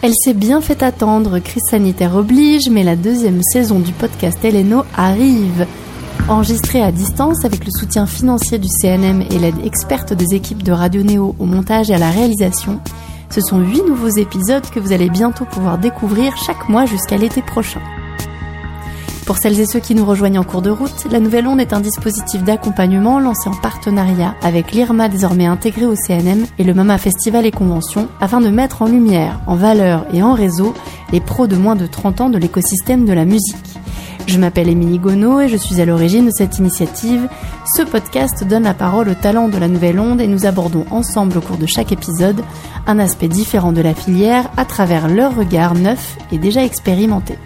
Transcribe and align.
Elle 0.00 0.14
s'est 0.14 0.34
bien 0.34 0.60
fait 0.60 0.84
attendre, 0.84 1.40
crise 1.40 1.64
sanitaire 1.68 2.14
oblige, 2.14 2.70
mais 2.70 2.84
la 2.84 2.94
deuxième 2.94 3.42
saison 3.42 3.80
du 3.80 3.90
podcast 3.90 4.38
Eleno 4.44 4.84
arrive. 4.96 5.66
Enregistrée 6.28 6.82
à 6.82 6.92
distance 6.92 7.44
avec 7.44 7.64
le 7.64 7.72
soutien 7.72 8.06
financier 8.06 8.58
du 8.58 8.68
CNM 8.80 9.22
et 9.22 9.38
l'aide 9.40 9.64
experte 9.64 10.12
des 10.12 10.36
équipes 10.36 10.62
de 10.62 10.70
Radio 10.70 11.02
Néo 11.02 11.34
au 11.40 11.44
montage 11.46 11.90
et 11.90 11.94
à 11.94 11.98
la 11.98 12.10
réalisation, 12.10 12.78
ce 13.28 13.40
sont 13.40 13.58
huit 13.58 13.82
nouveaux 13.88 14.08
épisodes 14.08 14.68
que 14.70 14.78
vous 14.78 14.92
allez 14.92 15.10
bientôt 15.10 15.44
pouvoir 15.44 15.78
découvrir 15.78 16.36
chaque 16.36 16.68
mois 16.68 16.86
jusqu'à 16.86 17.16
l'été 17.16 17.42
prochain. 17.42 17.80
Pour 19.28 19.36
celles 19.36 19.60
et 19.60 19.66
ceux 19.66 19.78
qui 19.78 19.94
nous 19.94 20.06
rejoignent 20.06 20.38
en 20.38 20.42
cours 20.42 20.62
de 20.62 20.70
route, 20.70 21.06
la 21.10 21.20
Nouvelle 21.20 21.46
Onde 21.46 21.60
est 21.60 21.74
un 21.74 21.80
dispositif 21.80 22.42
d'accompagnement 22.44 23.20
lancé 23.20 23.50
en 23.50 23.54
partenariat 23.54 24.34
avec 24.40 24.72
l'IRMA 24.72 25.10
désormais 25.10 25.44
intégré 25.44 25.84
au 25.84 25.94
CNM 25.94 26.46
et 26.58 26.64
le 26.64 26.72
MAMA 26.72 26.96
Festival 26.96 27.44
et 27.44 27.50
Convention 27.50 28.08
afin 28.22 28.40
de 28.40 28.48
mettre 28.48 28.80
en 28.80 28.86
lumière, 28.86 29.38
en 29.46 29.54
valeur 29.54 30.06
et 30.14 30.22
en 30.22 30.32
réseau 30.32 30.72
les 31.12 31.20
pros 31.20 31.46
de 31.46 31.56
moins 31.56 31.76
de 31.76 31.86
30 31.86 32.22
ans 32.22 32.30
de 32.30 32.38
l'écosystème 32.38 33.04
de 33.04 33.12
la 33.12 33.26
musique. 33.26 33.78
Je 34.26 34.38
m'appelle 34.38 34.70
Émilie 34.70 34.98
Gonneau 34.98 35.40
et 35.40 35.48
je 35.48 35.58
suis 35.58 35.78
à 35.78 35.84
l'origine 35.84 36.24
de 36.24 36.32
cette 36.34 36.56
initiative. 36.56 37.28
Ce 37.76 37.82
podcast 37.82 38.44
donne 38.48 38.62
la 38.62 38.72
parole 38.72 39.10
aux 39.10 39.14
talents 39.14 39.50
de 39.50 39.58
la 39.58 39.68
Nouvelle 39.68 40.00
Onde 40.00 40.22
et 40.22 40.26
nous 40.26 40.46
abordons 40.46 40.86
ensemble 40.90 41.36
au 41.36 41.42
cours 41.42 41.58
de 41.58 41.66
chaque 41.66 41.92
épisode 41.92 42.40
un 42.86 42.98
aspect 42.98 43.28
différent 43.28 43.72
de 43.72 43.82
la 43.82 43.92
filière 43.92 44.48
à 44.56 44.64
travers 44.64 45.06
leur 45.06 45.36
regard 45.36 45.74
neuf 45.74 46.16
et 46.32 46.38
déjà 46.38 46.64
expérimenté. 46.64 47.36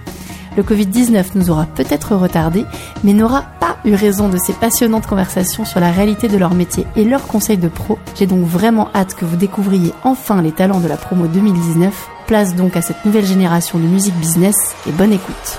Le 0.57 0.63
Covid-19 0.63 1.25
nous 1.35 1.51
aura 1.51 1.65
peut-être 1.65 2.15
retardé, 2.15 2.65
mais 3.05 3.15
n'aura 3.15 3.43
pas 3.59 3.79
eu 3.85 3.95
raison 3.95 4.29
de 4.29 4.37
ces 4.37 4.53
passionnantes 4.53 5.07
conversations 5.07 5.65
sur 5.65 5.81
la 5.81 5.91
réalité 5.91 6.29
de 6.29 6.37
leur 6.37 6.55
métier 6.55 6.87
et 6.95 7.05
leurs 7.05 7.27
conseils 7.27 7.57
de 7.57 7.69
pro. 7.69 7.99
J'ai 8.17 8.27
donc 8.27 8.45
vraiment 8.45 8.89
hâte 8.95 9.15
que 9.15 9.25
vous 9.25 9.37
découvriez 9.37 9.93
enfin 10.05 10.43
les 10.43 10.53
talents 10.53 10.81
de 10.81 10.89
la 10.89 10.97
promo 10.97 11.27
2019. 11.27 12.09
Place 12.27 12.55
donc 12.55 12.77
à 12.77 12.83
cette 12.83 13.05
nouvelle 13.05 13.27
génération 13.27 13.79
de 13.79 13.85
musique 13.85 14.15
business 14.17 14.57
et 14.87 14.93
bonne 14.93 15.13
écoute. 15.13 15.59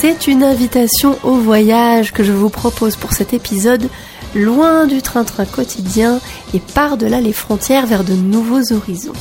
C'est 0.00 0.28
une 0.28 0.42
invitation 0.42 1.18
au 1.24 1.34
voyage 1.34 2.12
que 2.12 2.24
je 2.24 2.32
vous 2.32 2.48
propose 2.48 2.96
pour 2.96 3.12
cet 3.12 3.34
épisode, 3.34 3.90
loin 4.34 4.86
du 4.86 5.02
train-train 5.02 5.44
quotidien 5.44 6.20
et 6.54 6.60
par-delà 6.60 7.20
les 7.20 7.34
frontières 7.34 7.86
vers 7.86 8.04
de 8.04 8.14
nouveaux 8.14 8.72
horizons. 8.72 9.12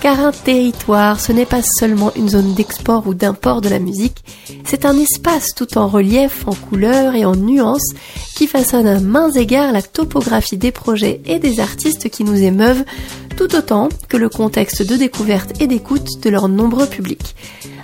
Car 0.00 0.20
un 0.20 0.32
territoire, 0.32 1.18
ce 1.18 1.32
n'est 1.32 1.46
pas 1.46 1.62
seulement 1.62 2.12
une 2.14 2.28
zone 2.28 2.54
d'export 2.54 3.06
ou 3.06 3.14
d'import 3.14 3.60
de 3.60 3.68
la 3.68 3.78
musique, 3.78 4.22
c'est 4.64 4.84
un 4.84 4.96
espace 4.96 5.54
tout 5.54 5.78
en 5.78 5.88
relief, 5.88 6.46
en 6.46 6.54
couleurs 6.54 7.14
et 7.14 7.24
en 7.24 7.34
nuances 7.34 7.94
qui 8.36 8.46
façonne 8.46 8.86
à 8.86 9.00
mains 9.00 9.30
égards 9.32 9.72
la 9.72 9.82
topographie 9.82 10.58
des 10.58 10.70
projets 10.70 11.20
et 11.24 11.38
des 11.38 11.60
artistes 11.60 12.10
qui 12.10 12.24
nous 12.24 12.42
émeuvent, 12.42 12.84
tout 13.36 13.54
autant 13.56 13.88
que 14.08 14.16
le 14.16 14.28
contexte 14.28 14.82
de 14.82 14.96
découverte 14.96 15.60
et 15.60 15.66
d'écoute 15.66 16.22
de 16.22 16.30
leurs 16.30 16.48
nombreux 16.48 16.86
publics. 16.86 17.34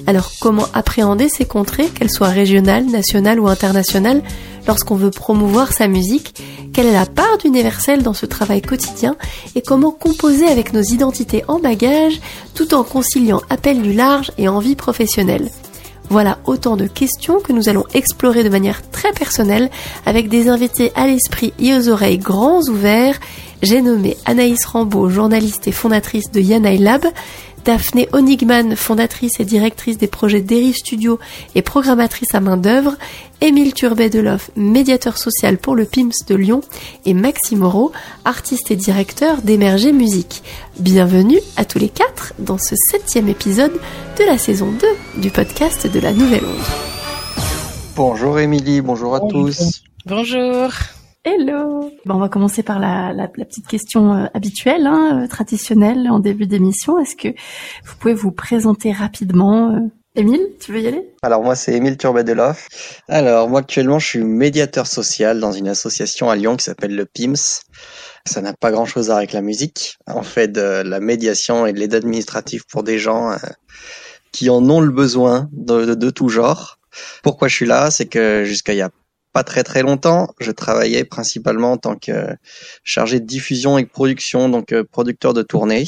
Alors 0.07 0.33
comment 0.41 0.67
appréhender 0.75 1.29
ces 1.29 1.45
contrées, 1.45 1.87
qu'elles 1.87 2.11
soient 2.11 2.29
régionales, 2.29 2.87
nationales 2.87 3.39
ou 3.39 3.49
internationales, 3.49 4.23
lorsqu'on 4.67 4.97
veut 4.97 5.11
promouvoir 5.11 5.73
sa 5.73 5.89
musique? 5.89 6.35
Quelle 6.73 6.87
est 6.87 6.93
la 6.93 7.07
part 7.07 7.39
d'universel 7.39 8.03
dans 8.03 8.15
ce 8.15 8.27
travail 8.27 8.63
quotidien? 8.63 9.17
Et 9.55 9.63
comment 9.63 9.91
composer 9.93 10.47
avec 10.47 10.73
nos 10.73 10.83
identités 10.83 11.45
en 11.49 11.59
bagage 11.59 12.21
tout 12.55 12.75
en 12.75 12.83
conciliant 12.83 13.43
appel 13.51 13.83
du 13.83 13.93
large 13.93 14.33
et 14.39 14.49
envie 14.49 14.77
professionnelle? 14.77 15.51
Voilà 16.09 16.39
autant 16.45 16.77
de 16.77 16.87
questions 16.87 17.41
que 17.41 17.53
nous 17.53 17.69
allons 17.69 17.87
explorer 17.95 18.45
de 18.45 18.49
manière 18.49 18.83
très 18.91 19.13
personnelle 19.13 19.71
avec 20.05 20.29
des 20.29 20.49
invités 20.49 20.93
à 20.95 21.07
l'esprit 21.07 21.55
et 21.59 21.75
aux 21.75 21.89
oreilles 21.89 22.19
grands 22.19 22.61
ouverts. 22.69 23.19
J'ai 23.63 23.81
nommé 23.81 24.17
Anaïs 24.27 24.65
Rambaud, 24.65 25.09
journaliste 25.09 25.69
et 25.69 25.73
fondatrice 25.73 26.31
de 26.33 26.41
Yanaï 26.41 26.79
Lab, 26.79 27.07
Daphné 27.65 28.09
Onigman, 28.13 28.75
fondatrice 28.75 29.39
et 29.39 29.45
directrice 29.45 29.97
des 29.97 30.09
projets 30.09 30.41
Dérive 30.41 30.75
Studio 30.75 31.19
et 31.55 31.63
programmatrice 31.63 32.35
à 32.35 32.41
main 32.41 32.57
d'œuvre, 32.57 32.97
Émile 33.41 33.73
Turbet-Deloff, 33.73 34.51
médiateur 34.57 35.17
social 35.17 35.59
pour 35.59 35.77
le 35.77 35.85
PIMS 35.85 36.13
de 36.27 36.35
Lyon, 36.35 36.61
et 37.07 37.15
Maxime 37.15 37.61
Moreau, 37.61 37.93
artiste 38.25 38.71
et 38.71 38.77
directeur 38.77 39.43
d'Émerger 39.43 39.93
Musique. 39.93 40.43
Bienvenue 40.81 41.39
à 41.57 41.65
tous 41.65 41.79
les 41.79 41.89
quatre 41.89 42.35
dans 42.39 42.59
ce 42.59 42.75
septième 42.91 43.29
épisode 43.29 43.73
de 44.19 44.25
la 44.25 44.39
saison 44.39 44.73
2 45.15 45.21
du 45.21 45.31
podcast 45.31 45.87
de 45.87 46.01
la 46.01 46.13
Nouvelle 46.13 46.45
Onde. 46.45 47.43
Bonjour 47.95 48.39
Émilie, 48.39 48.81
bonjour 48.81 49.15
à 49.15 49.21
tous. 49.21 49.83
Bonjour. 50.07 50.71
Hello 51.25 51.93
bon, 52.05 52.15
On 52.17 52.19
va 52.19 52.29
commencer 52.29 52.65
par 52.65 52.81
la, 52.81 53.13
la, 53.13 53.31
la 53.37 53.45
petite 53.45 53.69
question 53.69 54.13
euh, 54.13 54.27
habituelle, 54.35 54.89
hein, 54.89 55.23
euh, 55.23 55.29
traditionnelle 55.29 56.09
en 56.11 56.19
début 56.19 56.47
d'émission. 56.47 56.99
Est-ce 56.99 57.15
que 57.15 57.29
vous 57.29 57.95
pouvez 58.01 58.13
vous 58.13 58.33
présenter 58.33 58.91
rapidement 58.91 59.71
euh... 59.71 59.79
Émile, 60.17 60.49
tu 60.61 60.73
veux 60.73 60.81
y 60.81 60.87
aller? 60.89 61.09
Alors 61.23 61.45
moi 61.45 61.55
c'est 61.55 61.75
Émile 61.75 61.97
Turbedeloff. 61.97 63.01
Alors 63.09 63.49
moi 63.49 63.61
actuellement 63.61 64.01
je 64.01 64.07
suis 64.09 64.25
médiateur 64.25 64.89
social 64.89 65.39
dans 65.39 65.53
une 65.53 65.69
association 65.69 66.29
à 66.29 66.35
Lyon 66.35 66.57
qui 66.57 66.65
s'appelle 66.65 66.97
le 66.97 67.07
PIMS. 67.07 67.63
Ça 68.27 68.43
n'a 68.43 68.53
pas 68.53 68.73
grand 68.73 68.85
chose 68.85 69.05
à 69.05 69.13
voir 69.13 69.19
avec 69.19 69.33
la 69.33 69.43
musique. 69.43 69.99
On 70.09 70.23
fait 70.23 70.49
de 70.49 70.83
la 70.83 70.99
médiation 70.99 71.67
et 71.67 71.73
de 71.73 71.79
l'aide 71.79 71.95
administrative 71.95 72.65
pour 72.69 72.83
des 72.83 72.99
gens 72.99 73.35
qui 74.33 74.51
en 74.51 74.69
ont 74.69 74.81
le 74.81 74.91
besoin 74.91 75.49
de, 75.53 75.87
de, 75.87 75.95
de 75.95 76.11
tout 76.11 76.29
genre. 76.29 76.79
Pourquoi 77.23 77.49
je 77.49 77.55
suis 77.55 77.67
là? 77.67 77.91
C'est 77.91 78.07
que 78.07 78.43
jusqu'à 78.45 78.75
il 78.75 78.79
y 78.79 78.83
a 78.83 78.91
pas 79.33 79.45
très 79.45 79.63
très 79.63 79.83
longtemps, 79.83 80.29
je 80.41 80.51
travaillais 80.51 81.05
principalement 81.05 81.73
en 81.73 81.77
tant 81.77 81.97
que 81.97 82.29
chargé 82.85 83.21
de 83.21 83.27
diffusion 83.27 83.79
et 83.79 83.83
de 83.83 83.89
production, 83.89 84.49
donc 84.49 84.73
euh, 84.73 84.85
producteur 84.85 85.33
de 85.35 85.43
tournée. 85.43 85.85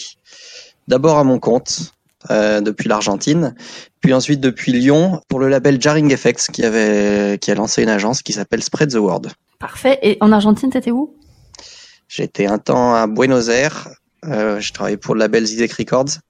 D'abord 0.88 1.18
à 1.18 1.24
mon 1.24 1.38
compte 1.38 1.92
euh, 2.30 2.60
depuis 2.60 2.88
l'Argentine, 2.88 3.54
puis 4.00 4.14
ensuite 4.14 4.40
depuis 4.40 4.72
Lyon 4.72 5.20
pour 5.28 5.40
le 5.40 5.48
label 5.48 5.80
Jarring 5.80 6.10
Effects 6.12 6.50
qui 6.52 6.64
avait 6.64 7.38
qui 7.38 7.50
a 7.50 7.54
lancé 7.54 7.82
une 7.82 7.88
agence 7.88 8.22
qui 8.22 8.32
s'appelle 8.32 8.62
Spread 8.62 8.90
the 8.90 8.96
Word. 8.96 9.22
Parfait. 9.58 9.98
Et 10.02 10.16
en 10.20 10.32
Argentine, 10.32 10.70
t'étais 10.70 10.90
où? 10.90 11.14
J'étais 12.08 12.46
un 12.46 12.58
temps 12.58 12.94
à 12.94 13.06
Buenos 13.06 13.48
Aires. 13.48 13.88
Euh, 14.26 14.60
je 14.60 14.72
travaillais 14.72 14.96
pour 14.96 15.14
le 15.14 15.20
label 15.20 15.44
Zizek 15.44 15.72
Records. 15.72 16.20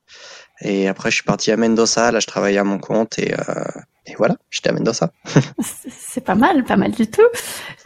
Et 0.61 0.89
après, 0.89 1.11
je 1.11 1.17
suis 1.17 1.25
parti 1.25 1.51
à 1.51 1.57
Mendoza. 1.57 2.11
Là, 2.11 2.21
je 2.21 2.27
travaillais 2.27 2.59
à 2.59 2.65
mon 2.65 2.79
compte 2.79 3.19
et, 3.19 3.35
euh, 3.35 3.65
et 4.07 4.15
voilà, 4.17 4.37
j'étais 4.51 4.71
à 4.71 4.73
Mendoza. 4.73 5.11
C'est 5.61 6.25
pas 6.25 6.35
mal, 6.35 6.65
pas 6.65 6.77
mal 6.77 6.93
du 6.93 7.07
tout. 7.11 7.23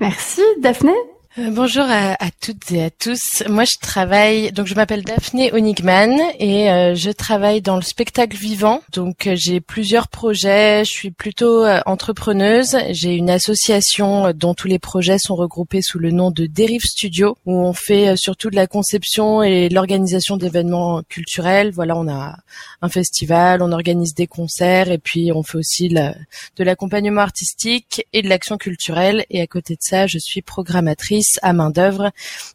Merci, 0.01 0.43
Daphné. 0.61 0.93
Euh, 1.38 1.50
bonjour 1.50 1.84
à, 1.88 2.16
toutes 2.41 2.72
et 2.72 2.82
à 2.82 2.91
tous. 2.91 3.44
Moi, 3.49 3.65
je 3.65 3.76
travaille, 3.81 4.50
donc 4.50 4.66
je 4.66 4.75
m'appelle 4.75 5.03
Daphné 5.04 5.53
Onigman 5.53 6.19
et 6.38 6.71
euh, 6.71 6.94
je 6.94 7.10
travaille 7.10 7.60
dans 7.60 7.76
le 7.76 7.82
spectacle 7.82 8.37
vivant. 8.37 8.82
Donc, 8.93 9.26
euh, 9.26 9.34
j'ai 9.37 9.60
plusieurs 9.60 10.09
projets. 10.09 10.84
Je 10.84 10.91
suis 10.91 11.10
plutôt 11.10 11.65
entrepreneuse. 11.87 12.77
J'ai 12.91 13.15
une 13.15 13.31
association 13.31 14.32
dont 14.32 14.54
tous 14.54 14.69
les 14.69 14.78
projets 14.78 15.19
sont 15.19 15.37
regroupés 15.37 15.82
sous 15.82 15.98
le 15.98 16.10
nom 16.10 16.31
de 16.31 16.47
Dérive 16.47 16.82
Studio, 16.82 17.37
où 17.47 17.54
on 17.54 17.72
fait 17.72 18.16
surtout 18.16 18.50
de 18.50 18.56
la 18.56 18.66
conception 18.66 19.43
et 19.43 19.69
l'organisation 19.69 20.38
d'événements 20.38 21.03
culturels. 21.09 21.71
Voilà, 21.72 21.97
on 21.97 22.09
a 22.09 22.37
un 22.82 22.88
festival, 22.88 23.62
on 23.62 23.72
organise 23.72 24.15
des 24.15 24.27
concerts 24.27 24.91
et 24.91 24.98
puis 24.98 25.31
on 25.32 25.43
fait 25.43 25.59
aussi 25.59 25.88
de 25.88 26.65
l'accompagnement 26.65 27.21
artistique 27.21 28.06
et 28.12 28.22
de 28.22 28.28
l'action 28.28 28.56
culturelle. 28.56 29.25
Et 29.31 29.41
à 29.41 29.47
côté 29.47 29.75
de 29.75 29.82
ça, 29.82 30.06
je 30.06 30.19
suis 30.19 30.43
programmatrice 30.43 31.28
à 31.43 31.53
main 31.53 31.71
d'œuvre, 31.71 32.11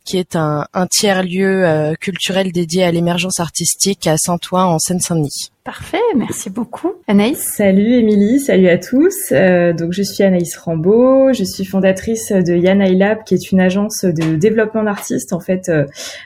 qui 0.05 0.17
est 0.17 0.35
un, 0.35 0.65
un 0.73 0.87
tiers-lieu 0.87 1.65
euh, 1.65 1.93
culturel 1.95 2.51
dédié 2.51 2.83
à 2.83 2.91
l'émergence 2.91 3.39
artistique 3.39 4.07
à 4.07 4.17
Saint-Ouen 4.17 4.65
en 4.65 4.79
Seine-Saint-Denis. 4.79 5.51
Parfait, 5.63 6.01
merci 6.17 6.49
beaucoup. 6.49 6.91
Anaïs? 7.07 7.39
Salut 7.55 7.93
Émilie, 7.93 8.41
salut 8.41 8.67
à 8.67 8.77
tous. 8.77 9.15
Euh, 9.31 9.71
donc 9.71 9.93
je 9.93 10.03
suis 10.03 10.21
Anaïs 10.21 10.57
Rambaud, 10.57 11.31
je 11.31 11.45
suis 11.45 11.63
fondatrice 11.63 12.33
de 12.33 12.53
Yanaï 12.53 12.97
Lab, 12.97 13.23
qui 13.23 13.33
est 13.33 13.51
une 13.51 13.61
agence 13.61 14.03
de 14.03 14.35
développement 14.35 14.83
d'artistes. 14.83 15.31
En 15.31 15.39
fait, 15.39 15.69
euh, 15.69 15.85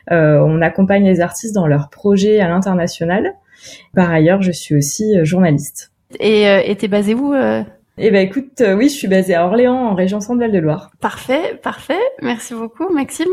on 0.09 0.62
accompagne 0.62 1.06
les 1.06 1.22
artistes 1.22 1.53
dans 1.53 1.68
leurs 1.68 1.90
projets 1.90 2.40
à 2.40 2.47
l'international. 2.47 3.35
Par 3.94 4.09
ailleurs, 4.09 4.41
je 4.41 4.52
suis 4.52 4.76
aussi 4.76 5.23
journaliste. 5.23 5.91
Et 6.20 6.47
euh, 6.47 6.73
t'es 6.73 6.88
basée 6.88 7.14
où 7.14 7.34
eh 7.97 8.11
ben 8.11 8.26
écoute, 8.26 8.61
euh, 8.61 8.76
oui, 8.76 8.90
je 8.90 8.96
suis 8.96 9.08
basée 9.08 9.35
à 9.35 9.46
Orléans, 9.46 9.90
en 9.90 9.96
région 9.96 10.20
Centre-Val 10.20 10.52
de 10.52 10.59
Loire. 10.59 10.91
Parfait, 10.99 11.59
parfait. 11.61 11.99
Merci 12.22 12.53
beaucoup, 12.53 12.94
Maxime. 12.94 13.28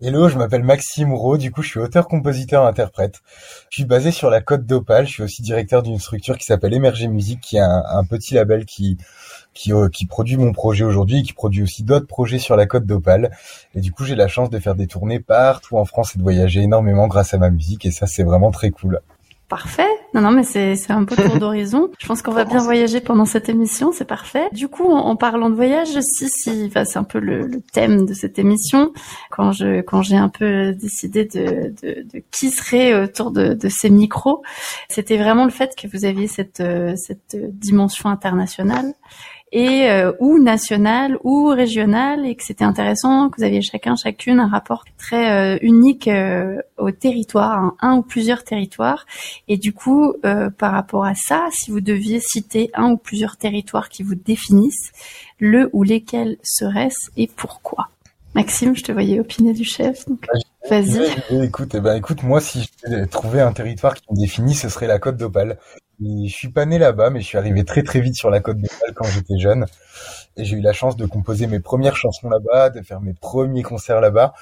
Hello, 0.00 0.28
je 0.28 0.38
m'appelle 0.38 0.62
Maxime 0.62 1.12
Rowe, 1.12 1.38
du 1.38 1.50
coup 1.50 1.60
je 1.60 1.70
suis 1.70 1.80
auteur, 1.80 2.06
compositeur, 2.06 2.64
interprète. 2.64 3.20
Je 3.68 3.78
suis 3.78 3.84
basé 3.84 4.12
sur 4.12 4.30
la 4.30 4.40
Côte 4.40 4.64
d'Opale, 4.64 5.08
je 5.08 5.12
suis 5.12 5.22
aussi 5.24 5.42
directeur 5.42 5.82
d'une 5.82 5.98
structure 5.98 6.38
qui 6.38 6.44
s'appelle 6.44 6.72
Émerger 6.72 7.08
Musique, 7.08 7.40
qui 7.40 7.56
est 7.56 7.60
un, 7.60 7.82
un 7.90 8.04
petit 8.04 8.34
label 8.34 8.64
qui 8.64 8.96
qui, 9.54 9.72
euh, 9.72 9.88
qui 9.88 10.06
produit 10.06 10.36
mon 10.36 10.52
projet 10.52 10.84
aujourd'hui, 10.84 11.24
qui 11.24 11.32
produit 11.32 11.64
aussi 11.64 11.82
d'autres 11.82 12.06
projets 12.06 12.38
sur 12.38 12.54
la 12.54 12.66
Côte 12.66 12.86
d'Opale. 12.86 13.32
Et 13.74 13.80
du 13.80 13.90
coup 13.90 14.04
j'ai 14.04 14.14
la 14.14 14.28
chance 14.28 14.50
de 14.50 14.58
faire 14.60 14.76
des 14.76 14.86
tournées 14.86 15.18
partout 15.18 15.76
en 15.76 15.84
France 15.84 16.14
et 16.14 16.18
de 16.18 16.22
voyager 16.22 16.60
énormément 16.60 17.08
grâce 17.08 17.34
à 17.34 17.38
ma 17.38 17.50
musique, 17.50 17.84
et 17.84 17.90
ça 17.90 18.06
c'est 18.06 18.22
vraiment 18.22 18.52
très 18.52 18.70
cool. 18.70 19.00
Parfait. 19.48 19.88
Non, 20.12 20.20
non, 20.20 20.30
mais 20.30 20.42
c'est 20.42 20.76
c'est 20.76 20.92
un 20.92 21.04
peu 21.04 21.16
tour 21.16 21.38
d'horizon. 21.40 21.90
Je 21.98 22.06
pense 22.06 22.20
qu'on 22.20 22.32
va 22.32 22.44
bien 22.44 22.58
voyager 22.58 23.00
pendant 23.00 23.24
cette 23.24 23.48
émission. 23.48 23.92
C'est 23.92 24.04
parfait. 24.04 24.48
Du 24.52 24.68
coup, 24.68 24.84
en, 24.84 25.16
parlant 25.16 25.48
de 25.48 25.54
voyage, 25.54 25.88
si, 26.00 26.28
si, 26.28 26.64
enfin, 26.66 26.84
c'est 26.84 26.98
un 26.98 27.04
peu 27.04 27.18
le, 27.18 27.46
le, 27.46 27.62
thème 27.62 28.04
de 28.04 28.12
cette 28.12 28.38
émission. 28.38 28.92
Quand 29.30 29.52
je 29.52 29.80
quand 29.80 30.02
j'ai 30.02 30.18
un 30.18 30.28
peu 30.28 30.72
décidé 30.72 31.24
de, 31.24 31.72
de, 31.82 32.02
de 32.12 32.22
qui 32.30 32.50
serait 32.50 32.94
autour 33.02 33.30
de, 33.30 33.54
de 33.54 33.68
ces 33.70 33.88
micros, 33.88 34.42
c'était 34.90 35.16
vraiment 35.16 35.44
le 35.44 35.50
fait 35.50 35.74
que 35.74 35.88
vous 35.88 36.04
aviez 36.04 36.26
cette 36.26 36.62
cette 36.96 37.34
dimension 37.34 38.10
internationale 38.10 38.92
et 39.52 39.90
euh, 39.90 40.12
ou 40.20 40.38
national 40.38 41.18
ou 41.24 41.46
régional 41.46 42.26
et 42.26 42.34
que 42.34 42.44
c'était 42.44 42.64
intéressant 42.64 43.30
que 43.30 43.38
vous 43.38 43.44
aviez 43.44 43.62
chacun 43.62 43.96
chacune 43.96 44.40
un 44.40 44.48
rapport 44.48 44.84
très 44.98 45.56
euh, 45.56 45.58
unique 45.62 46.08
euh, 46.08 46.60
au 46.76 46.90
territoire, 46.90 47.74
un, 47.80 47.96
ou 47.96 48.02
plusieurs 48.02 48.44
territoires 48.44 49.06
et 49.48 49.56
du 49.56 49.72
coup 49.72 50.14
par 50.58 50.72
rapport 50.72 51.04
à 51.04 51.14
ça, 51.14 51.48
si 51.52 51.70
vous 51.70 51.80
deviez 51.80 52.20
citer 52.20 52.70
un 52.74 52.90
ou 52.90 52.96
plusieurs 52.96 53.36
territoires 53.36 53.88
qui 53.88 54.02
vous 54.02 54.14
définissent, 54.14 54.92
le 55.38 55.70
ou 55.72 55.82
lesquels 55.82 56.36
seraient-ce 56.42 57.10
et 57.16 57.28
pourquoi? 57.34 57.88
Maxime, 58.34 58.76
je 58.76 58.84
te 58.84 58.92
voyais 58.92 59.18
opiner 59.20 59.52
du 59.52 59.64
chef, 59.64 60.06
donc 60.06 60.26
vas-y. 60.68 61.08
Écoute, 61.44 61.74
eh 61.74 61.80
ben, 61.80 61.96
écoute, 61.96 62.22
moi, 62.22 62.40
si 62.40 62.62
je 62.62 62.90
devais 62.90 63.06
trouver 63.06 63.40
un 63.40 63.52
territoire 63.52 63.94
qui 63.94 64.04
me 64.10 64.20
définit, 64.20 64.54
ce 64.54 64.68
serait 64.68 64.86
la 64.86 64.98
Côte 64.98 65.16
d'Opale. 65.16 65.58
Je 66.00 66.32
suis 66.32 66.48
pas 66.48 66.64
né 66.64 66.78
là-bas, 66.78 67.10
mais 67.10 67.20
je 67.20 67.26
suis 67.26 67.38
arrivé 67.38 67.64
très 67.64 67.82
très 67.82 68.00
vite 68.00 68.14
sur 68.14 68.30
la 68.30 68.38
côte 68.38 68.58
d'Opale 68.58 68.94
quand 68.94 69.06
j'étais 69.06 69.36
jeune. 69.36 69.66
Et 70.36 70.44
j'ai 70.44 70.56
eu 70.56 70.60
la 70.60 70.72
chance 70.72 70.96
de 70.96 71.06
composer 71.06 71.48
mes 71.48 71.58
premières 71.58 71.96
chansons 71.96 72.28
là-bas, 72.28 72.70
de 72.70 72.82
faire 72.82 73.00
mes 73.00 73.14
premiers 73.14 73.64
concerts 73.64 74.00
là-bas, 74.00 74.32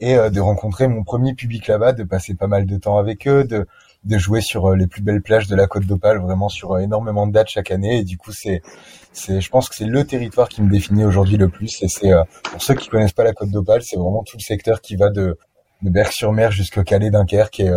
et 0.00 0.16
euh, 0.16 0.30
de 0.30 0.40
rencontrer 0.40 0.88
mon 0.88 1.04
premier 1.04 1.34
public 1.34 1.66
là-bas, 1.66 1.92
de 1.92 2.04
passer 2.04 2.34
pas 2.34 2.46
mal 2.46 2.64
de 2.64 2.76
temps 2.78 2.96
avec 2.96 3.28
eux, 3.28 3.44
de, 3.44 3.66
de 4.04 4.18
jouer 4.18 4.40
sur 4.40 4.70
euh, 4.70 4.76
les 4.76 4.86
plus 4.86 5.02
belles 5.02 5.20
plages 5.20 5.48
de 5.48 5.54
la 5.54 5.66
côte 5.66 5.84
d'Opale, 5.84 6.18
vraiment 6.18 6.48
sur 6.48 6.72
euh, 6.72 6.78
énormément 6.78 7.26
de 7.26 7.32
dates 7.32 7.48
chaque 7.48 7.70
année. 7.70 7.98
Et 7.98 8.04
du 8.04 8.16
coup, 8.16 8.32
c'est, 8.32 8.62
c'est, 9.12 9.42
je 9.42 9.50
pense 9.50 9.68
que 9.68 9.76
c'est 9.76 9.84
le 9.84 10.06
territoire 10.06 10.48
qui 10.48 10.62
me 10.62 10.70
définit 10.70 11.04
aujourd'hui 11.04 11.36
le 11.36 11.50
plus. 11.50 11.82
Et 11.82 11.88
c'est 11.88 12.10
pour 12.44 12.62
ceux 12.62 12.74
qui 12.74 12.88
connaissent 12.88 13.12
pas 13.12 13.24
la 13.24 13.34
côte 13.34 13.50
d'Opale, 13.50 13.82
c'est 13.82 13.96
vraiment 13.96 14.22
tout 14.22 14.38
le 14.38 14.42
secteur 14.42 14.80
qui 14.80 14.96
va 14.96 15.10
de, 15.10 15.36
de 15.82 15.90
Berck-sur-Mer 15.90 16.52
jusqu'au 16.52 16.84
Calais 16.84 17.10
Dunkerque. 17.10 17.60
Et 17.60 17.70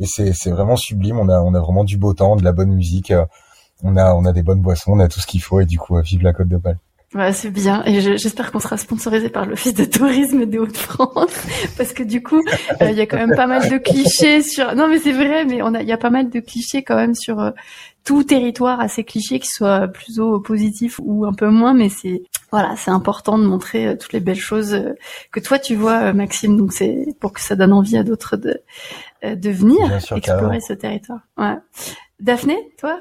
et 0.00 0.06
c'est 0.06 0.50
vraiment 0.50 0.76
sublime. 0.76 1.18
On 1.18 1.28
a 1.28 1.40
on 1.40 1.54
a 1.54 1.60
vraiment 1.60 1.84
du 1.84 1.96
beau 1.96 2.14
temps, 2.14 2.36
de 2.36 2.44
la 2.44 2.52
bonne 2.52 2.72
musique, 2.72 3.10
euh, 3.10 3.24
on 3.82 3.96
a 3.96 4.14
on 4.14 4.24
a 4.24 4.32
des 4.32 4.42
bonnes 4.42 4.60
boissons, 4.62 4.92
on 4.92 5.00
a 5.00 5.08
tout 5.08 5.20
ce 5.20 5.26
qu'il 5.26 5.42
faut 5.42 5.60
et 5.60 5.66
du 5.66 5.78
coup 5.78 6.00
vive 6.00 6.22
la 6.22 6.32
Côte 6.32 6.48
d'Opale. 6.48 6.78
Ouais, 7.14 7.32
c'est 7.32 7.50
bien. 7.50 7.84
Et 7.86 8.00
j'espère 8.00 8.50
qu'on 8.50 8.58
sera 8.58 8.76
sponsorisé 8.76 9.28
par 9.28 9.46
l'Office 9.46 9.74
de 9.74 9.84
tourisme 9.84 10.46
des 10.46 10.58
Hauts-de-France. 10.58 11.32
Parce 11.76 11.92
que 11.92 12.02
du 12.02 12.24
coup, 12.24 12.42
euh, 12.82 12.90
il 12.90 12.96
y 12.96 13.00
a 13.00 13.06
quand 13.06 13.18
même 13.18 13.36
pas 13.36 13.46
mal 13.46 13.70
de 13.70 13.78
clichés 13.78 14.42
sur... 14.42 14.74
Non, 14.74 14.88
mais 14.88 14.98
c'est 14.98 15.12
vrai, 15.12 15.44
mais 15.44 15.62
on 15.62 15.74
a, 15.74 15.82
il 15.82 15.88
y 15.88 15.92
a 15.92 15.96
pas 15.96 16.10
mal 16.10 16.28
de 16.28 16.40
clichés 16.40 16.82
quand 16.82 16.96
même 16.96 17.14
sur 17.14 17.38
euh, 17.38 17.52
tout 18.02 18.24
territoire 18.24 18.80
assez 18.80 19.04
cliché, 19.04 19.38
qui 19.38 19.46
soit 19.46 19.86
plutôt 19.86 20.40
positif 20.40 20.98
ou 21.04 21.24
un 21.24 21.32
peu 21.32 21.48
moins. 21.50 21.72
Mais 21.72 21.88
c'est, 21.88 22.24
voilà, 22.50 22.74
c'est 22.76 22.90
important 22.90 23.38
de 23.38 23.44
montrer 23.44 23.96
toutes 23.96 24.12
les 24.12 24.20
belles 24.20 24.34
choses 24.34 24.76
que 25.30 25.38
toi 25.38 25.60
tu 25.60 25.76
vois, 25.76 26.12
Maxime. 26.12 26.56
Donc 26.56 26.72
c'est 26.72 27.06
pour 27.20 27.32
que 27.32 27.40
ça 27.40 27.54
donne 27.54 27.72
envie 27.72 27.96
à 27.96 28.02
d'autres 28.02 28.36
de, 28.36 28.50
euh, 28.50 28.56
de 29.24 29.50
venir 29.50 29.92
explorer 29.92 30.60
ce 30.60 30.72
territoire. 30.72 31.20
Ouais. 31.36 31.56
Daphné, 32.20 32.72
toi? 32.78 33.00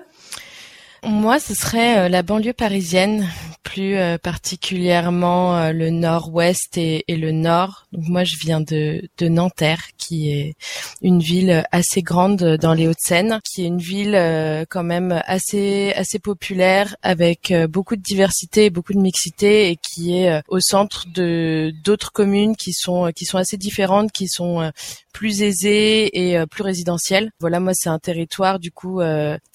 Moi, 1.05 1.39
ce 1.39 1.53
serait 1.53 2.05
euh, 2.05 2.09
la 2.09 2.23
banlieue 2.23 2.53
parisienne, 2.53 3.27
plus 3.63 3.97
euh, 3.97 4.17
particulièrement 4.17 5.57
euh, 5.57 5.71
le 5.71 5.89
nord-ouest 5.89 6.77
et, 6.77 7.03
le 7.09 7.31
nord. 7.31 7.85
Donc 7.91 8.07
moi, 8.07 8.23
je 8.23 8.37
viens 8.37 8.61
de, 8.61 9.01
de 9.17 9.27
Nanterre, 9.27 9.83
qui 9.97 10.31
est 10.31 10.53
une 11.01 11.19
ville 11.19 11.63
assez 11.71 12.01
grande 12.01 12.57
dans 12.57 12.73
les 12.73 12.87
Hauts-de-Seine, 12.87 13.39
qui 13.43 13.63
est 13.63 13.67
une 13.67 13.79
ville 13.79 14.65
quand 14.69 14.83
même 14.83 15.21
assez 15.25 15.93
assez 15.95 16.19
populaire, 16.19 16.95
avec 17.03 17.53
beaucoup 17.69 17.95
de 17.95 18.01
diversité, 18.01 18.69
beaucoup 18.69 18.93
de 18.93 18.99
mixité, 18.99 19.69
et 19.69 19.75
qui 19.75 20.17
est 20.17 20.41
au 20.47 20.59
centre 20.59 21.05
de 21.13 21.71
d'autres 21.83 22.11
communes 22.11 22.55
qui 22.55 22.73
sont 22.73 23.11
qui 23.15 23.25
sont 23.25 23.37
assez 23.37 23.57
différentes, 23.57 24.11
qui 24.11 24.27
sont 24.27 24.71
plus 25.13 25.43
aisées 25.43 26.31
et 26.31 26.45
plus 26.47 26.63
résidentielles. 26.63 27.29
Voilà, 27.39 27.59
moi, 27.59 27.73
c'est 27.75 27.89
un 27.89 27.99
territoire 27.99 28.59
du 28.59 28.71
coup 28.71 29.01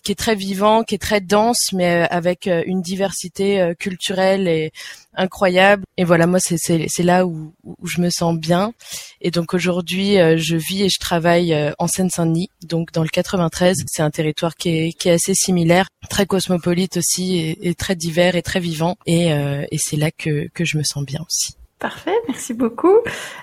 qui 0.04 0.12
est 0.12 0.18
très 0.18 0.36
vivant, 0.36 0.84
qui 0.84 0.94
est 0.94 0.98
très 0.98 1.20
dense, 1.20 1.37
mais 1.72 2.06
avec 2.10 2.46
une 2.46 2.80
diversité 2.82 3.74
culturelle 3.78 3.88
culturelle 3.98 4.70
incroyable. 5.18 5.84
Et 5.96 6.04
voilà, 6.04 6.26
moi, 6.26 6.38
c'est 6.40 7.02
là 7.02 7.26
où, 7.26 7.52
je 7.84 8.00
me 8.00 8.10
sens 8.10 8.38
bien. 8.38 8.72
Et 9.20 9.30
donc 9.30 9.52
aujourd'hui, 9.52 10.18
euh, 10.18 10.36
je 10.38 10.56
vis 10.56 10.84
et 10.84 10.88
je 10.88 10.98
travaille 11.00 11.52
euh, 11.52 11.72
en 11.78 11.88
Seine-Saint-Denis, 11.88 12.50
donc 12.64 12.92
dans 12.92 13.02
le 13.02 13.08
93. 13.08 13.76
C'est 13.86 14.02
un 14.02 14.10
territoire 14.10 14.54
qui 14.54 14.68
est, 14.68 15.06
assez 15.08 15.34
similaire, 15.34 15.88
très 16.08 16.26
cosmopolite 16.26 16.98
aussi, 16.98 17.56
et, 17.60 17.74
très 17.74 17.96
divers 17.96 18.36
et 18.36 18.42
très 18.42 18.60
vivant. 18.60 18.96
Et, 19.06 19.32
euh, 19.32 19.64
c'est 19.76 19.96
là 19.96 20.10
que 20.10 20.48
je 20.60 20.78
me 20.78 20.82
sens 20.82 21.04
bien 21.04 21.20
aussi. 21.26 21.54
Parfait, 21.78 22.16
merci 22.28 22.54
beaucoup. 22.54 22.96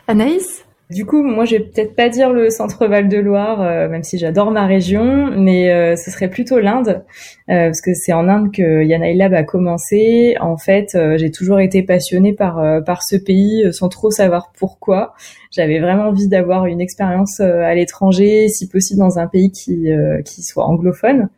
Anaïs? 0.08 0.66
Du 0.92 1.04
coup, 1.06 1.24
moi, 1.24 1.46
je 1.46 1.56
vais 1.56 1.64
peut-être 1.64 1.96
pas 1.96 2.10
dire 2.10 2.32
le 2.32 2.52
centre 2.52 2.86
Val 2.86 3.10
de 3.10 3.18
Loire, 3.18 3.60
euh, 3.62 3.90
même 3.90 4.04
si 4.04 4.20
j'adore 4.20 4.52
ma 4.52 4.68
région, 4.68 5.32
mais 5.36 5.72
euh, 5.72 5.96
ce 5.96 6.12
serait 6.12 6.30
plutôt 6.30 6.60
l'Inde, 6.60 7.04
euh, 7.50 7.66
parce 7.66 7.82
que 7.82 7.96
c'est 7.96 8.14
en 8.14 8.28
Inde 8.28 8.52
que 8.54 8.84
Yanaï 8.84 9.18
Lab 9.18 9.34
a 9.34 9.42
commencé. 9.42 10.36
En 10.40 10.58
fait, 10.58 10.96
j'ai 11.16 11.32
toujours 11.32 11.60
été 11.60 11.82
passionnée 11.82 12.34
par 12.34 12.84
par 12.86 13.02
ce 13.04 13.16
pays, 13.16 13.74
sans 13.74 13.90
trop 13.90 14.12
savoir 14.12 14.52
pourquoi. 14.58 15.16
J'avais 15.52 15.80
vraiment 15.80 16.10
envie 16.10 16.28
d'avoir 16.28 16.68
une 16.68 16.82
expérience 16.82 17.40
à 17.40 17.74
l'étranger, 17.74 18.48
si 18.50 18.70
possible 18.70 19.00
dans 19.00 19.18
un 19.18 19.28
pays 19.28 19.52
qui 19.52 19.88
qui 20.24 20.44
soit 20.44 20.66
anglophone. 20.66 21.30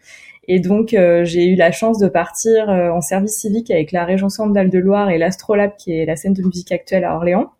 Et 0.49 0.59
donc, 0.59 0.89
j'ai 1.23 1.45
eu 1.47 1.55
la 1.55 1.71
chance 1.71 1.99
de 1.99 2.07
partir 2.07 2.69
en 2.69 3.01
service 3.01 3.39
civique 3.39 3.71
avec 3.71 3.91
la 3.93 4.03
Région 4.05 4.29
Centre 4.29 4.53
Val 4.53 4.69
de 4.69 4.79
Loire 4.79 5.09
et 5.09 5.17
l'Astrolabe, 5.17 5.71
qui 5.77 5.93
est 5.97 6.05
la 6.05 6.15
scène 6.17 6.33
de 6.33 6.43
musique 6.43 6.71
actuelle 6.71 7.05
à 7.05 7.15
Orléans. 7.15 7.51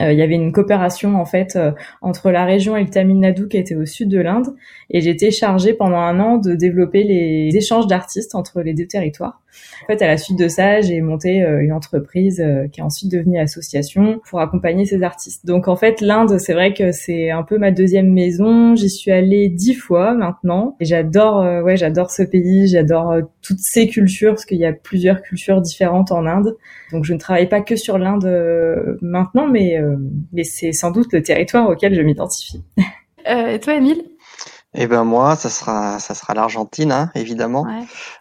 Euh, 0.00 0.12
il 0.12 0.18
y 0.18 0.22
avait 0.22 0.34
une 0.34 0.50
coopération 0.50 1.14
en 1.14 1.24
fait 1.24 1.54
euh, 1.54 1.70
entre 2.00 2.32
la 2.32 2.44
région 2.44 2.76
et 2.76 2.82
le 2.82 2.90
Tamil 2.90 3.20
Nadu 3.20 3.46
qui 3.46 3.56
était 3.56 3.76
au 3.76 3.86
sud 3.86 4.08
de 4.08 4.18
l'Inde 4.18 4.48
et 4.90 5.00
j'étais 5.00 5.30
chargée 5.30 5.74
pendant 5.74 5.98
un 5.98 6.18
an 6.18 6.38
de 6.38 6.54
développer 6.54 7.04
les 7.04 7.56
échanges 7.56 7.86
d'artistes 7.86 8.34
entre 8.34 8.62
les 8.62 8.74
deux 8.74 8.86
territoires. 8.86 9.40
En 9.82 9.86
fait, 9.86 10.02
à 10.02 10.06
la 10.06 10.16
suite 10.16 10.38
de 10.38 10.48
ça, 10.48 10.80
j'ai 10.80 11.00
monté 11.00 11.42
euh, 11.42 11.60
une 11.60 11.72
entreprise 11.72 12.42
qui 12.72 12.80
est 12.80 12.82
ensuite 12.82 13.10
devenue 13.10 13.38
association 13.38 14.20
pour 14.28 14.40
accompagner 14.40 14.84
ces 14.84 15.02
artistes. 15.02 15.46
Donc 15.46 15.68
en 15.68 15.76
fait, 15.76 16.00
l'Inde, 16.00 16.38
c'est 16.38 16.54
vrai 16.54 16.74
que 16.74 16.92
c'est 16.92 17.30
un 17.30 17.42
peu 17.42 17.58
ma 17.58 17.70
deuxième 17.70 18.12
maison. 18.12 18.74
J'y 18.74 18.90
suis 18.90 19.10
allée 19.12 19.48
dix 19.48 19.74
fois 19.74 20.14
maintenant 20.14 20.76
et 20.80 20.84
j'adore, 20.84 21.64
ouais, 21.64 21.76
j'adore 21.76 22.10
ce 22.10 22.22
pays, 22.22 22.68
j'adore 22.68 23.14
toutes 23.42 23.60
ces 23.60 23.86
cultures 23.88 24.32
parce 24.32 24.44
qu'il 24.44 24.58
y 24.58 24.66
a 24.66 24.72
plusieurs 24.72 25.22
cultures 25.22 25.60
différentes 25.60 26.12
en 26.12 26.26
Inde. 26.26 26.56
Donc 26.92 27.04
je 27.04 27.12
ne 27.12 27.18
travaille 27.18 27.48
pas 27.48 27.60
que 27.60 27.76
sur 27.76 27.98
l'Inde 27.98 28.26
maintenant, 29.02 29.46
mais 29.46 29.76
euh, 29.76 29.96
mais, 30.32 30.44
c'est 30.44 30.72
sans 30.72 30.90
doute 30.90 31.12
le 31.12 31.22
territoire 31.22 31.68
auquel 31.68 31.94
je 31.94 32.02
m'identifie. 32.02 32.62
Euh, 33.28 33.54
et 33.54 33.60
toi, 33.60 33.74
Émile? 33.74 34.04
Eh 34.76 34.86
ben 34.86 35.04
moi, 35.04 35.36
ça 35.36 35.50
sera 35.50 35.98
ça 35.98 36.14
sera 36.14 36.34
l'Argentine, 36.34 36.92
hein, 36.92 37.10
évidemment. 37.14 37.66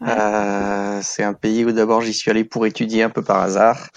Euh, 0.01 1.00
c'est 1.01 1.24
un 1.24 1.33
pays 1.33 1.65
où 1.65 1.71
d'abord 1.71 2.01
j'y 2.01 2.13
suis 2.13 2.31
allé 2.31 2.43
pour 2.43 2.65
étudier 2.65 3.03
un 3.03 3.09
peu 3.09 3.21
par 3.21 3.41
hasard. 3.41 3.89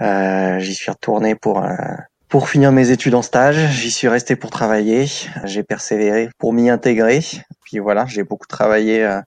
j'y 0.00 0.74
suis 0.74 0.90
retourné 0.90 1.34
pour 1.34 1.62
pour 2.28 2.48
finir 2.48 2.72
mes 2.72 2.90
études 2.90 3.14
en 3.14 3.22
stage. 3.22 3.56
J'y 3.72 3.90
suis 3.90 4.08
resté 4.08 4.36
pour 4.36 4.50
travailler. 4.50 5.06
J'ai 5.44 5.62
persévéré 5.62 6.30
pour 6.38 6.52
m'y 6.52 6.70
intégrer. 6.70 7.20
Puis 7.64 7.78
voilà, 7.78 8.06
j'ai 8.06 8.24
beaucoup 8.24 8.46
travaillé 8.46 9.20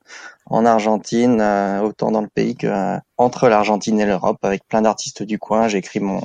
en 0.45 0.65
Argentine, 0.65 1.39
euh, 1.41 1.81
autant 1.81 2.11
dans 2.11 2.21
le 2.21 2.27
pays 2.27 2.55
que 2.55 2.67
euh, 2.67 2.97
entre 3.17 3.47
l'Argentine 3.47 3.99
et 3.99 4.05
l'Europe, 4.05 4.37
avec 4.43 4.67
plein 4.67 4.81
d'artistes 4.81 5.23
du 5.23 5.39
coin. 5.39 5.67
J'ai 5.67 5.77
écrit 5.77 5.99
mon, 5.99 6.21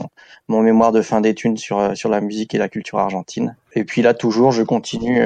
mon 0.49 0.61
mémoire 0.61 0.93
de 0.93 1.03
fin 1.03 1.21
d'études 1.21 1.59
sur, 1.59 1.79
euh, 1.79 1.95
sur 1.95 2.09
la 2.09 2.21
musique 2.21 2.55
et 2.55 2.59
la 2.59 2.69
culture 2.69 2.99
argentine. 2.99 3.57
Et 3.75 3.85
puis 3.85 4.03
là, 4.03 4.15
toujours, 4.15 4.53
je 4.53 4.63
continue 4.63 5.25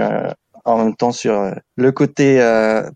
en 0.65 0.79
même 0.79 0.97
temps 0.97 1.13
sur 1.13 1.53
le 1.77 1.93
côté 1.93 2.39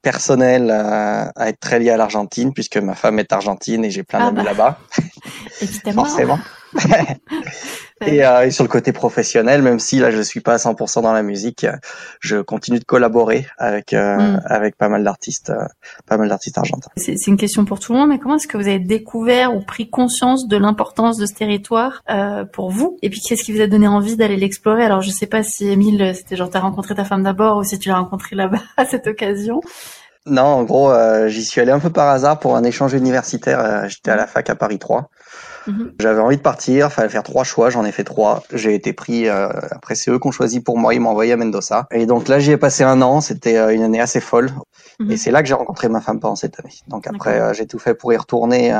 personnel 0.03 0.71
à 0.71 1.49
être 1.49 1.61
très 1.61 1.79
lié 1.79 1.91
à 1.91 1.97
l'Argentine, 1.97 2.53
puisque 2.53 2.77
ma 2.77 2.95
femme 2.95 3.19
est 3.19 3.33
argentine 3.33 3.85
et 3.85 3.91
j'ai 3.91 4.03
plein 4.03 4.21
ah 4.21 4.25
d'amis 4.31 4.37
bah. 4.37 4.45
là-bas. 4.45 4.79
Évidemment. 5.61 6.05
Forcément. 6.05 6.39
Euh, 8.03 8.43
et, 8.43 8.51
sur 8.51 8.63
le 8.63 8.69
côté 8.69 8.93
professionnel, 8.93 9.63
même 9.63 9.79
si 9.79 9.99
là 9.99 10.11
je 10.11 10.21
suis 10.21 10.41
pas 10.41 10.53
à 10.53 10.57
100% 10.57 11.03
dans 11.03 11.15
la 11.15 11.23
musique, 11.23 11.67
je 12.21 12.37
continue 12.43 12.79
de 12.79 12.85
collaborer 12.85 13.47
avec 13.57 13.95
euh, 13.95 14.17
mm. 14.17 14.43
avec 14.45 14.77
pas 14.77 14.91
mal 14.91 15.03
d'artistes, 15.03 15.51
euh, 15.51 15.65
pas 16.07 16.19
mal 16.19 16.29
d'artistes 16.29 16.59
argentins. 16.59 16.91
C'est 16.97 17.27
une 17.27 17.39
question 17.39 17.65
pour 17.65 17.81
tout 17.81 17.95
le 17.95 17.99
monde, 17.99 18.11
mais 18.11 18.19
comment 18.19 18.37
est-ce 18.37 18.49
que 18.49 18.59
vous 18.59 18.69
avez 18.69 18.81
découvert 18.81 19.55
ou 19.55 19.61
pris 19.61 19.89
conscience 19.89 20.47
de 20.47 20.59
l'importance 20.59 21.17
de 21.17 21.25
ce 21.25 21.33
territoire 21.33 22.03
pour 22.53 22.71
vous? 22.71 22.99
Et 23.03 23.09
puis 23.09 23.21
qu'est-ce 23.21 23.43
qui 23.43 23.53
vous 23.53 23.63
a 23.63 23.67
donné 23.67 23.89
envie 23.89 24.17
d'aller 24.17 24.37
l'explorer? 24.37 24.85
Alors 24.85 25.01
je 25.01 25.11
sais 25.11 25.27
pas 25.27 25.43
si 25.43 25.69
Émile, 25.69 26.13
c'était 26.15 26.37
genre 26.37 26.51
t'as 26.51 26.61
rencontré 26.61 26.95
ta 26.95 27.05
femme 27.05 27.23
d'abord 27.23 27.57
ou 27.57 27.65
si 27.65 27.79
tu 27.79 27.89
l'as 27.89 27.97
rencontré 27.97 28.37
là-bas 28.37 28.61
à 28.77 28.85
cette 28.85 29.07
occasion. 29.07 29.61
Non, 30.27 30.43
en 30.43 30.65
gros, 30.65 30.93
j'y 31.29 31.45
suis 31.45 31.61
allé 31.61 31.71
un 31.71 31.79
peu 31.79 31.91
par 31.91 32.09
hasard 32.09 32.41
pour 32.41 32.57
un 32.57 32.65
échange 32.65 32.93
universitaire. 32.93 33.89
J'étais 33.89 34.11
à 34.11 34.17
la 34.17 34.27
fac 34.27 34.51
à 34.51 34.57
Paris 34.57 34.79
3. 34.79 35.09
Mhm. 35.67 35.93
J'avais 36.01 36.21
envie 36.21 36.37
de 36.37 36.43
partir, 36.43 36.93
fallait 36.93 37.09
faire 37.09 37.23
trois 37.23 37.45
choix, 37.45 37.71
j'en 37.71 37.85
ai 37.85 37.93
fait 37.93 38.05
trois. 38.05 38.43
J'ai 38.53 38.75
été 38.75 38.93
pris, 38.93 39.29
euh, 39.29 39.49
après 39.71 39.95
c'est 39.95 40.11
eux 40.11 40.19
qui 40.19 40.27
ont 40.29 40.33
choisi 40.33 40.61
pour 40.61 40.79
moi, 40.79 40.95
ils 40.95 41.01
m'ont 41.01 41.11
envoyé 41.11 41.33
à 41.33 41.37
Mendoza. 41.37 41.87
Et 41.91 42.07
donc 42.07 42.29
là 42.29 42.39
j'y 42.39 42.53
ai 42.53 42.57
passé 42.57 42.85
un 42.85 43.03
an, 43.03 43.21
c'était 43.21 43.57
euh, 43.57 43.75
une 43.75 43.83
année 43.83 44.01
assez 44.01 44.21
folle. 44.21 44.51
Mhm. 45.01 45.11
Et 45.11 45.17
c'est 45.17 45.31
là 45.31 45.43
que 45.43 45.49
j'ai 45.49 45.55
rencontré 45.55 45.89
ma 45.89 46.01
femme 46.01 46.21
pendant 46.21 46.37
cette 46.37 46.59
année. 46.61 46.75
Donc 46.89 47.07
après 47.07 47.41
euh, 47.41 47.53
j'ai 47.53 47.67
tout 47.67 47.79
fait 47.79 47.95
pour 47.95 48.13
y 48.13 48.17
retourner 48.17 48.73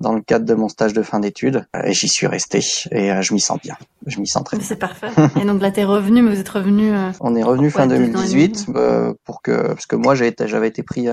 dans 0.00 0.12
le 0.12 0.20
cadre 0.20 0.44
de 0.44 0.54
mon 0.54 0.68
stage 0.68 0.92
de 0.92 1.02
fin 1.02 1.18
d'études 1.18 1.66
et 1.84 1.92
j'y 1.92 2.08
suis 2.08 2.28
resté 2.28 2.60
et 2.92 3.20
je 3.20 3.34
m'y 3.34 3.40
sens 3.40 3.58
bien. 3.60 3.76
Je 4.06 4.20
m'y 4.20 4.28
sens 4.28 4.44
très 4.44 4.56
bien. 4.56 4.66
C'est 4.66 4.76
parfait. 4.76 5.08
et 5.40 5.44
donc 5.44 5.60
là 5.60 5.72
t'es 5.72 5.84
revenu, 5.84 6.22
mais 6.22 6.32
vous 6.32 6.40
êtes 6.40 6.48
revenu. 6.48 6.92
On 7.20 7.34
est 7.34 7.42
revenu 7.42 7.70
fin 7.70 7.86
2018 7.86 8.66
pour 9.24 9.42
que 9.42 9.68
parce 9.68 9.86
que 9.86 9.96
moi 9.96 10.14
j'avais 10.14 10.30
été, 10.30 10.46
j'avais 10.46 10.68
été 10.68 10.82
pris 10.82 11.08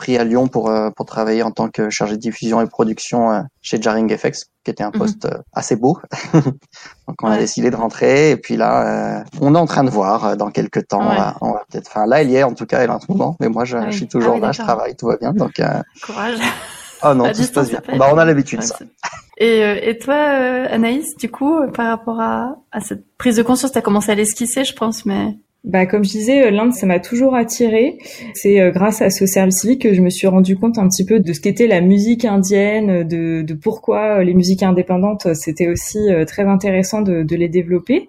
pris 0.00 0.16
à 0.16 0.24
Lyon 0.24 0.48
pour 0.48 0.70
euh, 0.70 0.88
pour 0.90 1.04
travailler 1.04 1.42
en 1.42 1.50
tant 1.50 1.68
que 1.68 1.90
chargé 1.90 2.16
de 2.16 2.20
diffusion 2.20 2.62
et 2.62 2.66
production 2.66 3.30
euh, 3.30 3.42
chez 3.60 3.80
Jarring 3.80 4.08
FX, 4.16 4.46
qui 4.64 4.70
était 4.70 4.82
un 4.82 4.90
mhm. 4.90 4.98
poste 4.98 5.26
euh, 5.26 5.38
assez 5.52 5.76
beau. 5.76 5.98
Donc 6.32 7.22
on 7.22 7.28
a 7.28 7.36
décidé 7.36 7.70
de 7.70 7.76
rentrer 7.76 8.30
et 8.30 8.36
puis 8.38 8.56
là 8.56 9.24
on 9.42 9.54
est 9.54 9.58
en 9.58 9.66
train 9.66 9.84
de 9.84 9.90
voir 9.90 10.38
dans 10.38 10.50
quelques 10.50 10.88
temps. 10.88 11.02
On 11.42 11.52
va, 11.52 11.62
peut-être. 11.70 11.88
Enfin 11.88 12.06
là 12.06 12.22
elle 12.22 12.30
y 12.30 12.36
est 12.36 12.42
en 12.42 12.54
tout 12.54 12.64
cas 12.64 12.80
elle 12.80 12.88
est 12.88 12.92
en 12.92 13.00
ce 13.00 13.12
moment, 13.12 13.36
mais 13.40 13.48
moi 13.50 13.66
je, 13.66 13.76
je 13.90 13.96
suis 13.96 14.08
toujours 14.08 14.36
ah 14.36 14.46
là, 14.46 14.52
je 14.52 14.62
travaille, 14.62 14.96
tout 14.96 15.06
va 15.06 15.18
bien. 15.18 15.32
Donc 15.34 15.60
courage. 16.02 16.38
Oh 17.04 17.12
non, 17.14 17.30
tout 17.34 17.42
se 17.42 17.52
passe 17.52 17.68
bien. 17.68 17.82
Bah, 17.98 18.08
on 18.10 18.16
a 18.16 18.24
l'habitude 18.24 18.62
ça. 18.62 18.78
Et, 19.36 19.60
et 19.88 19.98
toi, 19.98 20.16
Anaïs, 20.16 21.16
du 21.16 21.30
coup, 21.30 21.66
par 21.72 21.88
rapport 21.88 22.20
à, 22.20 22.56
à 22.72 22.80
cette 22.80 23.04
prise 23.16 23.36
de 23.36 23.42
conscience, 23.42 23.72
tu 23.72 23.78
as 23.78 23.82
commencé 23.82 24.12
à 24.12 24.14
l'esquisser, 24.14 24.64
je 24.64 24.74
pense, 24.74 25.06
mais 25.06 25.38
bah, 25.62 25.84
comme 25.84 26.04
je 26.04 26.10
disais, 26.10 26.46
euh, 26.46 26.50
l'Inde, 26.50 26.72
ça 26.72 26.86
m'a 26.86 27.00
toujours 27.00 27.34
attiré. 27.34 27.98
C'est 28.32 28.60
euh, 28.60 28.70
grâce 28.70 29.02
à 29.02 29.10
ce 29.10 29.26
service 29.26 29.60
civique 29.60 29.82
que 29.82 29.92
je 29.92 30.00
me 30.00 30.08
suis 30.08 30.26
rendu 30.26 30.56
compte 30.56 30.78
un 30.78 30.88
petit 30.88 31.04
peu 31.04 31.20
de 31.20 31.32
ce 31.34 31.40
qu'était 31.40 31.66
la 31.66 31.82
musique 31.82 32.24
indienne, 32.24 33.04
de, 33.06 33.44
pourquoi 33.54 34.20
euh, 34.20 34.24
les 34.24 34.32
musiques 34.32 34.62
indépendantes, 34.62 35.34
c'était 35.34 35.68
aussi 35.68 35.98
très 36.26 36.44
intéressant 36.44 37.02
de, 37.02 37.26
les 37.34 37.48
développer 37.48 38.08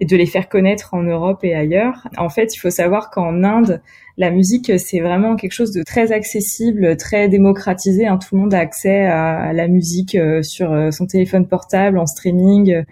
et 0.00 0.06
de 0.06 0.16
les 0.16 0.26
faire 0.26 0.48
connaître 0.48 0.92
en 0.92 1.02
Europe 1.02 1.44
et 1.44 1.54
ailleurs. 1.54 2.08
En 2.16 2.28
fait, 2.28 2.54
il 2.54 2.58
faut 2.58 2.70
savoir 2.70 3.10
qu'en 3.10 3.44
Inde, 3.44 3.80
la 4.18 4.32
musique, 4.32 4.72
c'est 4.80 4.98
vraiment 4.98 5.36
quelque 5.36 5.52
chose 5.52 5.70
de 5.70 5.84
très 5.84 6.10
accessible, 6.10 6.96
très 6.96 7.28
démocratisé. 7.28 8.08
Hein. 8.08 8.18
Tout 8.18 8.34
le 8.34 8.40
monde 8.42 8.52
a 8.52 8.58
accès 8.58 9.06
à, 9.06 9.52
la 9.52 9.68
musique 9.68 10.16
euh, 10.16 10.42
sur 10.42 10.72
euh, 10.72 10.90
son 10.90 11.06
téléphone 11.06 11.46
portable, 11.46 11.98
en 11.98 12.06
streaming. 12.06 12.82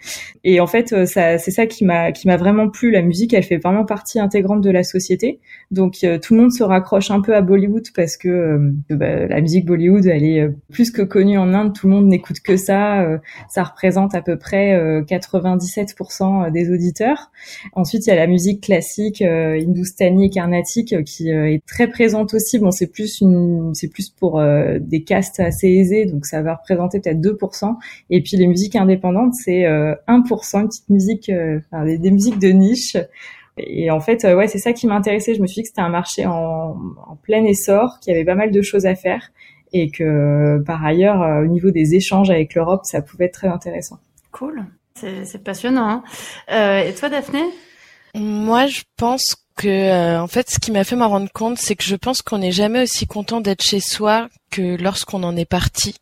Et 0.45 0.61
en 0.61 0.69
fait, 0.69 0.93
euh, 0.93 1.05
c'est 1.05 1.39
ça 1.51 1.67
qui 1.67 1.85
m'a 1.85 2.13
qui 2.13 2.29
m'a 2.29 2.37
vraiment 2.37 2.71
plu. 2.71 2.93
La 2.93 3.03
musique, 3.03 3.35
elle 3.35 3.43
fait 3.43 3.57
vraiment 3.57 3.85
partie 3.85 4.21
intégrante 4.21 4.61
de 4.61 4.71
la 4.71 4.85
société. 4.85 5.41
Donc 5.73 6.07
tout 6.23 6.35
le 6.35 6.41
monde 6.41 6.53
se 6.53 6.63
raccroche 6.63 7.11
un 7.11 7.21
peu 7.21 7.35
à 7.35 7.41
Bollywood 7.41 7.89
parce 7.95 8.17
que 8.17 8.73
bah, 8.89 9.27
la 9.27 9.41
musique 9.41 9.67
Bollywood, 9.67 10.07
elle 10.07 10.23
est 10.23 10.49
plus 10.71 10.93
que 10.93 11.03
connue 11.03 11.39
en 11.39 11.53
Inde. 11.53 11.75
Tout 11.75 11.89
le 11.89 11.95
monde 11.95 12.07
n'écoute 12.07 12.39
que 12.39 12.57
ça. 12.57 13.05
ça 13.49 13.65
représente 13.65 14.15
à 14.15 14.23
peu 14.23 14.39
près 14.39 14.79
97% 15.03 16.53
des 16.53 16.71
auditeurs. 16.71 17.33
Ensuite, 17.73 18.07
il 18.07 18.11
y 18.11 18.13
a 18.13 18.17
la 18.17 18.29
musique 18.29 18.63
classique 18.63 19.23
hindustani 19.23 20.27
et 20.27 20.31
carnatique 20.31 21.03
qui 21.03 21.16
qui 21.17 21.33
euh, 21.33 21.51
est 21.51 21.65
très 21.67 21.89
présente 21.89 22.35
aussi. 22.35 22.59
Bon, 22.59 22.71
c'est 22.71 22.87
plus 22.87 23.21
une, 23.21 23.75
c'est 23.75 23.89
plus 23.89 24.11
pour 24.11 24.39
euh, 24.39 24.79
des 24.81 25.03
castes 25.03 25.41
assez 25.41 25.69
aisés, 25.69 26.07
donc 26.07 26.27
ça 26.27 26.43
va 26.43 26.55
représenter 26.55 27.01
peut-être 27.01 27.21
2%. 27.21 27.77
Et 28.11 28.23
puis 28.23 28.37
les 28.37 28.47
musiques 28.47 28.77
indépendantes, 28.77 29.35
c'est 29.35 29.63
1%, 29.63 29.67
euh, 29.67 30.61
une 30.61 30.69
petite 30.69 30.91
musique, 30.91 31.31
enfin, 31.71 31.85
des, 31.85 32.11
musiques 32.11 32.39
de 32.39 32.49
niche. 32.49 32.97
Et 33.59 33.91
en 33.91 34.01
fait, 34.01 34.25
ouais, 34.25 34.49
c'est 34.49 34.59
ça 34.59 34.73
qui 34.75 34.87
m'intéressait. 34.87 35.35
Je 35.35 35.41
me 35.41 35.47
suis 35.47 35.57
dit 35.57 35.63
que 35.63 35.69
c'était 35.69 35.81
un 35.81 35.89
marché 35.89 36.27
en, 36.27 36.77
en 37.07 37.17
plein 37.23 37.43
essor, 37.45 37.99
qu'il 38.01 38.13
y 38.13 38.17
avait 38.17 38.27
pas 38.27 38.35
mal 38.35 38.51
de 38.51 38.63
choses 38.63 38.85
à 38.85 38.95
faire, 38.95 39.31
et 39.73 39.91
que 39.91 40.63
par 40.67 40.85
ailleurs, 40.85 41.43
au 41.43 41.47
niveau 41.47 41.71
des 41.71 41.95
échanges 41.95 42.31
avec 42.31 42.55
l'Europe, 42.55 42.83
ça 42.85 43.01
pouvait 43.01 43.27
être 43.27 43.35
très 43.35 43.49
intéressant. 43.49 43.99
Cool, 44.31 44.67
c'est 44.95 45.43
passionnant. 45.43 46.03
Hein. 46.49 46.83
et 46.87 46.93
toi, 46.93 47.09
Daphné? 47.09 47.41
Moi, 48.15 48.67
je 48.67 48.83
pense 48.97 49.46
que 49.57 49.69
euh, 49.69 50.21
en 50.21 50.27
fait 50.27 50.51
ce 50.51 50.59
qui 50.59 50.71
m'a 50.71 50.85
fait 50.85 50.97
m'en 50.97 51.09
rendre 51.09 51.31
compte 51.33 51.59
c'est 51.59 51.77
que 51.77 51.85
je 51.85 51.97
pense 51.97 52.23
qu'on 52.23 52.39
n'est 52.39 52.53
jamais 52.53 52.83
aussi 52.83 53.07
content 53.07 53.41
d'être 53.41 53.63
chez 53.63 53.81
soi 53.81 54.29
que 54.51 54.77
lorsqu'on 54.77 55.23
en 55.23 55.37
est 55.37 55.47
parti 55.47 55.95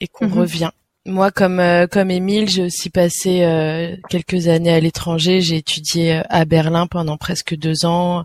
et 0.00 0.08
qu'on 0.08 0.26
mhm. 0.26 0.38
revient. 0.38 0.70
Moi, 1.04 1.32
comme 1.32 1.58
euh, 1.58 1.88
comme 1.88 2.12
Émile, 2.12 2.48
j'ai 2.48 2.62
aussi 2.62 2.88
passé 2.88 3.42
euh, 3.42 3.96
quelques 4.08 4.46
années 4.46 4.72
à 4.72 4.78
l'étranger. 4.78 5.40
J'ai 5.40 5.56
étudié 5.56 6.18
euh, 6.18 6.22
à 6.28 6.44
Berlin 6.44 6.86
pendant 6.86 7.16
presque 7.16 7.56
deux 7.56 7.84
ans, 7.84 8.22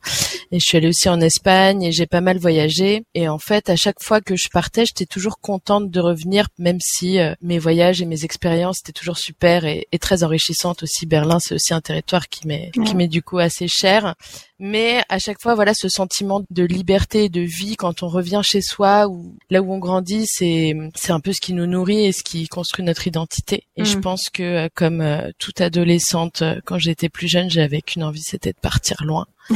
et 0.51 0.59
je 0.59 0.63
suis 0.63 0.77
allée 0.77 0.89
aussi 0.89 1.09
en 1.09 1.19
Espagne 1.19 1.81
et 1.81 1.91
j'ai 1.91 2.05
pas 2.05 2.21
mal 2.21 2.37
voyagé. 2.37 3.03
Et 3.15 3.27
en 3.29 3.39
fait, 3.39 3.71
à 3.71 3.75
chaque 3.75 4.03
fois 4.03 4.21
que 4.21 4.35
je 4.35 4.49
partais, 4.49 4.85
j'étais 4.85 5.07
toujours 5.07 5.39
contente 5.39 5.89
de 5.89 5.99
revenir, 5.99 6.49
même 6.59 6.77
si 6.79 7.17
mes 7.41 7.57
voyages 7.57 8.03
et 8.03 8.05
mes 8.05 8.23
expériences 8.23 8.81
étaient 8.83 8.91
toujours 8.91 9.17
super 9.17 9.65
et, 9.65 9.87
et 9.91 9.97
très 9.97 10.23
enrichissantes 10.23 10.83
aussi. 10.83 11.07
Berlin, 11.07 11.39
c'est 11.39 11.55
aussi 11.55 11.73
un 11.73 11.81
territoire 11.81 12.29
qui 12.29 12.45
m'est 12.45 12.69
qui 12.85 12.93
m'est 12.93 13.07
du 13.07 13.23
coup 13.23 13.39
assez 13.39 13.67
cher. 13.67 14.13
Mais 14.59 15.03
à 15.09 15.19
chaque 15.19 15.41
fois, 15.41 15.53
voilà, 15.53 15.73
ce 15.75 15.87
sentiment 15.87 16.43
de 16.49 16.63
liberté 16.63 17.25
et 17.25 17.29
de 17.29 17.41
vie 17.41 17.75
quand 17.75 18.01
on 18.01 18.07
revient 18.07 18.41
chez 18.43 18.61
soi 18.61 19.07
ou 19.07 19.35
là 19.49 19.61
où 19.61 19.71
on 19.71 19.77
grandit, 19.77 20.25
c'est 20.25 20.75
c'est 20.95 21.11
un 21.11 21.19
peu 21.19 21.31
ce 21.31 21.41
qui 21.41 21.53
nous 21.53 21.67
nourrit 21.67 22.05
et 22.05 22.11
ce 22.11 22.23
qui 22.23 22.47
construit 22.47 22.83
notre 22.83 23.05
identité. 23.07 23.63
Et 23.75 23.85
je 23.85 23.97
mm. 23.97 24.01
pense 24.01 24.29
que 24.33 24.43
euh, 24.43 24.69
comme 24.73 25.01
euh, 25.01 25.29
toute 25.37 25.61
adolescente, 25.61 26.41
euh, 26.41 26.59
quand 26.65 26.79
j'étais 26.79 27.09
plus 27.09 27.27
jeune, 27.27 27.49
j'avais 27.49 27.81
qu'une 27.81 28.03
envie, 28.03 28.23
c'était 28.23 28.53
de 28.53 28.59
partir 28.59 29.03
loin. 29.03 29.27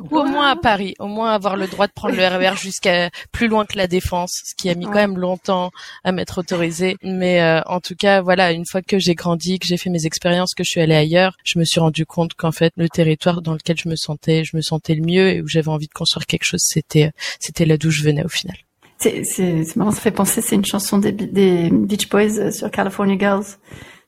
Ou 0.00 0.18
au 0.18 0.24
moins 0.24 0.50
à 0.50 0.56
Paris, 0.56 0.94
au 0.98 1.06
moins 1.06 1.32
avoir 1.32 1.56
le 1.56 1.66
droit 1.66 1.86
de 1.86 1.92
prendre 1.92 2.16
le 2.16 2.26
RER 2.26 2.56
jusqu'à 2.60 3.10
plus 3.32 3.48
loin 3.48 3.64
que 3.64 3.76
la 3.76 3.86
Défense, 3.86 4.42
ce 4.44 4.54
qui 4.54 4.70
a 4.70 4.74
mis 4.74 4.86
quand 4.86 4.94
même 4.94 5.18
longtemps 5.18 5.70
à 6.04 6.12
m'être 6.12 6.38
autorisé. 6.38 6.96
Mais 7.02 7.40
en 7.66 7.80
tout 7.80 7.94
cas, 7.94 8.22
voilà, 8.22 8.52
une 8.52 8.66
fois 8.66 8.82
que 8.82 8.98
j'ai 8.98 9.14
grandi, 9.14 9.58
que 9.58 9.66
j'ai 9.66 9.76
fait 9.76 9.90
mes 9.90 10.06
expériences, 10.06 10.54
que 10.54 10.64
je 10.64 10.70
suis 10.70 10.80
allée 10.80 10.94
ailleurs, 10.94 11.36
je 11.44 11.58
me 11.58 11.64
suis 11.64 11.80
rendu 11.80 12.06
compte 12.06 12.34
qu'en 12.34 12.52
fait, 12.52 12.72
le 12.76 12.88
territoire 12.88 13.42
dans 13.42 13.52
lequel 13.52 13.76
je 13.78 13.88
me 13.88 13.96
sentais, 13.96 14.44
je 14.44 14.56
me 14.56 14.62
sentais 14.62 14.94
le 14.94 15.02
mieux 15.02 15.30
et 15.30 15.42
où 15.42 15.48
j'avais 15.48 15.68
envie 15.68 15.86
de 15.86 15.92
construire 15.92 16.26
quelque 16.26 16.44
chose, 16.44 16.62
c'était 16.62 17.12
c'était 17.38 17.64
là 17.64 17.76
d'où 17.76 17.90
je 17.90 18.02
venais 18.02 18.24
au 18.24 18.28
final. 18.28 18.56
C'est 18.98 19.76
marrant, 19.76 19.92
ça 19.92 20.00
fait 20.00 20.10
penser, 20.10 20.42
c'est 20.42 20.56
une 20.56 20.64
chanson 20.64 20.98
des, 20.98 21.12
des 21.12 21.70
Beach 21.70 22.10
Boys 22.10 22.38
euh, 22.38 22.50
sur 22.50 22.70
California 22.70 23.16
Girls 23.18 23.46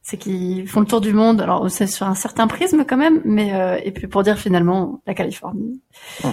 c'est 0.04 0.16
qu'ils 0.16 0.66
font 0.66 0.80
le 0.80 0.86
tour 0.86 1.00
du 1.00 1.12
monde. 1.12 1.40
Alors 1.40 1.70
c'est 1.70 1.86
sur 1.86 2.06
un 2.06 2.16
certain 2.16 2.48
prisme 2.48 2.84
quand 2.86 2.96
même, 2.96 3.20
mais 3.24 3.54
euh, 3.54 3.78
et 3.84 3.92
puis 3.92 4.08
pour 4.08 4.24
dire 4.24 4.36
finalement 4.36 5.00
la 5.06 5.14
Californie, 5.14 5.80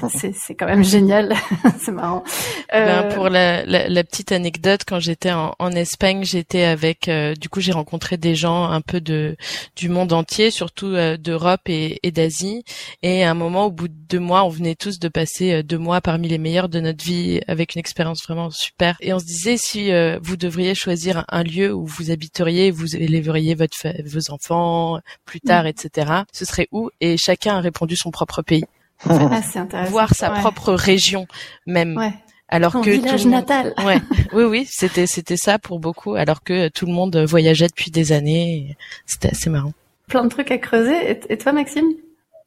c'est 0.10 0.34
c'est 0.34 0.56
quand 0.56 0.66
même 0.66 0.84
génial, 0.84 1.36
c'est 1.80 1.92
marrant. 1.92 2.24
Ben, 2.72 3.06
euh... 3.06 3.14
pour 3.14 3.30
la, 3.30 3.64
la, 3.66 3.88
la, 3.88 4.04
petite 4.04 4.32
anecdote, 4.32 4.82
quand 4.88 5.00
j'étais 5.00 5.32
en, 5.32 5.54
en, 5.60 5.72
Espagne, 5.72 6.24
j'étais 6.24 6.64
avec, 6.64 7.08
euh, 7.08 7.36
du 7.36 7.48
coup 7.48 7.62
j'ai 7.62 7.72
rencontré 7.72 8.18
des 8.18 8.34
gens 8.34 8.66
un 8.66 8.82
peu 8.82 9.02
de 9.02 9.38
du 9.76 9.88
monde 9.88 10.14
entier, 10.14 10.50
surtout 10.50 10.88
euh, 10.88 11.18
d'Europe 11.18 11.62
et, 11.68 12.00
et 12.02 12.12
d'Asie. 12.12 12.64
Et 13.04 13.24
à 13.24 13.30
un 13.30 13.36
moment, 13.36 13.66
au 13.66 13.72
bout 13.72 13.88
de 13.88 13.94
deux 14.10 14.20
mois, 14.20 14.46
on 14.46 14.50
venait 14.50 14.76
tous 14.76 14.98
de 14.98 15.10
passer 15.10 15.62
deux 15.62 15.78
mois 15.78 16.02
parmi 16.02 16.28
les 16.28 16.40
meilleurs 16.40 16.70
de 16.70 16.80
notre 16.80 17.04
vie, 17.04 17.40
avec 17.48 17.76
une 17.76 17.80
expérience 17.80 18.24
vraiment 18.24 18.50
super. 18.50 18.98
Et 19.00 19.14
on 19.14 19.20
se 19.20 19.26
disait 19.26 19.58
si 19.58 19.92
vous 20.22 20.38
devriez 20.38 20.74
choisir 20.74 21.24
un 21.30 21.44
lieu 21.44 21.72
où 21.72 21.86
vous 21.86 22.10
habiteriez, 22.10 22.72
vous 22.72 22.96
élèveriez 22.96 23.59
votre 23.60 23.76
vos 24.06 24.34
enfants 24.34 25.00
plus 25.26 25.40
tard, 25.40 25.66
mm. 25.66 25.68
etc. 25.68 26.12
Ce 26.32 26.46
serait 26.46 26.68
où? 26.72 26.90
Et 27.02 27.18
chacun 27.18 27.58
a 27.58 27.60
répondu 27.60 27.96
son 27.96 28.12
propre 28.12 28.42
pays. 28.42 28.66
Ah, 29.08 29.42
Voir 29.90 30.14
sa 30.14 30.30
propre 30.30 30.74
région 30.74 31.28
même. 31.66 31.98
Ouais. 31.98 32.14
Alors 32.50 32.82
que 32.82 32.90
village 32.90 33.26
natal. 33.26 33.74
Ouais. 33.86 34.00
Oui, 34.34 34.44
oui, 34.44 34.68
c'était 34.70 35.08
c'était 35.08 35.38
ça 35.38 35.60
pour 35.60 35.80
beaucoup. 35.80 36.16
Alors 36.16 36.44
que 36.44 36.68
tout 36.70 36.86
le 36.86 36.92
monde 36.92 37.16
voyageait 37.18 37.68
depuis 37.68 37.92
des 37.92 38.12
années. 38.12 38.76
C'était 39.06 39.30
assez 39.30 39.50
marrant. 39.50 39.74
Plein 40.08 40.24
de 40.24 40.30
trucs 40.30 40.52
à 40.52 40.58
creuser. 40.58 41.20
Et 41.30 41.38
toi, 41.38 41.54
Maxime? 41.54 41.94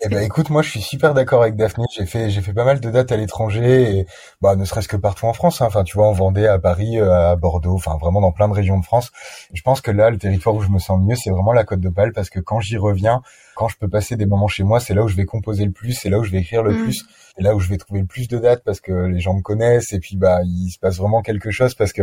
Eh 0.05 0.09
ben 0.09 0.21
écoute, 0.21 0.51
moi 0.51 0.63
je 0.63 0.71
suis 0.71 0.81
super 0.81 1.15
d'accord 1.15 1.43
avec 1.43 1.55
Daphné. 1.55 1.85
J'ai 1.97 2.07
fait 2.07 2.29
j'ai 2.29 2.41
fait 2.41 2.53
pas 2.53 2.65
mal 2.65 2.81
de 2.81 2.91
dates 2.91 3.13
à 3.13 3.17
l'étranger 3.17 3.99
et 3.99 4.07
bah 4.41 4.57
ne 4.57 4.65
serait-ce 4.65 4.89
que 4.89 4.97
partout 4.97 5.27
en 5.27 5.33
France. 5.33 5.63
Hein. 5.63 5.67
Enfin 5.67 5.85
tu 5.85 5.97
vois 5.97 6.09
en 6.09 6.13
Vendée, 6.13 6.47
à 6.47 6.59
Paris, 6.59 6.99
euh, 6.99 7.31
à 7.31 7.37
Bordeaux, 7.37 7.75
enfin 7.75 7.97
vraiment 8.01 8.21
dans 8.21 8.33
plein 8.33 8.49
de 8.49 8.53
régions 8.53 8.79
de 8.81 8.85
France. 8.85 9.13
je 9.55 9.63
pense 9.63 9.81
que 9.81 9.93
là 9.93 10.11
le 10.11 10.19
territoire 10.19 10.57
où 10.57 10.61
je 10.61 10.71
me 10.71 10.81
sens 10.81 10.99
le 10.99 11.07
mieux 11.07 11.15
c'est 11.15 11.31
vraiment 11.31 11.53
la 11.53 11.63
Côte 11.63 11.79
d'Opale 11.79 12.13
parce 12.13 12.31
que 12.31 12.41
quand 12.41 12.59
j'y 12.59 12.77
reviens, 12.79 13.23
quand 13.55 13.69
je 13.69 13.77
peux 13.77 13.89
passer 13.89 14.17
des 14.17 14.27
moments 14.27 14.49
chez 14.49 14.65
moi, 14.65 14.81
c'est 14.81 14.93
là 14.95 15.05
où 15.05 15.09
je 15.09 15.15
vais 15.15 15.25
composer 15.25 15.65
le 15.65 15.73
plus, 15.73 15.93
c'est 15.93 16.11
là 16.11 16.19
où 16.19 16.25
je 16.25 16.33
vais 16.33 16.39
écrire 16.39 16.65
le 16.65 16.73
mmh. 16.73 16.83
plus, 16.83 17.05
c'est 17.37 17.43
là 17.45 17.55
où 17.55 17.61
je 17.61 17.69
vais 17.69 17.77
trouver 17.77 18.01
le 18.01 18.07
plus 18.07 18.27
de 18.27 18.39
dates 18.39 18.65
parce 18.65 18.81
que 18.81 18.93
les 18.93 19.21
gens 19.21 19.35
me 19.35 19.43
connaissent 19.43 19.93
et 19.93 20.01
puis 20.01 20.17
bah 20.17 20.41
il 20.45 20.71
se 20.71 20.81
passe 20.81 20.97
vraiment 20.97 21.23
quelque 21.23 21.53
chose 21.53 21.75
parce 21.75 21.93
que 21.93 22.03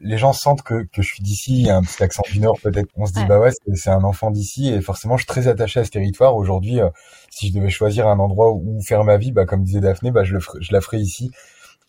les 0.00 0.18
gens 0.18 0.32
sentent 0.32 0.62
que, 0.62 0.84
que 0.84 1.02
je 1.02 1.08
suis 1.08 1.22
d'ici, 1.22 1.60
il 1.60 1.66
y 1.66 1.70
a 1.70 1.76
un 1.76 1.82
petit 1.82 2.02
accent 2.02 2.22
du 2.30 2.40
Nord 2.40 2.58
peut-être. 2.62 2.88
On 2.96 3.06
se 3.06 3.12
dit, 3.12 3.24
bah 3.24 3.38
ouais, 3.38 3.50
c'est 3.74 3.90
un 3.90 4.04
enfant 4.04 4.30
d'ici 4.30 4.72
et 4.72 4.80
forcément, 4.80 5.16
je 5.16 5.22
suis 5.22 5.26
très 5.26 5.48
attaché 5.48 5.80
à 5.80 5.84
ce 5.84 5.90
territoire. 5.90 6.36
Aujourd'hui, 6.36 6.80
euh, 6.80 6.88
si 7.30 7.48
je 7.48 7.54
devais 7.54 7.70
choisir 7.70 8.06
un 8.06 8.18
endroit 8.18 8.52
où 8.52 8.80
faire 8.82 9.04
ma 9.04 9.16
vie, 9.16 9.32
bah 9.32 9.44
comme 9.44 9.64
disait 9.64 9.80
Daphné, 9.80 10.10
bah 10.10 10.24
je, 10.24 10.34
le 10.34 10.40
je 10.60 10.72
la 10.72 10.80
ferais 10.80 11.00
ici. 11.00 11.30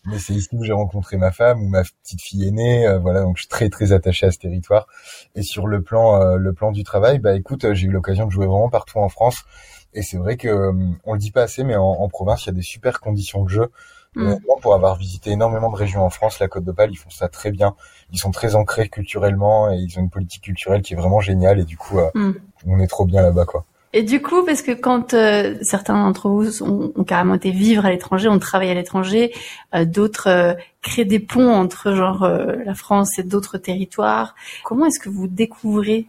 Mais 0.06 0.18
c'est 0.18 0.32
ici 0.32 0.48
où 0.52 0.64
j'ai 0.64 0.72
rencontré 0.72 1.18
ma 1.18 1.30
femme, 1.30 1.62
où 1.62 1.68
ma 1.68 1.82
petite 1.82 2.22
fille 2.22 2.46
est 2.48 2.50
née. 2.50 2.86
Euh, 2.86 2.98
voilà, 2.98 3.20
donc 3.20 3.36
je 3.36 3.42
suis 3.42 3.48
très 3.48 3.68
très 3.68 3.92
attaché 3.92 4.26
à 4.26 4.30
ce 4.32 4.38
territoire. 4.38 4.86
Et 5.34 5.42
sur 5.42 5.66
le 5.66 5.82
plan 5.82 6.20
euh, 6.22 6.36
le 6.36 6.52
plan 6.54 6.72
du 6.72 6.84
travail, 6.84 7.18
bah 7.18 7.36
écoute, 7.36 7.72
j'ai 7.74 7.86
eu 7.86 7.90
l'occasion 7.90 8.26
de 8.26 8.30
jouer 8.30 8.46
vraiment 8.46 8.70
partout 8.70 8.98
en 8.98 9.08
France. 9.10 9.44
Et 9.92 10.02
c'est 10.02 10.16
vrai 10.16 10.36
que 10.36 10.48
euh, 10.48 10.72
on 11.04 11.12
le 11.14 11.18
dit 11.18 11.32
pas 11.32 11.42
assez, 11.42 11.64
mais 11.64 11.76
en, 11.76 12.08
province, 12.08 12.44
il 12.44 12.48
y 12.48 12.50
a 12.50 12.54
des 12.54 12.62
super 12.62 13.00
conditions 13.00 13.44
de 13.44 13.48
jeu. 13.50 13.70
Mm. 14.16 14.34
pour 14.60 14.74
avoir 14.74 14.96
visité 14.96 15.30
énormément 15.30 15.70
de 15.70 15.76
régions 15.76 16.04
en 16.04 16.10
France, 16.10 16.40
la 16.40 16.48
Côte 16.48 16.64
d'Opale, 16.64 16.90
ils 16.90 16.96
font 16.96 17.10
ça 17.10 17.28
très 17.28 17.50
bien. 17.50 17.74
Ils 18.12 18.18
sont 18.18 18.30
très 18.32 18.56
ancrés 18.56 18.88
culturellement 18.88 19.72
et 19.72 19.76
ils 19.76 19.98
ont 19.98 20.02
une 20.02 20.10
politique 20.10 20.42
culturelle 20.42 20.82
qui 20.82 20.94
est 20.94 20.96
vraiment 20.96 21.20
géniale. 21.20 21.60
Et 21.60 21.64
du 21.64 21.76
coup, 21.76 21.98
euh, 21.98 22.10
mm. 22.14 22.32
on 22.66 22.80
est 22.80 22.88
trop 22.88 23.04
bien 23.04 23.22
là-bas, 23.22 23.44
quoi. 23.44 23.64
Et 23.92 24.04
du 24.04 24.22
coup, 24.22 24.44
parce 24.44 24.62
que 24.62 24.70
quand 24.70 25.14
euh, 25.14 25.56
certains 25.62 25.94
d'entre 25.94 26.28
vous 26.28 26.62
ont, 26.62 26.92
ont, 26.94 27.02
carrément 27.02 27.34
été 27.34 27.50
vivre 27.50 27.84
à 27.84 27.90
l'étranger, 27.90 28.28
ont 28.28 28.38
travaillé 28.38 28.70
à 28.70 28.74
l'étranger, 28.74 29.34
euh, 29.74 29.84
d'autres 29.84 30.28
euh, 30.28 30.54
créent 30.80 31.04
des 31.04 31.18
ponts 31.18 31.52
entre 31.52 31.92
genre 31.92 32.26
la 32.26 32.74
France 32.74 33.18
et 33.18 33.24
d'autres 33.24 33.58
territoires. 33.58 34.34
Comment 34.64 34.86
est-ce 34.86 35.00
que 35.00 35.08
vous 35.08 35.26
découvrez 35.26 36.06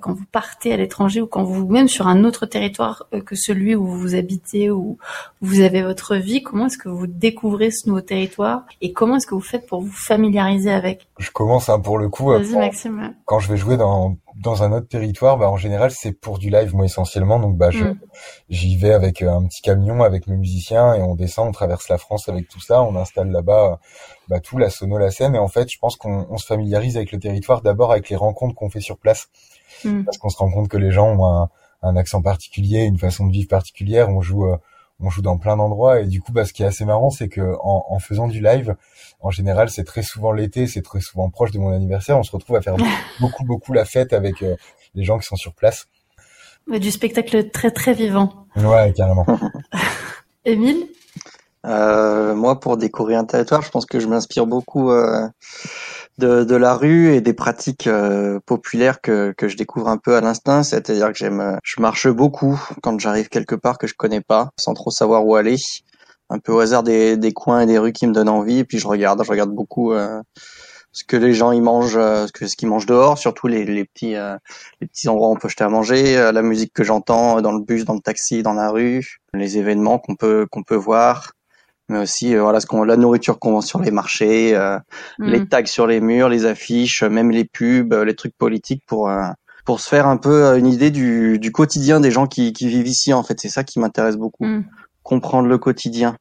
quand 0.00 0.12
vous 0.12 0.24
partez 0.30 0.72
à 0.72 0.76
l'étranger 0.76 1.20
ou 1.20 1.26
quand 1.26 1.44
vous 1.44 1.66
même 1.68 1.88
sur 1.88 2.06
un 2.06 2.24
autre 2.24 2.46
territoire 2.46 3.06
que 3.26 3.36
celui 3.36 3.74
où 3.74 3.86
vous 3.86 4.14
habitez 4.14 4.70
ou 4.70 4.84
où 5.42 5.46
vous 5.46 5.60
avez 5.60 5.82
votre 5.82 6.16
vie, 6.16 6.42
comment 6.42 6.66
est-ce 6.66 6.78
que 6.78 6.88
vous 6.88 7.06
découvrez 7.06 7.70
ce 7.70 7.88
nouveau 7.88 8.00
territoire 8.00 8.64
et 8.80 8.92
comment 8.92 9.16
est-ce 9.16 9.26
que 9.26 9.34
vous 9.34 9.40
faites 9.40 9.66
pour 9.66 9.80
vous 9.80 9.92
familiariser 9.92 10.70
avec? 10.70 11.08
Je 11.18 11.30
commence 11.30 11.68
hein, 11.68 11.80
pour 11.80 11.98
le 11.98 12.08
coup. 12.08 12.32
Maxime. 12.32 13.14
Quand 13.24 13.38
je 13.38 13.50
vais 13.50 13.56
jouer 13.56 13.76
dans 13.76 14.16
dans 14.36 14.62
un 14.62 14.72
autre 14.72 14.88
territoire, 14.88 15.38
bah, 15.38 15.48
en 15.48 15.56
général, 15.56 15.90
c'est 15.92 16.12
pour 16.12 16.38
du 16.38 16.50
live, 16.50 16.74
moi, 16.74 16.84
essentiellement. 16.84 17.38
Donc, 17.38 17.56
bah, 17.56 17.70
je, 17.70 17.84
mm. 17.84 17.98
j'y 18.50 18.76
vais 18.76 18.92
avec 18.92 19.22
euh, 19.22 19.30
un 19.30 19.46
petit 19.46 19.62
camion, 19.62 20.02
avec 20.02 20.26
mes 20.26 20.36
musiciens, 20.36 20.94
et 20.94 21.02
on 21.02 21.14
descend, 21.14 21.48
on 21.48 21.52
traverse 21.52 21.88
la 21.88 21.98
France 21.98 22.28
avec 22.28 22.48
tout 22.48 22.60
ça, 22.60 22.82
on 22.82 22.96
installe 22.96 23.30
là-bas, 23.30 23.78
bah, 24.28 24.40
tout, 24.40 24.58
la 24.58 24.70
sono, 24.70 24.98
la 24.98 25.10
scène, 25.10 25.34
et 25.34 25.38
en 25.38 25.48
fait, 25.48 25.70
je 25.70 25.78
pense 25.78 25.96
qu'on 25.96 26.26
on 26.28 26.36
se 26.36 26.46
familiarise 26.46 26.96
avec 26.96 27.12
le 27.12 27.18
territoire 27.18 27.62
d'abord 27.62 27.92
avec 27.92 28.08
les 28.08 28.16
rencontres 28.16 28.54
qu'on 28.54 28.70
fait 28.70 28.80
sur 28.80 28.98
place. 28.98 29.28
Mm. 29.84 30.04
Parce 30.04 30.18
qu'on 30.18 30.28
se 30.28 30.36
rend 30.36 30.50
compte 30.50 30.68
que 30.68 30.76
les 30.76 30.90
gens 30.90 31.08
ont 31.08 31.26
un, 31.26 31.48
un, 31.82 31.96
accent 31.96 32.22
particulier, 32.22 32.84
une 32.84 32.98
façon 32.98 33.26
de 33.26 33.32
vivre 33.32 33.48
particulière, 33.48 34.08
on 34.08 34.20
joue, 34.20 34.46
euh, 34.46 34.56
on 35.00 35.10
joue 35.10 35.22
dans 35.22 35.38
plein 35.38 35.56
d'endroits, 35.56 36.00
et 36.00 36.06
du 36.06 36.20
coup, 36.20 36.32
bah, 36.32 36.44
ce 36.44 36.52
qui 36.52 36.62
est 36.62 36.66
assez 36.66 36.84
marrant, 36.84 37.10
c'est 37.10 37.28
que 37.28 37.56
en, 37.62 37.86
en 37.88 37.98
faisant 37.98 38.28
du 38.28 38.40
live, 38.40 38.76
en 39.20 39.30
général, 39.30 39.70
c'est 39.70 39.84
très 39.84 40.02
souvent 40.02 40.32
l'été, 40.32 40.66
c'est 40.66 40.82
très 40.82 41.00
souvent 41.00 41.30
proche 41.30 41.50
de 41.50 41.58
mon 41.58 41.72
anniversaire. 41.72 42.18
On 42.18 42.22
se 42.22 42.32
retrouve 42.32 42.56
à 42.56 42.60
faire 42.60 42.76
beaucoup, 43.20 43.44
beaucoup 43.44 43.72
la 43.72 43.84
fête 43.84 44.12
avec 44.12 44.42
euh, 44.42 44.56
les 44.94 45.04
gens 45.04 45.18
qui 45.18 45.26
sont 45.26 45.36
sur 45.36 45.54
place. 45.54 45.86
du 46.68 46.90
spectacle 46.90 47.50
très, 47.50 47.70
très 47.70 47.94
vivant. 47.94 48.46
Ouais, 48.56 48.92
carrément. 48.94 49.26
Émile? 50.44 50.88
Euh, 51.64 52.34
Moi, 52.34 52.60
pour 52.60 52.76
découvrir 52.76 53.18
un 53.18 53.24
territoire, 53.24 53.62
je 53.62 53.70
pense 53.70 53.86
que 53.86 53.98
je 53.98 54.06
m'inspire 54.06 54.46
beaucoup 54.46 54.90
euh, 54.90 55.26
de, 56.18 56.44
de, 56.44 56.56
la 56.56 56.74
rue 56.74 57.14
et 57.14 57.20
des 57.20 57.32
pratiques 57.32 57.86
euh, 57.86 58.38
populaires 58.46 59.00
que, 59.00 59.32
que 59.36 59.48
je 59.48 59.56
découvre 59.56 59.88
un 59.88 59.96
peu 59.96 60.14
à 60.16 60.20
l'instinct. 60.20 60.62
C'est-à-dire 60.62 61.08
que 61.08 61.18
j'aime, 61.18 61.58
je 61.62 61.80
marche 61.80 62.08
beaucoup 62.08 62.60
quand 62.82 62.98
j'arrive 63.00 63.28
quelque 63.28 63.54
part 63.54 63.78
que 63.78 63.86
je 63.86 63.94
connais 63.94 64.20
pas, 64.20 64.50
sans 64.58 64.74
trop 64.74 64.90
savoir 64.90 65.26
où 65.26 65.36
aller 65.36 65.56
un 66.30 66.38
peu 66.38 66.52
au 66.52 66.60
hasard 66.60 66.82
des, 66.82 67.16
des 67.16 67.32
coins 67.32 67.60
et 67.60 67.66
des 67.66 67.78
rues 67.78 67.92
qui 67.92 68.06
me 68.06 68.12
donnent 68.12 68.28
envie. 68.28 68.58
Et 68.58 68.64
puis 68.64 68.78
je 68.78 68.86
regarde, 68.86 69.22
je 69.24 69.30
regarde 69.30 69.50
beaucoup 69.50 69.92
euh, 69.92 70.22
ce 70.92 71.04
que 71.04 71.16
les 71.16 71.34
gens 71.34 71.52
ils 71.52 71.62
mangent, 71.62 71.96
euh, 71.96 72.26
ce 72.26 72.32
que 72.32 72.46
ce 72.46 72.56
qu'ils 72.56 72.68
mangent 72.68 72.86
dehors, 72.86 73.18
surtout 73.18 73.46
les, 73.46 73.64
les 73.64 73.84
petits 73.84 74.16
euh, 74.16 74.36
les 74.80 74.86
petits 74.86 75.08
endroits 75.08 75.28
où 75.28 75.32
on 75.32 75.36
peut 75.36 75.48
acheter 75.48 75.64
à 75.64 75.68
manger, 75.68 76.16
la 76.32 76.42
musique 76.42 76.72
que 76.72 76.84
j'entends 76.84 77.40
dans 77.40 77.52
le 77.52 77.60
bus, 77.60 77.84
dans 77.84 77.94
le 77.94 78.00
taxi, 78.00 78.42
dans 78.42 78.54
la 78.54 78.70
rue, 78.70 79.20
les 79.32 79.58
événements 79.58 79.98
qu'on 79.98 80.16
peut 80.16 80.46
qu'on 80.50 80.62
peut 80.62 80.76
voir, 80.76 81.32
mais 81.88 81.98
aussi 81.98 82.34
voilà 82.34 82.60
ce 82.60 82.66
qu'on 82.66 82.84
la 82.84 82.96
nourriture 82.96 83.38
qu'on 83.38 83.52
vend 83.52 83.60
sur 83.60 83.80
les 83.80 83.90
marchés, 83.90 84.54
mm. 85.18 85.24
les 85.24 85.46
tags 85.46 85.66
sur 85.66 85.86
les 85.86 86.00
murs, 86.00 86.28
les 86.28 86.46
affiches, 86.46 87.02
même 87.02 87.30
les 87.30 87.44
pubs, 87.44 87.92
les 87.92 88.14
trucs 88.14 88.36
politiques 88.36 88.82
pour 88.86 89.10
pour 89.64 89.80
se 89.80 89.88
faire 89.88 90.06
un 90.06 90.16
peu 90.16 90.58
une 90.58 90.66
idée 90.66 90.90
du, 90.90 91.38
du 91.38 91.50
quotidien 91.50 92.00
des 92.00 92.10
gens 92.10 92.26
qui, 92.26 92.52
qui 92.52 92.68
vivent 92.68 92.86
ici 92.86 93.12
en 93.12 93.22
fait. 93.22 93.40
C'est 93.40 93.48
ça 93.48 93.64
qui 93.64 93.78
m'intéresse 93.78 94.16
beaucoup. 94.16 94.44
Mm. 94.44 94.64
comprendre 95.02 95.48
le 95.48 95.58
quotidien. 95.58 96.16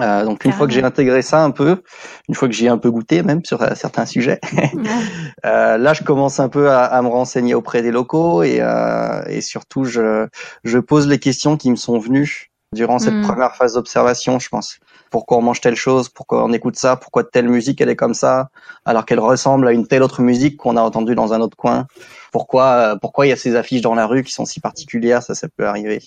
Euh, 0.00 0.24
donc 0.24 0.44
une 0.44 0.52
fois 0.52 0.66
que 0.66 0.72
j'ai 0.72 0.82
intégré 0.82 1.22
ça 1.22 1.44
un 1.44 1.52
peu, 1.52 1.82
une 2.28 2.34
fois 2.34 2.48
que 2.48 2.54
j'ai 2.54 2.68
un 2.68 2.78
peu 2.78 2.90
goûté 2.90 3.22
même 3.22 3.44
sur 3.44 3.62
euh, 3.62 3.74
certains 3.76 4.06
sujets, 4.06 4.40
euh, 5.46 5.78
là 5.78 5.92
je 5.92 6.02
commence 6.02 6.40
un 6.40 6.48
peu 6.48 6.68
à, 6.68 6.82
à, 6.82 7.00
me 7.00 7.06
renseigner 7.06 7.54
auprès 7.54 7.80
des 7.80 7.92
locaux 7.92 8.42
et, 8.42 8.58
euh, 8.60 9.22
et 9.28 9.40
surtout 9.40 9.84
je, 9.84 10.26
je 10.64 10.78
pose 10.80 11.06
les 11.06 11.20
questions 11.20 11.56
qui 11.56 11.70
me 11.70 11.76
sont 11.76 11.98
venues 11.98 12.50
durant 12.74 12.98
cette 12.98 13.14
hmm. 13.14 13.22
première 13.22 13.56
phase 13.56 13.74
d'observation, 13.74 14.38
je 14.38 14.48
pense. 14.48 14.78
Pourquoi 15.10 15.38
on 15.38 15.42
mange 15.42 15.60
telle 15.60 15.76
chose, 15.76 16.08
pourquoi 16.08 16.44
on 16.44 16.52
écoute 16.52 16.76
ça, 16.76 16.96
pourquoi 16.96 17.24
telle 17.24 17.48
musique 17.48 17.80
elle 17.80 17.88
est 17.88 17.96
comme 17.96 18.14
ça, 18.14 18.50
alors 18.84 19.06
qu'elle 19.06 19.20
ressemble 19.20 19.68
à 19.68 19.72
une 19.72 19.86
telle 19.86 20.02
autre 20.02 20.22
musique 20.22 20.56
qu'on 20.56 20.76
a 20.76 20.82
entendue 20.82 21.14
dans 21.14 21.32
un 21.32 21.40
autre 21.40 21.56
coin. 21.56 21.86
Pourquoi 22.32 22.64
euh, 22.64 22.96
pourquoi 22.96 23.26
il 23.26 23.30
y 23.30 23.32
a 23.32 23.36
ces 23.36 23.56
affiches 23.56 23.80
dans 23.80 23.94
la 23.94 24.06
rue 24.06 24.24
qui 24.24 24.32
sont 24.32 24.44
si 24.44 24.60
particulières, 24.60 25.22
ça 25.22 25.34
ça 25.34 25.48
peut 25.48 25.66
arriver. 25.66 26.02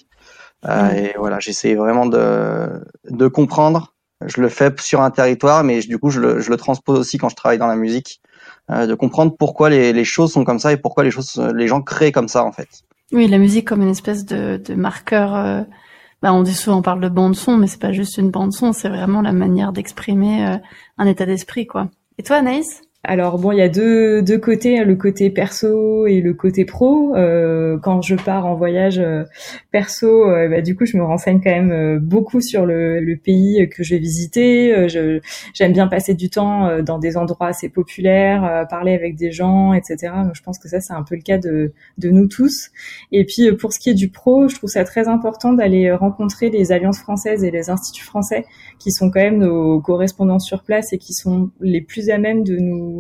Euh, 0.66 0.92
mm. 0.92 0.96
Et 0.96 1.14
voilà, 1.18 1.40
j'essaie 1.40 1.76
vraiment 1.76 2.06
de, 2.06 2.70
de 3.10 3.28
comprendre. 3.28 3.94
Je 4.26 4.42
le 4.42 4.50
fais 4.50 4.74
sur 4.80 5.02
un 5.02 5.12
territoire, 5.12 5.64
mais 5.64 5.80
du 5.80 6.00
coup, 6.00 6.10
je 6.10 6.20
le, 6.20 6.40
je 6.40 6.50
le 6.50 6.58
transpose 6.58 7.00
aussi 7.00 7.18
quand 7.18 7.30
je 7.30 7.36
travaille 7.36 7.60
dans 7.60 7.68
la 7.68 7.76
musique, 7.76 8.20
euh, 8.72 8.88
de 8.88 8.96
comprendre 8.96 9.36
pourquoi 9.38 9.70
les, 9.70 9.94
les 9.94 10.04
choses 10.04 10.32
sont 10.32 10.44
comme 10.44 10.60
ça 10.60 10.74
et 10.74 10.78
pourquoi 10.78 11.04
les 11.04 11.12
choses, 11.12 11.38
les 11.56 11.68
gens 11.68 11.82
créent 11.82 12.12
comme 12.12 12.28
ça 12.28 12.44
en 12.44 12.52
fait. 12.52 12.68
Oui, 13.12 13.28
la 13.28 13.38
musique 13.38 13.68
comme 13.68 13.82
une 13.82 13.90
espèce 13.90 14.26
de, 14.26 14.58
de 14.58 14.74
marqueur. 14.74 15.36
Euh, 15.36 15.62
bah, 16.22 16.34
on 16.34 16.44
dit 16.44 16.54
souvent 16.54 16.78
on 16.78 16.82
parle 16.82 17.02
de 17.02 17.10
bande 17.10 17.36
son, 17.36 17.58
mais 17.58 17.68
c'est 17.68 17.80
pas 17.80 17.92
juste 17.92 18.18
une 18.18 18.32
bande 18.32 18.54
son, 18.54 18.74
c'est 18.74 18.90
vraiment 18.90 19.22
la 19.22 19.34
manière 19.34 19.72
d'exprimer 19.72 20.48
euh, 20.48 20.58
un 20.98 21.06
état 21.06 21.26
d'esprit, 21.26 21.68
quoi. 21.68 21.90
Et 22.18 22.24
toi, 22.24 22.38
Anaïs? 22.38 22.87
Alors 23.08 23.40
bon, 23.40 23.54
il 23.54 23.58
y 23.58 23.62
a 23.62 23.70
deux, 23.70 24.22
deux 24.22 24.38
côtés, 24.38 24.80
hein, 24.80 24.84
le 24.84 24.98
côté 24.98 25.30
perso 25.30 26.08
et 26.08 26.20
le 26.20 26.34
côté 26.34 26.66
pro. 26.66 27.16
Euh, 27.16 27.78
quand 27.82 28.02
je 28.02 28.16
pars 28.16 28.46
en 28.46 28.56
voyage 28.56 29.00
euh, 29.00 29.24
perso, 29.72 30.30
euh, 30.30 30.50
bah, 30.50 30.62
du 30.62 30.76
coup, 30.76 30.86
je 30.86 30.98
me 30.98 31.04
renseigne 31.04 31.40
quand 31.42 31.50
même 31.50 32.00
beaucoup 32.00 32.42
sur 32.42 32.66
le, 32.66 33.00
le, 33.00 33.16
pays 33.16 33.70
que 33.70 33.82
je 33.82 33.96
vais 33.96 34.02
visiter. 34.02 34.90
Je, 34.90 35.22
j'aime 35.54 35.72
bien 35.72 35.88
passer 35.88 36.16
du 36.16 36.30
temps 36.30 36.82
dans 36.82 37.00
des 37.00 37.16
endroits 37.16 37.48
assez 37.48 37.70
populaires, 37.70 38.68
parler 38.70 38.94
avec 38.94 39.16
des 39.16 39.32
gens, 39.32 39.72
etc. 39.72 40.12
Donc, 40.26 40.36
je 40.36 40.44
pense 40.44 40.60
que 40.60 40.68
ça, 40.68 40.82
c'est 40.82 40.94
un 40.94 41.04
peu 41.04 41.16
le 41.16 41.22
cas 41.22 41.38
de, 41.38 41.72
de 41.98 42.10
nous 42.10 42.28
tous. 42.28 42.72
Et 43.14 43.24
puis, 43.24 43.54
pour 43.54 43.72
ce 43.72 43.80
qui 43.80 43.90
est 43.90 43.94
du 43.94 44.10
pro, 44.10 44.50
je 44.50 44.56
trouve 44.56 44.70
ça 44.70 44.84
très 44.84 45.08
important 45.08 45.54
d'aller 45.54 45.94
rencontrer 45.94 46.50
les 46.50 46.74
alliances 46.74 47.00
françaises 47.00 47.46
et 47.46 47.52
les 47.52 47.70
instituts 47.70 48.04
français 48.04 48.46
qui 48.80 48.92
sont 48.92 49.10
quand 49.10 49.22
même 49.22 49.40
nos 49.40 49.80
correspondants 49.80 50.40
sur 50.40 50.64
place 50.64 50.92
et 50.92 50.98
qui 50.98 51.14
sont 51.14 51.52
les 51.62 51.80
plus 51.82 52.10
à 52.10 52.18
même 52.18 52.44
de 52.44 52.58
nous 52.58 52.97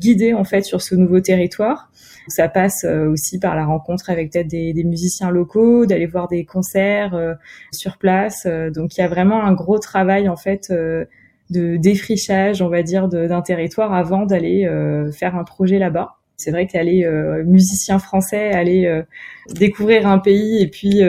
guider 0.00 0.34
en 0.34 0.44
fait 0.44 0.62
sur 0.62 0.82
ce 0.82 0.94
nouveau 0.94 1.20
territoire. 1.20 1.90
Ça 2.28 2.48
passe 2.48 2.84
euh, 2.84 3.08
aussi 3.08 3.38
par 3.38 3.56
la 3.56 3.64
rencontre 3.64 4.10
avec 4.10 4.32
peut-être 4.32 4.48
des, 4.48 4.84
musiciens 4.84 5.30
locaux, 5.30 5.86
d'aller 5.86 6.06
voir 6.06 6.28
des 6.28 6.44
concerts 6.44 7.14
euh, 7.14 7.34
sur 7.72 7.98
place. 7.98 8.46
Euh, 8.46 8.70
donc 8.70 8.96
il 8.96 9.00
y 9.00 9.04
a 9.04 9.08
vraiment 9.08 9.44
un 9.44 9.52
gros 9.52 9.78
travail 9.78 10.28
en 10.28 10.36
fait 10.36 10.70
de 10.70 11.76
défrichage, 11.76 12.62
on 12.62 12.68
va 12.68 12.82
dire, 12.82 13.08
d'un 13.08 13.42
territoire 13.42 13.92
avant 13.92 14.24
d'aller 14.24 14.68
faire 15.12 15.34
un 15.34 15.44
projet 15.44 15.78
là-bas. 15.78 16.16
C'est 16.36 16.52
vrai 16.52 16.66
qu'aller 16.66 17.04
musicien 17.44 17.98
français, 17.98 18.52
aller 18.52 19.02
découvrir 19.48 20.06
un 20.06 20.18
pays 20.18 20.62
et 20.62 20.68
puis 20.68 21.02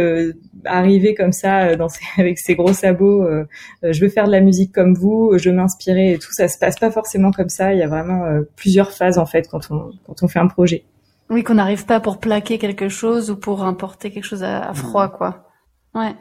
arriver 0.65 1.15
comme 1.15 1.32
ça 1.32 1.67
euh, 1.67 1.88
avec 2.17 2.39
ses 2.39 2.56
gros 2.56 2.74
sabots, 2.74 3.24
euh, 3.24 3.45
euh, 3.84 3.93
je 3.93 4.02
veux 4.02 4.10
faire 4.10 4.26
de 4.26 4.32
la 4.32 4.41
musique 4.41 4.71
comme 4.71 4.93
vous, 4.93 5.38
je 5.38 5.50
veux 5.50 5.56
m'inspirer 5.56 6.13
et 6.13 6.19
tout, 6.19 6.32
ça 6.32 6.47
se 6.47 6.58
passe 6.58 6.78
pas 6.80 6.91
forcément 6.91 7.32
comme 7.32 7.50
ça. 7.50 7.74
Il 7.74 7.80
y 7.80 7.84
a 7.84 7.88
vraiment 7.88 8.26
plusieurs 8.56 8.91
phases 8.91 9.17
en 9.17 9.26
fait 9.26 9.47
quand 9.50 9.71
on 9.71 9.91
quand 10.06 10.24
on 10.24 10.28
fait 10.28 10.39
un 10.39 10.47
projet. 10.47 10.84
Oui, 11.30 11.43
qu'on 11.43 11.56
n'arrive 11.56 11.86
pas 11.86 12.00
pour 12.00 12.19
plaquer 12.19 12.58
quelque 12.58 12.89
chose 12.89 13.32
ou 13.32 13.38
pour 13.38 13.63
importer 13.63 14.12
quelque 14.12 14.26
chose 14.26 14.43
à, 14.43 14.69
à 14.69 14.74
froid, 14.74 15.08
quoi. 15.08 15.47
Ouais. 15.95 16.13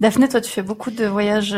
Daphné, 0.00 0.28
toi, 0.28 0.40
tu 0.40 0.50
fais 0.50 0.62
beaucoup 0.62 0.90
de 0.90 1.06
voyages 1.06 1.54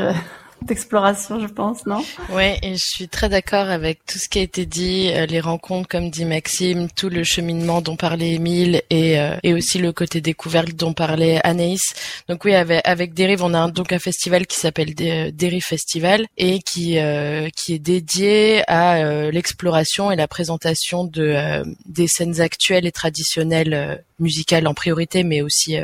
d'exploration, 0.63 1.41
je 1.41 1.47
pense, 1.47 1.87
non? 1.87 2.05
Ouais, 2.31 2.59
et 2.63 2.75
je 2.75 2.85
suis 2.85 3.09
très 3.09 3.29
d'accord 3.29 3.69
avec 3.69 4.05
tout 4.07 4.19
ce 4.19 4.29
qui 4.29 4.39
a 4.39 4.43
été 4.43 4.67
dit, 4.67 5.11
euh, 5.13 5.27
les 5.27 5.41
rencontres, 5.41 5.89
comme 5.89 6.11
dit 6.11 6.25
Maxime, 6.25 6.89
tout 6.91 7.09
le 7.09 7.25
cheminement 7.25 7.81
dont 7.81 7.97
parlait 7.97 8.33
Émile 8.33 8.83
et, 8.91 9.21
euh, 9.21 9.37
et 9.43 9.55
aussi 9.55 9.79
le 9.79 9.93
côté 9.93 10.21
découverte 10.21 10.75
dont 10.75 10.93
parlait 10.93 11.41
Anaïs. 11.45 11.95
Donc 12.29 12.45
oui, 12.45 12.55
avec, 12.55 12.81
avec 12.85 13.15
Dérive, 13.15 13.43
on 13.43 13.55
a 13.55 13.59
un, 13.59 13.69
donc 13.69 13.93
un 13.93 13.99
festival 13.99 14.47
qui 14.47 14.57
s'appelle 14.57 14.95
Dérive 14.95 15.65
Festival 15.65 16.27
et 16.37 16.61
qui 16.61 16.99
euh, 16.99 17.49
qui 17.57 17.75
est 17.75 17.79
dédié 17.79 18.63
à 18.69 19.31
l'exploration 19.31 20.11
et 20.11 20.17
la 20.17 20.29
présentation 20.29 21.05
de 21.05 21.63
des 21.87 22.09
scènes 22.09 22.41
actuelles 22.41 22.87
et 22.87 22.93
traditionnelles 22.93 24.05
musicales 24.19 24.67
en 24.67 24.75
priorité, 24.75 25.23
mais 25.25 25.43
aussi 25.43 25.77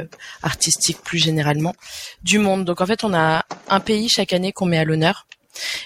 artistiques 0.42 1.00
plus 1.02 1.18
généralement 1.18 1.74
du 2.22 2.38
monde. 2.38 2.64
Donc 2.64 2.80
en 2.80 2.86
fait, 2.86 3.04
on 3.04 3.14
a 3.14 3.44
un 3.68 3.80
pays 3.80 4.08
chaque 4.08 4.32
année 4.32 4.52
qu'on 4.64 4.70
met 4.70 4.78
à 4.78 4.84
l'honneur 4.84 5.26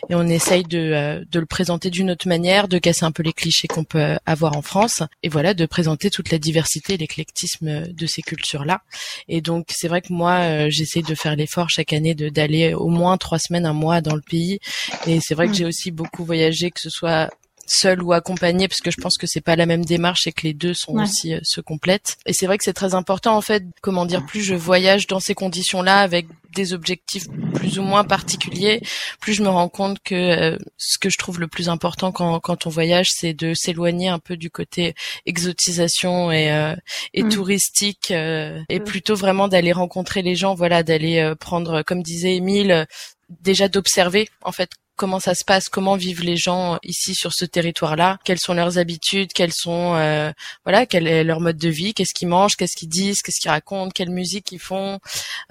et 0.09 0.15
on 0.15 0.27
essaye 0.27 0.63
de, 0.63 0.79
euh, 0.79 1.25
de 1.31 1.41
le 1.41 1.45
présenter 1.45 1.91
d'une 1.91 2.11
autre 2.11 2.27
manière, 2.27 2.69
de 2.69 2.79
casser 2.79 3.05
un 3.05 3.13
peu 3.13 3.23
les 3.23 3.35
clichés 3.35 3.69
qu'on 3.69 3.85
peut 3.85 4.17
avoir 4.25 4.57
en 4.57 4.63
France, 4.63 5.03
et 5.23 5.29
voilà, 5.29 5.53
de 5.53 5.67
présenter 5.67 6.09
toute 6.09 6.31
la 6.31 6.39
diversité 6.39 6.95
et 6.95 6.97
l'éclectisme 6.97 7.93
de 7.93 8.07
ces 8.07 8.23
cultures-là. 8.23 8.81
Et 9.29 9.43
donc, 9.43 9.67
c'est 9.69 9.89
vrai 9.89 10.01
que 10.01 10.11
moi, 10.13 10.39
euh, 10.39 10.67
j'essaye 10.71 11.03
de 11.03 11.15
faire 11.15 11.37
l'effort 11.37 11.69
chaque 11.69 11.93
année 11.93 12.15
de 12.15 12.31
d'aller 12.31 12.73
au 12.73 12.89
moins 12.89 13.19
trois 13.19 13.39
semaines, 13.39 13.67
un 13.67 13.75
mois 13.75 14.01
dans 14.01 14.15
le 14.15 14.23
pays. 14.23 14.59
Et 15.07 15.21
c'est 15.21 15.35
vrai 15.35 15.49
que 15.49 15.55
j'ai 15.55 15.67
aussi 15.67 15.91
beaucoup 15.91 16.25
voyagé, 16.25 16.71
que 16.71 16.81
ce 16.81 16.91
soit 16.91 17.29
seul 17.71 18.03
ou 18.03 18.13
accompagné 18.13 18.69
parce 18.69 18.81
que 18.81 18.91
je 18.91 19.01
pense 19.01 19.17
que 19.17 19.27
c'est 19.27 19.41
pas 19.41 19.57
la 19.57 19.67
même 19.67 19.85
démarche 19.85 20.27
et 20.27 20.33
que 20.33 20.43
les 20.43 20.55
deux 20.55 20.75
sont 20.75 20.95
aussi 20.95 21.35
se 21.43 21.61
complètent. 21.61 22.17
Et 22.27 22.33
c'est 22.33 22.47
vrai 22.47 22.59
que 22.59 22.65
c'est 22.65 22.73
très 22.73 22.95
important 22.95 23.37
en 23.37 23.41
fait. 23.41 23.65
Comment 23.81 24.07
dire 24.07 24.25
Plus 24.27 24.43
je 24.43 24.55
voyage 24.55 25.07
dans 25.07 25.21
ces 25.21 25.35
conditions-là 25.35 26.01
avec 26.01 26.27
des 26.55 26.73
objectifs 26.73 27.25
plus 27.55 27.79
ou 27.79 27.83
moins 27.83 28.05
particuliers, 28.05 28.81
plus 29.21 29.35
je 29.35 29.43
me 29.43 29.49
rends 29.49 29.69
compte 29.69 29.99
que 30.03 30.15
euh, 30.15 30.59
ce 30.77 30.99
que 30.99 31.11
je 31.11 31.19
trouve 31.19 31.41
le 31.41 31.49
plus 31.49 31.69
important 31.69 32.13
quand, 32.13 32.41
quand 32.41 32.67
on 32.67 32.71
voyage, 32.71 33.09
c'est 33.11 33.35
de 33.35 33.55
s'éloigner 33.55 34.09
un 34.09 34.19
peu 34.19 34.37
du 34.37 34.51
côté 34.51 34.95
exotisation 35.27 36.33
et, 36.33 36.51
euh, 36.51 36.75
et 37.15 37.23
mmh. 37.23 37.29
touristique, 37.29 38.11
euh, 38.11 38.61
et 38.69 38.81
mmh. 38.81 38.85
plutôt 38.85 39.15
vraiment 39.15 39.49
d'aller 39.49 39.73
rencontrer 39.73 40.23
les 40.23 40.35
gens, 40.35 40.55
voilà, 40.55 40.83
d'aller 40.83 41.33
prendre, 41.39 41.83
comme 41.83 42.03
disait 42.03 42.37
Émile, 42.37 42.87
déjà 43.29 43.69
d'observer 43.69 44.29
en 44.43 44.53
fait 44.53 44.71
comment 44.99 45.21
ça 45.21 45.35
se 45.35 45.45
passe, 45.45 45.69
comment 45.69 45.97
vivent 45.97 46.23
les 46.23 46.37
gens 46.37 46.79
ici 46.83 47.15
sur 47.15 47.33
ce 47.33 47.45
territoire-là, 47.45 48.19
quelles 48.25 48.41
sont 48.41 48.53
leurs 48.53 48.79
habitudes, 48.79 49.33
quels 49.33 49.53
sont 49.53 49.95
euh, 49.95 50.33
voilà, 50.65 50.85
quel 50.85 51.07
est 51.07 51.25
leur 51.25 51.41
mode 51.41 51.57
de 51.57 51.69
vie, 51.69 51.95
qu'est-ce 51.95 52.13
qu'ils 52.13 52.29
mangent, 52.29 52.57
qu'est-ce 52.57 52.77
qu'ils 52.77 52.89
disent, 52.89 53.23
qu'est-ce 53.23 53.41
qu'ils 53.41 53.51
racontent, 53.51 53.93
quelle 53.95 54.11
musique 54.11 54.51
ils 54.53 54.59
font, 54.59 54.99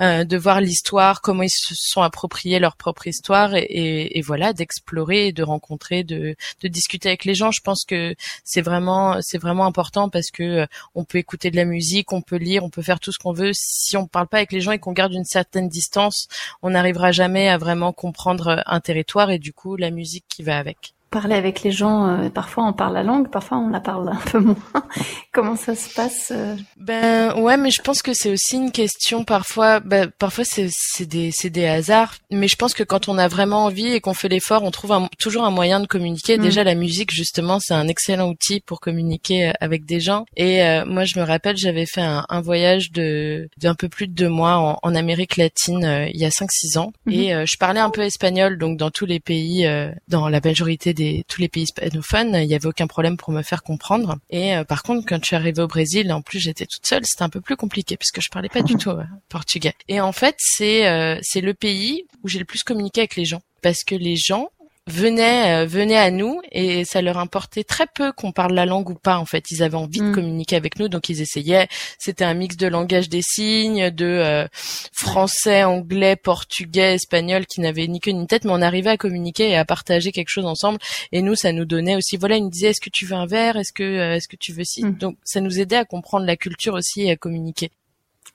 euh, 0.01 0.25
de 0.25 0.37
voir 0.37 0.59
l'histoire, 0.59 1.21
comment 1.21 1.43
ils 1.43 1.49
se 1.49 1.73
sont 1.75 2.01
appropriés 2.01 2.59
leur 2.59 2.75
propre 2.75 3.07
histoire 3.07 3.55
et, 3.55 4.21
voilà, 4.25 4.51
d'explorer, 4.51 5.31
de 5.31 5.43
rencontrer, 5.43 6.03
de, 6.03 6.35
discuter 6.63 7.07
avec 7.07 7.23
les 7.23 7.33
gens. 7.33 7.51
Je 7.51 7.61
pense 7.61 7.85
que 7.85 8.13
c'est 8.43 8.61
vraiment 8.61 9.19
c'est 9.21 9.37
vraiment 9.37 9.65
important 9.65 10.09
parce 10.09 10.29
que 10.29 10.43
euh, 10.43 10.65
on 10.93 11.05
peut 11.05 11.17
écouter 11.17 11.49
de 11.49 11.55
la 11.55 11.63
musique, 11.63 12.11
on 12.11 12.21
peut 12.21 12.35
lire, 12.35 12.65
on 12.65 12.69
peut 12.69 12.81
faire 12.81 12.99
tout 12.99 13.13
ce 13.13 13.17
qu'on 13.17 13.31
veut. 13.31 13.51
Si 13.53 13.95
on 13.95 14.05
parle 14.07 14.27
pas 14.27 14.37
avec 14.37 14.51
les 14.51 14.59
gens 14.59 14.73
et 14.73 14.79
qu'on 14.79 14.91
garde 14.91 15.13
une 15.13 15.23
certaine 15.23 15.69
distance, 15.69 16.27
on 16.61 16.71
n'arrivera 16.71 17.13
jamais 17.13 17.47
à 17.47 17.57
vraiment 17.57 17.93
comprendre 17.93 18.61
un 18.65 18.79
territoire 18.81 19.31
du 19.39 19.53
coup 19.53 19.75
la 19.75 19.91
musique 19.91 20.25
qui 20.27 20.43
va 20.43 20.57
avec 20.57 20.95
parler 21.09 21.35
avec 21.35 21.63
les 21.63 21.71
gens, 21.71 22.07
euh, 22.07 22.29
parfois 22.29 22.65
on 22.65 22.73
parle 22.73 22.93
la 22.93 23.03
langue, 23.03 23.29
parfois 23.29 23.57
on 23.57 23.69
la 23.69 23.79
parle 23.79 24.09
un 24.09 24.29
peu 24.29 24.39
moins. 24.39 24.55
Comment 25.31 25.55
ça 25.55 25.75
se 25.75 25.93
passe 25.93 26.31
euh 26.35 26.55
Ben 26.75 27.33
ouais, 27.39 27.57
mais 27.57 27.71
je 27.71 27.81
pense 27.81 28.01
que 28.01 28.13
c'est 28.13 28.31
aussi 28.31 28.55
une 28.57 28.71
question 28.71 29.23
parfois. 29.23 29.79
Ben, 29.79 30.11
parfois 30.19 30.43
c'est 30.43 30.69
c'est 30.71 31.05
des 31.05 31.31
c'est 31.33 31.49
des 31.49 31.65
hasards, 31.65 32.15
mais 32.31 32.47
je 32.47 32.55
pense 32.55 32.73
que 32.73 32.83
quand 32.83 33.07
on 33.07 33.17
a 33.17 33.27
vraiment 33.27 33.65
envie 33.65 33.93
et 33.93 34.01
qu'on 34.01 34.13
fait 34.13 34.27
l'effort, 34.27 34.63
on 34.63 34.71
trouve 34.71 35.07
toujours 35.17 35.45
un 35.45 35.51
moyen 35.51 35.79
de 35.79 35.87
communiquer. 35.87 36.37
Mm. 36.37 36.41
Déjà 36.41 36.63
la 36.63 36.75
musique 36.75 37.11
justement, 37.11 37.59
c'est 37.59 37.73
un 37.73 37.87
excellent 37.87 38.29
outil 38.29 38.59
pour 38.59 38.79
communiquer 38.79 39.49
euh, 39.49 39.53
avec 39.61 39.85
des 39.85 39.99
gens. 39.99 40.25
Et 40.35 40.61
moi 40.85 41.05
je 41.05 41.19
me 41.19 41.23
rappelle, 41.23 41.57
j'avais 41.57 41.85
fait 41.85 42.01
un, 42.01 42.25
un 42.29 42.41
voyage 42.41 42.91
de 42.91 43.49
d'un 43.57 43.75
peu 43.75 43.87
plus 43.89 44.07
de 44.07 44.13
deux 44.13 44.29
mois 44.29 44.57
en, 44.57 44.79
en 44.81 44.95
Amérique 44.95 45.37
latine 45.37 46.07
il 46.13 46.19
y 46.19 46.25
a 46.25 46.31
cinq 46.31 46.51
six 46.51 46.77
ans, 46.77 46.91
mm-hmm. 47.07 47.13
et 47.13 47.45
je 47.45 47.57
parlais 47.57 47.79
un 47.79 47.89
peu 47.89 48.01
espagnol, 48.01 48.57
donc 48.57 48.77
dans 48.77 48.91
tous 48.91 49.05
les 49.05 49.19
pays, 49.19 49.67
dans 50.07 50.27
la 50.27 50.41
majorité 50.43 50.93
des 50.97 51.23
tous 51.27 51.41
les 51.41 51.47
pays 51.47 51.63
hispanophones, 51.63 52.35
il 52.35 52.49
y 52.49 52.55
avait 52.55 52.67
aucun 52.67 52.87
problème 52.87 53.17
pour 53.17 53.31
me 53.31 53.41
faire 53.41 53.63
comprendre. 53.63 54.17
Et 54.29 54.55
euh, 54.55 54.63
par 54.63 54.83
contre, 54.83 55.05
quand 55.07 55.19
je 55.21 55.27
suis 55.27 55.35
arrivée 55.35 55.61
au 55.61 55.67
Brésil, 55.67 56.11
en 56.11 56.21
plus 56.21 56.39
j'étais 56.39 56.65
toute 56.65 56.85
seule, 56.85 57.05
c'était 57.05 57.23
un 57.23 57.29
peu 57.29 57.41
plus 57.41 57.55
compliqué 57.55 57.95
parce 57.97 58.11
que 58.11 58.21
je 58.21 58.29
parlais 58.29 58.49
pas 58.49 58.61
du 58.61 58.75
tout 58.77 58.89
euh, 58.89 59.03
portugais. 59.29 59.73
Et 59.87 60.01
en 60.01 60.11
fait, 60.11 60.35
c'est 60.39 60.87
euh, 60.87 61.17
c'est 61.21 61.41
le 61.41 61.53
pays 61.53 62.03
où 62.23 62.27
j'ai 62.27 62.39
le 62.39 62.45
plus 62.45 62.63
communiqué 62.63 63.01
avec 63.01 63.15
les 63.15 63.25
gens 63.25 63.41
parce 63.61 63.83
que 63.83 63.95
les 63.95 64.15
gens 64.15 64.49
venaient 64.87 65.63
euh, 65.63 65.65
venaient 65.65 65.97
à 65.97 66.11
nous 66.11 66.41
et 66.51 66.85
ça 66.85 67.01
leur 67.01 67.17
importait 67.17 67.63
très 67.63 67.85
peu 67.93 68.11
qu'on 68.11 68.31
parle 68.31 68.53
la 68.53 68.65
langue 68.65 68.89
ou 68.89 68.95
pas 68.95 69.17
en 69.17 69.25
fait. 69.25 69.51
Ils 69.51 69.61
avaient 69.63 69.75
envie 69.75 69.99
de 69.99 70.05
mm. 70.05 70.13
communiquer 70.13 70.55
avec 70.55 70.79
nous 70.79 70.87
donc 70.89 71.09
ils 71.09 71.21
essayaient. 71.21 71.67
C'était 71.99 72.23
un 72.23 72.33
mix 72.33 72.57
de 72.57 72.67
langage 72.67 73.09
des 73.09 73.21
signes 73.21 73.91
de 73.91 74.05
euh, 74.05 74.47
français 74.93 75.63
anglais 75.63 76.15
portugais 76.15 76.95
espagnol 76.95 77.45
qui 77.45 77.61
n'avait 77.61 77.87
ni 77.87 77.99
queue 77.99 78.11
ni 78.11 78.25
tête 78.27 78.45
mais 78.45 78.51
on 78.51 78.61
arrivait 78.61 78.91
à 78.91 78.97
communiquer 78.97 79.49
et 79.49 79.57
à 79.57 79.65
partager 79.65 80.11
quelque 80.11 80.29
chose 80.29 80.45
ensemble. 80.45 80.79
Et 81.11 81.21
nous 81.21 81.35
ça 81.35 81.51
nous 81.51 81.65
donnait 81.65 81.95
aussi 81.95 82.17
voilà 82.17 82.37
ils 82.37 82.43
nous 82.43 82.49
disaient 82.49 82.69
est-ce 82.69 82.81
que 82.81 82.89
tu 82.91 83.05
veux 83.05 83.15
un 83.15 83.27
verre? 83.27 83.57
Est-ce 83.57 83.73
que 83.73 83.83
euh, 83.83 84.15
est-ce 84.15 84.27
que 84.27 84.37
tu 84.37 84.53
veux 84.53 84.63
ci? 84.63 84.83
Mm. 84.83 84.97
donc 84.97 85.17
ça 85.23 85.41
nous 85.41 85.59
aidait 85.59 85.75
à 85.75 85.85
comprendre 85.85 86.25
la 86.25 86.37
culture 86.37 86.73
aussi 86.73 87.03
et 87.03 87.11
à 87.11 87.15
communiquer 87.15 87.71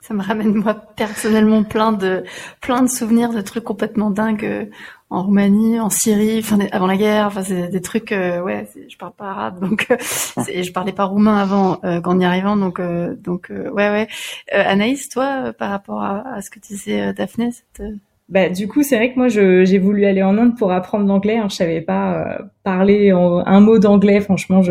ça 0.03 0.13
me 0.13 0.23
ramène 0.23 0.55
moi 0.55 0.75
personnellement 0.75 1.63
plein 1.65 1.93
de 1.93 2.25
plein 2.61 2.83
de 2.83 2.89
souvenirs 2.89 3.31
de 3.31 3.41
trucs 3.41 3.65
complètement 3.65 4.11
dingues 4.11 4.69
en 5.13 5.25
Roumanie, 5.25 5.79
en 5.79 5.91
Syrie, 5.91 6.39
enfin 6.39 6.59
avant 6.73 6.87
la 6.87 6.97
guerre, 6.97 7.27
enfin 7.27 7.43
c'est 7.43 7.69
des 7.69 7.83
trucs, 7.83 8.13
euh, 8.13 8.41
ouais, 8.41 8.67
je 8.89 8.97
parle 8.97 9.13
pas 9.13 9.27
arabe, 9.27 9.61
donc 9.61 9.87
euh, 9.91 9.97
je 10.39 10.73
parlais 10.73 10.93
pas 10.93 11.05
roumain 11.05 11.37
avant 11.37 11.81
euh, 11.85 12.01
qu'en 12.01 12.19
y 12.19 12.25
arrivant, 12.25 12.57
donc 12.57 12.81
euh, 12.81 13.15
donc 13.15 13.51
ouais 13.51 13.91
ouais. 13.91 14.09
Anaïs, 14.51 15.11
toi, 15.11 15.53
par 15.53 15.69
rapport 15.69 16.03
à, 16.03 16.37
à, 16.37 16.41
ce 16.41 16.49
que 16.51 16.59
tu 16.59 16.73
disais, 16.73 17.13
Daphné, 17.13 17.51
cette 17.53 17.87
bah, 18.29 18.49
du 18.49 18.67
coup, 18.67 18.83
c'est 18.83 18.97
vrai 18.97 19.13
que 19.13 19.19
moi, 19.19 19.29
j'ai 19.29 19.79
voulu 19.79 20.07
aller 20.07 20.23
en 20.23 20.39
Inde 20.39 20.57
pour 20.57 20.73
apprendre 20.73 21.07
l'anglais. 21.07 21.37
Hein. 21.37 21.49
Je 21.51 21.57
savais 21.57 21.83
pas 21.83 22.39
parler 22.63 23.11
un 23.11 23.61
mot 23.61 23.79
d'anglais. 23.79 24.23
Franchement, 24.23 24.63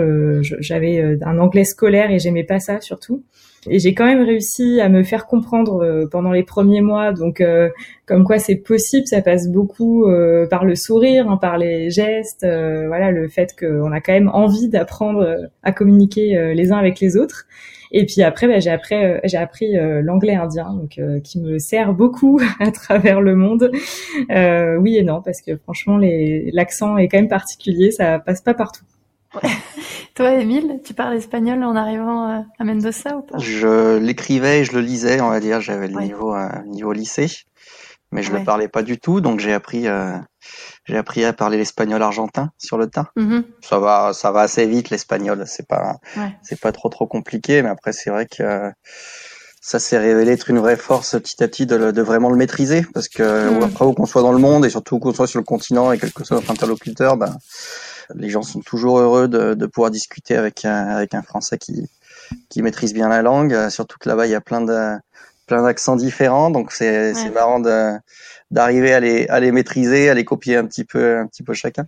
j'avais 0.41 1.19
un 1.21 1.37
anglais 1.37 1.65
scolaire 1.65 2.09
et 2.09 2.17
j'aimais 2.17 2.43
pas 2.43 2.59
ça 2.59 2.81
surtout. 2.81 3.23
Et 3.69 3.77
j'ai 3.77 3.93
quand 3.93 4.05
même 4.05 4.23
réussi 4.23 4.81
à 4.81 4.89
me 4.89 5.03
faire 5.03 5.27
comprendre 5.27 5.83
euh, 5.83 6.07
pendant 6.09 6.31
les 6.31 6.41
premiers 6.41 6.81
mois. 6.81 7.11
Donc, 7.11 7.41
euh, 7.41 7.69
comme 8.07 8.23
quoi 8.23 8.39
c'est 8.39 8.55
possible, 8.55 9.05
ça 9.05 9.21
passe 9.21 9.49
beaucoup 9.49 10.07
euh, 10.07 10.47
par 10.47 10.65
le 10.65 10.75
sourire, 10.75 11.29
hein, 11.29 11.37
par 11.37 11.57
les 11.57 11.91
gestes. 11.91 12.41
voilà, 12.41 13.11
le 13.11 13.27
fait 13.27 13.55
qu'on 13.57 13.91
a 13.91 14.01
quand 14.01 14.13
même 14.13 14.29
envie 14.33 14.67
d'apprendre 14.67 15.49
à 15.61 15.71
communiquer 15.71 16.53
les 16.55 16.71
uns 16.71 16.77
avec 16.77 16.99
les 16.99 17.17
autres. 17.17 17.45
Et 17.91 18.05
puis 18.05 18.23
après, 18.23 18.47
bah, 18.47 18.59
j'ai 18.59 18.69
appris, 18.69 18.95
j'ai 19.25 19.37
appris 19.37 19.73
l'anglais 20.01 20.35
indien, 20.35 20.73
donc 20.73 20.99
qui 21.23 21.39
me 21.39 21.59
sert 21.59 21.93
beaucoup 21.93 22.39
à 22.59 22.71
travers 22.71 23.21
le 23.21 23.35
monde. 23.35 23.71
oui 24.79 24.97
et 24.97 25.03
non, 25.03 25.21
parce 25.21 25.41
que 25.41 25.55
franchement, 25.57 25.99
l'accent 25.99 26.97
est 26.97 27.07
quand 27.07 27.17
même 27.17 27.27
particulier, 27.27 27.91
ça 27.91 28.19
passe 28.19 28.41
pas 28.41 28.53
partout. 28.53 28.85
Toi, 30.15 30.31
Émile, 30.33 30.81
tu 30.83 30.93
parles 30.93 31.15
espagnol 31.15 31.63
en 31.63 31.75
arrivant 31.75 32.29
euh, 32.29 32.41
à 32.59 32.63
Mendoza 32.63 33.15
ou 33.15 33.21
pas? 33.21 33.37
Je 33.37 33.97
l'écrivais 33.97 34.59
et 34.59 34.65
je 34.65 34.73
le 34.73 34.81
lisais, 34.81 35.21
on 35.21 35.29
va 35.29 35.39
dire. 35.39 35.61
J'avais 35.61 35.87
le 35.87 35.99
niveau 35.99 36.35
euh, 36.35 36.49
niveau 36.65 36.91
lycée, 36.91 37.29
mais 38.11 38.23
je 38.23 38.31
ne 38.31 38.39
le 38.39 38.43
parlais 38.43 38.67
pas 38.67 38.83
du 38.83 38.99
tout. 38.99 39.21
Donc 39.21 39.39
j'ai 39.39 39.53
appris 39.53 39.87
euh, 39.87 40.17
j'ai 40.85 40.97
appris 40.97 41.23
à 41.23 41.31
parler 41.33 41.57
l'espagnol 41.57 42.01
argentin 42.01 42.51
sur 42.57 42.77
le 42.77 42.87
tas. 42.87 43.07
Mm-hmm. 43.15 43.43
Ça 43.61 43.79
va 43.79 44.11
ça 44.13 44.31
va 44.31 44.41
assez 44.41 44.65
vite 44.67 44.89
l'espagnol. 44.89 45.43
C'est 45.47 45.67
pas 45.67 45.97
c'est 46.41 46.59
pas 46.59 46.73
trop 46.73 46.89
trop 46.89 47.07
compliqué, 47.07 47.61
mais 47.61 47.69
après 47.69 47.93
c'est 47.93 48.09
vrai 48.09 48.25
que 48.25 48.69
ça 49.63 49.79
s'est 49.79 49.99
révélé 49.99 50.31
être 50.31 50.49
une 50.49 50.59
vraie 50.59 50.75
force 50.75 51.11
petit 51.11 51.41
à 51.43 51.47
petit 51.47 51.67
de, 51.67 51.91
de 51.91 52.01
vraiment 52.01 52.31
le 52.31 52.35
maîtriser 52.35 52.83
parce 52.93 53.07
que 53.07 53.59
mm. 53.59 53.63
après 53.63 53.85
où 53.85 53.93
qu'on 53.93 54.07
soit 54.07 54.23
dans 54.23 54.33
le 54.33 54.39
monde 54.39 54.65
et 54.65 54.69
surtout 54.69 54.99
qu'on 54.99 55.13
soit 55.13 55.27
sur 55.27 55.39
le 55.39 55.45
continent 55.45 55.91
et 55.91 55.99
quel 55.99 56.11
que 56.11 56.25
soit 56.25 56.35
notre 56.35 56.51
interlocuteur, 56.51 57.15
ben 57.15 57.37
les 58.15 58.29
gens 58.29 58.43
sont 58.43 58.61
toujours 58.61 58.99
heureux 58.99 59.27
de, 59.27 59.53
de 59.53 59.65
pouvoir 59.65 59.91
discuter 59.91 60.35
avec 60.35 60.65
un, 60.65 60.87
avec 60.87 61.13
un 61.13 61.21
Français 61.21 61.57
qui, 61.57 61.89
qui 62.49 62.61
maîtrise 62.61 62.93
bien 62.93 63.09
la 63.09 63.21
langue. 63.21 63.69
Surtout 63.69 63.97
que 63.99 64.09
là-bas, 64.09 64.27
il 64.27 64.31
y 64.31 64.35
a 64.35 64.41
plein 64.41 64.61
de 64.61 64.97
plein 65.47 65.63
d'accents 65.63 65.97
différents, 65.97 66.49
donc 66.49 66.71
c'est 66.71 67.13
c'est 67.13 67.29
marrant 67.29 67.59
d'arriver 68.51 68.93
à 68.93 68.99
les 69.01 69.27
à 69.27 69.39
les 69.39 69.51
maîtriser, 69.51 70.09
à 70.09 70.13
les 70.13 70.23
copier 70.23 70.55
un 70.55 70.65
petit 70.65 70.85
peu 70.85 71.17
un 71.17 71.27
petit 71.27 71.43
peu 71.43 71.53
chacun. 71.53 71.85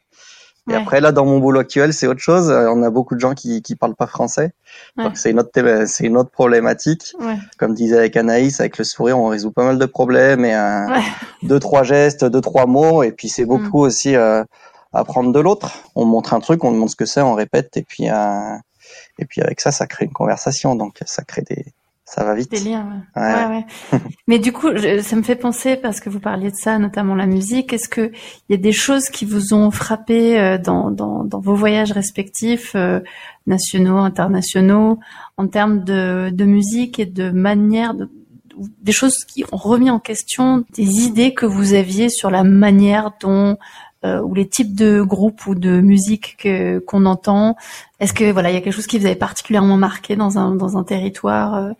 Et 0.69 0.75
après 0.75 1.01
là, 1.01 1.11
dans 1.11 1.25
mon 1.25 1.39
boulot 1.39 1.59
actuel, 1.59 1.93
c'est 1.93 2.07
autre 2.07 2.21
chose. 2.21 2.49
On 2.49 2.83
a 2.83 2.89
beaucoup 2.89 3.15
de 3.15 3.19
gens 3.19 3.33
qui 3.33 3.61
qui 3.61 3.75
parlent 3.75 3.95
pas 3.95 4.07
français, 4.07 4.51
donc 4.97 5.17
c'est 5.17 5.31
une 5.31 5.39
autre 5.39 5.83
c'est 5.87 6.05
une 6.05 6.17
autre 6.17 6.31
problématique. 6.31 7.13
Comme 7.57 7.73
disait 7.73 7.97
avec 7.97 8.17
Anaïs, 8.17 8.59
avec 8.59 8.77
le 8.77 8.83
sourire, 8.83 9.17
on 9.17 9.27
résout 9.27 9.51
pas 9.51 9.63
mal 9.63 9.77
de 9.77 9.85
problèmes 9.85 10.43
et 10.43 10.57
deux 11.43 11.59
trois 11.59 11.83
gestes, 11.83 12.25
deux 12.25 12.41
trois 12.41 12.65
mots, 12.65 13.03
et 13.03 13.11
puis 13.11 13.29
c'est 13.29 13.45
beaucoup 13.45 13.83
mm. 13.83 13.87
aussi 13.87 14.15
euh, 14.15 14.43
apprendre 14.93 15.31
de 15.31 15.39
l'autre. 15.39 15.83
On 15.95 16.05
montre 16.05 16.33
un 16.33 16.39
truc, 16.39 16.63
on 16.63 16.71
demande 16.71 16.89
ce 16.89 16.95
que 16.95 17.05
c'est, 17.05 17.21
on 17.21 17.33
répète, 17.33 17.77
et 17.77 17.83
puis 17.83 18.09
euh, 18.09 18.55
et 19.19 19.25
puis 19.25 19.41
avec 19.41 19.61
ça, 19.61 19.71
ça 19.71 19.87
crée 19.87 20.05
une 20.05 20.13
conversation, 20.13 20.75
donc 20.75 20.99
ça 21.05 21.23
crée 21.23 21.43
des 21.43 21.65
ça 22.05 22.23
va 22.23 22.35
vite. 22.35 22.51
Des 22.51 22.59
liens. 22.59 23.03
Ouais. 23.15 23.21
Ouais. 23.21 23.65
Ouais, 23.91 23.99
Mais 24.27 24.37
du 24.37 24.51
coup, 24.51 24.67
ça 24.77 25.15
me 25.15 25.23
fait 25.23 25.35
penser 25.35 25.77
parce 25.77 25.99
que 25.99 26.09
vous 26.09 26.19
parliez 26.19 26.51
de 26.51 26.55
ça, 26.55 26.77
notamment 26.77 27.15
la 27.15 27.25
musique. 27.25 27.73
Est-ce 27.73 27.87
que 27.87 28.11
il 28.49 28.51
y 28.51 28.53
a 28.53 28.57
des 28.57 28.73
choses 28.73 29.05
qui 29.05 29.25
vous 29.25 29.53
ont 29.53 29.71
frappé 29.71 30.39
euh, 30.39 30.57
dans, 30.57 30.91
dans, 30.91 31.23
dans 31.23 31.39
vos 31.39 31.55
voyages 31.55 31.91
respectifs, 31.91 32.73
euh, 32.75 32.99
nationaux, 33.47 33.97
internationaux, 33.97 34.99
en 35.37 35.47
termes 35.47 35.83
de, 35.83 36.29
de 36.31 36.45
musique 36.45 36.99
et 36.99 37.05
de 37.05 37.31
manière 37.31 37.93
de 37.93 38.09
des 38.83 38.91
choses 38.91 39.25
qui 39.25 39.43
ont 39.51 39.57
remis 39.57 39.89
en 39.89 39.99
question 39.99 40.63
des 40.75 40.83
idées 40.83 41.33
que 41.33 41.47
vous 41.47 41.73
aviez 41.73 42.09
sur 42.09 42.29
la 42.29 42.43
manière 42.43 43.13
dont 43.19 43.57
euh, 44.05 44.21
ou 44.21 44.33
les 44.33 44.47
types 44.47 44.75
de 44.75 45.01
groupes 45.01 45.45
ou 45.47 45.55
de 45.55 45.79
musique 45.79 46.35
que 46.37 46.79
qu'on 46.79 47.05
entend 47.05 47.55
Est-ce 47.99 48.13
que 48.13 48.31
voilà, 48.31 48.51
il 48.51 48.53
y 48.53 48.57
a 48.57 48.61
quelque 48.61 48.73
chose 48.73 48.87
qui 48.87 48.99
vous 48.99 49.05
avait 49.05 49.15
particulièrement 49.15 49.77
marqué 49.77 50.15
dans 50.15 50.37
un 50.37 50.55
dans 50.55 50.77
un 50.77 50.83
territoire 50.83 51.55
euh? 51.55 51.71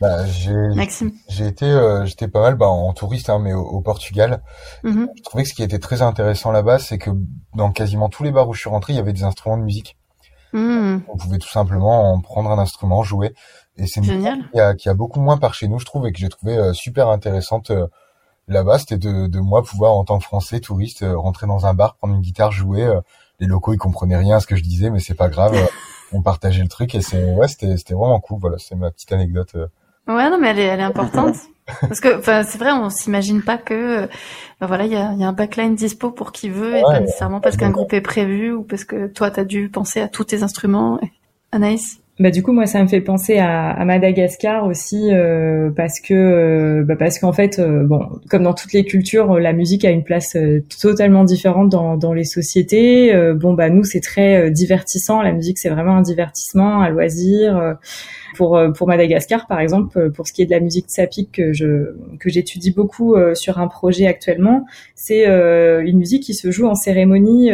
bah, 0.00 0.26
j'ai, 0.26 0.52
Maxime. 0.74 1.12
J'ai 1.28 1.46
été, 1.46 1.64
euh, 1.64 2.04
j'étais 2.04 2.28
pas 2.28 2.40
mal 2.40 2.56
bah, 2.56 2.68
en 2.68 2.92
touriste, 2.92 3.30
hein, 3.30 3.38
mais 3.38 3.52
au, 3.52 3.80
Portugal. 3.80 4.42
Mm-hmm. 4.84 5.06
Je 5.16 5.22
trouvais 5.22 5.42
que 5.44 5.48
ce 5.48 5.54
qui 5.54 5.62
était 5.62 5.78
très 5.78 6.02
intéressant 6.02 6.52
là-bas, 6.52 6.78
c'est 6.78 6.98
que 6.98 7.10
dans 7.54 7.70
quasiment 7.70 8.08
tous 8.08 8.22
les 8.22 8.30
bars 8.30 8.48
où 8.48 8.54
je 8.54 8.60
suis 8.60 8.70
rentré, 8.70 8.92
il 8.92 8.96
y 8.96 9.00
avait 9.00 9.12
des 9.12 9.24
instruments 9.24 9.58
de 9.58 9.62
musique. 9.62 9.96
Mm. 10.52 10.98
On 11.08 11.16
pouvait 11.16 11.38
tout 11.38 11.48
simplement 11.48 12.20
prendre 12.20 12.50
un 12.50 12.58
instrument, 12.58 13.02
jouer. 13.02 13.32
Et 13.76 13.86
c'est 13.86 14.00
une 14.00 14.40
qui 14.52 14.60
a, 14.60 14.74
qui 14.74 14.88
a 14.88 14.94
beaucoup 14.94 15.20
moins 15.20 15.38
par 15.38 15.54
chez 15.54 15.68
nous, 15.68 15.78
je 15.78 15.86
trouve, 15.86 16.06
et 16.06 16.12
que 16.12 16.18
j'ai 16.18 16.28
trouvé 16.28 16.58
super 16.74 17.08
intéressante 17.08 17.72
là-bas, 18.50 18.78
c'était 18.78 18.98
de, 18.98 19.26
de 19.26 19.40
moi 19.40 19.62
pouvoir 19.62 19.92
en 19.92 20.04
tant 20.04 20.18
que 20.18 20.24
Français 20.24 20.60
touriste 20.60 21.04
rentrer 21.06 21.46
dans 21.46 21.66
un 21.66 21.74
bar, 21.74 21.96
prendre 21.96 22.14
une 22.14 22.20
guitare, 22.20 22.52
jouer. 22.52 22.88
les 23.38 23.46
locaux 23.46 23.72
ils 23.72 23.78
comprenaient 23.78 24.16
rien 24.16 24.36
à 24.36 24.40
ce 24.40 24.46
que 24.46 24.56
je 24.56 24.62
disais, 24.62 24.90
mais 24.90 25.00
c'est 25.00 25.14
pas 25.14 25.28
grave. 25.28 25.56
on 26.12 26.22
partageait 26.22 26.62
le 26.62 26.68
truc 26.68 26.94
et 26.94 27.00
c'est 27.00 27.32
ouais, 27.32 27.48
c'était 27.48 27.76
c'était 27.76 27.94
vraiment 27.94 28.20
cool. 28.20 28.38
Voilà, 28.40 28.58
c'est 28.58 28.74
ma 28.74 28.90
petite 28.90 29.12
anecdote. 29.12 29.54
Ouais, 30.08 30.28
non, 30.28 30.38
mais 30.38 30.48
elle 30.48 30.58
est, 30.58 30.64
elle 30.64 30.80
est 30.80 30.84
importante. 30.84 31.36
Parce 31.80 32.00
que, 32.00 32.18
enfin, 32.18 32.42
c'est 32.42 32.58
vrai, 32.58 32.72
on 32.72 32.90
s'imagine 32.90 33.42
pas 33.42 33.56
que, 33.56 34.08
ben 34.60 34.66
voilà, 34.66 34.86
il 34.86 34.92
y 34.92 34.96
a, 34.96 35.12
y 35.14 35.22
a, 35.22 35.28
un 35.28 35.32
backline 35.32 35.76
dispo 35.76 36.10
pour 36.10 36.32
qui 36.32 36.48
veut, 36.48 36.76
et 36.76 36.82
pas 36.82 36.98
nécessairement 36.98 37.40
parce 37.40 37.56
qu'un 37.56 37.70
groupe 37.70 37.92
est 37.92 38.00
prévu 38.00 38.52
ou 38.52 38.64
parce 38.64 38.82
que 38.82 39.06
toi, 39.06 39.30
t'as 39.30 39.44
dû 39.44 39.68
penser 39.68 40.00
à 40.00 40.08
tous 40.08 40.24
tes 40.24 40.42
instruments. 40.42 40.98
Anaïs? 41.52 42.00
Bah 42.20 42.30
du 42.30 42.42
coup 42.42 42.52
moi 42.52 42.66
ça 42.66 42.82
me 42.82 42.86
fait 42.86 43.00
penser 43.00 43.38
à, 43.38 43.70
à 43.70 43.84
Madagascar 43.86 44.66
aussi 44.66 45.08
euh, 45.10 45.70
parce 45.74 46.00
que 46.00 46.12
euh, 46.12 46.84
bah, 46.84 46.94
parce 46.94 47.18
qu'en 47.18 47.32
fait 47.32 47.58
euh, 47.58 47.82
bon 47.84 48.06
comme 48.28 48.42
dans 48.42 48.52
toutes 48.52 48.74
les 48.74 48.84
cultures 48.84 49.38
la 49.38 49.54
musique 49.54 49.86
a 49.86 49.90
une 49.90 50.04
place 50.04 50.36
totalement 50.80 51.24
différente 51.24 51.70
dans, 51.70 51.96
dans 51.96 52.12
les 52.12 52.24
sociétés. 52.24 53.12
Bon 53.34 53.54
bah 53.54 53.70
nous 53.70 53.84
c'est 53.84 54.00
très 54.00 54.50
divertissant. 54.50 55.22
La 55.22 55.32
musique 55.32 55.58
c'est 55.58 55.70
vraiment 55.70 55.96
un 55.96 56.02
divertissement 56.02 56.82
un 56.82 56.90
loisir 56.90 57.76
pour 58.40 58.58
pour 58.76 58.86
Madagascar 58.88 59.46
par 59.46 59.60
exemple 59.60 60.10
pour 60.10 60.26
ce 60.26 60.32
qui 60.32 60.42
est 60.42 60.46
de 60.46 60.50
la 60.50 60.60
musique 60.60 60.86
sapique 60.88 61.32
que 61.32 61.52
que 62.18 62.30
j'étudie 62.30 62.72
beaucoup 62.72 63.16
sur 63.34 63.58
un 63.58 63.68
projet 63.68 64.06
actuellement 64.06 64.64
c'est 64.94 65.26
une 65.26 65.98
musique 65.98 66.22
qui 66.22 66.34
se 66.34 66.50
joue 66.50 66.66
en 66.66 66.74
cérémonie 66.74 67.50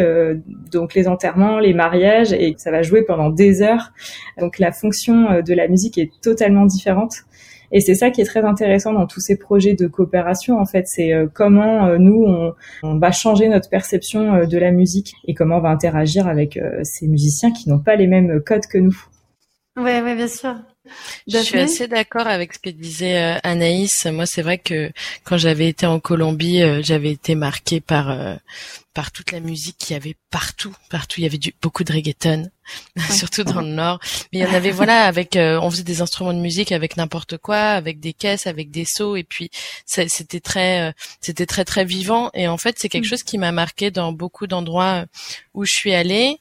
donc 0.71 0.93
les 0.93 1.07
enterrements 1.07 1.59
les 1.59 1.73
mariages 1.73 2.31
et 2.33 2.55
ça 2.57 2.71
va 2.71 2.81
jouer 2.81 3.01
pendant 3.03 3.29
des 3.29 3.61
heures 3.61 3.91
donc 4.39 4.59
la 4.59 4.71
fonction 4.71 5.17
euh, 5.31 5.41
de 5.41 5.53
la 5.53 5.67
musique 5.67 5.97
est 5.97 6.11
totalement 6.21 6.65
différente. 6.65 7.13
Et 7.71 7.81
c'est 7.81 7.95
ça 7.95 8.11
qui 8.11 8.21
est 8.21 8.25
très 8.25 8.45
intéressant 8.45 8.93
dans 8.93 9.07
tous 9.07 9.19
ces 9.19 9.35
projets 9.35 9.73
de 9.73 9.87
coopération, 9.87 10.57
en 10.57 10.65
fait, 10.65 10.87
c'est 10.87 11.11
euh, 11.11 11.27
comment 11.31 11.85
euh, 11.85 11.97
nous, 11.97 12.25
on, 12.83 12.97
va 12.97 13.11
changer 13.11 13.49
notre 13.49 13.69
perception 13.69 14.45
de 14.45 14.57
la 14.57 14.71
musique 14.71 15.15
et 15.25 15.33
comment 15.33 15.57
on 15.57 15.61
va 15.61 15.69
interagir 15.69 16.27
avec 16.27 16.59
ces 16.83 17.07
musiciens 17.07 17.51
qui 17.51 17.69
n'ont 17.69 17.79
pas 17.79 17.95
les 17.95 18.07
mêmes 18.07 18.41
codes 18.41 18.65
que 18.67 18.77
nous. 18.77 18.97
Ouais, 19.75 20.01
ouais, 20.01 20.15
bien 20.15 20.27
sûr. 20.27 20.55
Je 21.27 21.37
suis 21.37 21.59
assez 21.59 21.87
d'accord 21.87 22.27
avec 22.27 22.53
ce 22.53 22.59
que 22.59 22.69
disait 22.69 23.39
Anaïs. 23.43 24.05
Moi, 24.05 24.25
c'est 24.25 24.41
vrai 24.41 24.57
que 24.57 24.91
quand 25.23 25.37
j'avais 25.37 25.67
été 25.67 25.85
en 25.85 25.99
Colombie, 25.99 26.61
j'avais 26.81 27.11
été 27.11 27.35
marquée 27.35 27.81
par 27.81 28.39
par 28.97 29.11
toute 29.11 29.31
la 29.31 29.39
musique 29.39 29.77
qu'il 29.77 29.93
y 29.93 29.97
avait 29.97 30.15
partout, 30.31 30.75
partout. 30.89 31.19
Il 31.19 31.23
y 31.23 31.27
avait 31.27 31.37
du, 31.37 31.53
beaucoup 31.61 31.83
de 31.83 31.93
reggaeton, 31.93 32.49
surtout 33.11 33.43
dans 33.43 33.61
le 33.61 33.67
nord. 33.81 33.99
Mais 34.31 34.39
il 34.39 34.41
y 34.41 34.45
en 34.45 34.53
avait, 34.53 34.71
voilà, 34.71 35.05
avec, 35.05 35.35
euh, 35.35 35.59
on 35.61 35.69
faisait 35.69 35.83
des 35.83 36.01
instruments 36.01 36.33
de 36.33 36.39
musique 36.39 36.71
avec 36.71 36.97
n'importe 36.97 37.37
quoi, 37.37 37.57
avec 37.57 37.99
des 37.99 38.13
caisses, 38.13 38.47
avec 38.47 38.71
des 38.71 38.85
seaux, 38.85 39.15
et 39.15 39.23
puis 39.23 39.49
c'était 39.85 40.39
très, 40.39 40.89
euh, 40.89 40.91
c'était 41.21 41.45
très 41.45 41.65
très 41.65 41.85
vivant. 41.85 42.29
Et 42.33 42.47
en 42.47 42.57
fait, 42.57 42.77
c'est 42.79 42.89
quelque 42.89 43.05
mm. 43.05 43.09
chose 43.09 43.23
qui 43.23 43.37
m'a 43.37 43.51
marqué 43.51 43.91
dans 43.91 44.11
beaucoup 44.11 44.47
d'endroits 44.47 45.05
où 45.53 45.65
je 45.65 45.71
suis 45.71 45.93
allée, 45.93 46.37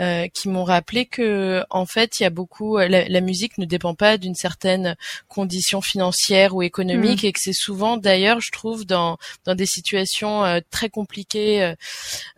euh, 0.00 0.28
qui 0.28 0.48
m'ont 0.48 0.64
rappelé 0.64 1.06
que, 1.06 1.64
en 1.70 1.86
fait, 1.86 2.20
il 2.20 2.22
y 2.24 2.26
a 2.26 2.30
beaucoup, 2.30 2.78
la, 2.78 3.08
la 3.08 3.20
musique 3.20 3.58
ne 3.58 3.64
dépend 3.64 3.94
pas 3.94 4.16
d'une 4.18 4.34
certaine 4.34 4.96
condition 5.28 5.80
financière 5.80 6.54
ou 6.54 6.62
économique, 6.62 7.24
mm. 7.24 7.26
et 7.26 7.32
que 7.32 7.40
c'est 7.40 7.52
souvent, 7.52 7.96
d'ailleurs, 7.96 8.40
je 8.40 8.50
trouve, 8.50 8.84
dans 8.84 9.18
dans 9.44 9.54
des 9.54 9.66
situations 9.66 10.60
très 10.70 10.88
compliquées 10.88 11.74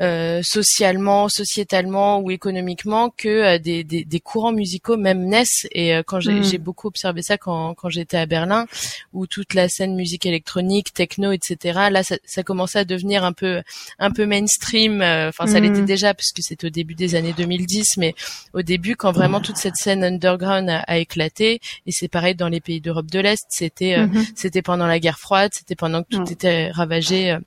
euh, 0.01 0.41
socialement, 0.43 1.29
sociétalement 1.29 2.21
ou 2.21 2.31
économiquement 2.31 3.11
que 3.11 3.29
euh, 3.41 3.59
des, 3.59 3.85
des, 3.85 4.05
des, 4.05 4.21
courants 4.21 4.53
musicaux 4.53 4.97
même 4.97 5.25
naissent. 5.25 5.67
Et 5.73 5.95
euh, 5.95 6.03
quand 6.05 6.19
mm. 6.19 6.43
j'ai 6.43 6.59
beaucoup 6.59 6.89
observé 6.89 7.23
ça 7.23 7.39
quand, 7.39 7.75
quand 7.75 7.89
j'étais 7.89 8.17
à 8.17 8.27
Berlin, 8.27 8.67
où 9.13 9.27
toute 9.27 9.55
la 9.55 9.69
scène 9.69 9.95
musique 9.95 10.27
électronique, 10.27 10.93
techno, 10.93 11.33
etc. 11.33 11.89
Là, 11.91 12.03
ça, 12.03 12.17
ça 12.25 12.43
commençait 12.43 12.81
à 12.81 12.85
devenir 12.85 13.25
un 13.25 13.33
peu 13.33 13.63
un 13.99 14.11
peu 14.11 14.27
mainstream. 14.27 15.03
Enfin, 15.03 15.47
ça 15.47 15.61
l'était 15.61 15.83
mm. 15.83 15.87
déjà 15.87 16.15
puisque 16.15 16.43
c'était 16.43 16.67
au 16.67 16.71
début 16.71 16.95
des 16.95 17.15
années 17.15 17.35
2010, 17.37 17.97
mais 17.99 18.15
au 18.53 18.63
début, 18.63 18.97
quand 18.97 19.13
vraiment 19.13 19.41
toute 19.41 19.57
cette 19.57 19.77
scène 19.77 20.05
underground 20.05 20.69
a, 20.69 20.99
éclaté, 20.99 21.61
et 21.87 21.93
c'est 21.93 22.09
pareil 22.09 22.35
dans 22.35 22.49
les 22.49 22.61
pays 22.61 22.81
d'Europe 22.81 23.11
de 23.11 23.21
l'Est, 23.21 23.47
c'était 23.49 23.97
mm-hmm. 23.97 24.33
c'était 24.35 24.63
pendant 24.63 24.87
la 24.87 24.99
guerre 24.99 25.19
froide, 25.19 25.53
c'était 25.55 25.77
pendant 25.77 26.03
que 26.03 26.09
tout 26.11 26.31
était 26.31 26.71
ravagé 26.71 27.39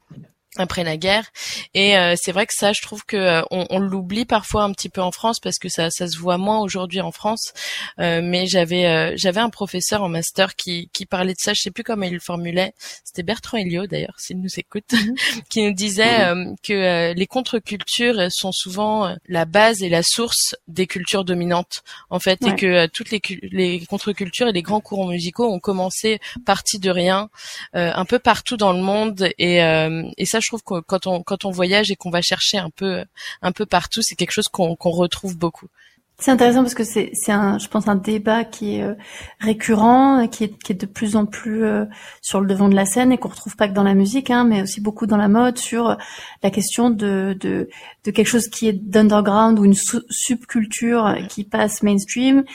après 0.57 0.83
la 0.83 0.97
guerre. 0.97 1.25
Et 1.73 1.97
euh, 1.97 2.15
c'est 2.17 2.31
vrai 2.31 2.45
que 2.45 2.53
ça 2.55 2.71
je 2.73 2.81
trouve 2.81 3.03
que 3.05 3.17
euh, 3.17 3.41
on, 3.51 3.65
on 3.69 3.79
l'oublie 3.79 4.25
parfois 4.25 4.63
un 4.63 4.71
petit 4.71 4.89
peu 4.89 5.01
en 5.01 5.11
France 5.11 5.39
parce 5.39 5.57
que 5.59 5.69
ça 5.69 5.89
ça 5.89 6.07
se 6.07 6.17
voit 6.17 6.37
moins 6.37 6.59
aujourd'hui 6.59 7.01
en 7.01 7.11
France. 7.11 7.53
Euh, 7.99 8.21
mais 8.23 8.47
j'avais 8.47 9.17
j'avais 9.17 9.41
un 9.41 9.49
professeur 9.49 10.03
en 10.03 10.09
master 10.09 10.55
qui 10.55 10.89
qui 10.93 11.05
parlait 11.05 11.33
de 11.33 11.39
ça. 11.39 11.53
Je 11.53 11.61
sais 11.61 11.71
plus 11.71 11.83
comment 11.83 12.05
il 12.05 12.13
le 12.13 12.19
formulait. 12.19 12.73
C'était 13.03 13.23
Bertrand 13.23 13.57
Elio 13.57 13.87
d'ailleurs 13.87 14.15
s'il 14.17 14.39
nous 14.39 14.49
écoute 14.57 14.91
mhm. 14.93 15.15
qui 15.49 15.63
nous 15.63 15.73
disait 15.73 16.31
que 16.63 17.13
les 17.13 17.27
contre-cultures 17.27 18.27
sont 18.31 18.51
souvent 18.51 19.15
la 19.27 19.45
base 19.45 19.83
et 19.83 19.89
la 19.89 20.03
source 20.03 20.55
des 20.67 20.87
cultures 20.87 21.25
dominantes 21.25 21.83
en 22.09 22.19
fait. 22.19 22.41
Et 22.45 22.55
que 22.55 22.87
toutes 22.87 23.11
les 23.11 23.21
les 23.41 23.85
contre-cultures 23.85 24.47
et 24.47 24.53
les 24.53 24.61
grands 24.61 24.81
courants 24.81 25.07
musicaux 25.07 25.51
ont 25.51 25.59
commencé 25.59 26.19
partis 26.45 26.79
de 26.79 26.89
rien 26.89 27.29
un 27.73 28.05
peu 28.05 28.19
partout 28.19 28.57
dans 28.57 28.71
le 28.71 28.81
monde. 28.81 29.29
Et 29.37 29.59
et 30.17 30.25
ça 30.25 30.39
je 30.45 30.49
trouve 30.49 30.63
que 30.63 30.79
quand 30.81 31.45
on 31.45 31.51
voyage 31.51 31.91
et 31.91 31.95
qu'on 31.95 32.11
va 32.11 32.21
chercher 32.21 32.57
un 32.57 32.69
peu 32.69 33.03
un 33.41 33.51
peu 33.51 33.65
partout, 33.65 34.01
c'est 34.01 34.15
quelque 34.15 34.31
chose 34.31 34.47
qu'on 34.47 34.75
retrouve 34.79 35.37
beaucoup. 35.37 35.67
C'est 36.17 36.31
intéressant 36.31 36.61
parce 36.61 36.75
que 36.75 36.85
c'est, 36.85 37.11
c'est 37.13 37.33
un, 37.33 37.57
je 37.57 37.67
pense, 37.67 37.89
un 37.89 37.95
débat 37.95 38.45
qui 38.45 38.77
est 38.77 38.83
euh, 38.83 38.93
récurrent, 39.39 40.27
qui 40.29 40.45
est, 40.45 40.57
qui 40.63 40.71
est 40.71 40.75
de 40.75 40.85
plus 40.85 41.17
en 41.17 41.25
plus 41.25 41.65
euh, 41.65 41.83
sur 42.21 42.39
le 42.39 42.47
devant 42.47 42.69
de 42.69 42.75
la 42.75 42.85
scène 42.85 43.11
et 43.11 43.17
qu'on 43.17 43.27
retrouve 43.27 43.57
pas 43.57 43.67
que 43.67 43.73
dans 43.73 43.83
la 43.83 43.95
musique, 43.95 44.31
hein, 44.31 44.45
mais 44.45 44.61
aussi 44.61 44.79
beaucoup 44.79 45.07
dans 45.07 45.17
la 45.17 45.27
mode 45.27 45.57
sur 45.57 45.97
la 46.41 46.51
question 46.51 46.89
de, 46.89 47.35
de, 47.37 47.67
de 48.05 48.11
quelque 48.11 48.27
chose 48.27 48.47
qui 48.47 48.69
est 48.69 48.73
d'underground 48.73 49.59
ou 49.59 49.65
une 49.65 49.73
subculture 49.73 51.15
qui 51.27 51.43
passe 51.43 51.83
mainstream, 51.83 52.45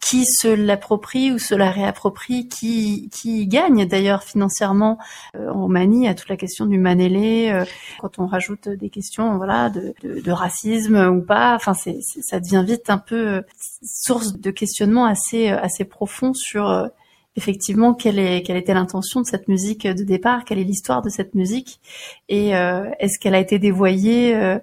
qui 0.00 0.24
se 0.24 0.46
l'approprie 0.46 1.32
ou 1.32 1.38
se 1.40 1.56
la 1.56 1.72
réapproprie, 1.72 2.46
qui, 2.46 3.10
qui 3.12 3.48
gagne 3.48 3.84
d'ailleurs 3.88 4.22
financièrement. 4.22 4.96
Euh, 5.34 5.50
on 5.52 5.66
manie 5.66 6.06
à 6.06 6.14
toute 6.14 6.28
la 6.28 6.36
question 6.36 6.66
du 6.66 6.78
manélé, 6.78 7.64
quand 8.00 8.20
on 8.20 8.26
rajoute 8.26 8.68
des 8.68 8.90
questions, 8.90 9.36
voilà, 9.38 9.70
de, 9.70 9.92
de, 10.04 10.20
de 10.20 10.30
racisme 10.30 10.96
ou 11.08 11.20
pas. 11.20 11.56
Enfin, 11.56 11.74
c'est, 11.74 11.98
ça 12.00 12.38
devient 12.38 12.62
vite 12.64 12.90
un 12.90 12.98
peu 12.98 13.07
euh, 13.16 13.42
source 13.82 14.38
de 14.38 14.50
questionnement 14.50 15.04
assez 15.04 15.50
euh, 15.50 15.60
assez 15.60 15.84
profond 15.84 16.32
sur 16.34 16.68
euh, 16.68 16.88
effectivement 17.36 17.94
quelle 17.94 18.18
est 18.18 18.42
quelle 18.42 18.56
était 18.56 18.74
l'intention 18.74 19.20
de 19.20 19.26
cette 19.26 19.48
musique 19.48 19.86
de 19.86 20.04
départ, 20.04 20.44
quelle 20.44 20.58
est 20.58 20.64
l'histoire 20.64 21.02
de 21.02 21.08
cette 21.08 21.34
musique 21.34 21.80
et 22.28 22.48
est-ce 22.48 23.18
qu'elle 23.20 23.36
a 23.36 23.38
été 23.38 23.60
dévoyée 23.60 24.58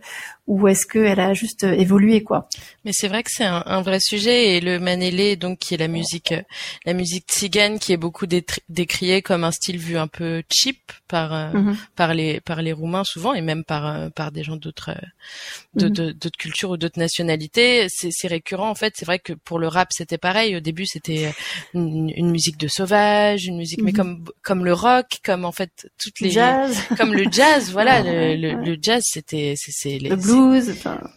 ou 0.48 0.68
est-ce 0.68 0.86
qu'elle 0.86 1.20
a 1.20 1.34
juste 1.34 1.64
euh, 1.64 1.74
évolué 1.74 2.22
quoi? 2.22 2.48
Mais 2.84 2.92
c'est 2.94 3.08
vrai 3.08 3.24
que 3.24 3.32
c'est 3.34 3.46
un, 3.46 3.64
un, 3.66 3.82
vrai 3.82 4.00
sujet 4.00 4.56
et 4.56 4.62
le 4.62 4.80
manélé 4.80 5.36
donc 5.36 5.58
qui 5.58 5.74
est 5.74 5.78
la 5.78 5.88
musique 5.88 6.34
euh, 6.34 6.42
la 6.86 6.94
musique 6.94 7.26
tzigane 7.28 7.80
qui 7.80 7.94
est 7.94 7.98
beaucoup 7.98 8.28
décriée 8.70 9.24
comme 9.24 9.44
un 9.44 9.52
style 9.52 9.80
vu 9.80 9.98
un 9.98 10.08
peu 10.08 10.44
cheap 10.52 10.92
par 11.08 11.34
euh, 11.34 11.52
mhm. 11.52 11.78
par 11.96 12.14
les 12.14 12.42
par 12.42 12.62
les 12.62 12.74
roumains 12.74 13.04
souvent 13.04 13.34
et 13.34 13.42
même 13.42 13.64
par 13.64 14.12
par 14.12 14.32
des 14.32 14.44
gens 14.44 14.56
d'autres 14.56 14.96
mhm. 15.74 15.90
d'autres 15.90 16.38
cultures 16.38 16.72
ou 16.72 16.78
d'autres 16.78 17.00
nationalités 17.00 17.88
c'est 17.90 18.28
récurrent 18.28 18.70
en 18.70 18.76
fait 18.76 18.94
c'est 18.96 19.06
vrai 19.06 19.18
que 19.18 19.34
pour 19.34 19.58
le 19.58 19.68
rap 19.68 19.90
c'était 19.92 20.20
pareil 20.20 20.56
au 20.56 20.60
début 20.60 20.86
c'était 20.86 21.34
une, 21.74 22.12
une, 22.16 22.30
musique 22.30 22.58
de 22.58 22.68
sauvage 22.68 23.46
une 23.46 23.58
musique 23.58 23.82
mais 23.82 23.92
mhm. 23.92 23.98
comme 23.98 24.26
comme 24.44 24.66
le 24.66 24.74
rock 24.74 25.20
comme 25.24 25.44
en 25.44 25.52
fait 25.52 25.90
toutes 25.98 26.20
les 26.20 26.30
jazz. 26.30 26.78
comme 26.98 27.14
le 27.14 27.26
jazz 27.32 27.72
voilà 27.72 28.04
le, 28.36 28.36
le, 28.36 28.78
jazz 28.80 29.02
c'était 29.06 29.56
c'est 29.58 29.98
les 29.98 30.12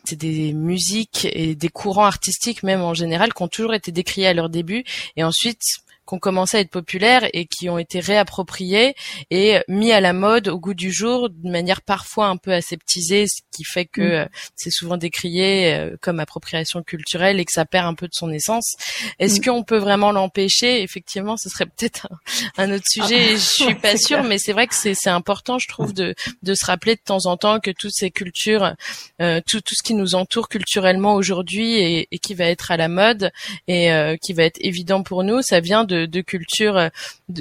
c'est 0.04 0.16
des 0.16 0.52
musiques 0.52 1.26
et 1.32 1.54
des 1.54 1.68
courants 1.68 2.06
artistiques 2.06 2.62
même 2.62 2.82
en 2.82 2.94
général 2.94 3.32
qui 3.34 3.42
ont 3.42 3.48
toujours 3.48 3.74
été 3.74 3.92
décriés 3.92 4.28
à 4.28 4.34
leur 4.34 4.48
début 4.48 4.84
et 5.16 5.24
ensuite 5.24 5.62
qui 6.08 6.14
ont 6.14 6.18
commencé 6.18 6.56
à 6.56 6.60
être 6.60 6.70
populaires 6.70 7.28
et 7.34 7.46
qui 7.46 7.68
ont 7.68 7.78
été 7.78 8.00
réappropriés 8.00 8.94
et 9.30 9.58
mis 9.68 9.92
à 9.92 10.00
la 10.00 10.12
mode 10.12 10.48
au 10.48 10.58
goût 10.58 10.74
du 10.74 10.90
jour 10.90 11.28
de 11.28 11.50
manière 11.50 11.82
parfois 11.82 12.28
un 12.28 12.38
peu 12.38 12.52
aseptisée, 12.52 13.26
ce 13.26 13.42
qui 13.58 13.64
fait 13.64 13.84
que 13.84 14.00
mm. 14.00 14.12
euh, 14.12 14.26
c'est 14.56 14.70
souvent 14.70 14.96
décrié 14.96 15.74
euh, 15.74 15.96
comme 16.00 16.18
appropriation 16.20 16.82
culturelle 16.82 17.38
et 17.38 17.44
que 17.44 17.52
ça 17.52 17.64
perd 17.64 17.86
un 17.86 17.94
peu 17.94 18.06
de 18.06 18.14
son 18.14 18.32
essence. 18.32 18.76
Est-ce 19.18 19.40
mm. 19.40 19.44
qu'on 19.44 19.62
peut 19.62 19.76
vraiment 19.76 20.12
l'empêcher? 20.12 20.82
Effectivement, 20.82 21.36
ce 21.36 21.48
serait 21.48 21.66
peut-être 21.76 22.08
un, 22.56 22.72
autre 22.72 22.86
sujet. 22.88 23.28
Ah, 23.30 23.34
je 23.34 23.36
suis 23.36 23.74
pas 23.82 23.96
sûre, 23.96 24.22
mais 24.22 24.38
c'est 24.38 24.52
vrai 24.52 24.66
que 24.66 24.74
c'est 24.74 24.96
important, 25.08 25.58
je 25.58 25.68
trouve, 25.68 25.92
de, 25.92 26.14
de 26.42 26.54
se 26.54 26.64
rappeler 26.64 26.94
de 26.94 27.02
temps 27.04 27.26
en 27.26 27.36
temps 27.36 27.60
que 27.60 27.70
toutes 27.70 27.94
ces 27.94 28.10
cultures, 28.10 28.74
euh, 29.20 29.40
tout, 29.46 29.60
tout 29.60 29.74
ce 29.74 29.82
qui 29.82 29.94
nous 29.94 30.14
entoure 30.14 30.48
culturellement 30.48 31.14
aujourd'hui 31.14 31.74
et, 31.74 32.08
et, 32.10 32.18
qui 32.18 32.34
va 32.34 32.46
être 32.46 32.70
à 32.70 32.76
la 32.76 32.88
mode 32.88 33.30
et 33.66 33.90
qui 34.22 34.32
va 34.32 34.44
être 34.44 34.58
évident 34.60 35.02
pour 35.02 35.24
nous, 35.24 35.42
ça 35.42 35.60
vient 35.60 35.84
de 35.84 35.98
de, 36.06 36.20
culture 36.20 36.76
euh, 36.76 36.88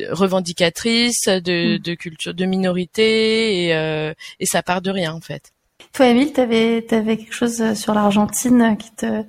revendicatrice, 0.10 1.28
de, 1.28 1.78
mm. 1.78 1.80
de 1.80 1.94
culture 1.96 2.34
de 2.34 2.46
minorité, 2.46 3.66
et, 3.66 3.76
euh, 3.76 4.14
et 4.40 4.46
ça 4.46 4.64
part 4.64 4.82
de 4.82 4.92
rien 4.92 5.14
en 5.14 5.22
fait. 5.22 5.52
Toi, 5.98 6.10
Emile, 6.10 6.32
t'avais 6.32 6.86
avais 6.92 7.18
quelque 7.18 7.34
chose 7.34 7.74
sur 7.74 7.96
l'Argentine 7.96 8.78
qui 8.78 8.94
te 8.94 9.24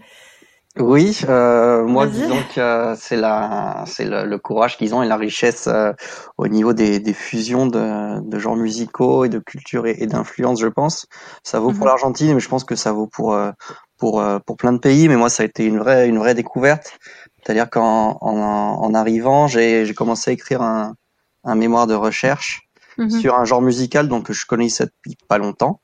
Oui, 0.78 1.18
euh, 1.26 1.83
moi 1.87 2.07
disons 2.07 2.42
que 2.54 2.94
c'est 2.98 3.16
la, 3.16 3.85
c'est 3.87 4.04
le, 4.04 4.26
le, 4.26 4.38
courage 4.38 4.76
qu'ils 4.76 4.94
ont 4.94 5.02
et 5.02 5.09
la 5.09 5.16
richesse 5.16 5.66
euh, 5.66 5.94
au 6.37 6.46
niveau 6.46 6.74
des, 6.74 7.00
des 7.00 7.14
fusions 7.14 7.66
de, 7.66 8.20
de, 8.20 8.38
genres 8.38 8.57
musicaux 8.57 9.24
et 9.24 9.31
de 9.31 9.38
culture 9.38 9.87
et, 9.87 10.07
d'influence, 10.07 10.61
je 10.61 10.66
pense. 10.66 11.07
Ça 11.42 11.59
vaut 11.59 11.70
pour 11.70 11.87
mhm. 11.87 11.87
l'Argentine, 11.87 12.35
mais 12.35 12.40
je 12.40 12.50
pense 12.50 12.64
que 12.64 12.76
ça 12.76 12.92
vaut 12.92 13.07
pour 13.07 13.33
euh, 13.33 13.50
pour 13.96 14.20
euh, 14.20 14.38
pour 14.38 14.59
plein 14.59 14.74
de 14.74 14.78
pays. 14.78 15.09
Mais 15.09 15.16
moi, 15.16 15.31
ça 15.31 15.44
a 15.44 15.46
été 15.46 15.64
une 15.64 15.78
vraie 15.78 16.07
une 16.07 16.18
vraie 16.18 16.35
découverte. 16.35 16.98
C'est-à-dire 17.42 17.70
qu'en 17.70 18.18
en, 18.20 18.37
en, 18.37 18.92
arrivant, 18.92 19.46
j'ai 19.46 19.87
j'ai 19.87 19.94
commencé 19.94 20.33
à 20.33 20.35
écrire 20.35 20.61
un, 20.61 20.96
un 21.44 21.54
mémoire 21.54 21.87
de 21.87 21.94
recherche 21.94 22.68
mhm. 22.98 23.09
sur 23.09 23.37
un 23.37 23.46
genre 23.46 23.62
musical 23.62 24.07
donc 24.07 24.31
je 24.31 24.44
connaissais 24.44 24.85
depuis 24.85 25.16
pas 25.28 25.38
longtemps 25.38 25.81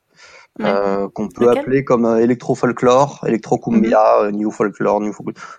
euh, 0.61 1.09
qu'on 1.09 1.27
peut 1.27 1.49
appeler 1.49 1.83
comme 1.83 2.05
euh, 2.05 2.19
électro-folklore, 2.19 3.25
électro-cumbia, 3.27 4.21
mhm. 4.21 4.27
euh, 4.27 4.31
new 4.31 4.51
folklore, 4.51 5.01
new, 5.01 5.13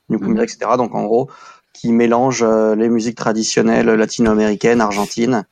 new 0.09 0.18
cumbia, 0.18 0.35
mhm. 0.35 0.42
etc. 0.42 0.59
Donc 0.78 0.94
en 0.94 1.04
gros, 1.04 1.30
qui 1.74 1.92
mélange 1.92 2.42
les 2.42 2.88
musiques 2.88 3.18
traditionnelles 3.18 3.87
latino-américaines, 3.87 4.80
argentines, 4.80 5.44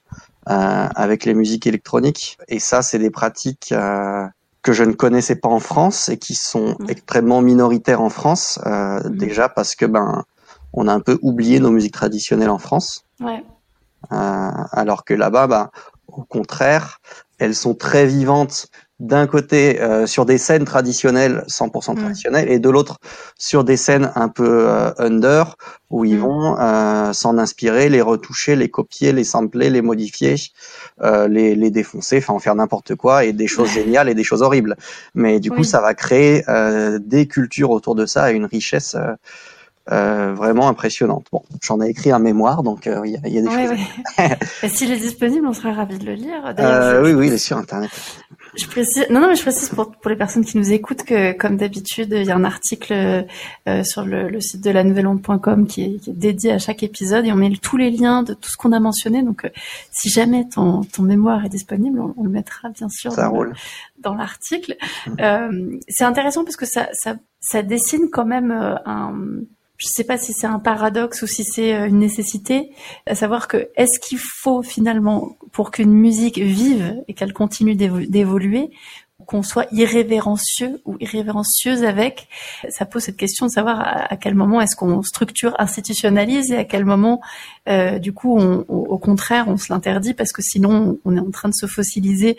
avec 0.47 1.27
les 1.27 1.35
musiques 1.35 1.67
électroniques. 1.67 2.39
Et 2.49 2.59
ça, 2.59 2.81
c'est 2.81 2.99
des 2.99 3.11
pratiques 3.11 3.75
que 4.63 4.73
je 4.73 4.85
ne 4.85 4.93
connaissais 4.93 5.37
pas 5.37 5.51
en 5.51 5.61
France 5.61 6.09
et 6.09 6.17
qui 6.17 6.35
sont 6.35 6.77
mhm. 6.79 6.89
extrêmement 6.89 7.43
minoritaires 7.43 8.01
en 8.01 8.09
France, 8.09 8.59
déjà 9.05 9.51
parce 9.51 9.75
que 9.75 9.85
ben 9.85 10.25
on 10.73 10.89
a 10.89 10.95
un 10.95 11.01
peu 11.01 11.19
oublié 11.21 11.61
nos 11.61 11.71
musiques 11.71 11.93
traditionnelles 11.93 12.49
en 12.49 12.59
France. 12.59 13.05
Ouais. 13.21 13.45
alors 14.11 15.05
que 15.05 15.13
là-bas, 15.13 15.47
ben, 15.47 15.71
au 16.09 16.23
contraire, 16.23 17.01
elles 17.39 17.55
sont 17.55 17.75
très 17.75 18.07
vivantes 18.07 18.69
d'un 19.05 19.27
côté 19.27 19.81
euh, 19.81 20.07
sur 20.07 20.25
des 20.25 20.39
scènes 20.39 20.65
traditionnelles 20.65 21.45
100% 21.49 21.95
traditionnelles 21.97 22.51
et 22.51 22.59
de 22.59 22.71
l'autre 22.71 22.99
sur 23.39 23.63
des 23.63 23.77
scènes 23.77 24.11
un 24.15 24.29
peu 24.29 24.67
euh, 24.69 24.93
under 24.99 25.57
où 25.91 26.05
ils 26.07 26.19
vont 26.19 26.57
euh, 26.59 27.13
s'en 27.13 27.37
inspirer, 27.37 27.91
les 27.91 28.01
retoucher, 28.01 28.57
les 28.57 28.71
copier, 28.71 29.13
les 29.13 29.25
sampler, 29.25 29.69
les 29.69 29.83
modifier, 29.83 30.37
les, 31.29 31.55
les 31.55 31.71
défoncer, 31.71 32.19
enfin 32.19 32.33
en 32.33 32.39
faire 32.39 32.55
n'importe 32.55 32.95
quoi 32.95 33.25
et 33.25 33.33
des 33.33 33.47
choses 33.47 33.71
géniales 33.71 34.09
et 34.09 34.15
des 34.15 34.25
choses 34.25 34.43
horribles. 34.43 34.77
Mais 35.15 35.39
du 35.39 35.51
coup 35.51 35.65
ça 35.65 35.81
va 35.81 35.95
créer 35.95 36.43
des 37.01 37.29
cultures 37.29 37.71
autour 37.71 37.95
de 37.95 38.07
ça 38.07 38.33
et 38.33 38.35
une 38.35 38.47
richesse 38.47 38.97
euh, 39.93 40.33
vraiment 40.33 40.69
impressionnante. 40.69 41.27
Bon, 41.31 41.43
j'en 41.63 41.79
ai 41.83 41.91
écrit 41.91 42.11
un 42.11 42.19
mémoire, 42.19 42.63
donc 42.63 42.87
il 42.87 43.11
y, 43.11 43.17
a, 43.17 43.29
y, 43.29 43.39
a, 43.39 43.43
des 43.43 43.51
choses. 43.51 44.73
S'il 44.75 44.91
est 44.91 44.97
disponible, 44.97 45.47
on 45.47 45.53
serait 45.53 45.73
ravis 45.73 45.99
de 45.99 46.07
le 46.07 46.15
lire. 46.15 46.55
Euh, 46.59 47.03
oui, 47.03 47.13
oui, 47.13 47.27
il 47.27 47.35
est 47.35 47.39
sur 47.39 47.59
Internet. 47.59 47.91
Je 48.57 48.67
précise, 48.67 49.07
non, 49.11 49.21
non, 49.21 49.29
mais 49.29 49.35
je 49.35 49.43
précise 49.43 49.69
pour, 49.71 49.91
pour 49.91 50.11
les 50.11 50.17
personnes 50.17 50.45
qui 50.45 50.57
nous 50.59 50.73
écoutent 50.73 51.03
que, 51.03 51.33
comme 51.33 51.57
d'habitude, 51.57 52.13
il 52.13 52.25
y 52.25 52.31
a 52.31 52.37
un 52.37 52.45
article 52.45 52.93
euh, 52.93 53.85
sur 53.85 54.05
le, 54.05 54.29
le, 54.29 54.41
site 54.41 54.63
de 54.63 54.71
la 54.71 54.85
nouvelle 54.85 55.07
onde.com 55.07 55.67
qui 55.67 55.83
est, 55.83 55.99
qui 55.99 56.11
est 56.11 56.15
dédié 56.15 56.53
à 56.53 56.59
chaque 56.59 56.83
épisode 56.83 57.27
et 57.27 57.33
on 57.33 57.37
met 57.37 57.51
tous 57.61 57.77
les 57.77 57.91
liens 57.91 58.23
de 58.23 58.35
tout 58.35 58.51
ce 58.51 58.57
qu'on 58.57 58.73
a 58.73 58.81
mentionné. 58.81 59.23
Donc, 59.23 59.45
euh, 59.45 59.51
si 59.91 60.09
jamais 60.09 60.49
ton, 60.49 60.83
ton 60.83 61.03
mémoire 61.03 61.45
est 61.45 61.49
disponible, 61.49 62.01
on, 62.17 62.23
le 62.23 62.31
mettra 62.31 62.69
bien 62.71 62.89
sûr 62.89 63.13
ça 63.13 63.29
dans, 63.29 63.45
dans 63.99 64.15
l'article. 64.15 64.77
Mmh. 65.07 65.13
Euh, 65.21 65.79
c'est 65.89 66.05
intéressant 66.05 66.45
parce 66.45 66.57
que 66.57 66.67
ça, 66.67 66.89
ça, 66.93 67.17
ça 67.41 67.63
dessine 67.63 68.09
quand 68.11 68.27
même 68.27 68.51
euh, 68.51 68.77
un 68.87 69.15
je 69.77 69.87
sais 69.89 70.05
pas 70.05 70.19
si 70.19 70.33
c'est 70.33 70.47
un 70.47 70.59
paradoxe 70.59 71.23
ou 71.23 71.27
si 71.27 71.45
c'est 71.45 71.75
euh, 71.75 71.89
une 71.89 71.99
nécessité, 71.99 72.71
à 73.07 73.15
savoir 73.15 73.49
que 73.49 73.69
est-ce 73.77 73.99
qu'il 73.99 74.19
faut 74.19 74.63
finalement, 74.63 75.37
pour 75.53 75.71
qu'une 75.71 75.93
musique 75.93 76.39
vive 76.39 77.03
et 77.09 77.15
qu'elle 77.15 77.33
continue 77.33 77.75
d'évoluer, 77.75 78.71
qu'on 79.27 79.43
soit 79.43 79.67
irrévérencieux 79.73 80.83
ou 80.85 80.97
irrévérencieuse 81.01 81.83
avec, 81.85 82.29
ça 82.69 82.85
pose 82.85 83.03
cette 83.03 83.17
question 83.17 83.47
de 83.47 83.51
savoir 83.51 83.81
à, 83.81 84.17
quel 84.17 84.35
moment 84.35 84.61
est-ce 84.61 84.77
qu'on 84.77 85.03
structure, 85.03 85.55
institutionnalise 85.59 86.53
et 86.53 86.59
à 86.59 86.65
quel 86.65 86.85
moment, 86.85 87.21
euh, 87.69 87.99
du 87.99 88.13
coup, 88.13 88.37
on, 88.39 88.65
au 88.69 88.99
contraire, 88.99 89.47
on 89.49 89.57
se 89.57 89.73
l'interdit 89.73 90.15
parce 90.15 90.33
que 90.33 90.43
sinon, 90.43 90.99
on 91.05 91.17
est 91.17 91.21
en 91.21 91.31
train 91.31 91.49
de 91.49 91.55
se 91.55 91.67
fossiliser 91.67 92.37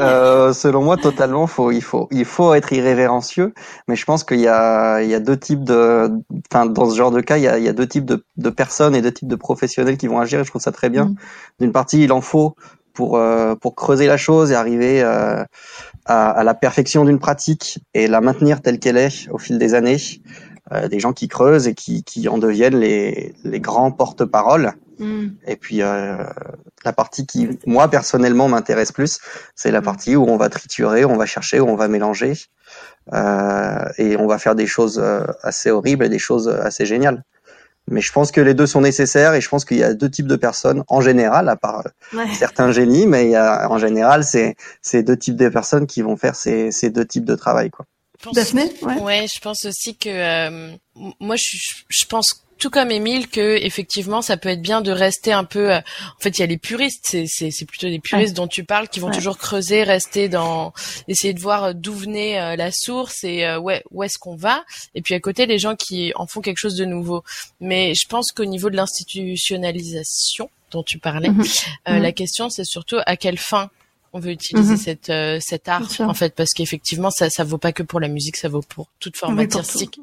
euh, 0.00 0.52
selon 0.52 0.82
moi, 0.82 0.96
totalement, 0.96 1.46
faut, 1.46 1.70
il 1.70 1.82
faut, 1.82 2.08
il 2.10 2.24
faut 2.24 2.54
être 2.54 2.72
irrévérencieux. 2.72 3.54
Mais 3.86 3.96
je 3.96 4.04
pense 4.04 4.24
qu'il 4.24 4.40
y 4.40 4.48
a, 4.48 5.02
il 5.02 5.08
y 5.08 5.14
a 5.14 5.20
deux 5.20 5.38
types 5.38 5.62
de, 5.62 6.10
enfin, 6.52 6.66
dans 6.66 6.90
ce 6.90 6.96
genre 6.96 7.10
de 7.12 7.20
cas, 7.20 7.36
il 7.36 7.44
y 7.44 7.48
a, 7.48 7.58
il 7.58 7.64
y 7.64 7.68
a 7.68 7.72
deux 7.72 7.86
types 7.86 8.04
de, 8.04 8.24
de, 8.36 8.50
personnes 8.50 8.96
et 8.96 9.02
deux 9.02 9.12
types 9.12 9.28
de 9.28 9.36
professionnels 9.36 9.96
qui 9.96 10.08
vont 10.08 10.18
agir. 10.18 10.40
Et 10.40 10.44
je 10.44 10.50
trouve 10.50 10.62
ça 10.62 10.72
très 10.72 10.90
bien. 10.90 11.06
Mm. 11.06 11.16
D'une 11.60 11.72
partie, 11.72 12.02
il 12.02 12.12
en 12.12 12.20
faut 12.20 12.56
pour 12.92 13.16
euh, 13.16 13.54
pour 13.56 13.74
creuser 13.74 14.06
la 14.06 14.16
chose 14.16 14.52
et 14.52 14.54
arriver 14.54 15.02
euh, 15.02 15.44
à, 16.06 16.30
à, 16.30 16.44
la 16.44 16.54
perfection 16.54 17.04
d'une 17.04 17.18
pratique 17.18 17.80
et 17.92 18.06
la 18.06 18.20
maintenir 18.20 18.62
telle 18.62 18.78
qu'elle 18.78 18.96
est 18.96 19.28
au 19.30 19.38
fil 19.38 19.58
des 19.58 19.74
années. 19.74 19.98
Euh, 20.72 20.88
des 20.88 20.98
gens 20.98 21.12
qui 21.12 21.28
creusent 21.28 21.68
et 21.68 21.74
qui, 21.74 22.04
qui 22.04 22.26
en 22.26 22.38
deviennent 22.38 22.78
les, 22.78 23.34
les 23.44 23.60
grands 23.60 23.92
porte-paroles. 23.92 24.72
Mm. 24.98 25.26
Et 25.46 25.56
puis 25.56 25.82
euh, 25.82 26.16
la 26.84 26.92
partie 26.92 27.26
qui, 27.26 27.58
moi 27.66 27.88
personnellement, 27.88 28.48
m'intéresse 28.48 28.90
plus, 28.90 29.18
c'est 29.54 29.70
la 29.70 29.82
mm. 29.82 29.84
partie 29.84 30.16
où 30.16 30.24
on 30.24 30.38
va 30.38 30.48
triturer, 30.48 31.04
on 31.04 31.16
va 31.16 31.26
chercher, 31.26 31.60
où 31.60 31.68
on 31.68 31.76
va 31.76 31.88
mélanger, 31.88 32.34
euh, 33.12 33.84
et 33.98 34.16
on 34.16 34.26
va 34.26 34.38
faire 34.38 34.54
des 34.54 34.66
choses 34.66 34.98
euh, 35.02 35.24
assez 35.42 35.70
horribles 35.70 36.04
et 36.04 36.08
des 36.08 36.18
choses 36.18 36.48
assez 36.48 36.86
géniales. 36.86 37.24
Mais 37.90 38.00
je 38.00 38.12
pense 38.12 38.32
que 38.32 38.40
les 38.40 38.54
deux 38.54 38.66
sont 38.66 38.80
nécessaires 38.80 39.34
et 39.34 39.42
je 39.42 39.48
pense 39.50 39.66
qu'il 39.66 39.76
y 39.76 39.82
a 39.82 39.92
deux 39.92 40.08
types 40.08 40.26
de 40.26 40.36
personnes 40.36 40.82
en 40.88 41.02
général, 41.02 41.50
à 41.50 41.56
part 41.56 41.84
euh, 42.14 42.18
certains 42.32 42.72
génies, 42.72 43.06
mais 43.06 43.26
il 43.26 43.32
y 43.32 43.36
a, 43.36 43.70
en 43.70 43.76
général, 43.76 44.24
c'est 44.24 44.56
ces 44.80 45.02
deux 45.02 45.18
types 45.18 45.36
de 45.36 45.50
personnes 45.50 45.86
qui 45.86 46.00
vont 46.00 46.16
faire 46.16 46.34
ces, 46.34 46.70
ces 46.70 46.88
deux 46.88 47.04
types 47.04 47.26
de 47.26 47.34
travail, 47.34 47.70
quoi. 47.70 47.84
Daphné, 48.32 48.72
ouais. 48.82 49.00
ouais. 49.00 49.26
je 49.32 49.40
pense 49.40 49.64
aussi 49.64 49.96
que 49.96 50.08
euh, 50.08 50.74
moi, 51.20 51.36
je, 51.36 51.56
je 51.88 52.04
pense 52.06 52.44
tout 52.58 52.70
comme 52.70 52.90
Émile 52.90 53.28
que 53.28 53.56
effectivement 53.62 54.22
ça 54.22 54.36
peut 54.36 54.48
être 54.48 54.62
bien 54.62 54.80
de 54.80 54.90
rester 54.90 55.32
un 55.32 55.44
peu 55.44 55.72
euh, 55.72 55.78
en 55.78 56.20
fait 56.20 56.38
il 56.38 56.40
y 56.40 56.44
a 56.44 56.46
les 56.46 56.56
puristes 56.56 57.04
c'est 57.04 57.26
c'est 57.26 57.50
c'est 57.50 57.64
plutôt 57.64 57.88
des 57.88 57.98
puristes 57.98 58.34
dont 58.34 58.46
tu 58.46 58.64
parles 58.64 58.88
qui 58.88 59.00
vont 59.00 59.10
toujours 59.10 59.38
creuser 59.38 59.82
rester 59.82 60.28
dans 60.28 60.72
essayer 61.08 61.34
de 61.34 61.40
voir 61.40 61.64
euh, 61.64 61.72
d'où 61.74 61.92
venait 61.92 62.40
euh, 62.40 62.56
la 62.56 62.70
source 62.72 63.24
et 63.24 63.56
ouais 63.56 63.82
où 63.90 64.02
est-ce 64.02 64.18
qu'on 64.18 64.36
va 64.36 64.64
et 64.94 65.02
puis 65.02 65.14
à 65.14 65.20
côté 65.20 65.46
les 65.46 65.58
gens 65.58 65.74
qui 65.74 66.12
en 66.14 66.26
font 66.26 66.40
quelque 66.40 66.58
chose 66.58 66.76
de 66.76 66.84
nouveau 66.84 67.22
mais 67.60 67.94
je 67.94 68.06
pense 68.08 68.32
qu'au 68.32 68.44
niveau 68.44 68.70
de 68.70 68.76
l'institutionnalisation 68.76 70.50
dont 70.70 70.82
tu 70.82 70.98
parlais. 70.98 71.28
Mhm. 71.28 71.44
la 71.86 72.12
question 72.12 72.50
c'est 72.50 72.64
surtout 72.64 72.98
à 73.04 73.16
quelle 73.16 73.38
fin 73.38 73.70
on 74.14 74.20
veut 74.20 74.30
utiliser 74.30 74.72
mhm. 74.72 74.78
cette 74.78 75.12
cet 75.42 75.68
art 75.68 75.88
en 76.00 76.14
fait 76.14 76.34
parce 76.34 76.52
qu'effectivement 76.52 77.10
ça 77.10 77.28
ça 77.28 77.44
vaut 77.44 77.58
pas 77.58 77.72
que 77.72 77.82
pour 77.82 78.00
la 78.00 78.08
musique 78.08 78.36
ça 78.36 78.48
vaut 78.48 78.62
pour 78.62 78.88
toute 79.00 79.16
forme 79.16 79.38
artistique 79.38 80.00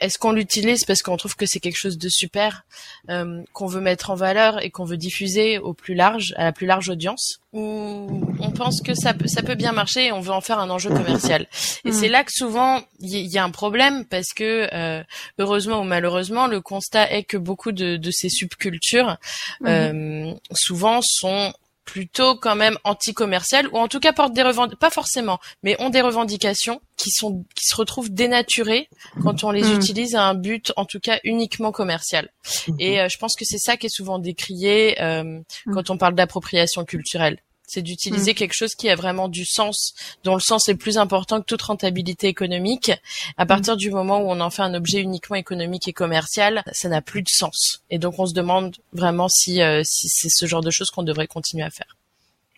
est-ce 0.00 0.18
qu'on 0.18 0.32
l'utilise 0.32 0.84
parce 0.84 1.02
qu'on 1.02 1.16
trouve 1.16 1.36
que 1.36 1.46
c'est 1.46 1.60
quelque 1.60 1.76
chose 1.76 1.98
de 1.98 2.08
super 2.08 2.64
euh, 3.10 3.42
qu'on 3.52 3.66
veut 3.66 3.80
mettre 3.80 4.10
en 4.10 4.14
valeur 4.14 4.62
et 4.62 4.70
qu'on 4.70 4.84
veut 4.84 4.96
diffuser 4.96 5.58
au 5.58 5.74
plus 5.74 5.94
large, 5.94 6.34
à 6.36 6.44
la 6.44 6.52
plus 6.52 6.66
large 6.66 6.88
audience, 6.88 7.40
ou 7.52 8.22
on 8.40 8.50
pense 8.50 8.80
que 8.82 8.94
ça 8.94 9.14
peut, 9.14 9.26
ça 9.26 9.42
peut 9.42 9.54
bien 9.54 9.72
marcher 9.72 10.06
et 10.06 10.12
on 10.12 10.20
veut 10.20 10.32
en 10.32 10.40
faire 10.40 10.58
un 10.58 10.70
enjeu 10.70 10.90
commercial? 10.90 11.46
Et 11.84 11.92
c'est 11.92 12.08
mm. 12.08 12.12
là 12.12 12.24
que 12.24 12.32
souvent 12.32 12.80
il 13.00 13.26
y, 13.26 13.38
a 13.38 13.44
un 13.44 13.50
problème 13.50 14.04
parce 14.04 14.32
que 14.34 14.68
euh, 14.72 15.02
heureusement 15.38 15.80
ou 15.80 15.84
malheureusement 15.84 16.46
le 16.46 16.60
constat 16.60 17.10
est 17.12 17.24
que 17.24 17.36
beaucoup 17.36 17.72
de, 17.72 17.96
de 17.96 18.10
ces 18.10 18.28
subcultures 18.28 19.16
mm-hmm. 19.62 19.66
euh, 19.66 20.34
souvent 20.52 21.00
sont 21.02 21.52
plutôt 21.88 22.36
quand 22.36 22.54
même 22.54 22.76
anti-commerciales 22.84 23.66
ou 23.68 23.78
en 23.78 23.88
tout 23.88 23.98
cas 23.98 24.12
portent 24.12 24.34
des 24.34 24.42
revendications, 24.42 24.78
pas 24.78 24.90
forcément, 24.90 25.38
mais 25.62 25.74
ont 25.80 25.88
des 25.88 26.02
revendications 26.02 26.82
qui 26.98 27.10
sont 27.10 27.46
qui 27.54 27.66
se 27.66 27.74
retrouvent 27.74 28.10
dénaturées 28.10 28.90
quand 29.22 29.42
on 29.42 29.50
les 29.50 29.62
mmh. 29.62 29.76
utilise 29.76 30.14
à 30.14 30.24
un 30.24 30.34
but 30.34 30.70
en 30.76 30.84
tout 30.84 31.00
cas 31.00 31.18
uniquement 31.24 31.72
commercial. 31.72 32.28
Mmh. 32.68 32.72
Et 32.78 33.00
euh, 33.00 33.08
je 33.08 33.16
pense 33.16 33.36
que 33.36 33.46
c'est 33.46 33.58
ça 33.58 33.78
qui 33.78 33.86
est 33.86 33.94
souvent 33.94 34.18
décrié 34.18 35.00
euh, 35.00 35.22
mmh. 35.22 35.72
quand 35.72 35.88
on 35.88 35.96
parle 35.96 36.14
d'appropriation 36.14 36.84
culturelle 36.84 37.38
c'est 37.68 37.82
d'utiliser 37.82 38.32
mm. 38.32 38.34
quelque 38.34 38.54
chose 38.54 38.74
qui 38.74 38.88
a 38.88 38.96
vraiment 38.96 39.28
du 39.28 39.44
sens, 39.44 39.94
dont 40.24 40.34
le 40.34 40.40
sens 40.40 40.68
est 40.68 40.74
plus 40.74 40.98
important 40.98 41.40
que 41.40 41.44
toute 41.44 41.62
rentabilité 41.62 42.26
économique. 42.26 42.90
À 43.36 43.44
mm. 43.44 43.48
partir 43.48 43.76
du 43.76 43.90
moment 43.90 44.18
où 44.18 44.30
on 44.30 44.40
en 44.40 44.50
fait 44.50 44.62
un 44.62 44.74
objet 44.74 45.00
uniquement 45.00 45.36
économique 45.36 45.86
et 45.86 45.92
commercial, 45.92 46.64
ça 46.72 46.88
n'a 46.88 47.02
plus 47.02 47.22
de 47.22 47.28
sens. 47.28 47.84
Et 47.90 47.98
donc 47.98 48.18
on 48.18 48.26
se 48.26 48.34
demande 48.34 48.74
vraiment 48.92 49.28
si, 49.28 49.62
euh, 49.62 49.82
si 49.84 50.08
c'est 50.08 50.30
ce 50.30 50.46
genre 50.46 50.62
de 50.62 50.70
choses 50.70 50.90
qu'on 50.90 51.04
devrait 51.04 51.28
continuer 51.28 51.64
à 51.64 51.70
faire. 51.70 51.96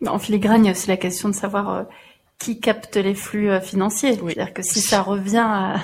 En 0.07 0.18
filigrane, 0.18 0.66
aussi 0.70 0.88
la 0.88 0.96
question 0.96 1.29
de 1.29 1.35
savoir 1.35 1.68
euh, 1.70 1.83
qui 2.40 2.59
capte 2.59 2.96
les 2.96 3.14
flux 3.14 3.50
euh, 3.50 3.61
financiers. 3.61 4.14
C'est-à-dire 4.14 4.55
que 4.55 4.62
si 4.62 4.81
ça 4.81 5.03
revient 5.03 5.74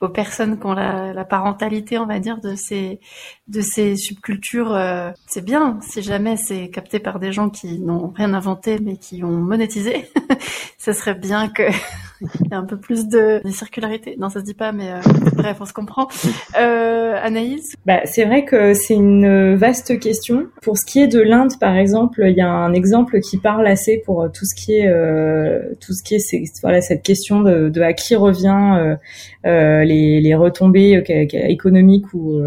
aux 0.00 0.08
personnes 0.08 0.58
qui 0.58 0.66
ont 0.66 0.74
la, 0.74 1.14
la, 1.14 1.24
parentalité, 1.24 1.98
on 1.98 2.06
va 2.06 2.18
dire, 2.18 2.40
de 2.40 2.56
ces 2.56 3.00
de 3.46 3.60
ces 3.60 3.96
subcultures, 3.96 4.74
euh, 4.74 5.12
c'est 5.26 5.44
bien. 5.44 5.78
Si 5.80 6.02
jamais 6.02 6.36
c'est 6.36 6.68
capté 6.68 6.98
par 6.98 7.20
des 7.20 7.32
gens 7.32 7.48
qui 7.48 7.78
n'ont 7.78 8.08
rien 8.08 8.34
inventé 8.34 8.78
mais 8.80 8.96
qui 8.96 9.22
ont 9.22 9.28
monétisé, 9.28 10.10
ce 10.78 10.92
serait 10.92 11.14
bien 11.14 11.48
que 11.48 11.70
Il 12.40 12.50
y 12.50 12.54
a 12.54 12.58
un 12.58 12.64
peu 12.64 12.76
plus 12.76 13.08
de, 13.08 13.40
circularité. 13.50 14.16
Non, 14.18 14.28
ça 14.28 14.40
se 14.40 14.44
dit 14.44 14.54
pas, 14.54 14.72
mais 14.72 14.90
euh, 14.92 15.00
bref, 15.34 15.56
on 15.60 15.64
se 15.64 15.72
comprend. 15.72 16.08
Euh, 16.60 17.18
Anaïs? 17.22 17.74
Bah, 17.86 18.00
C'est 18.04 18.24
vrai 18.24 18.44
que 18.44 18.74
c'est 18.74 18.94
une 18.94 19.54
vaste 19.56 19.98
question. 19.98 20.46
Pour 20.62 20.76
ce 20.76 20.84
qui 20.84 21.00
est 21.00 21.08
de 21.08 21.20
l'Inde, 21.20 21.58
par 21.58 21.76
exemple, 21.76 22.22
il 22.26 22.36
y 22.36 22.42
a 22.42 22.48
un 22.48 22.74
exemple 22.74 23.20
qui 23.20 23.38
parle 23.38 23.66
assez 23.66 24.02
pour 24.04 24.30
tout 24.32 24.44
ce 24.44 24.54
qui 24.54 24.76
est, 24.76 24.88
euh, 24.88 25.74
tout 25.80 25.92
ce 26.04 26.60
voilà, 26.62 26.80
cette 26.80 27.02
question 27.02 27.40
de, 27.40 27.68
de 27.68 27.80
à 27.80 27.92
qui 27.92 28.16
revient 28.16 28.76
euh, 28.78 28.96
euh 29.46 29.84
les, 29.84 30.20
les, 30.20 30.34
retombées 30.34 31.02
économiques 31.32 32.12
ou 32.14 32.40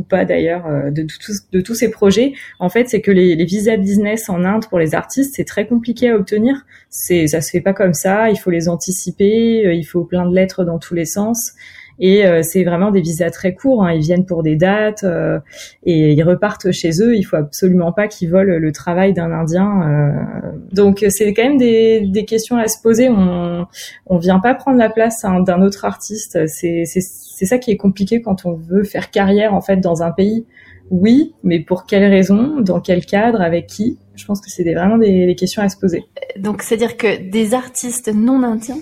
ou 0.00 0.02
pas 0.02 0.24
d'ailleurs 0.24 0.66
euh, 0.66 0.90
de, 0.90 1.06
de, 1.52 1.60
tous 1.60 1.74
ces 1.74 1.90
projets, 1.90 2.32
en 2.58 2.68
fait, 2.68 2.88
c'est 2.88 3.00
que 3.02 3.10
les, 3.10 3.36
les, 3.36 3.44
visas 3.44 3.76
business 3.76 4.28
en 4.28 4.44
Inde 4.44 4.64
pour 4.68 4.78
les 4.78 4.94
artistes, 4.94 5.34
c'est 5.36 5.44
très 5.44 5.66
compliqué 5.66 6.10
à 6.10 6.16
obtenir. 6.16 6.64
C'est, 6.88 7.26
ça 7.26 7.40
se 7.40 7.50
fait 7.50 7.60
pas 7.60 7.74
comme 7.74 7.92
ça. 7.92 8.30
Il 8.30 8.36
faut 8.36 8.50
les 8.50 8.68
anticiper. 8.68 9.66
Euh, 9.66 9.74
il 9.74 9.84
faut 9.84 10.04
plein 10.04 10.26
de 10.26 10.34
lettres 10.34 10.64
dans 10.64 10.78
tous 10.78 10.94
les 10.94 11.04
sens. 11.04 11.52
Et 12.00 12.26
euh, 12.26 12.42
c'est 12.42 12.64
vraiment 12.64 12.90
des 12.90 13.02
visas 13.02 13.30
très 13.30 13.54
courts. 13.54 13.84
Hein. 13.84 13.92
Ils 13.92 14.00
viennent 14.00 14.24
pour 14.24 14.42
des 14.42 14.56
dates 14.56 15.04
euh, 15.04 15.38
et 15.84 16.12
ils 16.12 16.22
repartent 16.22 16.72
chez 16.72 17.02
eux. 17.02 17.14
Il 17.14 17.22
faut 17.22 17.36
absolument 17.36 17.92
pas 17.92 18.08
qu'ils 18.08 18.30
volent 18.30 18.58
le 18.58 18.72
travail 18.72 19.12
d'un 19.12 19.30
Indien. 19.30 19.82
Euh. 19.82 20.50
Donc 20.72 21.04
c'est 21.10 21.32
quand 21.34 21.44
même 21.44 21.58
des, 21.58 22.00
des, 22.06 22.24
questions 22.24 22.56
à 22.56 22.68
se 22.68 22.80
poser. 22.82 23.08
On 23.10 23.66
on 24.06 24.18
vient 24.18 24.40
pas 24.40 24.54
prendre 24.54 24.78
la 24.78 24.88
place 24.88 25.24
hein, 25.24 25.40
d'un 25.40 25.60
autre 25.62 25.84
artiste. 25.84 26.38
C'est 26.46 26.84
c'est 26.86 27.46
ça 27.46 27.58
qui 27.58 27.70
est 27.70 27.76
compliqué 27.76 28.22
quand 28.22 28.46
on 28.46 28.54
veut 28.54 28.84
faire 28.84 29.10
carrière 29.10 29.54
en 29.54 29.60
fait 29.60 29.76
dans 29.76 30.02
un 30.02 30.10
pays. 30.10 30.46
Oui, 30.90 31.34
mais 31.44 31.60
pour 31.60 31.86
quelles 31.86 32.10
raisons 32.10 32.60
Dans 32.60 32.80
quel 32.80 33.06
cadre 33.06 33.40
Avec 33.42 33.66
qui? 33.66 33.98
Je 34.16 34.24
pense 34.26 34.40
que 34.40 34.50
c'est 34.50 34.64
vraiment 34.74 34.98
des, 34.98 35.26
des 35.26 35.34
questions 35.36 35.62
à 35.62 35.68
se 35.68 35.76
poser. 35.76 36.04
Donc 36.36 36.62
c'est-à-dire 36.62 36.96
que 36.96 37.30
des 37.30 37.54
artistes 37.54 38.10
non 38.12 38.42
indiens 38.42 38.80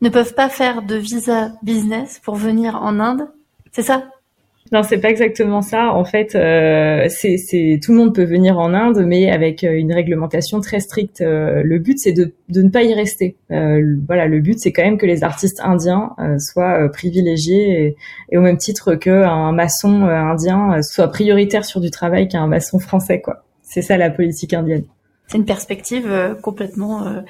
ne 0.00 0.08
peuvent 0.08 0.34
pas 0.34 0.48
faire 0.48 0.82
de 0.82 0.96
visa 0.96 1.52
business 1.62 2.20
pour 2.22 2.36
venir 2.36 2.76
en 2.82 3.00
Inde. 3.00 3.28
C'est 3.72 3.82
ça? 3.82 4.04
Non, 4.70 4.82
c'est 4.82 4.98
pas 4.98 5.08
exactement 5.08 5.62
ça. 5.62 5.94
En 5.94 6.04
fait, 6.04 6.34
euh, 6.34 7.06
c'est 7.08 7.80
tout 7.82 7.92
le 7.92 7.98
monde 7.98 8.14
peut 8.14 8.24
venir 8.24 8.58
en 8.58 8.74
Inde, 8.74 9.02
mais 9.06 9.30
avec 9.30 9.64
euh, 9.64 9.72
une 9.72 9.92
réglementation 9.92 10.60
très 10.60 10.80
stricte. 10.80 11.22
Euh, 11.22 11.62
le 11.64 11.78
but, 11.78 11.98
c'est 11.98 12.12
de, 12.12 12.34
de, 12.50 12.62
ne 12.62 12.68
pas 12.68 12.82
y 12.82 12.92
rester. 12.92 13.36
Euh, 13.50 13.96
voilà, 14.06 14.26
le 14.26 14.40
but, 14.40 14.58
c'est 14.58 14.72
quand 14.72 14.82
même 14.82 14.98
que 14.98 15.06
les 15.06 15.24
artistes 15.24 15.60
indiens 15.64 16.10
euh, 16.18 16.38
soient 16.38 16.88
privilégiés 16.92 17.86
et, 17.86 17.96
et, 18.30 18.36
au 18.36 18.42
même 18.42 18.58
titre 18.58 18.94
qu'un 18.94 19.52
maçon 19.52 20.02
indien 20.02 20.82
soit 20.82 21.08
prioritaire 21.08 21.64
sur 21.64 21.80
du 21.80 21.90
travail 21.90 22.28
qu'un 22.28 22.46
maçon 22.46 22.78
français. 22.78 23.20
Quoi. 23.20 23.44
C'est 23.62 23.82
ça 23.82 23.96
la 23.96 24.10
politique 24.10 24.52
indienne 24.52 24.84
c'est 25.28 25.36
une 25.36 25.44
perspective 25.44 26.10
euh, 26.10 26.34
complètement 26.34 27.06
euh, 27.06 27.20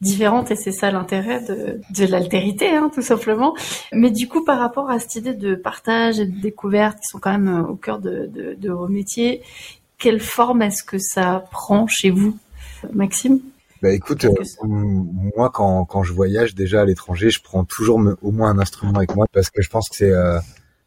différente 0.00 0.50
et 0.52 0.56
c'est 0.56 0.72
ça 0.72 0.90
l'intérêt 0.90 1.42
de, 1.42 1.80
de 1.90 2.06
l'altérité, 2.06 2.70
hein, 2.70 2.90
tout 2.94 3.02
simplement. 3.02 3.54
Mais 3.92 4.10
du 4.10 4.28
coup, 4.28 4.44
par 4.44 4.60
rapport 4.60 4.90
à 4.90 5.00
cette 5.00 5.16
idée 5.16 5.34
de 5.34 5.56
partage 5.56 6.20
et 6.20 6.26
de 6.26 6.40
découverte 6.40 6.98
qui 6.98 7.08
sont 7.08 7.18
quand 7.18 7.32
même 7.32 7.48
euh, 7.48 7.68
au 7.68 7.74
cœur 7.74 7.98
de, 7.98 8.30
de, 8.32 8.54
de 8.54 8.70
vos 8.70 8.86
métiers, 8.86 9.42
quelle 9.98 10.20
forme 10.20 10.62
est-ce 10.62 10.84
que 10.84 10.98
ça 10.98 11.44
prend 11.50 11.88
chez 11.88 12.10
vous, 12.10 12.38
Maxime? 12.92 13.40
Bah 13.82 13.92
écoute, 13.92 14.26
moi 14.64 15.50
quand, 15.50 15.84
quand 15.84 16.02
je 16.02 16.12
voyage 16.12 16.54
déjà 16.54 16.82
à 16.82 16.84
l'étranger, 16.84 17.30
je 17.30 17.40
prends 17.40 17.64
toujours 17.64 18.00
au 18.22 18.30
moins 18.32 18.50
un 18.50 18.58
instrument 18.58 18.94
avec 18.94 19.14
moi 19.14 19.26
parce 19.32 19.50
que 19.50 19.62
je 19.62 19.70
pense 19.70 19.88
que 19.88 19.96
c'est 19.96 20.12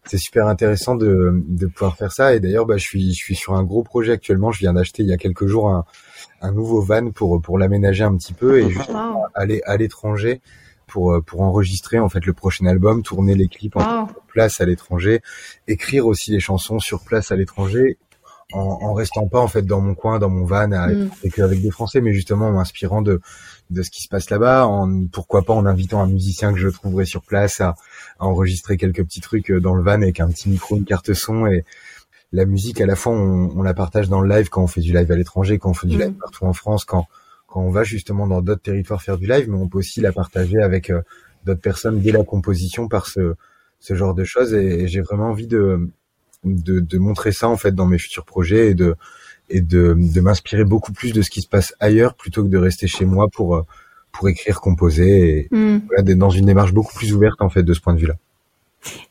c'est 0.06 0.18
super 0.18 0.48
intéressant 0.48 0.96
de, 0.96 1.44
de 1.48 1.68
pouvoir 1.68 1.96
faire 1.96 2.12
ça. 2.12 2.36
Et 2.36 2.40
d'ailleurs, 2.40 2.66
bah, 2.66 2.78
je 2.78 2.84
suis 2.84 3.14
je 3.14 3.24
suis 3.24 3.36
sur 3.36 3.54
un 3.54 3.64
gros 3.64 3.84
projet 3.84 4.14
actuellement. 4.14 4.52
Je 4.52 4.60
viens 4.60 4.74
d'acheter 4.74 5.04
il 5.04 5.10
y 5.10 5.14
a 5.14 5.18
quelques 5.18 5.46
jours 5.46 5.70
un, 5.70 5.86
un 6.42 6.52
nouveau 6.52 6.82
van 6.82 7.12
pour 7.12 7.42
pour 7.42 7.58
l'aménager 7.58 8.04
un 8.04 8.16
petit 8.16 8.34
peu 8.34 8.60
et 8.60 8.70
juste 8.70 8.92
aller 9.36 9.62
à 9.66 9.78
l'étranger 9.78 10.42
pour 10.88 11.24
pour 11.26 11.42
enregistrer 11.42 12.00
en 12.00 12.10
fait 12.10 12.26
le 12.26 12.34
prochain 12.34 12.66
album, 12.66 13.04
tourner 13.04 13.36
les 13.36 13.48
clips 13.48 13.78
en 13.78 14.08
place 14.28 14.60
à 14.60 14.66
l'étranger, 14.66 15.22
écrire 15.68 16.08
aussi 16.08 16.32
les 16.32 16.40
chansons 16.40 16.80
sur 16.80 17.04
place 17.04 17.32
à 17.32 17.36
l'étranger 17.36 17.98
en, 18.54 18.60
en 18.82 18.94
restant 18.94 19.28
pas 19.28 19.40
en 19.40 19.48
fait 19.48 19.64
dans 19.64 19.82
mon 19.82 19.96
coin, 19.96 20.20
dans 20.20 20.30
mon 20.30 20.46
van 20.46 20.72
à, 20.72 20.88
mm. 20.88 21.10
avec 21.40 21.62
des 21.62 21.72
Français, 21.72 22.02
mais 22.02 22.14
justement 22.14 22.48
en 22.48 22.54
m'inspirant 22.54 23.02
de 23.02 23.22
de 23.70 23.84
ce 23.84 23.90
qui 23.90 24.02
se 24.02 24.10
passe 24.10 24.30
là-bas, 24.30 24.68
en 24.68 25.06
pourquoi 25.08 25.44
pas 25.44 25.54
en 25.54 25.66
invitant 25.66 26.02
un 26.02 26.08
musicien 26.08 26.52
que 26.52 26.60
je 26.60 26.68
trouverai 26.68 27.06
sur 27.06 27.22
place 27.22 27.62
à, 27.62 27.76
à 28.20 28.26
enregistrer 28.26 28.76
quelques 28.76 29.04
petits 29.04 29.22
trucs 29.22 29.52
dans 29.52 29.76
le 29.76 29.82
van 29.82 30.02
avec 30.02 30.20
un 30.20 30.28
petit 30.28 30.50
micro, 30.50 30.76
une 30.76 30.84
carte 30.84 31.14
son 31.14 31.46
et 31.46 31.64
la 32.32 32.46
musique, 32.46 32.80
à 32.82 32.86
la 32.86 32.96
fois, 32.96 33.14
on, 33.14 33.52
on, 33.58 33.62
la 33.62 33.74
partage 33.74 34.10
dans 34.10 34.22
le 34.22 34.30
live 34.30 34.50
quand 34.50 34.64
on 34.64 34.68
fait 34.68 34.82
du 34.82 34.94
live 34.94 35.12
à 35.12 35.16
l'étranger, 35.16 35.58
quand 35.58 35.72
on 35.72 35.74
fait 35.74 35.88
du 35.88 35.98
live 35.98 36.12
mm. 36.12 36.18
partout 36.18 36.46
en 36.46 36.54
France, 36.54 36.86
quand, 36.86 37.08
quand 37.48 37.62
on 37.62 37.70
va 37.70 37.84
justement 37.84 38.28
dans 38.28 38.42
d'autres 38.42 38.62
territoires 38.62 39.02
faire 39.02 39.18
du 39.18 39.28
live, 39.28 39.50
mais 39.50 39.58
on 39.58 39.68
peut 39.68 39.80
aussi 39.80 40.02
la 40.02 40.12
partager 40.12 40.60
avec 40.60 40.90
euh, 40.90 41.02
d'autres 41.46 41.62
personnes 41.62 42.00
dès 42.00 42.12
la 42.12 42.24
composition 42.24 42.88
par 42.88 43.08
ce, 43.08 43.36
ce 43.80 43.96
genre 43.96 44.14
de 44.14 44.24
choses. 44.24 44.54
Et, 44.54 44.88
j'ai 44.88 45.02
vraiment 45.02 45.30
envie 45.30 45.48
de, 45.48 45.90
de, 46.44 46.80
de, 46.80 46.98
montrer 46.98 47.32
ça 47.32 47.50
en 47.50 47.58
fait 47.58 47.74
dans 47.74 47.86
mes 47.86 47.98
futurs 47.98 48.26
projets 48.26 48.70
et 48.70 48.74
de, 48.74 48.96
et 49.50 49.62
de, 49.62 49.96
de 49.98 50.22
m'inspirer 50.22 50.64
beaucoup 50.64 50.92
plus 50.92 51.14
de 51.14 51.22
ce 51.22 51.30
qui 51.30 51.42
se 51.42 51.48
passe 51.48 51.76
ailleurs 51.80 52.16
plutôt 52.16 52.44
que 52.44 52.50
de 52.50 52.58
rester 52.58 52.88
chez 52.88 53.06
moi 53.06 53.28
pour, 53.28 53.56
euh, 53.56 53.66
pour 54.12 54.30
écrire, 54.30 54.62
composer 54.62 55.48
et 55.52 55.56
mm. 55.56 55.82
voilà, 55.88 56.04
d'être 56.04 56.18
dans 56.18 56.30
une 56.30 56.46
démarche 56.46 56.74
beaucoup 56.74 56.96
plus 56.96 57.14
ouverte 57.14 57.42
en 57.42 57.50
fait 57.50 57.64
de 57.64 57.74
ce 57.74 57.82
point 57.82 57.94
de 57.94 58.00
vue-là. 58.00 58.16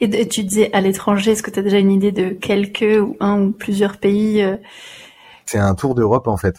Et 0.01 0.27
tu 0.27 0.43
disais 0.43 0.73
à 0.73 0.81
l'étranger, 0.81 1.33
est-ce 1.33 1.45
que 1.45 1.51
tu 1.51 1.61
as 1.61 1.63
déjà 1.63 1.79
une 1.79 1.93
idée 1.93 2.11
de 2.11 2.31
quelques 2.31 3.01
ou 3.01 3.17
un 3.21 3.41
ou 3.41 3.53
plusieurs 3.53 3.99
pays 3.99 4.43
euh? 4.43 4.57
C'est 5.47 5.59
un 5.59 5.77
tour 5.77 5.95
d'Europe 5.95 6.27
en 6.27 6.37
fait, 6.37 6.57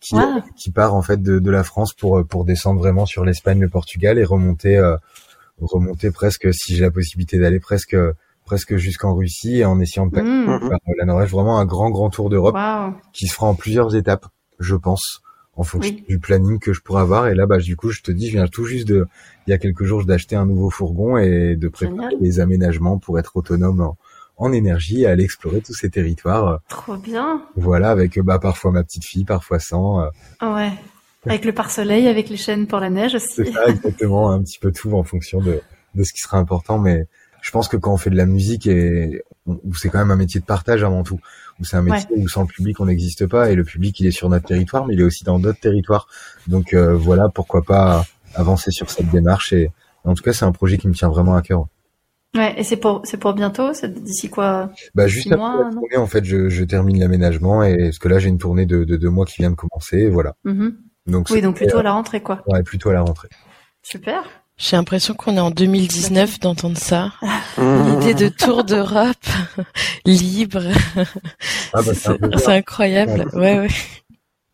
qui, 0.00 0.14
qui 0.56 0.70
part 0.70 0.94
en 0.94 1.02
fait 1.02 1.20
de, 1.20 1.40
de, 1.40 1.50
la 1.50 1.64
France 1.64 1.92
pour 1.92 2.24
pour 2.26 2.44
descendre 2.44 2.78
vraiment 2.78 3.06
sur 3.06 3.24
l'Espagne, 3.24 3.60
le 3.60 3.68
Portugal 3.68 4.18
et 4.18 4.24
remonter 4.24 4.76
euh, 4.76 4.96
remonter 5.60 6.10
presque, 6.10 6.52
si 6.52 6.76
j'ai 6.76 6.82
la 6.82 6.90
possibilité 6.90 7.38
d'aller 7.38 7.60
presque 7.60 7.96
presque 8.44 8.76
jusqu'en 8.76 9.14
Russie 9.14 9.58
et 9.58 9.64
en 9.64 9.80
essayant 9.80 10.06
de 10.06 10.20
mmh. 10.20 10.68
par 10.68 10.78
la 10.98 11.04
Norvège. 11.04 11.30
Vraiment 11.30 11.58
un 11.58 11.64
grand 11.64 11.90
grand 11.90 12.10
tour 12.10 12.30
d'Europe 12.30 12.56
qui 13.12 13.26
se 13.26 13.34
fera 13.34 13.46
en 13.46 13.54
plusieurs 13.54 13.96
étapes, 13.96 14.26
je 14.58 14.76
pense 14.76 15.22
en 15.56 15.62
fonction 15.62 15.96
du 16.08 16.18
planning 16.18 16.58
que 16.58 16.72
je 16.72 16.80
pourrais 16.80 17.02
avoir. 17.02 17.28
Et 17.28 17.34
là, 17.34 17.46
bah, 17.46 17.58
du 17.58 17.76
coup, 17.76 17.90
je 17.90 18.02
te 18.02 18.10
dis, 18.10 18.28
je 18.28 18.32
viens 18.32 18.48
tout 18.48 18.64
juste 18.64 18.88
de, 18.88 19.06
il 19.46 19.50
y 19.50 19.52
a 19.52 19.58
quelques 19.58 19.84
jours, 19.84 20.04
d'acheter 20.04 20.36
un 20.36 20.46
nouveau 20.46 20.70
fourgon 20.70 21.16
et 21.16 21.56
de 21.56 21.68
préparer 21.68 22.14
les 22.20 22.40
aménagements 22.40 22.98
pour 22.98 23.18
être 23.18 23.36
autonome 23.36 23.92
en, 24.36 24.52
énergie 24.52 25.02
et 25.02 25.06
aller 25.06 25.24
explorer 25.24 25.60
tous 25.60 25.74
ces 25.74 25.90
territoires. 25.90 26.60
Trop 26.68 26.96
bien. 26.96 27.42
Voilà, 27.56 27.90
avec 27.90 28.18
bah 28.18 28.38
parfois 28.38 28.72
ma 28.72 28.82
petite 28.82 29.04
fille, 29.04 29.24
parfois 29.24 29.60
sans. 29.60 30.00
Euh. 30.00 30.08
Ouais. 30.42 30.72
Avec 31.26 31.44
le 31.46 31.52
pare-soleil, 31.52 32.06
avec 32.08 32.28
les 32.28 32.36
chaînes 32.36 32.66
pour 32.66 32.80
la 32.80 32.90
neige 32.90 33.14
aussi. 33.14 33.36
C'est 33.36 33.52
ça, 33.52 33.66
exactement, 33.66 34.30
un 34.30 34.42
petit 34.42 34.58
peu 34.58 34.72
tout 34.72 34.92
en 34.92 35.04
fonction 35.04 35.40
de, 35.40 35.62
de 35.94 36.02
ce 36.02 36.12
qui 36.12 36.18
sera 36.18 36.36
important, 36.36 36.78
mais 36.78 37.06
je 37.44 37.50
pense 37.50 37.68
que 37.68 37.76
quand 37.76 37.92
on 37.92 37.98
fait 37.98 38.08
de 38.08 38.16
la 38.16 38.24
musique 38.24 38.66
et 38.66 39.22
où 39.44 39.74
c'est 39.74 39.90
quand 39.90 39.98
même 39.98 40.10
un 40.10 40.16
métier 40.16 40.40
de 40.40 40.46
partage 40.46 40.82
avant 40.82 41.02
tout, 41.02 41.20
où 41.60 41.64
c'est 41.64 41.76
un 41.76 41.82
métier 41.82 42.08
où 42.16 42.26
sans 42.26 42.40
le 42.40 42.46
public 42.46 42.80
on 42.80 42.86
n'existe 42.86 43.26
pas 43.26 43.50
et 43.50 43.54
le 43.54 43.64
public 43.64 44.00
il 44.00 44.06
est 44.06 44.12
sur 44.12 44.30
notre 44.30 44.46
territoire 44.46 44.86
mais 44.86 44.94
il 44.94 45.00
est 45.00 45.04
aussi 45.04 45.24
dans 45.24 45.38
d'autres 45.38 45.60
territoires. 45.60 46.08
Donc 46.46 46.72
euh, 46.72 46.94
voilà, 46.94 47.28
pourquoi 47.28 47.60
pas 47.60 48.06
avancer 48.34 48.70
sur 48.70 48.88
cette 48.90 49.10
démarche 49.10 49.52
et 49.52 49.70
en 50.04 50.14
tout 50.14 50.22
cas 50.22 50.32
c'est 50.32 50.46
un 50.46 50.52
projet 50.52 50.78
qui 50.78 50.88
me 50.88 50.94
tient 50.94 51.10
vraiment 51.10 51.36
à 51.36 51.42
cœur. 51.42 51.66
Ouais, 52.34 52.58
et 52.58 52.64
c'est 52.64 52.78
pour 52.78 53.02
c'est 53.04 53.18
pour 53.18 53.34
bientôt, 53.34 53.74
c'est 53.74 53.92
d'ici 53.92 54.30
quoi? 54.30 54.72
Bah 54.94 55.06
juste 55.06 55.30
après 55.30 55.64
la 55.64 55.70
tournée, 55.70 55.96
en 55.98 56.06
fait, 56.06 56.24
je, 56.24 56.48
je 56.48 56.64
termine 56.64 56.98
l'aménagement 56.98 57.62
et 57.62 57.76
parce 57.76 57.98
que 57.98 58.08
là 58.08 58.18
j'ai 58.18 58.30
une 58.30 58.38
tournée 58.38 58.64
de, 58.64 58.84
de 58.84 58.96
deux 58.96 59.10
mois 59.10 59.26
qui 59.26 59.42
vient 59.42 59.50
de 59.50 59.54
commencer, 59.54 60.08
voilà. 60.08 60.34
Mm-hmm. 60.46 60.74
Donc 61.08 61.28
oui, 61.30 61.42
donc 61.42 61.56
plutôt 61.56 61.76
à 61.76 61.82
la 61.82 61.92
rentrée 61.92 62.22
quoi. 62.22 62.42
Ouais, 62.46 62.62
plutôt 62.62 62.88
à 62.88 62.94
la 62.94 63.02
rentrée. 63.02 63.28
Super. 63.82 64.24
J'ai 64.56 64.76
l'impression 64.76 65.14
qu'on 65.14 65.36
est 65.36 65.40
en 65.40 65.50
2019 65.50 66.38
d'entendre 66.40 66.78
ça. 66.78 67.12
L'idée 67.58 68.14
de 68.14 68.28
tour 68.28 68.62
d'Europe 68.64 69.26
libre. 70.06 70.62
Ah 71.72 71.82
bah, 71.82 71.92
c'est 71.94 72.48
incroyable. 72.48 73.26
Ouais, 73.32 73.58
ouais. 73.58 73.68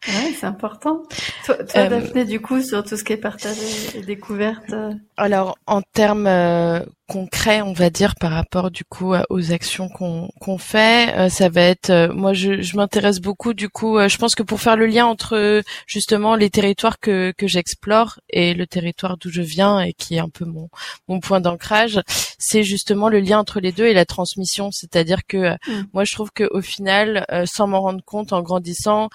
Ouais, 0.09 0.33
c'est 0.39 0.47
important. 0.47 1.03
Toi, 1.45 1.57
toi 1.57 1.83
euh, 1.83 1.89
Daphné, 1.89 2.25
du 2.25 2.41
coup, 2.41 2.63
sur 2.63 2.83
tout 2.83 2.97
ce 2.97 3.05
qui 3.05 3.13
est 3.13 3.19
partagé 3.19 3.61
et 3.95 4.01
découverte. 4.01 4.73
Euh, 4.73 4.95
Alors, 5.19 5.59
en 5.67 5.83
termes 5.83 6.27
euh, 6.27 6.81
concrets, 7.07 7.61
on 7.61 7.75
va 7.75 7.91
dire 7.91 8.15
par 8.15 8.31
rapport 8.31 8.71
du 8.71 8.85
coup 8.85 9.15
aux 9.29 9.53
actions 9.53 9.91
qu'on 9.91 10.31
qu'on 10.41 10.57
fait, 10.57 11.29
ça 11.29 11.51
va 11.51 11.63
être. 11.63 12.09
moi, 12.15 12.33
je, 12.33 12.63
je 12.63 12.77
m'intéresse 12.77 13.19
beaucoup 13.21 13.53
du 13.53 13.69
coup. 13.69 13.99
je 14.09 14.17
pense 14.17 14.35
que 14.35 14.45
pour 14.45 14.61
faire 14.61 14.77
le 14.77 14.87
lien 14.87 15.07
entre 15.07 15.63
justement 15.87 16.37
les 16.37 16.51
territoires 16.51 17.01
que 17.01 17.33
que 17.37 17.49
j'explore 17.49 18.21
et 18.31 18.55
le 18.55 18.67
territoire 18.67 19.17
d'où 19.19 19.29
je 19.29 19.43
viens 19.43 19.81
et 19.81 19.93
qui 19.93 20.15
est 20.15 20.21
un 20.21 20.29
peu 20.29 20.45
mon 20.45 20.69
mon 21.09 21.19
point 21.19 21.41
d'ancrage, 21.41 22.01
c'est 22.39 22.63
justement 22.63 23.09
le 23.09 23.19
lien 23.19 23.41
entre 23.41 23.59
les 23.59 23.73
deux 23.73 23.87
et 23.87 23.95
la 23.95 24.07
transmission. 24.07 24.71
C'est-à-dire 24.71 25.27
que 25.29 25.55
mm. 25.69 25.87
moi, 25.93 26.05
je 26.05 26.13
trouve 26.13 26.31
que 26.33 26.49
au 26.53 26.63
final, 26.63 27.27
sans 27.45 27.67
m'en 27.67 27.81
rendre 27.81 28.05
compte, 28.05 28.33
en 28.33 28.41
grandissant 28.41 29.09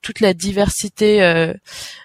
toute 0.00 0.20
la 0.20 0.34
diversité 0.34 1.22
euh, 1.22 1.54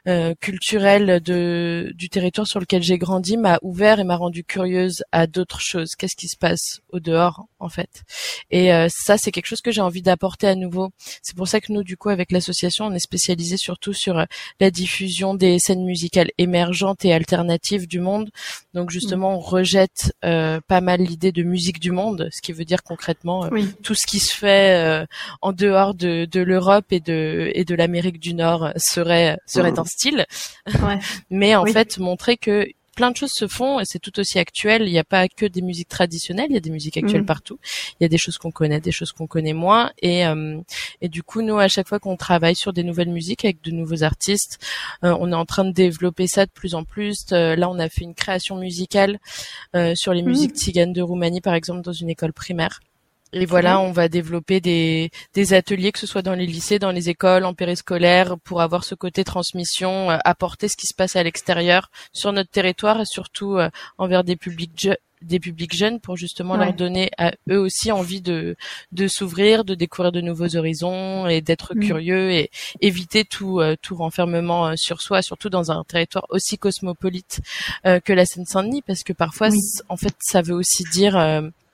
euh, 0.08 0.34
culturelle 0.42 1.22
de 1.22 1.92
du 1.96 2.10
territoire 2.10 2.48
sur 2.48 2.60
lequel 2.60 2.82
j'ai 2.82 2.98
grandi 2.98 3.38
m'a 3.38 3.60
ouvert 3.62 4.00
et 4.00 4.04
m'a 4.04 4.16
rendu 4.16 4.44
curieuse 4.44 5.04
à 5.12 5.28
d'autres 5.28 5.62
choses. 5.62 5.96
Qu'est-ce 5.98 6.16
qui 6.16 6.28
se 6.28 6.38
passe 6.38 6.82
au 6.90 7.00
dehors 7.00 7.46
en 7.60 7.70
fait? 7.70 8.04
Et 8.50 8.74
euh, 8.74 8.88
ça, 8.90 9.18
c'est 9.18 9.32
quelque 9.32 9.46
chose 9.46 9.62
que 9.62 9.72
j'ai 9.72 9.82
envie 9.82 10.02
d'apporter 10.02 10.48
à 10.48 10.56
nouveau. 10.56 10.90
C'est 11.22 11.36
pour 11.36 11.48
ça 11.48 11.62
que 11.62 11.72
nous, 11.72 11.84
du 11.84 11.98
coup, 11.98 12.10
avec 12.10 12.32
l'association, 12.32 12.86
on 12.86 12.94
est 12.94 13.00
spécialisé 13.00 13.58
surtout 13.58 13.94
sur 13.94 14.26
la 14.60 14.72
diffusion 14.72 15.36
des 15.36 15.60
scènes 15.60 15.86
musicales 15.86 16.32
émergentes 16.38 17.06
et 17.06 17.14
alternatives 17.14 17.88
du 17.88 18.00
monde. 18.00 18.32
Donc 18.74 18.90
justement, 18.90 19.36
on 19.36 19.40
rejette 19.40 20.14
pas 20.22 20.82
mal 20.82 21.02
l'idée 21.02 21.32
de 21.32 21.44
musique 21.44 21.80
du 21.80 21.92
monde, 21.92 22.30
ce 22.32 22.42
qui 22.42 22.54
veut 22.54 22.66
dire 22.66 22.84
concrètement 22.84 23.50
tout 23.84 23.96
ce 23.96 24.08
qui 24.08 24.20
se 24.20 24.36
fait 24.36 25.06
en 25.42 25.52
dehors 25.52 25.94
de, 25.94 26.26
de 26.26 26.42
l'Europe 26.42 26.86
et 26.92 27.00
de 27.00 27.52
et 27.54 27.66
de 27.68 27.76
l'Amérique 27.76 28.20
du 28.20 28.34
Nord 28.34 28.72
serait 28.78 29.38
serait 29.46 29.72
mmh. 29.72 29.80
un 29.80 29.86
style, 29.86 30.26
ouais. 30.68 31.00
mais 31.30 31.56
en 31.56 31.66
fait 31.66 32.00
montrer 32.00 32.38
que 32.38 32.68
plein 32.98 33.12
de 33.12 33.16
choses 33.16 33.32
se 33.32 33.48
font 33.48 33.80
et 33.80 33.86
c'est 33.86 34.00
tout 34.00 34.20
aussi 34.20 34.40
actuel. 34.40 34.82
Il 34.86 34.92
n'y 34.92 35.00
a 35.00 35.06
pas 35.06 35.30
que 35.30 35.46
des 35.46 35.62
musiques 35.62 35.88
traditionnelles, 35.88 36.48
il 36.50 36.56
y 36.56 36.58
a 36.58 36.60
des 36.60 36.72
musiques 36.72 36.98
actuelles 36.98 37.22
mmh. 37.22 37.28
partout. 37.28 37.60
Il 38.00 38.04
y 38.04 38.06
a 38.06 38.10
des 38.10 38.18
choses 38.18 38.38
qu'on 38.38 38.52
connaît, 38.52 38.82
des 38.82 38.92
choses 38.92 39.14
qu'on 39.14 39.28
connaît 39.28 39.54
moins. 39.54 39.92
Et, 40.02 40.26
euh, 40.26 40.60
et 41.00 41.08
du 41.08 41.24
coup, 41.24 41.42
nous, 41.44 41.58
à 41.60 41.68
chaque 41.70 41.88
fois 41.88 42.00
qu'on 42.00 42.18
travaille 42.18 42.56
sur 42.56 42.74
des 42.74 42.84
nouvelles 42.84 43.12
musiques 43.12 43.46
avec 43.46 43.62
de 43.62 43.72
nouveaux 43.72 44.04
artistes, 44.04 44.58
euh, 45.04 45.16
on 45.20 45.32
est 45.32 45.36
en 45.36 45.46
train 45.46 45.64
de 45.64 45.72
développer 45.72 46.28
ça 46.28 46.46
de 46.48 46.52
plus 46.52 46.74
en 46.74 46.84
plus. 46.84 47.28
Euh, 47.32 47.56
là, 47.56 47.70
on 47.70 47.78
a 47.78 47.88
fait 47.88 48.04
une 48.04 48.16
création 48.16 48.58
musicale 48.58 49.20
sur 49.94 50.12
les 50.12 50.24
mmh. 50.24 50.26
musiques 50.26 50.56
tziganes 50.56 50.94
de 50.94 51.04
Roumanie, 51.04 51.42
par 51.42 51.54
exemple, 51.54 51.82
dans 51.82 51.94
une 51.94 52.10
école 52.10 52.34
primaire. 52.34 52.80
Et 53.34 53.46
voilà, 53.46 53.80
on 53.82 53.92
va 53.92 54.08
développer 54.08 54.62
des, 54.62 55.12
des 55.34 55.54
ateliers, 55.54 55.92
que 55.92 56.00
ce 56.00 56.08
soit 56.08 56.22
dans 56.22 56.34
les 56.34 56.46
lycées, 56.46 56.80
dans 56.80 56.92
les 56.92 57.10
écoles, 57.10 57.44
en 57.44 57.54
périscolaire, 57.54 58.38
pour 58.44 58.62
avoir 58.62 58.86
ce 58.86 58.96
côté 58.96 59.24
transmission, 59.26 60.12
euh, 60.12 60.18
apporter 60.24 60.70
ce 60.70 60.78
qui 60.78 60.88
se 60.88 60.96
passe 60.96 61.16
à 61.18 61.24
l'extérieur 61.24 61.90
sur 62.14 62.32
notre 62.32 62.50
territoire 62.50 63.02
et 63.02 63.06
surtout 63.06 63.58
euh, 63.58 63.70
envers 63.98 64.24
des 64.24 64.38
publics 64.38 64.90
des 65.22 65.40
publics 65.40 65.76
jeunes 65.76 66.00
pour 66.00 66.18
justement 66.18 66.58
leur 66.58 66.74
donner 66.74 67.10
à 67.18 67.32
eux 67.50 67.60
aussi 67.60 67.92
envie 67.92 68.22
de 68.22 68.56
de 68.92 69.08
s'ouvrir, 69.08 69.66
de 69.66 69.76
découvrir 69.76 70.12
de 70.12 70.22
nouveaux 70.22 70.56
horizons 70.56 71.28
et 71.28 71.42
d'être 71.42 71.76
mm. 71.76 71.80
curieux 71.80 72.32
et 72.32 72.50
éviter 72.82 73.26
tout 73.26 73.60
euh, 73.60 73.76
tout 73.82 73.96
renfermement 73.96 74.76
sur 74.76 75.02
soi, 75.02 75.22
surtout 75.22 75.50
dans 75.50 75.72
un 75.72 75.84
territoire 75.84 76.26
aussi 76.30 76.58
cosmopolite 76.58 77.42
que 77.84 78.14
la 78.14 78.26
Seine-Saint-Denis, 78.26 78.82
parce 78.82 79.04
que 79.04 79.14
parfois 79.14 79.50
en 79.90 79.98
fait 79.98 80.16
ça 80.20 80.42
veut 80.42 80.56
aussi 80.56 80.84
dire 80.92 81.16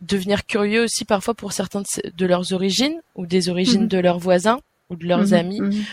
devenir 0.03 0.45
curieux 0.45 0.83
aussi 0.83 1.05
parfois 1.05 1.33
pour 1.33 1.53
certains 1.53 1.83
de, 2.17 2.25
leurs 2.25 2.53
origines 2.53 2.99
ou 3.15 3.25
des 3.25 3.49
origines 3.49 3.83
mhm. 3.83 3.87
de 3.87 3.97
leurs 3.97 4.19
voisins 4.19 4.59
ou 4.89 4.95
de 4.95 5.07
leurs 5.07 5.27
mhm. 5.27 5.33
amis. 5.33 5.61
Mhm. 5.61 5.83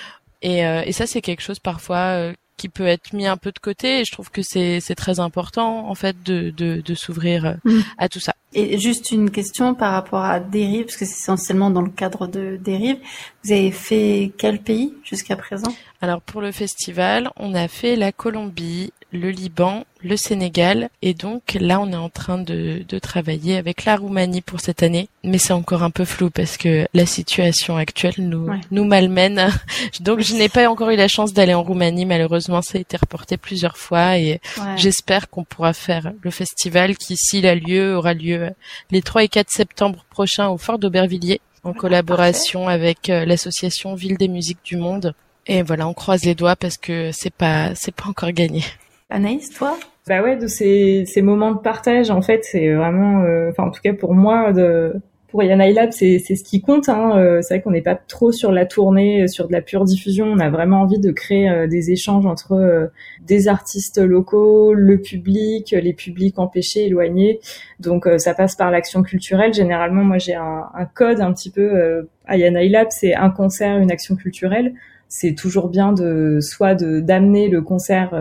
Et, 0.42 0.66
euh, 0.66 0.82
et, 0.84 0.92
ça, 0.92 1.06
c'est 1.06 1.20
quelque 1.20 1.42
chose 1.42 1.58
parfois 1.58 2.16
euh, 2.16 2.32
qui 2.60 2.68
peut 2.68 2.86
être 2.86 3.14
mis 3.14 3.26
un 3.26 3.38
peu 3.38 3.52
de 3.52 3.58
côté. 3.58 4.00
Et 4.00 4.04
je 4.04 4.12
trouve 4.12 4.30
que 4.30 4.42
c'est 4.42 4.94
très 4.94 5.18
important 5.18 5.88
en 5.88 5.94
fait 5.94 6.22
de, 6.22 6.50
de, 6.50 6.82
de 6.84 6.94
s'ouvrir 6.94 7.46
euh, 7.46 7.80
à 7.96 8.10
tout 8.10 8.20
ça. 8.20 8.34
Et 8.52 8.78
juste 8.78 9.12
une 9.12 9.30
question 9.30 9.74
par 9.74 9.92
rapport 9.92 10.24
à 10.24 10.40
Dérive, 10.40 10.84
parce 10.86 10.96
que 10.96 11.06
c'est 11.06 11.20
essentiellement 11.22 11.70
dans 11.70 11.82
le 11.82 11.90
cadre 11.90 12.26
de 12.26 12.56
Dérive. 12.56 12.98
Vous 13.44 13.52
avez 13.52 13.70
fait 13.70 14.32
quel 14.36 14.60
pays 14.60 14.92
jusqu'à 15.04 15.36
présent? 15.36 15.72
Alors 16.02 16.20
pour 16.20 16.42
le 16.42 16.52
festival, 16.52 17.30
on 17.36 17.54
a 17.54 17.66
fait 17.68 17.96
la 17.96 18.12
Colombie, 18.12 18.92
le 19.12 19.30
Liban, 19.30 19.84
le 20.02 20.16
Sénégal, 20.16 20.88
et 21.02 21.14
donc 21.14 21.56
là 21.60 21.80
on 21.80 21.92
est 21.92 21.96
en 21.96 22.08
train 22.08 22.38
de, 22.38 22.82
de 22.88 22.98
travailler 22.98 23.56
avec 23.56 23.84
la 23.84 23.96
Roumanie 23.96 24.40
pour 24.40 24.60
cette 24.60 24.82
année, 24.82 25.08
mais 25.24 25.38
c'est 25.38 25.52
encore 25.52 25.82
un 25.82 25.90
peu 25.90 26.04
flou 26.04 26.30
parce 26.30 26.56
que 26.56 26.86
la 26.94 27.06
situation 27.06 27.76
actuelle 27.76 28.14
nous 28.18 28.48
nous 28.70 28.84
malmène. 28.84 29.50
donc 30.00 30.20
je 30.20 30.34
n'ai 30.34 30.48
pas 30.48 30.68
encore 30.68 30.90
eu 30.90 30.96
la 30.96 31.08
chance 31.08 31.32
d'aller 31.32 31.54
en 31.54 31.62
Roumanie, 31.62 32.06
malheureusement 32.06 32.62
ça 32.62 32.78
a 32.78 32.80
été 32.80 32.96
reporté 32.96 33.36
plusieurs 33.36 33.76
fois, 33.76 34.18
et 34.18 34.40
j'espère 34.76 35.28
qu'on 35.28 35.44
pourra 35.44 35.72
faire 35.72 36.12
le 36.22 36.30
festival 36.30 36.96
qui 36.96 37.16
s'il 37.16 37.46
a 37.46 37.54
lieu 37.54 37.96
aura 37.96 38.14
lieu 38.14 38.50
les 38.90 39.02
3 39.02 39.24
et 39.24 39.28
4 39.28 39.48
septembre 39.50 40.04
prochains 40.10 40.48
au 40.48 40.58
Fort 40.58 40.78
d'Aubervilliers 40.78 41.40
en 41.62 41.72
collaboration 41.72 42.68
avec 42.68 43.10
euh, 43.10 43.24
l'association 43.24 43.94
Ville 43.94 44.16
des 44.16 44.28
musiques 44.28 44.64
du 44.64 44.76
monde. 44.76 45.14
Et 45.46 45.62
voilà, 45.62 45.86
on 45.88 45.94
croise 45.94 46.24
les 46.24 46.34
doigts 46.34 46.56
parce 46.56 46.76
que 46.76 47.10
c'est 47.12 47.32
pas 47.32 47.74
c'est 47.74 47.94
pas 47.94 48.08
encore 48.08 48.32
gagné. 48.32 48.64
Anaïs, 49.10 49.50
toi? 49.50 49.76
Bah 50.08 50.22
ouais, 50.22 50.36
de 50.36 50.46
ces, 50.46 51.04
ces 51.06 51.22
moments 51.22 51.52
de 51.52 51.58
partage, 51.58 52.10
en 52.10 52.22
fait, 52.22 52.44
c'est 52.44 52.72
vraiment, 52.74 53.22
euh, 53.22 53.50
enfin 53.50 53.64
en 53.64 53.70
tout 53.70 53.80
cas 53.82 53.92
pour 53.92 54.14
moi, 54.14 54.52
de, 54.52 54.94
pour 55.28 55.42
Yana 55.42 55.70
Lab, 55.70 55.92
c'est 55.92 56.18
ce 56.18 56.42
qui 56.42 56.62
compte. 56.62 56.88
Hein. 56.88 57.16
Euh, 57.16 57.42
c'est 57.42 57.54
vrai 57.54 57.62
qu'on 57.62 57.70
n'est 57.70 57.82
pas 57.82 57.94
trop 57.94 58.32
sur 58.32 58.50
la 58.50 58.66
tournée, 58.66 59.28
sur 59.28 59.46
de 59.46 59.52
la 59.52 59.60
pure 59.60 59.84
diffusion. 59.84 60.26
On 60.26 60.38
a 60.38 60.48
vraiment 60.48 60.80
envie 60.80 60.98
de 60.98 61.10
créer 61.12 61.48
euh, 61.48 61.66
des 61.66 61.92
échanges 61.92 62.26
entre 62.26 62.90
des 63.24 63.46
artistes 63.46 63.98
locaux, 63.98 64.74
le 64.74 64.98
public, 65.00 65.70
les 65.70 65.92
publics 65.92 66.38
empêchés, 66.38 66.86
éloignés. 66.86 67.40
Donc 67.78 68.08
ça 68.16 68.34
passe 68.34 68.56
par 68.56 68.70
l'action 68.70 69.02
culturelle. 69.02 69.54
Généralement, 69.54 70.02
moi 70.02 70.18
j'ai 70.18 70.34
un, 70.34 70.64
un, 70.74 70.86
code 70.86 71.20
un 71.20 71.32
petit 71.32 71.50
peu 71.50 72.08
à 72.26 72.36
Yana 72.36 72.64
Lab, 72.64 72.88
c'est 72.90 73.14
un 73.14 73.30
concert, 73.30 73.76
une 73.78 73.92
action 73.92 74.16
culturelle. 74.16 74.74
C'est 75.08 75.34
toujours 75.34 75.68
bien 75.68 75.92
de 75.92 76.38
soit 76.40 76.74
d'amener 76.74 77.48
le 77.48 77.62
concert 77.62 78.12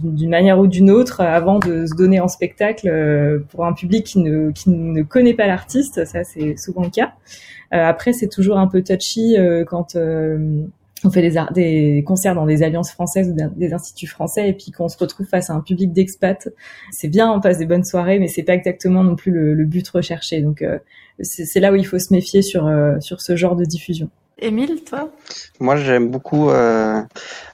d'une 0.00 0.30
manière 0.30 0.58
ou 0.58 0.66
d'une 0.66 0.90
autre 0.90 1.20
avant 1.20 1.58
de 1.58 1.86
se 1.86 1.94
donner 1.94 2.20
en 2.20 2.28
spectacle 2.28 2.88
euh, 2.88 3.40
pour 3.50 3.66
un 3.66 3.72
public 3.72 4.06
qui 4.06 4.20
ne, 4.20 4.50
qui 4.50 4.70
ne 4.70 5.02
connaît 5.02 5.34
pas 5.34 5.46
l'artiste. 5.46 6.04
Ça, 6.04 6.24
c'est 6.24 6.56
souvent 6.56 6.82
le 6.82 6.90
cas. 6.90 7.12
Euh, 7.74 7.84
après, 7.84 8.12
c'est 8.12 8.28
toujours 8.28 8.58
un 8.58 8.68
peu 8.68 8.82
touchy 8.82 9.36
euh, 9.36 9.64
quand 9.64 9.96
on 9.96 11.10
fait 11.10 11.22
des, 11.22 11.36
des 11.54 12.04
concerts 12.04 12.34
dans 12.34 12.46
des 12.46 12.62
alliances 12.62 12.90
françaises 12.90 13.30
ou 13.30 13.50
des 13.56 13.72
instituts 13.72 14.06
français 14.06 14.48
et 14.48 14.52
puis 14.52 14.72
qu'on 14.72 14.88
se 14.88 14.98
retrouve 14.98 15.26
face 15.26 15.50
à 15.50 15.54
un 15.54 15.60
public 15.60 15.92
d'expats. 15.92 16.48
C'est 16.90 17.08
bien, 17.08 17.30
on 17.30 17.40
passe 17.40 17.58
des 17.58 17.66
bonnes 17.66 17.84
soirées, 17.84 18.18
mais 18.18 18.28
c'est 18.28 18.42
pas 18.42 18.54
exactement 18.54 19.04
non 19.04 19.14
plus 19.14 19.30
le, 19.30 19.54
le 19.54 19.64
but 19.64 19.88
recherché. 19.88 20.40
Donc, 20.42 20.64
c'est 21.20 21.60
là 21.60 21.72
où 21.72 21.76
il 21.76 21.86
faut 21.86 21.98
se 21.98 22.12
méfier 22.12 22.42
sur, 22.42 22.68
sur 23.00 23.20
ce 23.20 23.36
genre 23.36 23.54
de 23.54 23.64
diffusion. 23.64 24.10
Émile, 24.40 24.84
toi? 24.84 25.10
Moi, 25.58 25.76
j'aime 25.76 26.08
beaucoup 26.08 26.50
euh, 26.50 27.02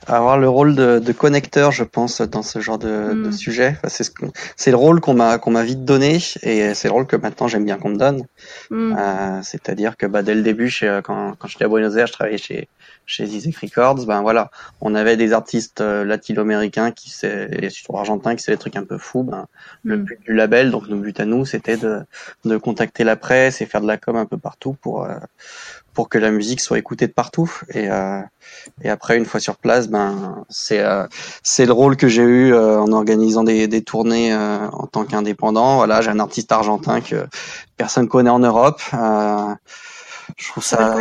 avoir 0.06 0.38
le 0.38 0.48
rôle 0.48 0.74
de, 0.74 0.98
de, 0.98 1.12
connecteur, 1.12 1.72
je 1.72 1.84
pense, 1.84 2.20
dans 2.20 2.42
ce 2.42 2.60
genre 2.60 2.78
de, 2.78 3.14
de 3.14 3.28
hmm. 3.28 3.32
sujet. 3.32 3.76
Enfin, 3.78 3.88
c'est 3.88 4.04
ce 4.04 4.70
le 4.70 4.76
rôle 4.76 5.00
qu'on 5.00 5.14
m'a 5.14 5.38
qu'on 5.38 5.50
m'a 5.50 5.62
vite 5.62 5.84
donné, 5.84 6.18
et 6.42 6.74
c'est 6.74 6.88
le 6.88 6.92
rôle 6.92 7.06
que 7.06 7.16
maintenant 7.16 7.48
j'aime 7.48 7.64
bien 7.64 7.78
qu'on 7.78 7.90
me 7.90 7.96
donne. 7.96 8.24
Hmm. 8.70 8.94
Euh, 8.98 9.40
C'est-à-dire 9.42 9.96
que 9.96 10.06
bah, 10.06 10.22
dès 10.22 10.34
le 10.34 10.42
début, 10.42 10.68
chez, 10.68 11.00
quand, 11.04 11.34
quand 11.38 11.48
j'étais 11.48 11.64
à 11.64 11.68
Buenos 11.68 11.96
Aires, 11.96 12.06
je 12.06 12.12
travaillais 12.12 12.38
chez 12.38 12.68
chez 13.06 13.26
Zizek 13.26 13.56
Records. 13.56 14.06
Ben 14.06 14.22
voilà, 14.22 14.50
on 14.80 14.94
avait 14.94 15.16
des 15.16 15.32
artistes 15.32 15.80
euh, 15.80 16.04
latino-américains 16.04 16.90
qui 16.90 17.12
et 17.24 17.70
surtout 17.70 17.96
argentins 17.96 18.34
qui 18.34 18.42
faisaient 18.42 18.52
des 18.52 18.58
trucs 18.58 18.76
un 18.76 18.84
peu 18.84 18.98
fous. 18.98 19.22
Ben, 19.22 19.46
Le 19.82 19.96
hmm. 19.96 20.04
but 20.04 20.20
du 20.22 20.34
label, 20.34 20.70
donc 20.70 20.88
nos 20.88 20.98
but 20.98 21.18
à 21.20 21.24
nous, 21.24 21.44
c'était 21.44 21.76
de 21.76 22.00
de 22.44 22.56
contacter 22.56 23.04
la 23.04 23.16
presse 23.16 23.60
et 23.60 23.66
faire 23.66 23.80
de 23.80 23.86
la 23.86 23.96
com 23.96 24.16
un 24.16 24.26
peu 24.26 24.38
partout 24.38 24.74
pour 24.80 25.04
euh, 25.04 25.14
pour 25.94 26.08
que 26.08 26.18
la 26.18 26.30
musique 26.30 26.60
soit 26.60 26.78
écoutée 26.78 27.06
de 27.06 27.12
partout. 27.12 27.50
Et, 27.70 27.88
euh, 27.90 28.20
et 28.82 28.90
après, 28.90 29.16
une 29.16 29.24
fois 29.24 29.40
sur 29.40 29.56
place, 29.56 29.88
ben 29.88 30.44
c'est 30.50 30.80
euh, 30.80 31.06
c'est 31.42 31.64
le 31.66 31.72
rôle 31.72 31.96
que 31.96 32.08
j'ai 32.08 32.22
eu 32.22 32.52
euh, 32.52 32.80
en 32.80 32.92
organisant 32.92 33.44
des, 33.44 33.68
des 33.68 33.82
tournées 33.82 34.32
euh, 34.32 34.68
en 34.72 34.86
tant 34.86 35.04
qu'indépendant. 35.04 35.76
Voilà, 35.76 36.00
j'ai 36.00 36.10
un 36.10 36.18
artiste 36.18 36.50
argentin 36.52 37.00
que 37.00 37.26
personne 37.76 38.08
connaît 38.08 38.30
en 38.30 38.40
Europe. 38.40 38.82
je 38.92 40.48
trouve 40.48 40.64
ça. 40.64 40.96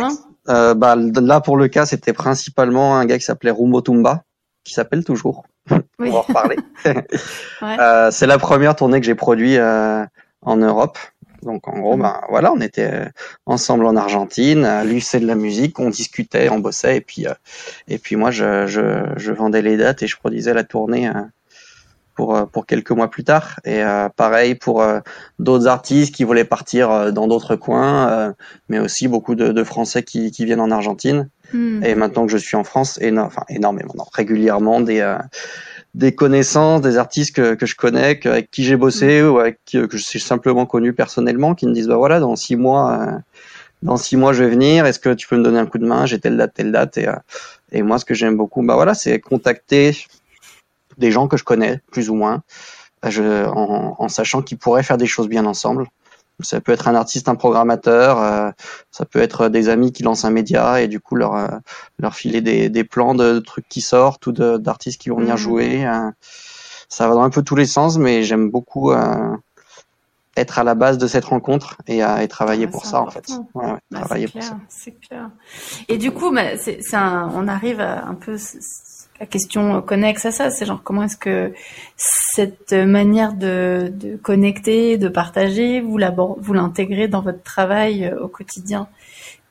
bah, 0.46 0.96
là, 0.96 1.40
pour 1.40 1.56
le 1.56 1.68
cas, 1.68 1.86
c'était 1.86 2.12
principalement 2.12 2.96
un 2.96 3.04
gars 3.04 3.18
qui 3.18 3.24
s'appelait 3.24 3.50
Rumo 3.50 3.80
Tumba, 3.80 4.22
qui 4.62 4.72
s'appelle 4.72 5.04
toujours. 5.04 5.44
On 5.70 6.10
va 6.10 6.18
en 6.18 6.20
reparler. 6.22 6.56
ouais. 6.84 8.10
c'est 8.10 8.26
la 8.26 8.38
première 8.38 8.76
tournée 8.76 9.00
que 9.00 9.06
j'ai 9.06 9.14
produite 9.14 9.60
en 9.60 10.56
Europe. 10.56 10.98
Donc 11.44 11.68
en 11.68 11.78
gros, 11.78 11.96
ben 11.96 12.20
voilà, 12.28 12.52
on 12.52 12.60
était 12.60 12.90
euh, 12.92 13.04
ensemble 13.46 13.86
en 13.86 13.96
Argentine, 13.96 14.66
lui 14.84 15.00
c'est 15.00 15.20
de 15.20 15.26
la 15.26 15.34
musique, 15.34 15.78
on 15.78 15.90
discutait, 15.90 16.48
on 16.48 16.58
bossait, 16.58 16.96
et 16.96 17.00
puis 17.00 17.26
euh, 17.26 17.34
et 17.88 17.98
puis 17.98 18.16
moi 18.16 18.30
je, 18.30 18.66
je, 18.66 19.12
je, 19.16 19.32
vendais 19.32 19.62
les 19.62 19.76
dates 19.76 20.02
et 20.02 20.06
je 20.06 20.16
produisais 20.16 20.54
la 20.54 20.64
tournée 20.64 21.08
euh, 21.08 21.12
pour 22.14 22.48
pour 22.48 22.66
quelques 22.66 22.90
mois 22.92 23.08
plus 23.08 23.24
tard. 23.24 23.60
Et 23.64 23.82
pareil 24.14 24.54
pour 24.54 24.84
d'autres 25.40 25.66
artistes 25.66 26.14
qui 26.14 26.22
voulaient 26.22 26.44
partir 26.44 27.12
dans 27.12 27.26
d'autres 27.26 27.56
coins, 27.56 28.34
mais 28.68 28.78
aussi 28.78 29.08
beaucoup 29.08 29.34
de, 29.34 29.48
de 29.48 29.64
Français 29.64 30.04
qui, 30.04 30.30
qui 30.30 30.44
viennent 30.44 30.60
en 30.60 30.70
Argentine. 30.70 31.28
Mmh. 31.52 31.82
Et 31.82 31.96
maintenant 31.96 32.26
que 32.26 32.30
je 32.30 32.38
suis 32.38 32.56
en 32.56 32.62
France, 32.62 33.00
éno 33.02 33.22
enfin 33.22 33.42
énormément, 33.48 33.94
non, 33.96 34.04
régulièrement 34.12 34.80
des 34.80 35.02
des 35.94 36.14
connaissances, 36.14 36.80
des 36.80 36.96
artistes 36.96 37.36
que, 37.36 37.54
que 37.54 37.66
je 37.66 37.76
connais, 37.76 38.20
avec 38.26 38.50
qui 38.50 38.64
j'ai 38.64 38.76
bossé 38.76 39.22
mm. 39.22 39.28
ou 39.28 39.38
avec 39.38 39.58
qui, 39.64 39.78
que 39.88 39.96
je 39.96 40.02
suis 40.02 40.20
simplement 40.20 40.66
connu 40.66 40.92
personnellement, 40.92 41.54
qui 41.54 41.66
me 41.66 41.72
disent 41.72 41.88
bah 41.88 41.96
voilà 41.96 42.20
dans 42.20 42.36
six 42.36 42.56
mois, 42.56 43.00
euh, 43.00 43.18
dans 43.82 43.96
six 43.96 44.16
mois 44.16 44.32
je 44.32 44.44
vais 44.44 44.50
venir. 44.50 44.86
Est-ce 44.86 44.98
que 44.98 45.14
tu 45.14 45.28
peux 45.28 45.36
me 45.36 45.44
donner 45.44 45.58
un 45.58 45.66
coup 45.66 45.78
de 45.78 45.86
main? 45.86 46.06
J'ai 46.06 46.18
telle 46.18 46.36
date, 46.36 46.54
telle 46.54 46.72
date. 46.72 46.98
Et, 46.98 47.08
euh, 47.08 47.14
et 47.72 47.82
moi 47.82 47.98
ce 47.98 48.04
que 48.04 48.14
j'aime 48.14 48.36
beaucoup, 48.36 48.62
bah 48.62 48.74
voilà, 48.74 48.94
c'est 48.94 49.20
contacter 49.20 49.96
des 50.98 51.10
gens 51.10 51.28
que 51.28 51.36
je 51.36 51.44
connais 51.44 51.80
plus 51.90 52.10
ou 52.10 52.14
moins, 52.14 52.42
je, 53.06 53.46
en, 53.46 53.96
en 53.98 54.08
sachant 54.08 54.42
qu'ils 54.42 54.58
pourraient 54.58 54.82
faire 54.82 54.98
des 54.98 55.06
choses 55.06 55.28
bien 55.28 55.46
ensemble. 55.46 55.86
Ça 56.40 56.60
peut 56.60 56.72
être 56.72 56.88
un 56.88 56.94
artiste, 56.94 57.28
un 57.28 57.36
programmateur, 57.36 58.52
ça 58.90 59.04
peut 59.04 59.20
être 59.20 59.48
des 59.48 59.68
amis 59.68 59.92
qui 59.92 60.02
lancent 60.02 60.24
un 60.24 60.30
média 60.30 60.80
et 60.80 60.88
du 60.88 60.98
coup 60.98 61.14
leur 61.14 61.60
leur 62.00 62.14
filer 62.14 62.40
des, 62.40 62.68
des 62.68 62.82
plans 62.82 63.14
de 63.14 63.38
trucs 63.38 63.68
qui 63.68 63.80
sortent 63.80 64.26
ou 64.26 64.32
d'artistes 64.32 65.00
qui 65.00 65.10
vont 65.10 65.18
venir 65.18 65.34
mmh. 65.34 65.38
jouer. 65.38 65.88
ça 66.88 67.06
va 67.06 67.14
dans 67.14 67.22
un 67.22 67.30
peu 67.30 67.42
tous 67.42 67.54
les 67.54 67.66
sens, 67.66 67.98
mais 67.98 68.24
j'aime 68.24 68.50
beaucoup 68.50 68.92
être 70.36 70.58
à 70.58 70.64
la 70.64 70.74
base 70.74 70.98
de 70.98 71.06
cette 71.06 71.24
rencontre 71.24 71.76
et, 71.86 72.02
à, 72.02 72.26
travailler 72.26 72.66
pour 72.66 72.86
ça 72.86 73.00
en 73.00 73.10
fait. 73.10 73.30
Ouais, 73.54 73.64
ouais, 73.66 73.78
bah, 73.90 74.00
travailler 74.00 74.28
pour 74.28 74.42
ça. 74.42 74.58
C'est 74.68 74.98
clair. 75.00 75.30
Et 75.88 75.98
du 75.98 76.10
coup, 76.10 76.32
bah, 76.32 76.56
c'est, 76.56 76.80
un, 76.94 77.30
on 77.34 77.48
arrive 77.48 77.80
à 77.80 78.04
un 78.06 78.14
peu 78.14 78.36
la 79.24 79.30
question 79.30 79.80
connexe 79.80 80.26
à 80.26 80.32
ça. 80.32 80.50
C'est 80.50 80.66
genre 80.66 80.82
comment 80.82 81.04
est-ce 81.04 81.16
que 81.16 81.54
cette 81.96 82.74
manière 82.74 83.32
de, 83.32 83.90
de 83.90 84.16
connecter, 84.16 84.98
de 84.98 85.08
partager, 85.08 85.80
vous, 85.80 85.98
vous 86.38 86.52
l'intégrez 86.52 87.08
dans 87.08 87.22
votre 87.22 87.42
travail 87.42 88.04
euh, 88.04 88.20
au 88.20 88.28
quotidien 88.28 88.86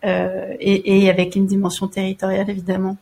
euh, 0.05 0.53
et, 0.59 1.05
et 1.05 1.09
avec 1.09 1.35
une 1.35 1.47
dimension 1.47 1.87
territoriale 1.87 2.49
évidemment. 2.51 2.97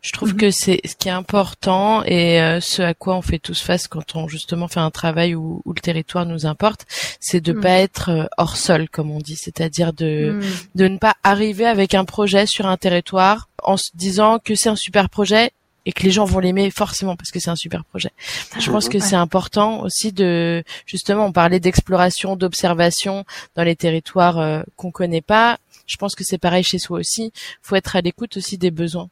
Je 0.00 0.12
trouve 0.12 0.30
mhm. 0.30 0.36
que 0.36 0.50
c'est 0.50 0.80
ce 0.84 0.96
qui 0.96 1.08
est 1.08 1.12
important 1.12 2.02
et 2.04 2.40
euh, 2.40 2.60
ce 2.60 2.82
à 2.82 2.94
quoi 2.94 3.16
on 3.16 3.22
fait 3.22 3.38
tous 3.38 3.60
face 3.60 3.86
quand 3.86 4.16
on 4.16 4.26
justement 4.26 4.68
fait 4.68 4.80
un 4.80 4.90
travail 4.90 5.34
où, 5.34 5.62
où 5.64 5.72
le 5.72 5.80
territoire 5.80 6.26
nous 6.26 6.46
importe, 6.46 6.86
c'est 7.20 7.40
de 7.40 7.52
mhm. 7.52 7.60
pas 7.60 7.78
être 7.78 8.10
euh, 8.10 8.24
hors 8.38 8.56
sol 8.56 8.88
comme 8.88 9.10
on 9.10 9.18
dit, 9.18 9.36
c'est-à-dire 9.36 9.92
de 9.92 10.32
mhm. 10.32 10.42
de 10.74 10.88
ne 10.88 10.98
pas 10.98 11.14
arriver 11.22 11.66
avec 11.66 11.94
un 11.94 12.04
projet 12.04 12.46
sur 12.46 12.66
un 12.66 12.76
territoire 12.76 13.48
en 13.62 13.76
se 13.76 13.90
disant 13.94 14.38
que 14.42 14.54
c'est 14.54 14.70
un 14.70 14.76
super 14.76 15.08
projet 15.08 15.52
et 15.86 15.92
que 15.92 16.02
les 16.02 16.10
gens 16.10 16.24
vont 16.24 16.38
l'aimer 16.38 16.70
forcément 16.70 17.16
parce 17.16 17.30
que 17.30 17.40
c'est 17.40 17.50
un 17.50 17.56
super 17.56 17.84
projet. 17.84 18.10
Je 18.58 18.70
pense 18.70 18.88
que 18.88 18.98
c'est 18.98 19.16
important 19.16 19.82
aussi 19.82 20.12
de 20.12 20.62
justement 20.86 21.26
on 21.26 21.32
parlait 21.32 21.60
d'exploration, 21.60 22.36
d'observation 22.36 23.24
dans 23.56 23.64
les 23.64 23.76
territoires 23.76 24.38
euh, 24.38 24.62
qu'on 24.76 24.90
connaît 24.90 25.20
pas. 25.20 25.58
Je 25.86 25.96
pense 25.96 26.14
que 26.14 26.24
c'est 26.24 26.38
pareil 26.38 26.62
chez 26.62 26.78
soi 26.78 27.00
aussi. 27.00 27.32
Faut 27.62 27.76
être 27.76 27.96
à 27.96 28.00
l'écoute 28.00 28.36
aussi 28.36 28.58
des 28.58 28.70
besoins 28.70 29.08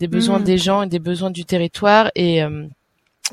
des 0.00 0.08
besoins 0.08 0.40
mm. 0.40 0.44
des 0.44 0.58
gens 0.58 0.82
et 0.82 0.88
des 0.88 0.98
besoins 0.98 1.30
du 1.30 1.44
territoire 1.44 2.10
et 2.14 2.42
euh, 2.42 2.66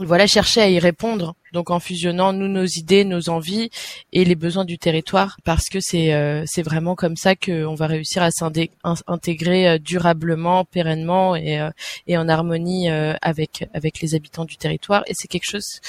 voilà 0.05 0.27
chercher 0.27 0.61
à 0.61 0.69
y 0.69 0.79
répondre. 0.79 1.35
Donc 1.53 1.69
en 1.69 1.79
fusionnant 1.79 2.33
nous 2.33 2.47
nos 2.47 2.65
idées 2.65 3.05
nos 3.05 3.29
envies 3.29 3.69
et 4.11 4.25
les 4.25 4.35
besoins 4.35 4.65
du 4.65 4.77
territoire. 4.77 5.37
Parce 5.43 5.69
que 5.69 5.79
c'est 5.79 6.13
euh, 6.13 6.43
c'est 6.45 6.61
vraiment 6.61 6.95
comme 6.95 7.15
ça 7.15 7.35
qu'on 7.35 7.75
va 7.75 7.87
réussir 7.87 8.21
à 8.21 8.31
s'intégrer 8.31 9.67
euh, 9.67 9.77
durablement 9.79 10.65
pérennement 10.65 11.35
et 11.35 11.59
et 12.07 12.17
en 12.17 12.29
harmonie 12.29 12.89
avec 12.89 13.65
avec 13.73 14.01
les 14.01 14.15
habitants 14.15 14.45
du 14.45 14.57
territoire. 14.57 15.03
Et 15.07 15.13
c'est 15.15 15.27
quelque 15.27 15.49
chose 15.49 15.79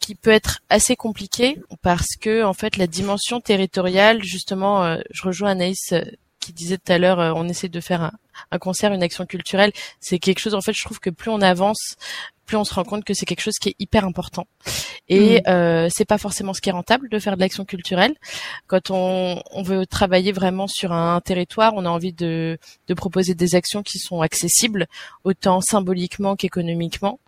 qui 0.00 0.14
peut 0.14 0.30
être 0.30 0.60
assez 0.68 0.96
compliqué 0.96 1.58
parce 1.82 2.16
que 2.20 2.44
en 2.44 2.52
fait 2.52 2.76
la 2.76 2.86
dimension 2.86 3.40
territoriale 3.40 4.22
justement 4.22 4.96
je 5.10 5.22
rejoins 5.22 5.50
Anaïs 5.50 5.94
qui 6.40 6.52
disait 6.52 6.78
tout 6.78 6.92
à 6.92 6.98
l'heure 6.98 7.34
on 7.36 7.48
essaie 7.48 7.68
de 7.68 7.80
faire 7.80 8.12
un 8.50 8.58
concert, 8.58 8.92
une 8.92 9.02
action 9.02 9.26
culturelle, 9.26 9.72
c'est 10.00 10.18
quelque 10.18 10.38
chose. 10.38 10.54
En 10.54 10.60
fait, 10.60 10.72
je 10.74 10.84
trouve 10.84 11.00
que 11.00 11.10
plus 11.10 11.30
on 11.30 11.40
avance, 11.40 11.96
plus 12.46 12.56
on 12.56 12.64
se 12.64 12.74
rend 12.74 12.84
compte 12.84 13.04
que 13.04 13.14
c'est 13.14 13.26
quelque 13.26 13.42
chose 13.42 13.58
qui 13.60 13.70
est 13.70 13.76
hyper 13.78 14.04
important. 14.04 14.46
Et 15.08 15.40
mmh. 15.40 15.48
euh, 15.48 15.88
c'est 15.90 16.04
pas 16.04 16.18
forcément 16.18 16.52
ce 16.52 16.60
qui 16.60 16.68
est 16.68 16.72
rentable 16.72 17.08
de 17.08 17.18
faire 17.18 17.36
de 17.36 17.40
l'action 17.40 17.64
culturelle. 17.64 18.14
Quand 18.66 18.90
on, 18.90 19.40
on, 19.52 19.62
veut 19.62 19.86
travailler 19.86 20.32
vraiment 20.32 20.66
sur 20.66 20.92
un 20.92 21.20
territoire, 21.20 21.74
on 21.76 21.84
a 21.84 21.88
envie 21.88 22.12
de, 22.12 22.58
de 22.88 22.94
proposer 22.94 23.34
des 23.34 23.54
actions 23.54 23.82
qui 23.82 23.98
sont 23.98 24.20
accessibles, 24.20 24.86
autant 25.24 25.60
symboliquement 25.60 26.34
qu'économiquement. 26.34 27.20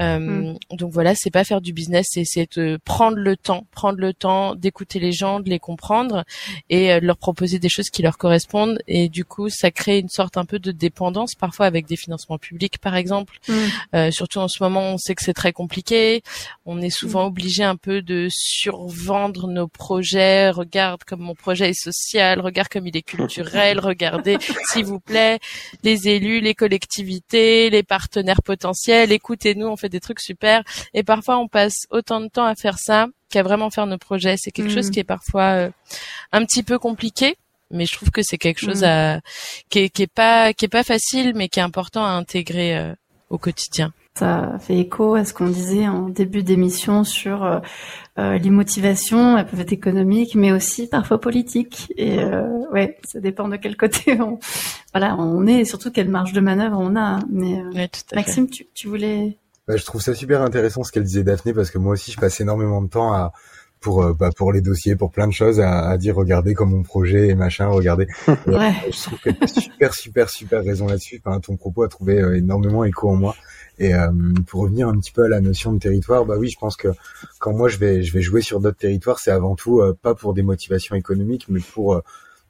Euh, 0.00 0.18
mmh. 0.18 0.58
Donc 0.72 0.92
voilà, 0.92 1.14
c'est 1.16 1.30
pas 1.30 1.44
faire 1.44 1.60
du 1.60 1.72
business, 1.72 2.06
c'est 2.24 2.56
de 2.56 2.78
prendre 2.84 3.16
le 3.16 3.36
temps, 3.36 3.66
prendre 3.72 3.98
le 3.98 4.12
temps 4.12 4.54
d'écouter 4.54 4.98
les 5.00 5.12
gens, 5.12 5.40
de 5.40 5.48
les 5.48 5.58
comprendre 5.58 6.24
et 6.70 6.92
euh, 6.92 7.00
de 7.00 7.06
leur 7.06 7.16
proposer 7.16 7.58
des 7.58 7.68
choses 7.68 7.90
qui 7.90 8.02
leur 8.02 8.18
correspondent. 8.18 8.78
Et 8.86 9.08
du 9.08 9.24
coup, 9.24 9.48
ça 9.48 9.70
crée 9.70 9.98
une 9.98 10.08
sorte 10.08 10.36
un 10.36 10.44
peu 10.44 10.58
de 10.58 10.70
dépendance, 10.70 11.34
parfois 11.34 11.66
avec 11.66 11.86
des 11.86 11.96
financements 11.96 12.38
publics, 12.38 12.78
par 12.78 12.94
exemple. 12.94 13.38
Mmh. 13.48 13.54
Euh, 13.94 14.10
surtout 14.10 14.38
en 14.38 14.48
ce 14.56 14.62
moment, 14.62 14.94
on 14.94 14.98
sait 14.98 15.14
que 15.14 15.22
c'est 15.22 15.34
très 15.34 15.52
compliqué. 15.52 16.22
On 16.64 16.80
est 16.80 16.90
souvent 16.90 17.24
mm. 17.24 17.26
obligé 17.26 17.64
un 17.64 17.76
peu 17.76 18.02
de 18.02 18.28
survendre 18.30 19.48
nos 19.48 19.68
projets. 19.68 20.50
Regarde 20.50 21.04
comme 21.04 21.20
mon 21.20 21.34
projet 21.34 21.70
est 21.70 21.80
social, 21.80 22.40
regarde 22.40 22.68
comme 22.68 22.86
il 22.86 22.96
est 22.96 23.02
culturel, 23.02 23.78
regardez, 23.80 24.38
s'il 24.70 24.84
vous 24.84 25.00
plaît, 25.00 25.38
les 25.82 26.08
élus, 26.08 26.40
les 26.40 26.54
collectivités, 26.54 27.70
les 27.70 27.82
partenaires 27.82 28.42
potentiels, 28.42 29.12
écoutez-nous, 29.12 29.66
on 29.66 29.76
fait 29.76 29.88
des 29.88 30.00
trucs 30.00 30.20
super. 30.20 30.62
Et 30.94 31.02
parfois, 31.02 31.38
on 31.38 31.48
passe 31.48 31.86
autant 31.90 32.20
de 32.20 32.28
temps 32.28 32.46
à 32.46 32.54
faire 32.54 32.78
ça 32.78 33.06
qu'à 33.28 33.42
vraiment 33.42 33.70
faire 33.70 33.86
nos 33.86 33.98
projets. 33.98 34.36
C'est 34.38 34.50
quelque 34.50 34.72
chose 34.72 34.88
mm. 34.88 34.90
qui 34.90 35.00
est 35.00 35.04
parfois 35.04 35.50
euh, 35.50 35.70
un 36.32 36.44
petit 36.44 36.62
peu 36.62 36.78
compliqué 36.78 37.36
mais 37.72 37.84
je 37.84 37.96
trouve 37.96 38.12
que 38.12 38.22
c'est 38.22 38.38
quelque 38.38 38.60
chose 38.60 38.82
mm. 38.82 38.84
à, 38.84 39.20
qui, 39.70 39.80
est, 39.80 39.88
qui 39.88 40.02
est 40.02 40.12
pas 40.12 40.52
qui 40.52 40.66
est 40.66 40.68
pas 40.68 40.84
facile 40.84 41.32
mais 41.34 41.48
qui 41.48 41.58
est 41.58 41.64
important 41.64 42.04
à 42.04 42.10
intégrer 42.10 42.76
euh, 42.78 42.94
au 43.28 43.38
quotidien. 43.38 43.92
Ça 44.16 44.56
fait 44.60 44.78
écho 44.78 45.14
à 45.14 45.24
ce 45.24 45.34
qu'on 45.34 45.48
disait 45.48 45.88
en 45.88 46.08
début 46.08 46.42
d'émission 46.42 47.04
sur 47.04 47.44
euh, 47.44 47.58
euh, 48.18 48.38
les 48.38 48.48
motivations, 48.48 49.36
elles 49.36 49.46
peuvent 49.46 49.60
être 49.60 49.72
économiques, 49.72 50.34
mais 50.34 50.52
aussi 50.52 50.86
parfois 50.86 51.20
politiques. 51.20 51.92
Et 51.96 52.18
euh, 52.18 52.48
ouais, 52.72 52.98
ça 53.06 53.20
dépend 53.20 53.46
de 53.48 53.56
quel 53.56 53.76
côté 53.76 54.18
on, 54.20 54.38
voilà, 54.94 55.16
on 55.18 55.46
est, 55.46 55.60
et 55.60 55.64
surtout 55.66 55.90
quelle 55.90 56.08
marge 56.08 56.32
de 56.32 56.40
manœuvre 56.40 56.78
on 56.80 56.96
a. 56.96 57.18
Mais 57.30 57.60
euh, 57.60 57.86
Maxime, 58.14 58.48
tu, 58.48 58.66
tu, 58.72 58.88
voulais 58.88 59.36
bah, 59.68 59.76
Je 59.76 59.84
trouve 59.84 60.00
ça 60.00 60.14
super 60.14 60.40
intéressant 60.40 60.82
ce 60.82 60.92
qu'elle 60.92 61.04
disait 61.04 61.24
Daphné, 61.24 61.52
parce 61.52 61.70
que 61.70 61.76
moi 61.76 61.92
aussi, 61.92 62.10
je 62.10 62.18
passe 62.18 62.40
énormément 62.40 62.80
de 62.80 62.88
temps 62.88 63.12
à 63.12 63.32
pour 63.80 64.02
euh, 64.02 64.14
bah, 64.14 64.30
pour 64.34 64.50
les 64.50 64.62
dossiers, 64.62 64.96
pour 64.96 65.10
plein 65.10 65.26
de 65.26 65.34
choses, 65.34 65.60
à, 65.60 65.86
à, 65.90 65.98
dire 65.98 66.16
regardez 66.16 66.54
comme 66.54 66.70
mon 66.70 66.82
projet 66.82 67.28
et 67.28 67.34
machin, 67.34 67.66
regardez. 67.66 68.06
ouais. 68.46 68.72
Je 68.90 69.02
trouve 69.02 69.20
que 69.20 69.28
tu 69.28 69.60
super 69.60 69.92
super 69.92 70.30
super 70.30 70.64
raison 70.64 70.86
là-dessus. 70.86 71.20
Enfin, 71.22 71.38
ton 71.40 71.56
propos 71.56 71.82
a 71.82 71.88
trouvé 71.88 72.16
énormément 72.34 72.82
écho 72.84 73.10
en 73.10 73.16
moi. 73.16 73.36
Et 73.78 73.94
euh, 73.94 74.10
pour 74.46 74.62
revenir 74.62 74.88
un 74.88 74.98
petit 74.98 75.12
peu 75.12 75.24
à 75.24 75.28
la 75.28 75.40
notion 75.40 75.72
de 75.72 75.78
territoire, 75.78 76.24
bah 76.24 76.36
oui, 76.38 76.48
je 76.48 76.58
pense 76.58 76.76
que 76.76 76.88
quand 77.38 77.52
moi 77.52 77.68
je 77.68 77.76
vais 77.76 78.02
je 78.02 78.12
vais 78.12 78.22
jouer 78.22 78.40
sur 78.40 78.60
d'autres 78.60 78.78
territoires, 78.78 79.18
c'est 79.18 79.30
avant 79.30 79.54
tout 79.54 79.80
euh, 79.80 79.96
pas 80.00 80.14
pour 80.14 80.32
des 80.32 80.42
motivations 80.42 80.96
économiques, 80.96 81.46
mais 81.48 81.60
pour 81.60 81.94
euh, 81.94 82.00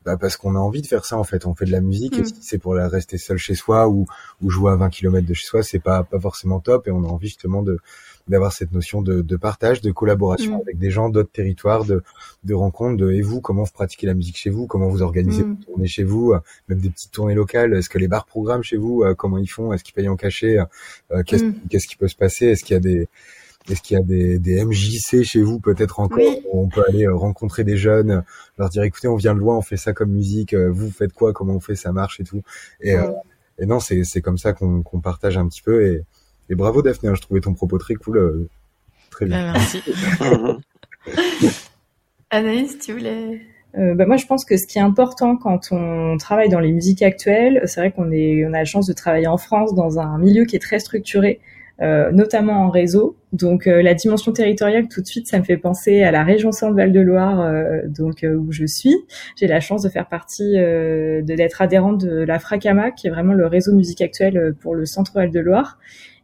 bah 0.05 0.16
parce 0.16 0.37
qu'on 0.37 0.55
a 0.55 0.59
envie 0.61 0.83
de 0.83 0.87
faire 0.87 1.05
ça 1.05 1.18
en 1.18 1.24
fait. 1.24 1.47
On 1.47 1.55
fait 1.55 1.64
de 1.64 1.72
la 1.72 1.81
musique 1.81 2.18
et 2.18 2.22
mm. 2.22 2.27
si 2.27 2.35
c'est 2.43 2.59
pour 2.59 2.74
la 2.74 2.89
rester 2.89 3.18
seul 3.18 3.39
chez 3.39 3.57
soi 3.57 3.89
ou 3.89 4.07
ou 4.41 4.51
jouer 4.51 4.70
à 4.70 4.77
20 4.77 4.89
km 4.91 5.27
de 5.27 5.35
chez 5.35 5.47
soi, 5.47 5.62
c'est 5.64 5.81
pas 5.81 6.05
pas 6.05 6.20
forcément 6.20 6.61
top 6.61 6.87
et 6.87 6.93
on 6.93 7.03
a 7.03 7.09
envie 7.09 7.29
justement 7.29 7.62
de 7.62 7.81
d'avoir 8.29 8.53
cette 8.53 8.72
notion 8.72 9.03
de, 9.03 9.20
de, 9.20 9.37
partage, 9.37 9.81
de 9.81 9.91
collaboration 9.91 10.59
mm. 10.59 10.61
avec 10.62 10.79
des 10.79 10.91
gens 10.91 11.09
d'autres 11.09 11.31
territoires, 11.31 11.85
de, 11.85 12.03
de 12.45 12.55
rencontres, 12.55 12.97
de 12.97 13.12
et 13.12 13.22
vous, 13.22 13.41
comment 13.41 13.62
vous 13.62 13.72
pratiquez 13.72 14.07
la 14.07 14.14
musique 14.14 14.37
chez 14.37 14.51
vous, 14.51 14.66
comment 14.66 14.89
vous 14.89 15.03
organisez 15.03 15.45
mm. 15.45 15.49
vos 15.49 15.64
tournées 15.64 15.87
chez 15.87 16.05
vous, 16.05 16.33
euh, 16.33 16.41
même 16.68 16.81
des 16.81 16.91
petites 16.91 17.12
tournées 17.12 17.35
locales, 17.35 17.74
est-ce 17.74 17.89
que 17.89 17.99
les 17.99 18.09
bars 18.09 18.27
programment 18.27 18.62
chez 18.62 18.77
vous, 18.77 19.03
euh, 19.03 19.14
comment 19.14 19.39
ils 19.39 19.47
font, 19.47 19.72
est-ce 19.72 19.85
qu'ils 19.85 19.95
payent 19.95 20.09
en 20.09 20.16
cachet, 20.16 20.59
euh, 20.59 21.22
qu'est-ce 21.24 21.45
mm. 21.45 21.55
qu'est-ce 21.70 21.87
qui 21.87 21.97
peut 21.97 22.09
se 22.09 22.16
passer, 22.16 22.47
est-ce 22.47 22.64
qu'il 22.64 22.74
y 22.74 22.77
a 22.77 22.81
des 22.81 23.09
est-ce 23.68 23.83
qu'il 23.83 23.97
y 23.97 24.01
a 24.01 24.03
des, 24.05 24.39
des 24.39 24.64
MJC 24.64 25.24
chez 25.24 25.43
vous 25.43 25.59
peut-être 25.59 25.99
encore 25.99 26.20
où 26.53 26.62
on 26.62 26.68
peut 26.68 26.85
aller 26.87 27.09
rencontrer 27.09 27.64
des 27.64 27.77
jeunes, 27.77 28.22
leur 28.59 28.68
dire 28.68 28.85
écoutez 28.85 29.09
on 29.09 29.16
vient 29.16 29.35
de 29.35 29.41
loin, 29.41 29.57
on 29.57 29.62
fait 29.62 29.77
ça 29.77 29.93
comme 29.93 30.11
musique, 30.11 30.55
vous 30.55 30.89
faites 30.89 31.12
quoi, 31.12 31.33
comment 31.33 31.55
on 31.55 31.61
fait, 31.61 31.74
ça 31.74 31.91
marche 31.91 32.20
et 32.20 32.24
tout. 32.24 32.43
Et, 32.81 32.95
et 33.59 33.66
non 33.66 33.81
c'est 33.81 34.05
c'est 34.05 34.20
comme 34.20 34.39
ça 34.39 34.53
qu'on 34.53 34.83
qu'on 34.83 35.01
partage 35.01 35.37
un 35.37 35.49
petit 35.49 35.62
peu 35.62 35.85
et 35.85 36.05
et 36.49 36.55
bravo 36.55 36.82
Daphné, 36.82 37.09
hein, 37.09 37.14
je 37.14 37.20
trouvais 37.20 37.40
ton 37.40 37.55
propos 37.55 37.78
très 37.78 37.94
cool. 37.94 38.18
Euh, 38.18 38.49
très 39.11 39.26
bien. 39.26 39.53
Bah, 39.53 39.59
merci. 39.59 39.82
Anaïs, 42.30 42.78
tu 42.78 42.92
voulais? 42.92 43.40
Euh, 43.78 43.94
bah 43.94 44.07
moi, 44.07 44.16
je 44.16 44.26
pense 44.26 44.44
que 44.44 44.57
ce 44.57 44.66
qui 44.66 44.78
est 44.78 44.82
important 44.82 45.36
quand 45.36 45.68
on 45.70 46.16
travaille 46.16 46.49
dans 46.49 46.61
les 46.61 46.72
musiques 46.72 47.03
actuelles, 47.03 47.61
c'est 47.66 47.80
vrai 47.80 47.92
qu'on 47.92 48.11
est, 48.11 48.44
on 48.47 48.53
a 48.55 48.59
la 48.59 48.64
chance 48.64 48.86
de 48.86 48.92
travailler 48.92 49.26
en 49.26 49.36
France 49.36 49.74
dans 49.74 49.99
un 49.99 50.18
milieu 50.18 50.44
qui 50.44 50.57
est 50.57 50.61
très 50.61 50.78
structuré, 50.78 51.40
euh, 51.82 52.11
notamment 52.11 52.64
en 52.64 52.70
réseau. 52.70 53.16
Donc 53.34 53.66
euh, 53.66 53.82
la 53.82 53.92
dimension 53.92 54.32
territoriale, 54.32 54.88
tout 54.88 55.03
de 55.03 55.07
suite, 55.07 55.26
ça 55.26 55.38
me 55.38 55.44
fait 55.44 55.59
penser 55.59 56.03
à 56.03 56.11
la 56.11 56.24
région 56.24 56.53
Centre-Val 56.53 56.90
de 56.90 57.01
Loire, 57.01 57.40
euh, 57.40 57.82
donc 57.86 58.24
où 58.24 58.51
je 58.51 58.64
suis. 58.64 58.97
J'ai 59.38 59.47
la 59.47 59.61
chance 59.61 59.82
de 59.82 59.90
faire 59.90 60.09
partie, 60.09 60.55
de 60.55 61.20
d'être 61.22 61.61
adhérente 61.61 62.03
de 62.03 62.22
la 62.22 62.38
Fracama, 62.38 62.92
qui 62.92 63.09
est 63.09 63.11
vraiment 63.11 63.34
le 63.34 63.47
réseau 63.47 63.74
musique 63.74 64.01
actuel 64.01 64.55
pour 64.61 64.74
le 64.74 64.86
Centre-Val 64.86 65.30
de 65.30 65.40
Loire. 65.40 65.78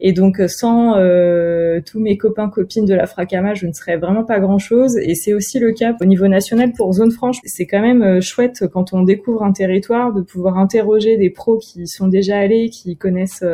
Et 0.05 0.13
donc 0.13 0.41
euh, 0.41 0.49
sans 0.49 0.97
euh, 0.97 1.81
tous 1.81 2.01
mes 2.01 2.19
copains 2.19 2.49
copines 2.49 2.85
de 2.85 2.93
la 2.93 3.07
Fracama, 3.07 3.55
je 3.55 3.69
ne 3.69 3.73
serais 3.73 3.97
vraiment 3.97 4.25
pas 4.25 4.41
grand 4.41 4.59
chose. 4.59 4.97
Et 4.97 5.15
c'est 5.15 5.33
aussi 5.33 5.61
le 5.61 5.73
cas 5.73 5.95
au 6.01 6.05
niveau 6.05 6.27
national 6.27 6.73
pour 6.73 6.93
Zone 6.93 7.13
Franche. 7.13 7.39
C'est 7.45 7.67
quand 7.67 7.81
même 7.81 8.03
euh, 8.03 8.21
chouette 8.21 8.65
quand 8.73 8.93
on 8.93 9.03
découvre 9.05 9.45
un 9.45 9.53
territoire 9.53 10.13
de 10.13 10.21
pouvoir 10.21 10.59
interroger 10.59 11.17
des 11.17 11.31
pros 11.31 11.57
qui 11.57 11.87
sont 11.87 12.09
déjà 12.09 12.37
allés, 12.39 12.69
qui 12.69 12.97
connaissent 12.97 13.45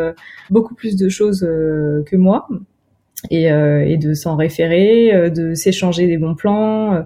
beaucoup 0.49 0.75
plus 0.75 0.97
de 0.97 1.11
choses 1.11 1.41
que 1.41 2.17
moi. 2.17 2.49
Et, 3.31 3.47
et, 3.47 3.97
de 3.97 4.15
s'en 4.15 4.37
référer, 4.37 5.31
de 5.31 5.53
s'échanger 5.55 6.07
des 6.07 6.19
bons 6.19 6.37
plans, 6.37 7.05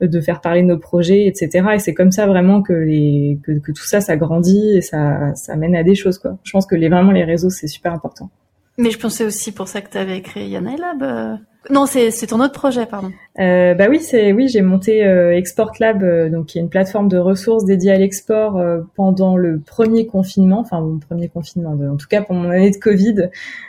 de 0.00 0.20
faire 0.20 0.40
parler 0.40 0.62
nos 0.62 0.76
projets, 0.76 1.26
etc. 1.26 1.68
Et 1.74 1.78
c'est 1.78 1.94
comme 1.94 2.10
ça 2.10 2.26
vraiment 2.26 2.62
que, 2.62 2.72
les, 2.72 3.38
que, 3.44 3.52
tout 3.52 3.86
ça, 3.86 4.00
ça 4.00 4.16
grandit 4.16 4.76
et 4.76 4.80
ça, 4.80 5.32
ça 5.36 5.54
mène 5.54 5.76
à 5.76 5.84
des 5.84 5.94
choses. 5.94 6.18
Quoi. 6.18 6.36
Je 6.42 6.50
pense 6.50 6.66
que 6.66 6.74
les, 6.74 6.88
vraiment 6.88 7.12
les 7.12 7.24
réseaux, 7.24 7.50
c'est 7.50 7.68
super 7.68 7.92
important. 7.92 8.28
Mais 8.78 8.90
je 8.90 8.98
pensais 8.98 9.24
aussi 9.24 9.52
pour 9.52 9.68
ça 9.68 9.80
que 9.80 9.90
tu 9.90 9.98
avais 9.98 10.22
créé 10.22 10.48
Yana 10.48 10.76
Lab. 10.76 11.02
Euh. 11.02 11.36
Non, 11.70 11.86
c'est 11.86 12.10
ton 12.26 12.40
autre 12.40 12.54
projet, 12.54 12.86
pardon. 12.86 13.12
Euh, 13.38 13.74
bah 13.74 13.86
oui, 13.88 14.00
c'est 14.00 14.32
oui, 14.32 14.48
j'ai 14.48 14.62
monté 14.62 15.06
euh, 15.06 15.36
Export 15.36 15.70
Lab, 15.78 16.02
euh, 16.02 16.28
donc 16.28 16.46
qui 16.46 16.58
est 16.58 16.60
une 16.60 16.68
plateforme 16.68 17.08
de 17.08 17.18
ressources 17.18 17.64
dédiée 17.64 17.92
à 17.92 17.98
l'export 17.98 18.60
pendant 18.96 19.36
le 19.36 19.60
premier 19.60 20.06
confinement, 20.06 20.58
enfin 20.58 20.80
mon 20.80 20.98
premier 20.98 21.28
confinement, 21.28 21.70
en 21.70 21.96
tout 21.96 22.08
cas 22.08 22.20
pour 22.20 22.34
mon 22.34 22.50
année 22.50 22.72
de 22.72 22.76
Covid. 22.76 23.28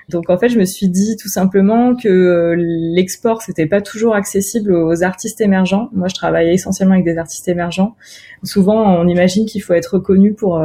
Donc 0.09 0.31
en 0.31 0.39
fait, 0.39 0.49
je 0.49 0.57
me 0.57 0.65
suis 0.65 0.89
dit 0.89 1.17
tout 1.17 1.29
simplement 1.29 1.95
que 1.95 2.55
l'export 2.57 3.43
c'était 3.43 3.67
pas 3.67 3.81
toujours 3.81 4.15
accessible 4.15 4.73
aux 4.73 5.03
artistes 5.03 5.39
émergents. 5.39 5.89
Moi, 5.93 6.07
je 6.07 6.15
travaillais 6.15 6.55
essentiellement 6.55 6.95
avec 6.95 7.05
des 7.05 7.19
artistes 7.19 7.47
émergents. 7.47 7.95
Souvent, 8.43 8.97
on 8.97 9.07
imagine 9.07 9.45
qu'il 9.45 9.61
faut 9.61 9.73
être 9.73 9.93
reconnu 9.95 10.33
pour 10.33 10.63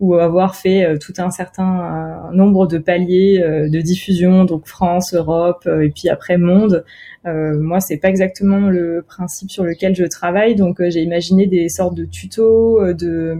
ou 0.00 0.14
avoir 0.14 0.54
fait 0.54 0.84
euh, 0.84 0.96
tout 0.96 1.14
un 1.18 1.30
certain 1.30 2.30
nombre 2.32 2.66
de 2.66 2.78
paliers 2.78 3.42
euh, 3.42 3.68
de 3.68 3.80
diffusion, 3.80 4.44
donc 4.44 4.66
France, 4.66 5.12
Europe 5.14 5.64
euh, 5.66 5.84
et 5.84 5.90
puis 5.90 6.08
après 6.08 6.38
monde. 6.38 6.84
Moi, 7.24 7.80
c'est 7.80 7.98
pas 7.98 8.08
exactement 8.08 8.70
le 8.70 9.04
principe 9.06 9.50
sur 9.50 9.64
lequel 9.64 9.94
je 9.94 10.04
travaille, 10.04 10.54
donc 10.54 10.80
j'ai 10.88 11.02
imaginé 11.02 11.46
des 11.46 11.68
sortes 11.68 11.94
de 11.94 12.04
tutos, 12.04 12.92
de, 12.94 13.36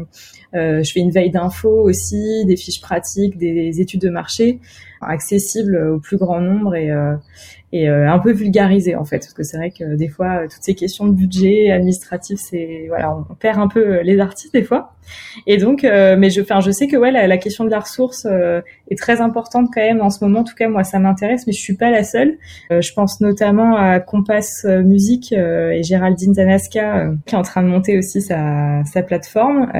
je 0.53 0.91
fais 0.93 1.01
une 1.01 1.11
veille 1.11 1.31
d'infos 1.31 1.81
aussi, 1.83 2.45
des 2.47 2.57
fiches 2.57 2.81
pratiques, 2.81 3.39
des 3.39 3.81
études 3.81 4.03
de 4.03 4.11
marché 4.11 4.61
accessibles 5.01 5.76
au 5.76 6.01
plus 6.01 6.16
grand 6.16 6.41
nombre 6.41 6.74
et 6.74 6.93
et 7.72 7.89
euh, 7.89 8.11
un 8.11 8.18
peu 8.18 8.33
vulgarisé 8.33 8.97
en 8.97 9.05
fait. 9.05 9.18
Parce 9.18 9.35
que 9.35 9.43
c'est 9.43 9.57
vrai 9.57 9.70
que 9.70 9.97
des 9.97 10.09
fois 10.09 10.43
toutes 10.43 10.62
ces 10.62 10.74
questions 10.74 11.07
de 11.07 11.12
budget 11.12 11.70
administratif 11.70 12.39
c'est 12.41 12.87
voilà 12.89 13.14
on 13.14 13.35
perd 13.35 13.59
un 13.59 13.68
peu 13.68 14.01
les 14.01 14.20
artistes 14.20 14.55
des 14.55 14.62
fois. 14.62 14.95
Et 15.47 15.59
donc 15.59 15.85
euh, 15.85 16.16
mais 16.18 16.31
je 16.31 16.41
enfin 16.41 16.61
je 16.61 16.70
sais 16.70 16.87
que 16.87 16.97
ouais 16.97 17.11
la, 17.11 17.39
question 17.39 17.64
de 17.64 17.70
la 17.70 17.81
ressource 17.81 18.26
euh, 18.26 18.61
est 18.91 18.99
très 18.99 19.20
importante 19.20 19.68
quand 19.72 19.83
même 19.83 20.01
en 20.01 20.11
ce 20.11 20.24
moment. 20.24 20.41
En 20.41 20.45
tout 20.45 20.55
cas 20.55 20.68
moi 20.68 20.85
ça 20.85 20.99
m'intéresse 20.99 21.47
mais 21.47 21.53
je 21.53 21.61
suis 21.61 21.76
pas 21.76 21.91
la 21.91 22.05
seule. 22.05 22.39
Je 22.70 22.93
pense 22.93 23.20
notamment 23.20 23.67
à 23.76 24.00
Compass 24.00 24.64
Musique 24.64 25.32
et 25.32 25.82
Géraldine 25.82 26.34
Zanaska 26.34 27.10
qui 27.26 27.34
est 27.34 27.38
en 27.38 27.42
train 27.42 27.62
de 27.62 27.68
monter 27.68 27.98
aussi 27.98 28.22
sa, 28.22 28.82
plateforme. 29.06 29.70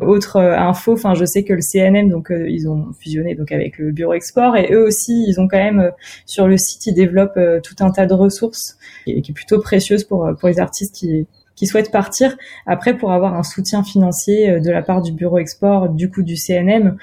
Autre 0.00 0.40
info 0.40 0.92
enfin 0.92 1.14
je 1.14 1.24
sais 1.24 1.44
que 1.44 1.52
le 1.52 1.60
CNM 1.60 2.08
donc 2.08 2.30
ils 2.30 2.68
ont 2.68 2.92
fusionné 3.00 3.34
donc 3.34 3.52
avec 3.52 3.78
le 3.78 3.92
bureau 3.92 4.14
export 4.14 4.56
et 4.56 4.72
eux 4.72 4.84
aussi 4.84 5.24
ils 5.28 5.40
ont 5.40 5.48
quand 5.48 5.58
même 5.58 5.90
sur 6.26 6.46
le 6.46 6.56
site 6.56 6.86
ils 6.86 6.94
développe 6.94 7.36
euh, 7.36 7.60
tout 7.60 7.74
un 7.80 7.90
tas 7.90 8.06
de 8.06 8.14
ressources 8.14 8.78
et 9.06 9.20
qui 9.22 9.32
est 9.32 9.34
plutôt 9.34 9.60
précieuse 9.60 10.04
pour, 10.04 10.26
euh, 10.26 10.34
pour 10.34 10.48
les 10.48 10.58
artistes 10.58 10.94
qui, 10.94 11.26
qui 11.56 11.66
souhaitent 11.66 11.90
partir. 11.90 12.36
Après, 12.66 12.96
pour 12.96 13.12
avoir 13.12 13.34
un 13.34 13.42
soutien 13.42 13.82
financier 13.82 14.50
euh, 14.50 14.60
de 14.60 14.70
la 14.70 14.82
part 14.82 15.02
du 15.02 15.12
bureau 15.12 15.38
export, 15.38 15.88
du 15.88 16.10
coup 16.10 16.22
du 16.22 16.36
CNM, 16.36 16.96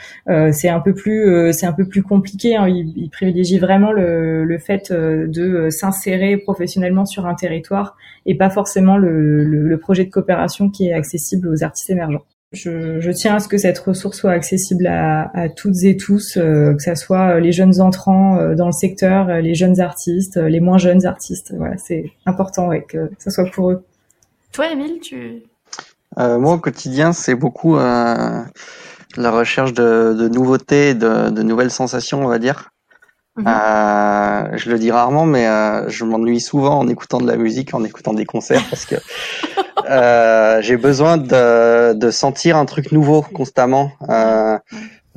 c'est 0.51 0.69
un 0.69 0.79
peu 0.79 0.93
plus 0.93 1.51
c'est 1.53 1.65
un 1.65 1.73
peu 1.73 1.85
plus 1.85 2.03
compliqué. 2.03 2.55
Hein. 2.55 2.67
Il, 2.67 3.09
privilégie 3.09 3.59
vraiment 3.59 3.91
le, 3.91 4.45
le 4.45 4.57
fait 4.57 4.91
de 4.91 5.69
s'insérer 5.69 6.37
professionnellement 6.37 7.05
sur 7.05 7.25
un 7.25 7.35
territoire 7.35 7.95
et 8.25 8.35
pas 8.35 8.49
forcément 8.49 8.97
le, 8.97 9.43
le, 9.43 9.77
projet 9.77 10.05
de 10.05 10.09
coopération 10.09 10.69
qui 10.69 10.87
est 10.87 10.93
accessible 10.93 11.47
aux 11.47 11.63
artistes 11.63 11.89
émergents. 11.89 12.23
Je, 12.53 12.99
je, 12.99 13.11
tiens 13.11 13.35
à 13.35 13.39
ce 13.39 13.47
que 13.47 13.57
cette 13.57 13.79
ressource 13.79 14.17
soit 14.17 14.31
accessible 14.31 14.85
à, 14.85 15.31
à 15.33 15.47
toutes 15.47 15.83
et 15.83 15.95
tous, 15.95 16.35
euh, 16.35 16.73
que 16.73 16.83
ce 16.83 16.95
soit 16.95 17.39
les 17.39 17.53
jeunes 17.53 17.79
entrants 17.79 18.37
euh, 18.37 18.55
dans 18.55 18.65
le 18.65 18.73
secteur, 18.73 19.29
euh, 19.29 19.39
les 19.39 19.55
jeunes 19.55 19.79
artistes, 19.79 20.35
les 20.35 20.59
moins 20.59 20.77
jeunes 20.77 21.05
artistes. 21.05 21.53
Voilà, 21.55 21.77
c'est 21.77 22.11
important 22.25 22.67
ouais, 22.67 22.83
que 22.83 23.09
ce 23.19 23.29
soit 23.29 23.49
pour 23.51 23.71
eux. 23.71 23.85
Toi, 24.51 24.71
Émile, 24.71 24.99
tu... 24.99 25.43
moi, 26.17 26.53
au 26.53 26.57
quotidien, 26.57 27.13
c'est 27.13 27.35
beaucoup 27.35 27.77
la 27.77 28.45
recherche 29.17 29.73
de, 29.73 30.15
de 30.17 30.27
nouveautés, 30.27 30.93
de, 30.93 31.29
de, 31.29 31.41
nouvelles 31.43 31.71
sensations, 31.71 32.23
on 32.23 32.27
va 32.27 32.39
dire. 32.39 32.69
Mhm. 33.37 33.45
je 34.57 34.69
le 34.69 34.77
dis 34.77 34.91
rarement, 34.91 35.25
mais 35.25 35.45
je 35.87 36.03
m'ennuie 36.03 36.41
souvent 36.41 36.79
en 36.79 36.87
écoutant 36.87 37.19
de 37.19 37.27
la 37.27 37.37
musique, 37.37 37.73
en 37.73 37.83
écoutant 37.83 38.13
des 38.13 38.25
concerts, 38.25 38.63
parce 38.69 38.85
que 38.85 38.95
Euh, 39.89 40.61
j'ai 40.61 40.77
besoin 40.77 41.17
de, 41.17 41.93
de, 41.93 42.11
sentir 42.11 42.57
un 42.57 42.65
truc 42.65 42.91
nouveau 42.91 43.21
constamment. 43.21 43.91
Euh, 44.09 44.57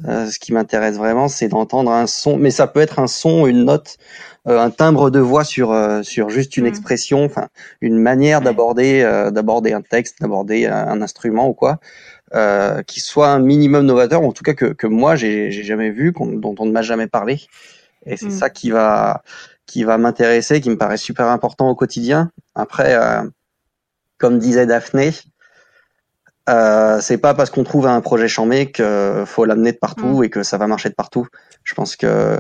euh, 0.07 0.30
ce 0.30 0.39
qui 0.39 0.53
m'intéresse 0.53 0.97
vraiment, 0.97 1.28
c'est 1.28 1.49
d'entendre 1.49 1.93
un 1.93 2.07
son, 2.07 2.37
mais 2.37 2.51
ça 2.51 2.66
peut 2.66 2.80
être 2.80 2.99
un 2.99 3.07
son, 3.07 3.47
une 3.47 3.64
note, 3.64 3.97
euh, 3.97 4.34
un 4.47 4.70
timbre 4.70 5.11
de 5.11 5.20
voix 5.20 5.45
sur 5.45 5.72
euh, 5.72 6.03
sur 6.03 6.30
juste 6.30 6.57
une 6.57 6.64
mm. 6.64 6.68
expression, 6.68 7.24
enfin 7.24 7.49
une 7.80 7.99
manière 7.99 8.40
d'aborder 8.40 9.03
d'aborder 9.32 9.72
un 9.72 9.82
texte, 9.82 10.20
d'aborder 10.20 10.66
un, 10.66 11.01
instrument 11.03 11.49
ou 11.49 11.55
quoi, 11.55 11.78
qui 12.86 13.01
soit 13.01 13.28
un 13.28 13.40
minimum 13.40 13.86
novateur, 13.86 14.22
ou 14.22 14.28
en 14.28 14.32
tout 14.32 14.42
cas 14.42 14.55
que 14.55 14.66
que 14.66 14.86
moi 14.86 15.16
j'ai 15.16 15.51
jamais 15.51 15.90
vu, 15.90 16.12
dont 16.12 16.55
on 16.59 16.66
ne 16.66 16.72
m'a 16.72 16.82
jamais 16.82 17.07
parlé. 17.07 17.40
Et 18.07 18.16
c'est 18.16 18.26
mm. 18.26 18.30
ça 18.30 18.51
qui 18.51 18.70
va 18.70 19.22
qui 19.66 19.84
va 19.84 19.97
m'intéresser, 19.99 20.61
qui 20.61 20.70
me 20.70 20.76
paraît 20.76 20.99
super 20.99 21.28
important 21.28 21.68
au 21.68 21.74
quotidien. 21.74 22.30
Après 22.55 22.97
comme 24.18 24.38
disait 24.38 24.66
Daphné, 24.66 25.12
euh, 26.49 27.01
c'est 27.01 27.18
pas 27.18 27.34
parce 27.34 27.51
qu'on 27.51 27.64
trouve 27.64 27.86
un 27.86 28.01
projet 28.01 28.28
chambé 28.28 28.70
qu'il 28.70 29.24
faut 29.26 29.45
l'amener 29.45 29.72
de 29.72 29.78
partout 29.78 30.20
mm. 30.20 30.24
et 30.24 30.30
que 30.30 30.42
ça 30.42 30.59
va 30.59 30.66
marcher 30.66 30.90
de 30.90 30.95
partout. 30.95 31.26
Je 31.62 31.74
pense 31.74 31.97
que 31.97 32.38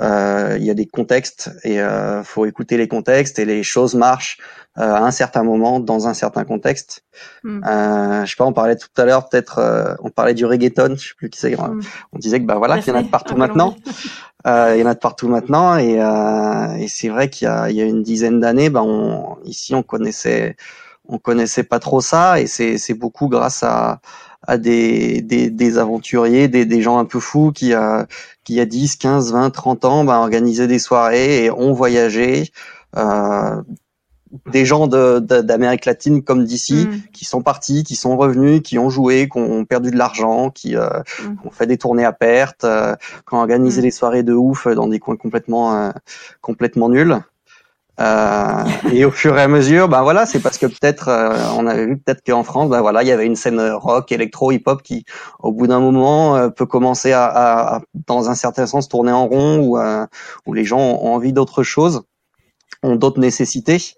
euh, 0.00 0.56
il 0.58 0.64
y 0.64 0.70
a 0.70 0.74
des 0.74 0.86
contextes 0.86 1.50
et 1.64 1.80
euh, 1.80 2.22
faut 2.22 2.46
écouter 2.46 2.76
les 2.76 2.88
contextes 2.88 3.38
et 3.38 3.44
les 3.44 3.62
choses 3.62 3.94
marchent 3.94 4.38
euh, 4.78 4.94
à 4.94 5.00
un 5.00 5.10
certain 5.10 5.42
moment 5.42 5.80
dans 5.80 6.08
un 6.08 6.14
certain 6.14 6.44
contexte. 6.44 7.04
Mm. 7.42 7.64
Euh, 7.66 8.24
je 8.24 8.30
sais 8.30 8.36
pas, 8.36 8.46
on 8.46 8.54
parlait 8.54 8.76
tout 8.76 8.88
à 8.96 9.04
l'heure 9.04 9.28
peut-être, 9.28 9.58
euh, 9.58 9.94
on 10.00 10.08
parlait 10.08 10.34
du 10.34 10.46
reggaeton, 10.46 10.94
je 10.96 11.08
sais 11.08 11.14
plus 11.16 11.28
qui 11.28 11.40
c'est. 11.40 11.56
Mm. 11.56 11.80
On 12.12 12.18
disait 12.18 12.40
que 12.40 12.46
bah 12.46 12.54
voilà, 12.56 12.78
qu'il 12.78 12.94
y 12.94 12.96
en 12.96 13.00
a 13.00 13.02
de 13.02 13.08
partout 13.08 13.36
maintenant. 13.36 13.76
il 14.46 14.76
y 14.78 14.82
en 14.82 14.86
a 14.86 14.94
de 14.94 14.98
partout 14.98 15.28
maintenant 15.28 15.78
et, 15.78 15.98
et 16.82 16.88
c'est 16.88 17.08
vrai 17.08 17.28
qu'il 17.28 17.48
y 17.68 17.74
y 17.74 17.80
a 17.80 17.84
une 17.84 18.02
dizaine 18.02 18.40
d'années, 18.40 18.70
bah 18.70 18.82
on, 18.82 19.36
ici 19.44 19.72
on 19.74 19.84
connaissait 19.84 20.56
on 21.08 21.18
connaissait 21.18 21.64
pas 21.64 21.78
trop 21.78 22.00
ça 22.00 22.40
et 22.40 22.46
c'est 22.46 22.94
beaucoup 22.94 23.28
grâce 23.28 23.62
à 23.62 24.00
à 24.44 24.58
des, 24.58 25.22
des, 25.22 25.50
des 25.50 25.78
aventuriers, 25.78 26.48
des, 26.48 26.66
des 26.66 26.82
gens 26.82 26.98
un 26.98 27.04
peu 27.04 27.20
fous 27.20 27.52
qui 27.52 27.74
a 27.74 28.06
qui 28.44 28.58
a 28.60 28.66
10, 28.66 28.96
15, 28.96 29.32
20, 29.32 29.50
30 29.50 29.84
ans 29.84 30.04
bah, 30.04 30.18
organisaient 30.18 30.66
des 30.66 30.80
soirées 30.80 31.44
et 31.44 31.50
ont 31.50 31.72
voyagé. 31.72 32.50
Euh, 32.96 33.62
des 34.50 34.64
gens 34.64 34.86
d'Amérique 34.86 35.84
latine 35.84 36.22
comme 36.22 36.44
d'ici 36.44 36.86
mm. 36.86 37.02
qui 37.12 37.24
sont 37.24 37.42
partis, 37.42 37.84
qui 37.84 37.96
sont 37.96 38.16
revenus, 38.16 38.62
qui 38.62 38.78
ont 38.78 38.88
joué, 38.88 39.28
qui 39.28 39.38
ont 39.38 39.64
perdu 39.64 39.90
de 39.90 39.96
l'argent, 39.96 40.50
qui 40.50 40.74
euh, 40.74 40.88
mm. 41.22 41.46
ont 41.46 41.50
fait 41.50 41.66
des 41.66 41.76
tournées 41.76 42.04
à 42.04 42.12
perte, 42.12 42.64
euh, 42.64 42.94
qui 43.28 43.34
ont 43.34 43.38
organisé 43.38 43.80
mm. 43.80 43.84
des 43.84 43.90
soirées 43.90 44.22
de 44.22 44.32
ouf 44.32 44.66
dans 44.68 44.88
des 44.88 44.98
coins 44.98 45.16
complètement 45.16 45.74
euh, 45.74 45.90
complètement 46.40 46.88
nuls. 46.88 47.18
Euh, 48.00 48.64
et 48.90 49.04
au 49.04 49.10
fur 49.10 49.36
et 49.38 49.42
à 49.42 49.48
mesure, 49.48 49.88
ben 49.88 50.02
voilà, 50.02 50.24
c'est 50.24 50.40
parce 50.40 50.56
que 50.56 50.66
peut-être 50.66 51.08
euh, 51.08 51.36
on 51.56 51.66
avait 51.66 51.86
vu 51.86 51.98
peut-être 51.98 52.22
qu'en 52.24 52.42
France, 52.42 52.70
ben 52.70 52.80
voilà, 52.80 53.02
il 53.02 53.08
y 53.08 53.12
avait 53.12 53.26
une 53.26 53.36
scène 53.36 53.60
rock, 53.60 54.10
électro, 54.12 54.50
hip-hop 54.50 54.82
qui, 54.82 55.04
au 55.40 55.52
bout 55.52 55.66
d'un 55.66 55.80
moment, 55.80 56.36
euh, 56.36 56.48
peut 56.48 56.66
commencer 56.66 57.12
à, 57.12 57.26
à, 57.26 57.80
dans 58.06 58.30
un 58.30 58.34
certain 58.34 58.66
sens, 58.66 58.88
tourner 58.88 59.12
en 59.12 59.26
rond, 59.26 59.58
ou 59.58 59.78
où 60.46 60.54
les 60.54 60.64
gens 60.64 60.80
ont 60.80 61.14
envie 61.14 61.32
d'autre 61.32 61.62
chose, 61.62 62.02
ont 62.82 62.96
d'autres 62.96 63.20
nécessités. 63.20 63.94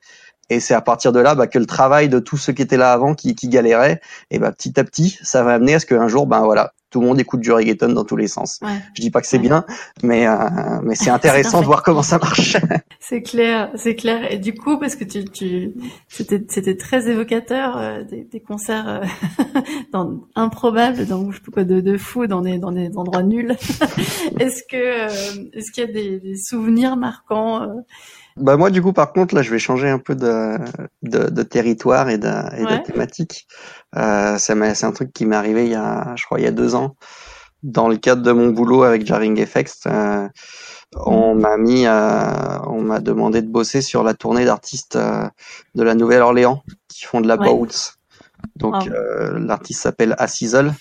Et 0.50 0.60
c'est 0.60 0.74
à 0.74 0.80
partir 0.80 1.12
de 1.12 1.20
là 1.20 1.34
bah, 1.34 1.46
que 1.46 1.58
le 1.58 1.66
travail 1.66 2.08
de 2.08 2.18
tous 2.18 2.36
ceux 2.36 2.52
qui 2.52 2.62
étaient 2.62 2.76
là 2.76 2.92
avant, 2.92 3.14
qui, 3.14 3.34
qui 3.34 3.48
galéraient, 3.48 4.00
et 4.30 4.38
bah, 4.38 4.52
petit 4.52 4.78
à 4.78 4.84
petit, 4.84 5.18
ça 5.22 5.42
va 5.42 5.54
amener 5.54 5.74
à 5.74 5.80
ce 5.80 5.86
qu'un 5.86 6.08
jour, 6.08 6.26
ben 6.26 6.42
voilà, 6.42 6.72
tout 6.94 7.00
le 7.00 7.08
monde 7.08 7.18
écoute 7.18 7.40
du 7.40 7.50
reggaeton 7.50 7.88
dans 7.88 8.04
tous 8.04 8.14
les 8.14 8.28
sens. 8.28 8.60
Ouais. 8.62 8.78
Je 8.94 9.02
dis 9.02 9.10
pas 9.10 9.20
que 9.20 9.26
c'est 9.26 9.40
bien, 9.40 9.64
mais 10.04 10.28
euh, 10.28 10.36
mais 10.84 10.94
c'est 10.94 11.10
intéressant 11.18 11.60
de 11.60 11.66
voir 11.66 11.82
comment 11.82 12.04
ça 12.04 12.18
marche. 12.18 12.56
c'est 13.00 13.20
clair, 13.20 13.68
c'est 13.74 13.96
clair. 13.96 14.30
Et 14.32 14.38
du 14.38 14.54
coup, 14.54 14.78
parce 14.78 14.94
que 14.94 15.02
tu, 15.02 15.24
tu 15.24 15.72
c'était 16.06 16.44
c'était 16.48 16.76
très 16.76 17.08
évocateur 17.08 17.76
euh, 17.76 18.04
des, 18.04 18.22
des, 18.22 18.38
concerts 18.38 18.88
euh, 18.88 19.60
dans, 19.92 20.20
improbables, 20.36 21.04
dans 21.06 21.24
de, 21.24 21.80
de 21.80 21.98
fou, 21.98 22.28
dans 22.28 22.42
des 22.42 22.58
dans 22.58 22.70
des 22.70 22.96
endroits 22.96 23.24
nuls. 23.24 23.56
est-ce 24.38 24.62
que 24.62 24.76
euh, 24.76 25.48
est-ce 25.52 25.72
qu'il 25.72 25.84
y 25.84 25.88
a 25.88 25.92
des, 25.92 26.20
des 26.20 26.36
souvenirs 26.36 26.96
marquants 26.96 27.66
bah 28.36 28.56
moi 28.56 28.70
du 28.70 28.82
coup 28.82 28.92
par 28.92 29.12
contre 29.12 29.34
là 29.34 29.42
je 29.42 29.50
vais 29.50 29.60
changer 29.60 29.88
un 29.88 29.98
peu 29.98 30.16
de, 30.16 30.58
de, 31.02 31.30
de 31.30 31.42
territoire 31.42 32.08
et 32.08 32.18
de, 32.18 32.28
et 32.56 32.64
de 32.64 32.82
thématique. 32.82 33.46
Euh, 33.96 34.36
c'est 34.38 34.84
un 34.84 34.92
truc 34.92 35.12
qui 35.12 35.24
m'est 35.24 35.36
arrivé 35.36 35.64
il 35.64 35.70
y 35.70 35.76
a 35.76 36.14
je 36.16 36.24
crois 36.24 36.40
il 36.40 36.44
y 36.44 36.48
a 36.48 36.52
deux 36.52 36.74
ans 36.74 36.96
dans 37.62 37.88
le 37.88 37.96
cadre 37.96 38.22
de 38.22 38.32
mon 38.32 38.50
boulot 38.50 38.82
avec 38.82 39.06
Jarring 39.06 39.38
Effects. 39.40 39.86
Euh, 39.86 40.28
on 40.96 41.34
mm. 41.34 41.40
m'a 41.40 41.56
mis 41.56 41.86
euh, 41.86 42.58
on 42.66 42.82
m'a 42.82 43.00
demandé 43.00 43.42
de 43.42 43.48
bosser 43.48 43.82
sur 43.82 44.02
la 44.02 44.14
tournée 44.14 44.44
d'artistes 44.44 44.96
euh, 44.96 45.28
de 45.74 45.82
la 45.82 45.94
Nouvelle-Orléans 45.94 46.62
qui 46.88 47.04
font 47.04 47.20
de 47.20 47.28
la 47.28 47.36
bounce. 47.36 47.98
Donc 48.56 48.86
euh, 48.88 49.38
l'artiste 49.38 49.82
s'appelle 49.82 50.14
Assisel 50.18 50.74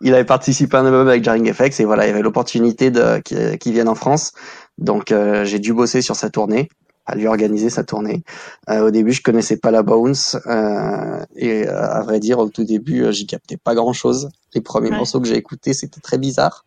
il 0.00 0.14
avait 0.14 0.24
participé 0.24 0.76
à 0.76 0.80
un 0.80 0.86
album 0.86 1.08
avec 1.08 1.24
Jarring 1.24 1.52
FX 1.52 1.80
et 1.80 1.84
voilà, 1.84 2.04
il 2.04 2.08
y 2.08 2.12
avait 2.12 2.22
l'opportunité 2.22 2.90
de 2.90 3.18
qu'il 3.20 3.72
vienne 3.72 3.88
en 3.88 3.94
France. 3.94 4.32
Donc 4.78 5.12
euh, 5.12 5.44
j'ai 5.44 5.58
dû 5.58 5.72
bosser 5.72 6.02
sur 6.02 6.16
sa 6.16 6.30
tournée, 6.30 6.68
à 7.06 7.14
lui 7.14 7.26
organiser 7.26 7.70
sa 7.70 7.84
tournée. 7.84 8.22
Euh, 8.68 8.88
au 8.88 8.90
début, 8.90 9.12
je 9.12 9.22
connaissais 9.22 9.56
pas 9.56 9.70
la 9.70 9.82
Bounce 9.82 10.36
euh, 10.46 11.24
et 11.36 11.66
à 11.66 12.02
vrai 12.02 12.20
dire, 12.20 12.38
au 12.38 12.48
tout 12.48 12.64
début, 12.64 13.12
j'y 13.12 13.26
captais 13.26 13.56
pas 13.56 13.74
grand 13.74 13.92
chose. 13.92 14.28
Les 14.54 14.60
premiers 14.60 14.90
morceaux 14.90 15.20
que 15.20 15.28
j'ai 15.28 15.36
écoutés, 15.36 15.72
c'était 15.72 16.00
très 16.00 16.18
bizarre. 16.18 16.64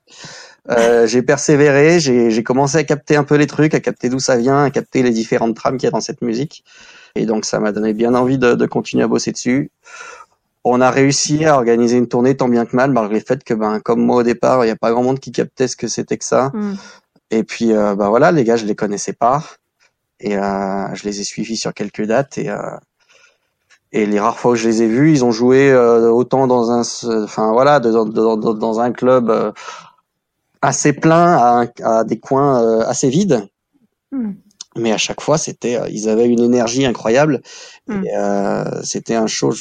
Euh, 0.70 1.07
j'ai 1.07 1.22
persévéré, 1.22 1.99
j'ai 1.99 2.43
commencé 2.43 2.78
à 2.78 2.84
capter 2.84 3.18
un 3.18 3.24
peu 3.24 3.36
les 3.36 3.47
trucs, 3.47 3.74
à 3.74 3.80
capter 3.82 4.10
d'où 4.10 4.20
ça 4.20 4.38
vient, 4.38 4.64
à 4.64 4.70
capter 4.70 5.03
les 5.03 5.12
différentes 5.12 5.55
trames 5.55 5.78
qu'il 5.78 5.88
y 5.88 5.89
a 5.89 5.91
dans 5.91 6.01
cette 6.01 6.22
musique. 6.22 6.64
Et 7.16 7.26
donc 7.26 7.45
ça 7.45 7.60
m'a 7.60 7.72
donné 7.72 7.93
bien 7.93 8.14
envie 8.14 8.38
de, 8.38 8.53
de, 8.53 8.66
continuer 8.66 9.03
à 9.03 9.07
bosser 9.07 9.32
dessus. 9.32 9.72
On 10.64 10.82
a 10.82 10.91
réussi 10.91 11.45
à 11.45 11.55
organiser 11.55 11.97
une 11.97 12.07
tournée 12.07 12.36
tant 12.36 12.47
bien 12.47 12.66
que 12.66 12.76
mal, 12.76 12.91
malgré 12.91 13.20
le 13.20 13.26
fait 13.26 13.43
que, 13.43 13.53
ben, 13.53 13.80
comme 13.80 14.01
moi 14.01 14.18
au 14.18 14.24
départ, 14.24 14.64
il 14.64 14.68
n'y 14.68 14.72
a 14.72 14.76
pas 14.76 14.91
grand 14.91 15.03
monde 15.03 15.20
qui 15.20 15.32
captait 15.32 15.68
ce 15.68 15.76
que 15.76 15.88
c'était 15.88 16.18
que 16.18 16.26
ça. 16.26 16.51
Mm. 16.53 16.76
Et 17.32 17.44
puis, 17.44 17.74
euh, 17.74 17.96
ben 17.96 18.10
voilà, 18.10 18.32
les 18.32 18.44
gars, 18.44 18.58
je 18.58 18.66
les 18.66 18.76
connaissais 18.76 19.14
pas. 19.14 19.44
Et 20.20 20.38
euh, 20.38 20.94
je 20.96 21.04
les 21.04 21.22
ai 21.22 21.24
suivis 21.24 21.58
sur 21.58 21.74
quelques 21.74 22.04
dates. 22.04 22.38
Et, 22.38 22.50
euh, 22.50 22.78
et 23.92 24.06
les 24.06 24.20
rares 24.20 24.38
fois 24.40 24.52
où 24.52 24.56
je 24.56 24.68
les 24.68 24.84
ai 24.84 24.88
vus, 24.88 25.12
ils 25.12 25.26
ont 25.26 25.32
joué 25.32 25.72
euh, 25.72 26.10
autant 26.10 26.48
dans 26.48 26.72
un, 26.72 26.82
enfin 27.24 27.52
voilà, 27.52 27.80
dans, 27.80 28.06
dans, 28.06 28.36
dans 28.36 28.80
un 28.80 28.92
club 28.92 29.30
euh, 29.30 29.52
assez 30.62 30.94
plein, 30.94 31.38
à, 31.38 31.66
à 31.84 32.04
des 32.04 32.20
coins 32.20 32.62
euh, 32.62 32.84
assez 32.86 33.10
vides. 33.10 33.48
Mm 34.12 34.32
mais 34.76 34.92
à 34.92 34.98
chaque 34.98 35.22
fois 35.22 35.38
c'était 35.38 35.80
ils 35.92 36.10
avaient 36.10 36.28
une 36.28 36.42
énergie 36.42 36.86
incroyable 36.86 37.42
hmm. 37.88 38.04
et 38.06 38.16
euh, 38.16 38.82
c'était 38.84 39.16
un 39.16 39.28
show 39.28 39.52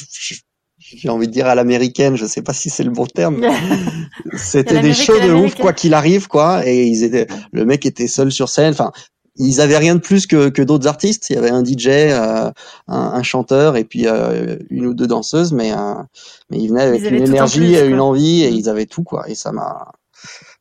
j'ai 0.95 1.09
envie 1.09 1.27
de 1.27 1.31
dire 1.31 1.47
à 1.47 1.55
l'américaine 1.55 2.15
je 2.15 2.25
sais 2.25 2.41
pas 2.41 2.53
si 2.53 2.69
c'est 2.69 2.83
le 2.83 2.91
bon 2.91 3.05
terme 3.05 3.45
c'était 4.35 4.81
des 4.81 4.93
shows 4.93 5.19
de 5.19 5.31
ouf 5.31 5.55
quoi 5.55 5.73
qu'il 5.73 5.93
arrive 5.93 6.27
quoi 6.27 6.65
et 6.67 6.85
ils 6.85 7.03
étaient 7.03 7.27
le 7.51 7.65
mec 7.65 7.85
était 7.85 8.07
seul 8.07 8.31
sur 8.31 8.49
scène 8.49 8.71
enfin 8.71 8.91
ils 9.35 9.61
avaient 9.61 9.77
rien 9.77 9.95
de 9.95 10.01
plus 10.01 10.27
que, 10.27 10.49
que 10.49 10.61
d'autres 10.61 10.87
artistes 10.87 11.29
il 11.29 11.35
y 11.35 11.37
avait 11.37 11.51
un 11.51 11.63
DJ 11.63 11.87
euh, 11.87 12.51
un, 12.87 13.23
chanteur 13.23 13.77
et 13.77 13.83
puis 13.83 14.07
euh, 14.07 14.57
une 14.69 14.87
ou 14.87 14.93
deux 14.93 15.07
danseuses 15.07 15.53
mais 15.53 15.71
euh, 15.71 15.95
mais 16.49 16.57
ils 16.57 16.69
venaient 16.69 16.83
avec 16.83 17.01
une 17.03 17.23
énergie 17.23 17.79
une 17.79 18.01
envie 18.01 18.43
et 18.43 18.51
hmm. 18.51 18.55
ils 18.55 18.69
avaient 18.69 18.85
tout 18.85 19.03
quoi 19.03 19.29
et 19.29 19.35
ça 19.35 19.51
m'a 19.51 19.91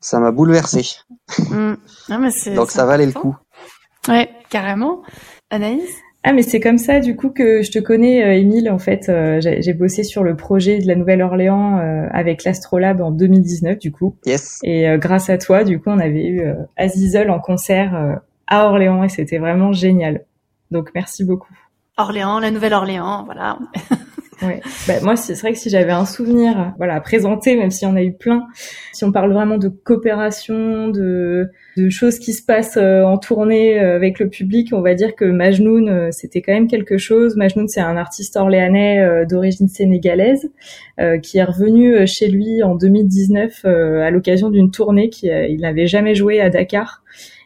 ça 0.01 0.21
m'a 0.21 0.31
bouleversé 0.31 0.87
mmh. 1.39 1.75
donc 2.55 2.71
ça 2.71 2.85
valait 2.85 3.07
le 3.07 3.13
coup 3.13 3.37
Ouais, 4.09 4.31
carrément. 4.49 5.03
Anaïs? 5.51 5.91
Ah 6.29 6.35
mais 6.35 6.43
c'est 6.43 6.61
comme 6.61 6.77
ça 6.77 7.01
du 7.01 7.17
coup 7.17 7.31
que 7.31 7.63
je 7.63 7.71
te 7.71 7.79
connais 7.79 8.23
euh, 8.23 8.37
Émile 8.39 8.71
en 8.71 8.79
fait. 8.79 9.09
Euh, 9.09 9.41
j'ai 9.41 9.73
bossé 9.73 10.03
sur 10.03 10.23
le 10.23 10.37
projet 10.37 10.79
de 10.79 10.87
la 10.87 10.95
Nouvelle-Orléans 10.95 11.79
euh, 11.79 12.07
avec 12.13 12.45
l'Astrolabe 12.45 13.01
en 13.01 13.11
2019 13.11 13.79
du 13.79 13.93
coup. 13.93 14.15
Yes. 14.27 14.59
et 14.63 14.99
grâce 14.99 15.31
à 15.31 15.39
toi 15.39 15.65
du 15.65 15.81
coup 15.81 15.89
on 15.89 15.99
avait 15.99 16.27
eu 16.27 16.43
Azizol 16.77 17.31
en 17.31 17.39
concert 17.39 18.21
à 18.47 18.67
Orléans 18.67 19.03
et 19.05 19.09
c'était 19.09 19.39
vraiment 19.39 19.73
génial. 19.73 20.27
Donc 20.71 20.91
merci 20.95 21.25
beaucoup. 21.25 21.55
Orléans 21.97 22.41
la 22.41 22.51
Nouvelle-Orléans 22.51 23.25
voilà 23.25 23.59
Ouais. 24.43 24.61
Bah, 24.87 24.95
moi, 25.03 25.17
c'est 25.17 25.35
vrai 25.35 25.53
que 25.53 25.59
si 25.59 25.69
j'avais 25.69 25.93
un 25.93 26.05
souvenir, 26.05 26.73
voilà, 26.77 26.95
à 26.95 27.01
présenter, 27.01 27.57
même 27.57 27.71
s'il 27.71 27.89
y 27.89 27.91
en 27.91 27.97
a 27.97 28.03
eu 28.03 28.13
plein, 28.13 28.47
si 28.93 29.05
on 29.05 29.11
parle 29.11 29.33
vraiment 29.33 29.59
de 29.59 29.69
coopération, 29.69 30.89
de, 30.89 31.51
de 31.77 31.89
choses 31.89 32.19
qui 32.19 32.33
se 32.33 32.45
passent 32.45 32.77
euh, 32.77 33.03
en 33.03 33.19
tournée 33.19 33.81
euh, 33.81 33.97
avec 33.97 34.19
le 34.21 34.29
public, 34.29 34.71
on 34.73 34.81
va 34.81 34.95
dire 34.95 35.17
que 35.17 35.25
Majnoun, 35.25 35.89
euh, 35.89 36.09
c'était 36.13 36.41
quand 36.41 36.53
même 36.53 36.69
quelque 36.69 36.99
chose. 36.99 37.37
Majnoun, 37.37 37.67
c'est 37.69 37.81
un 37.81 37.97
artiste 37.97 38.37
orléanais 38.37 39.27
d'origine 39.27 39.69
sénégalaise 39.69 40.51
qui 41.23 41.39
est 41.39 41.45
revenu 41.45 42.07
chez 42.07 42.29
lui 42.29 42.63
en 42.63 42.75
2019 42.75 43.65
à 43.65 44.11
l'occasion 44.11 44.51
d'une 44.51 44.71
tournée 44.71 45.11
qu'il 45.11 45.61
n'avait 45.61 45.87
jamais 45.87 46.15
joué 46.15 46.41
à 46.41 46.51
Dakar. 46.51 47.03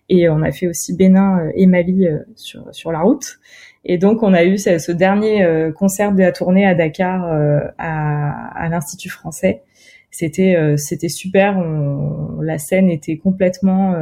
Et 0.08 0.28
on 0.28 0.42
a 0.42 0.50
fait 0.50 0.66
aussi 0.66 0.96
Bénin 0.96 1.50
et 1.54 1.66
Mali 1.66 2.06
sur, 2.34 2.66
sur 2.72 2.92
la 2.92 3.00
route. 3.00 3.38
Et 3.84 3.98
donc, 3.98 4.22
on 4.22 4.32
a 4.32 4.44
eu 4.44 4.58
ce, 4.58 4.92
dernier 4.92 5.42
euh, 5.42 5.72
concert 5.72 6.12
de 6.12 6.20
la 6.20 6.32
tournée 6.32 6.66
à 6.66 6.74
Dakar 6.74 7.24
euh, 7.24 7.60
à, 7.78 8.48
à 8.56 8.68
l'Institut 8.68 9.10
français. 9.10 9.62
C'était 10.10 10.56
euh, 10.56 10.76
c'était 10.76 11.08
super. 11.08 11.56
On, 11.58 12.40
la 12.40 12.58
scène 12.58 12.90
était 12.90 13.16
complètement. 13.16 13.94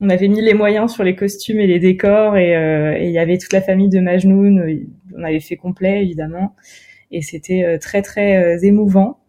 on 0.00 0.08
avait 0.08 0.28
mis 0.28 0.40
les 0.40 0.54
moyens 0.54 0.92
sur 0.92 1.04
les 1.04 1.14
costumes 1.14 1.60
et 1.60 1.66
les 1.66 1.78
décors 1.78 2.36
et 2.36 3.04
il 3.04 3.10
y 3.10 3.18
avait 3.18 3.36
toute 3.36 3.52
la 3.52 3.60
famille 3.60 3.88
de 3.88 4.00
Majnoun. 4.00 4.86
On 5.16 5.22
avait 5.22 5.40
fait 5.40 5.56
complet 5.56 6.02
évidemment 6.02 6.54
et 7.10 7.20
c'était 7.20 7.78
très 7.78 8.00
très 8.00 8.64
émouvant. 8.64 9.19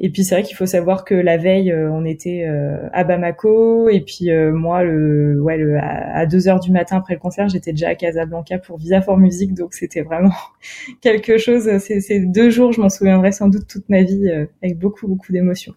Et 0.00 0.10
puis 0.10 0.22
c'est 0.24 0.36
vrai 0.36 0.44
qu'il 0.44 0.56
faut 0.56 0.66
savoir 0.66 1.04
que 1.04 1.14
la 1.14 1.36
veille, 1.36 1.72
euh, 1.72 1.90
on 1.90 2.04
était 2.04 2.44
euh, 2.46 2.88
à 2.92 3.02
Bamako, 3.02 3.88
et 3.88 4.00
puis 4.00 4.30
euh, 4.30 4.52
moi, 4.52 4.84
le, 4.84 5.40
ouais, 5.42 5.56
le, 5.56 5.76
à 5.78 6.24
2 6.24 6.46
heures 6.48 6.60
du 6.60 6.70
matin 6.70 6.98
après 6.98 7.14
le 7.14 7.20
concert, 7.20 7.48
j'étais 7.48 7.72
déjà 7.72 7.88
à 7.88 7.94
Casablanca 7.96 8.58
pour 8.58 8.78
Visa 8.78 9.00
for 9.02 9.18
Music, 9.18 9.54
donc 9.54 9.74
c'était 9.74 10.02
vraiment 10.02 10.32
quelque 11.00 11.36
chose. 11.38 11.68
Ces 11.78 12.20
deux 12.20 12.50
jours, 12.50 12.72
je 12.72 12.80
m'en 12.80 12.88
souviendrai 12.88 13.32
sans 13.32 13.48
doute 13.48 13.66
toute 13.66 13.88
ma 13.88 14.02
vie, 14.02 14.30
avec 14.62 14.78
beaucoup 14.78 15.08
beaucoup 15.08 15.32
d'émotions. 15.32 15.74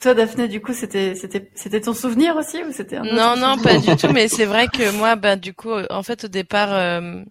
Toi, 0.00 0.14
Daphné, 0.14 0.48
du 0.48 0.60
coup, 0.60 0.72
c'était 0.72 1.14
c'était 1.14 1.50
c'était 1.54 1.80
ton 1.80 1.94
souvenir 1.94 2.36
aussi 2.36 2.62
ou 2.62 2.72
c'était 2.72 2.98
Non, 3.00 3.36
non, 3.36 3.58
pas 3.58 3.78
du 3.78 3.96
tout. 3.96 4.08
Mais 4.12 4.28
c'est 4.28 4.44
vrai 4.44 4.68
que 4.68 4.90
moi, 4.96 5.16
bah, 5.16 5.36
du 5.36 5.54
coup, 5.54 5.72
en 5.90 6.02
fait, 6.02 6.24
au 6.24 6.28
départ, 6.28 6.72
euh, 6.72 7.22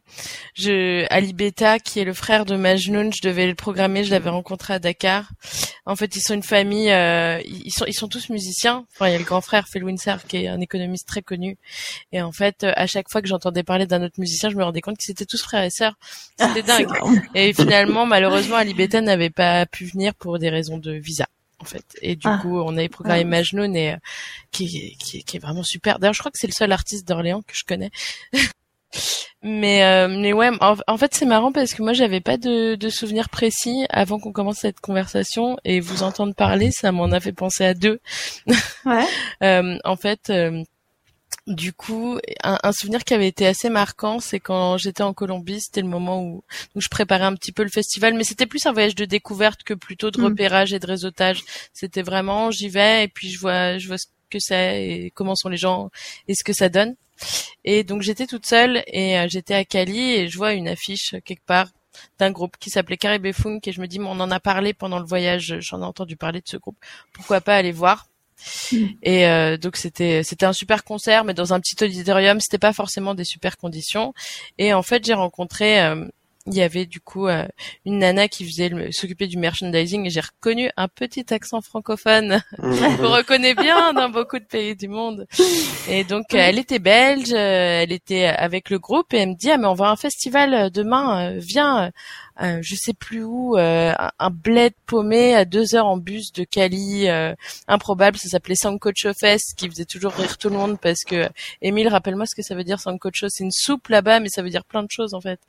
je 0.54 1.06
Ali 1.10 1.34
Beta, 1.34 1.80
qui 1.80 2.00
est 2.00 2.04
le 2.04 2.14
frère 2.14 2.46
de 2.46 2.56
Majnoun, 2.56 3.12
je 3.14 3.22
devais 3.22 3.48
le 3.48 3.56
programmer. 3.56 4.04
Je 4.04 4.12
l'avais 4.12 4.30
rencontré 4.30 4.74
à 4.74 4.80
Dakar. 4.80 5.30
En 5.86 5.96
fait, 5.96 6.16
ils 6.16 6.22
sont 6.22 6.34
une 6.34 6.44
famille. 6.44 6.92
Euh, 6.92 7.40
ils 7.46 7.72
sont 7.72 7.86
ils 7.86 7.94
sont 7.94 8.08
tous 8.08 8.30
musiciens. 8.30 8.86
Enfin, 8.94 9.08
il 9.10 9.14
y 9.14 9.16
a 9.16 9.20
le 9.20 9.24
grand 9.24 9.42
frère 9.42 9.68
Phil 9.68 9.84
Winsor, 9.84 10.24
qui 10.28 10.38
est 10.38 10.48
un 10.48 10.60
économiste 10.60 11.08
très 11.08 11.22
connu. 11.22 11.58
Et 12.12 12.22
en 12.22 12.32
fait, 12.32 12.64
à 12.64 12.88
chaque 12.88 13.10
fois 13.10 13.22
que 13.22 13.28
j'entendais 13.28 13.64
parler 13.64 13.86
d'un 13.86 14.04
autre 14.04 14.20
musicien, 14.20 14.50
je 14.50 14.56
me 14.56 14.64
rendais 14.64 14.82
compte 14.82 14.98
qu'ils 14.98 15.12
étaient 15.12 15.26
tous 15.26 15.42
frères 15.42 15.64
et 15.64 15.70
sœurs. 15.70 15.96
C'était 16.40 16.64
ah, 16.70 16.84
dingue. 16.84 16.90
Et 17.36 17.54
finalement, 17.54 18.06
malheureusement, 18.06 18.56
Ali 18.58 18.74
Beta 18.74 19.02
n'avait 19.02 19.30
pas 19.30 19.66
pu 19.66 19.86
venir 19.86 20.14
pour 20.16 20.40
des 20.40 20.50
raisons 20.50 20.78
de 20.78 20.92
visa 20.92 21.28
en 21.60 21.66
fait. 21.66 21.86
Et 22.02 22.16
du 22.16 22.28
ah. 22.28 22.40
coup, 22.42 22.60
on 22.60 22.78
avait 22.78 22.90
programmé 22.90 23.22
ah. 23.22 23.26
Majnoun 23.26 23.76
et 23.76 23.94
euh, 23.94 23.98
qui, 24.52 24.96
qui, 24.98 25.24
qui, 25.24 25.38
est 25.38 25.40
vraiment 25.40 25.64
super. 25.64 26.00
D'ailleurs, 26.00 26.14
je 26.14 26.20
crois 26.20 26.32
que 26.32 26.38
c'est 26.40 26.48
le 26.48 26.54
seul 26.54 26.72
artiste 26.72 27.08
d'Orléans 27.08 27.42
que 27.42 27.54
je 27.56 27.64
connais. 27.66 27.92
mais 29.44 29.84
euh, 29.84 30.08
mais 30.08 30.34
ouais, 30.34 30.50
en, 30.60 30.98
fait, 30.98 31.14
c'est 31.14 31.26
marrant 31.26 31.52
parce 31.52 31.74
que 31.74 31.82
moi, 31.82 31.94
j'avais 31.94 32.22
pas 32.22 32.38
de, 32.38 32.76
de 32.76 32.90
souvenirs 32.90 33.30
précis 33.30 33.86
avant 33.90 34.20
qu'on 34.20 34.32
commence 34.32 34.58
cette 34.58 34.80
conversation 34.80 35.58
et 35.64 35.80
vous 35.80 36.04
entendre 36.04 36.34
parler, 36.34 36.72
ça 36.72 36.92
m'en 36.92 37.12
a 37.12 37.20
fait 37.20 37.34
penser 37.34 37.66
à 37.66 37.74
deux. 37.74 38.00
Ouais. 38.86 39.06
euh, 39.44 39.78
en 39.84 39.96
fait. 39.96 40.32
Euh, 41.48 41.54
du 41.54 41.74
coup, 41.74 42.20
un, 42.44 42.72
souvenir 42.72 43.04
qui 43.04 43.14
avait 43.14 43.28
été 43.28 43.48
assez 43.48 43.70
marquant, 43.70 44.20
c'est 44.20 44.40
quand 44.40 44.78
j'étais 44.78 45.04
en 45.04 45.14
Colombie, 45.14 45.62
c'était 45.62 45.82
le 45.82 45.88
moment 45.88 46.22
où, 46.22 46.44
où 46.76 46.82
je 46.82 46.90
préparais 46.90 47.26
un 47.26 47.36
petit 47.36 47.52
peu 47.52 47.64
le 47.64 47.70
festival, 47.70 48.14
mais 48.14 48.24
c'était 48.24 48.46
plus 48.46 48.66
un 48.66 48.74
voyage 48.74 48.96
de 48.96 49.06
découverte 49.06 49.64
que 49.64 49.74
plutôt 49.74 50.12
de 50.12 50.20
mm. 50.20 50.26
repérage 50.26 50.74
et 50.74 50.80
de 50.80 50.88
réseautage. 50.88 51.44
C'était 51.74 52.02
vraiment, 52.02 52.52
j'y 52.52 52.70
vais 52.70 53.06
et 53.06 53.08
puis 53.08 53.30
je 53.30 53.40
vois, 53.40 53.78
je 53.78 53.88
vois 53.88 53.98
ce 53.98 54.08
que 54.30 54.40
c'est 54.40 54.84
et 54.84 55.12
comment 55.12 55.36
sont 55.36 55.50
les 55.50 55.58
gens 55.58 55.90
et 56.28 56.36
ce 56.36 56.44
que 56.44 56.54
ça 56.54 56.70
donne. 56.70 56.96
Et 57.64 57.84
donc 57.84 58.02
j'étais 58.02 58.28
toute 58.28 58.46
seule 58.46 58.84
et 58.88 59.18
euh, 59.18 59.28
j'étais 59.28 59.56
à 59.56 59.66
Cali 59.66 60.14
et 60.14 60.28
je 60.28 60.38
vois 60.38 60.54
une 60.54 60.68
affiche 60.68 61.16
quelque 61.26 61.46
part 61.46 61.70
d'un 62.20 62.32
groupe 62.32 62.58
qui 62.60 62.70
s'appelait 62.70 62.98
Caribé 62.98 63.34
Funk 63.34 63.60
et 63.66 63.72
je 63.72 63.82
me 63.82 63.88
dis, 63.88 64.00
on 64.00 64.20
en 64.20 64.32
a 64.32 64.40
parlé 64.40 64.74
pendant 64.74 65.00
le 65.00 65.06
voyage, 65.06 65.58
j'en 65.62 65.82
ai 65.82 65.86
entendu 65.86 66.16
parler 66.16 66.42
de 66.42 66.48
ce 66.48 66.58
groupe. 66.58 66.78
Pourquoi 67.14 67.42
pas 67.42 67.56
aller 67.56 67.72
voir? 67.72 68.08
Et 69.02 69.28
euh, 69.28 69.58
donc 69.58 69.78
c'était 69.78 70.24
c'était 70.24 70.46
un 70.46 70.54
super 70.54 70.84
concert, 70.84 71.24
mais 71.24 71.34
dans 71.34 71.54
un 71.54 71.60
petit 71.60 71.84
auditorium, 71.84 72.40
c'était 72.40 72.58
pas 72.58 72.74
forcément 72.74 73.16
des 73.16 73.24
super 73.24 73.58
conditions. 73.58 74.14
Et 74.58 74.74
en 74.74 74.84
fait, 74.84 75.06
j'ai 75.06 75.14
rencontré 75.14 75.82
euh, 75.82 76.06
il 76.48 76.56
y 76.56 76.62
avait 76.62 76.86
du 76.86 77.00
coup 77.00 77.28
euh, 77.28 77.46
une 77.86 78.00
nana 78.00 78.28
qui 78.28 78.46
faisait 78.46 78.72
s'occuper 78.92 79.28
du 79.28 79.38
merchandising 79.38 80.06
et 80.06 80.10
j'ai 80.10 80.22
reconnu 80.22 80.70
un 80.78 80.88
petit 80.88 81.26
accent 81.34 81.62
francophone 81.62 82.42
qu'on 82.58 83.10
reconnaît 83.10 83.54
bien 83.54 83.94
dans 83.94 84.10
beaucoup 84.10 84.40
de 84.40 84.46
pays 84.46 84.76
du 84.76 84.88
monde. 84.88 85.28
Et 85.90 86.04
donc 86.04 86.34
elle 86.34 86.58
était 86.60 86.80
belge, 86.80 87.32
elle 87.34 87.92
était 87.92 88.26
avec 88.26 88.70
le 88.70 88.80
groupe 88.80 89.14
et 89.14 89.18
elle 89.18 89.30
me 89.30 89.36
dit 89.36 89.52
ah 89.52 89.58
mais 89.58 89.68
on 89.68 89.74
va 89.74 89.88
à 89.88 89.92
un 89.92 89.96
festival 89.96 90.72
demain, 90.72 91.38
viens. 91.38 91.92
Euh, 92.42 92.60
je 92.62 92.76
sais 92.76 92.94
plus 92.94 93.24
où, 93.24 93.58
euh, 93.58 93.94
un 94.20 94.30
bled 94.30 94.74
paumé 94.86 95.34
à 95.34 95.46
deux 95.46 95.74
heures 95.76 95.88
en 95.88 95.98
bus 95.98 96.32
de 96.34 96.44
Cali, 96.44 97.08
euh, 97.08 97.34
improbable, 97.68 98.18
ça 98.18 98.30
s'appelait 98.30 98.56
Sancocho 98.56 99.12
Fest, 99.20 99.56
qui 99.58 99.68
faisait 99.70 99.86
toujours 99.86 100.14
rire 100.14 100.38
tout 100.38 100.50
le 100.50 100.56
monde 100.56 100.80
parce 100.80 101.04
que, 101.04 101.30
Émile, 101.62 101.88
rappelle-moi 101.88 102.26
ce 102.28 102.36
que 102.36 102.44
ça 102.44 102.54
veut 102.54 102.64
dire 102.64 102.80
Sancocho, 102.80 103.28
c'est 103.30 103.44
une 103.44 103.52
soupe 103.52 103.88
là-bas, 103.88 104.20
mais 104.20 104.30
ça 104.30 104.44
veut 104.44 104.50
dire 104.50 104.66
plein 104.66 104.84
de 104.84 104.92
choses 104.92 105.14
en 105.16 105.22
fait. 105.22 105.40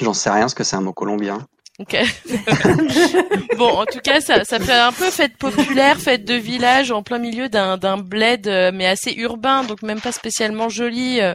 J'en 0.00 0.14
sais 0.14 0.30
rien, 0.30 0.48
ce 0.48 0.54
que 0.54 0.64
c'est 0.64 0.76
un 0.76 0.80
mot 0.80 0.92
colombien. 0.92 1.46
Bon, 3.56 3.68
en 3.68 3.84
tout 3.84 4.00
cas, 4.02 4.20
ça, 4.20 4.44
ça 4.44 4.58
fait 4.58 4.72
un 4.72 4.92
peu 4.92 5.10
fête 5.10 5.36
populaire, 5.36 5.98
fête 5.98 6.24
de 6.24 6.34
village 6.34 6.90
en 6.90 7.02
plein 7.02 7.18
milieu 7.18 7.48
d'un 7.48 7.76
d'un 7.76 7.98
bled, 7.98 8.48
euh, 8.48 8.70
mais 8.72 8.86
assez 8.86 9.12
urbain, 9.12 9.64
donc 9.64 9.82
même 9.82 10.00
pas 10.00 10.12
spécialement 10.12 10.68
joli. 10.68 11.20
Euh. 11.20 11.34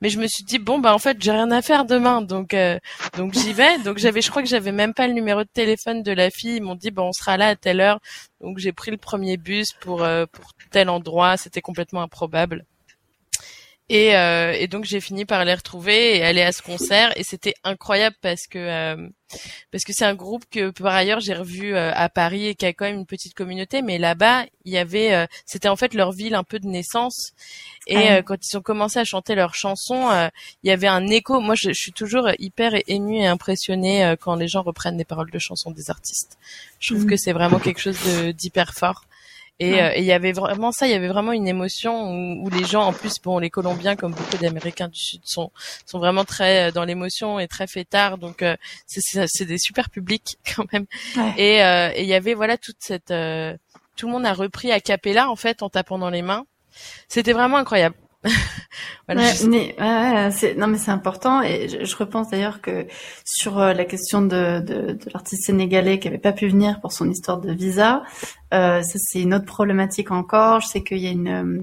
mais 0.00 0.08
je 0.08 0.18
me 0.18 0.26
suis 0.26 0.44
dit 0.44 0.58
bon 0.58 0.78
bah 0.80 0.92
en 0.94 0.98
fait 0.98 1.16
j'ai 1.20 1.30
rien 1.30 1.50
à 1.52 1.62
faire 1.62 1.84
demain, 1.84 2.22
donc 2.22 2.54
euh, 2.54 2.78
donc 3.16 3.34
j'y 3.34 3.52
vais. 3.52 3.78
Donc 3.78 3.98
j'avais, 3.98 4.20
je 4.20 4.30
crois 4.30 4.42
que 4.42 4.48
j'avais 4.48 4.72
même 4.72 4.94
pas 4.94 5.06
le 5.06 5.12
numéro 5.12 5.42
de 5.42 5.48
téléphone 5.52 6.02
de 6.02 6.12
la 6.12 6.30
fille. 6.30 6.56
Ils 6.56 6.62
m'ont 6.62 6.74
dit 6.74 6.90
bon 6.90 7.08
on 7.08 7.12
sera 7.12 7.36
là 7.36 7.48
à 7.48 7.56
telle 7.56 7.80
heure. 7.80 8.00
Donc 8.40 8.58
j'ai 8.58 8.72
pris 8.72 8.90
le 8.90 8.96
premier 8.96 9.36
bus 9.36 9.68
pour 9.80 9.98
pour 10.32 10.50
tel 10.72 10.88
endroit. 10.88 11.36
C'était 11.36 11.60
complètement 11.60 12.02
improbable. 12.02 12.64
Et, 13.92 14.14
euh, 14.16 14.52
et 14.52 14.68
donc 14.68 14.84
j'ai 14.84 15.00
fini 15.00 15.24
par 15.24 15.44
les 15.44 15.52
retrouver 15.52 16.16
et 16.18 16.22
aller 16.24 16.42
à 16.42 16.52
ce 16.52 16.62
concert. 16.62 17.12
Et 17.18 17.24
c'était 17.24 17.54
incroyable 17.64 18.14
parce 18.22 18.46
que 18.46 18.58
euh, 18.58 19.08
parce 19.72 19.82
que 19.82 19.92
c'est 19.92 20.04
un 20.04 20.14
groupe 20.14 20.44
que 20.48 20.70
par 20.70 20.94
ailleurs 20.94 21.18
j'ai 21.18 21.34
revu 21.34 21.74
euh, 21.74 21.90
à 21.92 22.08
Paris 22.08 22.46
et 22.46 22.54
qui 22.54 22.66
a 22.66 22.72
quand 22.72 22.84
même 22.84 22.98
une 23.00 23.06
petite 23.06 23.34
communauté. 23.34 23.82
Mais 23.82 23.98
là-bas 23.98 24.44
il 24.64 24.72
y 24.72 24.78
avait 24.78 25.12
euh, 25.14 25.26
c'était 25.44 25.68
en 25.68 25.74
fait 25.74 25.92
leur 25.94 26.12
ville 26.12 26.36
un 26.36 26.44
peu 26.44 26.60
de 26.60 26.68
naissance. 26.68 27.32
Et 27.88 27.96
Ah. 27.96 28.18
euh, 28.18 28.22
quand 28.22 28.36
ils 28.48 28.56
ont 28.56 28.62
commencé 28.62 29.00
à 29.00 29.04
chanter 29.04 29.34
leurs 29.34 29.56
chansons 29.56 30.08
euh, 30.10 30.28
il 30.62 30.68
y 30.68 30.72
avait 30.72 30.86
un 30.86 31.08
écho. 31.08 31.40
Moi 31.40 31.56
je, 31.56 31.70
je 31.70 31.80
suis 31.80 31.92
toujours 31.92 32.28
hyper 32.38 32.72
émue 32.86 33.16
et 33.18 33.26
impressionnée 33.26 34.04
euh, 34.04 34.14
quand 34.14 34.36
les 34.36 34.46
gens 34.46 34.62
reprennent 34.62 34.98
les 34.98 35.04
paroles 35.04 35.32
de 35.32 35.38
chansons 35.40 35.72
des 35.72 35.90
artistes. 35.90 36.38
Je 36.78 36.94
trouve 36.94 37.04
Mhm. 37.06 37.10
que 37.10 37.16
c'est 37.16 37.32
vraiment 37.32 37.58
quelque 37.58 37.80
chose 37.80 37.98
d'hyper 38.34 38.72
fort 38.72 39.04
et 39.60 39.80
euh, 39.82 39.92
et 39.94 40.00
il 40.00 40.04
y 40.06 40.12
avait 40.12 40.32
vraiment 40.32 40.72
ça, 40.72 40.86
il 40.86 40.90
y 40.90 40.94
avait 40.94 41.08
vraiment 41.08 41.32
une 41.32 41.46
émotion 41.46 42.10
où, 42.10 42.44
où 42.46 42.50
les 42.50 42.64
gens, 42.64 42.82
en 42.82 42.92
plus, 42.92 43.14
bon, 43.22 43.38
les 43.38 43.50
Colombiens, 43.50 43.94
comme 43.96 44.12
beaucoup 44.12 44.36
d'Américains 44.38 44.88
du 44.88 44.98
Sud, 44.98 45.20
sont 45.24 45.50
sont 45.86 45.98
vraiment 45.98 46.24
très 46.24 46.68
euh, 46.68 46.72
dans 46.72 46.84
l'émotion 46.84 47.38
et 47.38 47.46
très 47.48 47.66
fêtards, 47.66 48.18
donc 48.18 48.42
euh, 48.42 48.56
c'est 48.86 49.44
des 49.44 49.58
super 49.58 49.90
publics 49.90 50.38
quand 50.56 50.64
même. 50.72 50.86
Ouais. 51.16 51.34
Et 51.36 51.62
euh, 51.64 51.90
et 51.94 52.02
il 52.02 52.08
y 52.08 52.14
avait 52.14 52.34
voilà 52.34 52.56
toute 52.58 52.76
cette, 52.80 53.10
euh, 53.10 53.56
tout 53.96 54.06
le 54.06 54.12
monde 54.12 54.26
a 54.26 54.32
repris 54.32 54.72
a 54.72 54.80
cappella 54.80 55.30
en 55.30 55.36
fait 55.36 55.62
en 55.62 55.68
tapant 55.68 55.98
dans 55.98 56.10
les 56.10 56.22
mains. 56.22 56.44
C'était 57.08 57.32
vraiment 57.32 57.58
incroyable. 57.58 57.96
voilà. 59.08 59.22
Ouais, 59.22 59.34
je- 59.34 59.46
mais, 59.46 59.74
ouais, 59.80 60.54
non, 60.56 60.66
mais 60.66 60.78
c'est 60.78 60.90
important. 60.90 61.42
Et 61.42 61.68
je, 61.68 61.84
je 61.84 61.96
repense 61.96 62.28
d'ailleurs 62.30 62.60
que 62.60 62.86
sur 63.24 63.58
euh, 63.58 63.72
la 63.72 63.84
question 63.86 64.20
de, 64.22 64.60
de, 64.60 64.92
de 64.92 65.10
l'artiste 65.12 65.44
sénégalais 65.46 65.98
qui 65.98 66.08
avait 66.08 66.18
pas 66.18 66.32
pu 66.32 66.46
venir 66.48 66.80
pour 66.80 66.92
son 66.92 67.10
histoire 67.10 67.40
de 67.40 67.52
visa, 67.52 68.02
euh, 68.02 68.39
ça 68.50 68.82
c'est 68.98 69.20
une 69.20 69.34
autre 69.34 69.46
problématique 69.46 70.10
encore. 70.10 70.60
Je 70.60 70.66
sais 70.68 70.82
qu'il 70.82 70.98
y 70.98 71.06
a 71.06 71.10
une, 71.10 71.28
euh, 71.28 71.62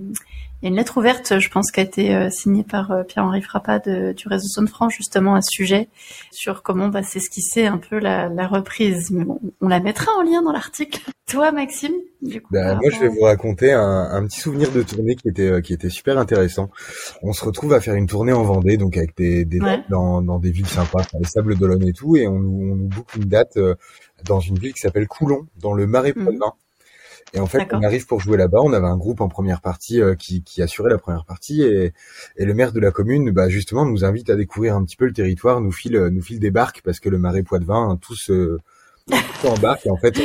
il 0.61 0.65
y 0.65 0.67
a 0.67 0.69
une 0.69 0.75
lettre 0.75 0.97
ouverte, 0.97 1.37
je 1.39 1.49
pense, 1.49 1.69
qui 1.69 1.79
a 1.79 1.83
été 1.83 2.15
euh, 2.15 2.31
signée 2.31 2.63
par 2.63 2.89
euh, 2.91 3.03
Pierre-Henri 3.03 3.43
Frappa 3.43 3.77
de, 3.77 4.13
du 4.13 4.27
réseau 4.27 4.47
Zone 4.47 4.67
France 4.67 4.91
justement 4.95 5.35
à 5.35 5.41
ce 5.43 5.51
sujet 5.51 5.87
sur 6.31 6.63
comment 6.63 6.89
va 6.89 7.03
s'esquisser 7.03 7.67
un 7.67 7.77
peu 7.77 7.99
la, 7.99 8.27
la 8.29 8.47
reprise. 8.47 9.11
Mais 9.11 9.23
bon, 9.23 9.39
on 9.61 9.67
la 9.67 9.79
mettra 9.79 10.11
en 10.17 10.23
lien 10.23 10.41
dans 10.41 10.51
l'article. 10.51 10.99
Toi, 11.27 11.51
Maxime, 11.51 11.93
du 12.23 12.41
coup. 12.41 12.47
Bah, 12.51 12.69
par 12.71 12.81
moi, 12.81 12.89
je 12.89 12.99
vais 13.01 13.07
vous 13.09 13.21
raconter 13.21 13.71
un, 13.73 13.81
un 14.11 14.25
petit 14.25 14.39
souvenir 14.39 14.71
de 14.71 14.81
tournée 14.81 15.15
qui 15.15 15.27
était 15.27 15.51
euh, 15.51 15.61
qui 15.61 15.73
était 15.73 15.89
super 15.89 16.17
intéressant. 16.17 16.71
On 17.21 17.33
se 17.33 17.45
retrouve 17.45 17.73
à 17.73 17.81
faire 17.81 17.93
une 17.95 18.07
tournée 18.07 18.33
en 18.33 18.43
Vendée, 18.43 18.77
donc 18.77 18.97
avec 18.97 19.15
des, 19.15 19.45
des 19.45 19.59
Ouais. 19.59 19.83
dans, 19.89 20.21
dans 20.23 20.39
des 20.39 20.49
villes 20.49 20.65
sympas, 20.67 21.03
les 21.19 21.25
Sables 21.25 21.55
d'Olonne 21.55 21.85
et 21.87 21.93
tout, 21.93 22.15
et 22.15 22.27
on 22.27 22.39
nous, 22.39 22.71
on 22.71 22.75
nous 22.77 22.87
book 22.87 23.13
une 23.15 23.25
date 23.25 23.57
euh, 23.57 23.75
dans 24.25 24.39
une 24.39 24.57
ville 24.57 24.73
qui 24.73 24.79
s'appelle 24.79 25.07
Coulon, 25.07 25.45
dans 25.59 25.73
le 25.73 25.85
Marais 25.85 26.13
Mhm. 26.15 26.39
Et 27.33 27.39
en 27.39 27.45
fait, 27.45 27.67
on 27.73 27.83
arrive 27.83 28.05
pour 28.07 28.21
jouer 28.21 28.37
là-bas. 28.37 28.59
On 28.63 28.71
avait 28.73 28.87
un 28.87 28.97
groupe 28.97 29.19
en 29.21 29.27
première 29.27 29.59
partie 29.61 30.01
euh, 30.01 30.15
qui, 30.15 30.43
qui 30.43 30.61
assurait 30.61 30.89
la 30.89 30.97
première 30.97 31.25
partie, 31.25 31.61
et, 31.61 31.93
et 32.37 32.45
le 32.45 32.53
maire 32.53 32.71
de 32.71 32.79
la 32.79 32.91
commune, 32.91 33.31
bah, 33.31 33.49
justement, 33.49 33.85
nous 33.85 34.05
invite 34.05 34.29
à 34.29 34.35
découvrir 34.35 34.75
un 34.75 34.83
petit 34.85 34.95
peu 34.95 35.05
le 35.05 35.13
territoire, 35.13 35.59
nous 35.61 35.71
file 35.71 35.97
nous 36.11 36.21
file 36.21 36.39
des 36.39 36.51
barques 36.51 36.81
parce 36.85 36.99
que 36.99 37.09
le 37.09 37.17
Marais 37.17 37.43
Poitevin, 37.43 37.89
hein, 37.91 37.97
tous 38.01 38.29
euh, 38.31 38.59
tous 39.07 39.47
en 39.47 39.57
barque. 39.57 39.85
Et 39.85 39.89
en 39.91 39.97
fait, 39.97 40.17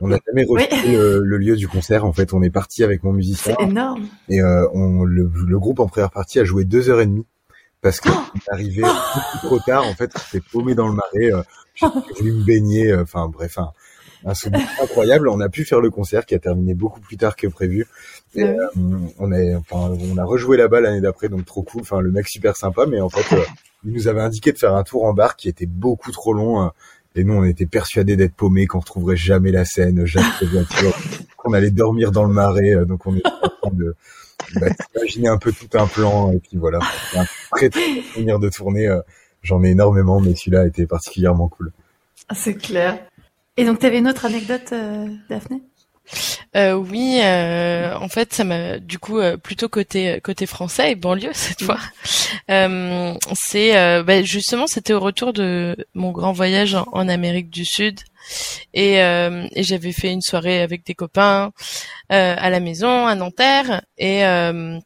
on- 0.00 0.08
n'a 0.08 0.18
jamais 0.26 0.46
Oui. 0.48 0.64
reçu 0.70 0.92
le, 0.92 1.20
le 1.24 1.38
lieu 1.38 1.56
du 1.56 1.66
concert. 1.68 2.04
En 2.04 2.12
fait, 2.12 2.32
on 2.32 2.42
est 2.42 2.50
parti 2.50 2.84
avec 2.84 3.02
mon 3.02 3.12
musicien 3.12 3.54
C'est 3.58 3.64
énorme. 3.66 4.06
et 4.28 4.40
euh, 4.40 4.66
on, 4.74 5.04
le, 5.04 5.30
le 5.46 5.58
groupe 5.58 5.80
en 5.80 5.86
première 5.86 6.10
partie 6.10 6.38
a 6.38 6.44
joué 6.44 6.64
deux 6.64 6.88
heures 6.88 7.00
et 7.00 7.06
demie 7.06 7.26
parce 7.80 8.00
qu'on 8.00 8.10
est 8.10 8.52
arrivé 8.52 8.82
trop 9.42 9.58
tard. 9.60 9.86
En 9.86 9.94
fait, 9.94 10.10
on 10.14 10.18
s'est 10.20 10.42
paumé 10.52 10.74
dans 10.74 10.88
le 10.88 10.94
marais. 10.94 11.32
Euh, 11.32 11.42
J'ai 11.74 11.86
voulu 12.18 12.32
me 12.32 12.44
baigner. 12.44 12.90
euh, 12.92 13.02
Enfin 13.02 13.28
bref, 13.28 13.58
un, 13.58 13.70
un 14.28 14.34
souvenir 14.34 14.66
incroyable. 14.82 15.28
On 15.28 15.40
a 15.40 15.48
pu 15.48 15.64
faire 15.64 15.80
le 15.80 15.90
concert 15.90 16.26
qui 16.26 16.34
a 16.34 16.38
terminé 16.38 16.74
beaucoup 16.74 17.00
plus 17.00 17.16
tard 17.16 17.34
que 17.36 17.46
prévu. 17.46 17.86
Et, 18.34 18.44
Ouais. 18.44 18.56
euh, 18.58 18.66
on 19.18 19.32
a, 19.32 19.56
enfin, 19.58 19.94
on 20.12 20.18
a 20.18 20.24
rejoué 20.24 20.56
là-bas 20.56 20.80
l'année 20.80 21.00
d'après, 21.00 21.28
donc 21.28 21.44
trop 21.44 21.62
cool. 21.62 21.80
Enfin, 21.82 22.00
le 22.00 22.10
mec 22.10 22.28
super 22.28 22.56
sympa, 22.56 22.86
mais 22.86 23.00
en 23.00 23.08
fait, 23.08 23.36
euh, 23.36 23.42
il 23.84 23.92
nous 23.92 24.08
avait 24.08 24.20
indiqué 24.20 24.52
de 24.52 24.58
faire 24.58 24.74
un 24.74 24.82
tour 24.84 25.04
en 25.04 25.12
bar 25.14 25.36
qui 25.36 25.48
était 25.48 25.66
beaucoup 25.66 26.12
trop 26.12 26.32
long. 26.32 26.64
euh, 26.64 26.68
et 27.14 27.24
nous, 27.24 27.34
on 27.34 27.44
était 27.44 27.66
persuadés 27.66 28.16
d'être 28.16 28.34
paumés, 28.34 28.66
qu'on 28.66 28.78
retrouverait 28.80 29.16
jamais 29.16 29.50
la 29.50 29.64
scène, 29.64 30.04
jamais 30.04 30.26
qu'on 31.36 31.52
allait 31.52 31.70
dormir 31.70 32.12
dans 32.12 32.24
le 32.24 32.32
marais. 32.32 32.74
euh, 32.74 32.84
donc 32.84 33.06
on 33.06 33.16
était 33.16 33.26
en 33.42 33.48
train 33.48 33.70
de 33.76 33.94
bah, 34.60 34.66
imaginer 34.96 35.28
un 35.28 35.38
peu 35.38 35.52
tout 35.52 35.68
un 35.78 35.86
plan. 35.86 36.32
Et 36.32 36.38
puis 36.38 36.56
voilà, 36.58 36.78
un 37.16 37.24
très 37.52 37.70
très 37.70 37.94
bon 37.94 38.02
souvenir 38.14 38.38
de 38.38 38.48
tournée. 38.48 38.88
J'en 39.42 39.62
ai 39.64 39.70
énormément, 39.70 40.20
mais 40.20 40.34
celui-là 40.34 40.60
a 40.62 40.66
été 40.66 40.86
particulièrement 40.86 41.48
cool. 41.48 41.72
Ah, 42.28 42.34
C'est 42.34 42.54
clair. 42.54 42.98
Et 43.58 43.64
donc, 43.64 43.80
tu 43.80 43.86
avais 43.86 43.98
une 43.98 44.06
autre 44.06 44.24
anecdote, 44.24 44.72
euh, 44.72 45.08
Daphné? 45.28 45.60
Euh, 46.56 46.74
oui, 46.74 47.18
euh, 47.22 47.92
en 47.96 48.08
fait, 48.08 48.32
ça 48.32 48.44
m'a 48.44 48.78
du 48.78 49.00
coup 49.00 49.18
euh, 49.18 49.36
plutôt 49.36 49.68
côté 49.68 50.20
côté 50.22 50.46
français 50.46 50.92
et 50.92 50.94
banlieue 50.94 51.30
cette 51.34 51.62
fois. 51.62 51.78
Euh, 52.50 53.14
c'est 53.34 53.76
euh, 53.76 54.04
bah, 54.04 54.22
justement 54.22 54.66
c'était 54.66 54.94
au 54.94 55.00
retour 55.00 55.32
de 55.32 55.76
mon 55.94 56.12
grand 56.12 56.32
voyage 56.32 56.76
en, 56.92 57.08
Amérique 57.08 57.50
du 57.50 57.64
Sud. 57.64 58.00
Et, 58.74 59.02
euh, 59.02 59.46
et 59.52 59.64
j'avais 59.64 59.92
fait 59.92 60.12
une 60.12 60.22
soirée 60.22 60.62
avec 60.62 60.86
des 60.86 60.94
copains 60.94 61.50
euh, 62.12 62.34
à 62.38 62.48
la 62.48 62.60
maison 62.60 63.06
à 63.06 63.14
Nanterre. 63.16 63.82
Et 63.98 64.24
euh, 64.24 64.78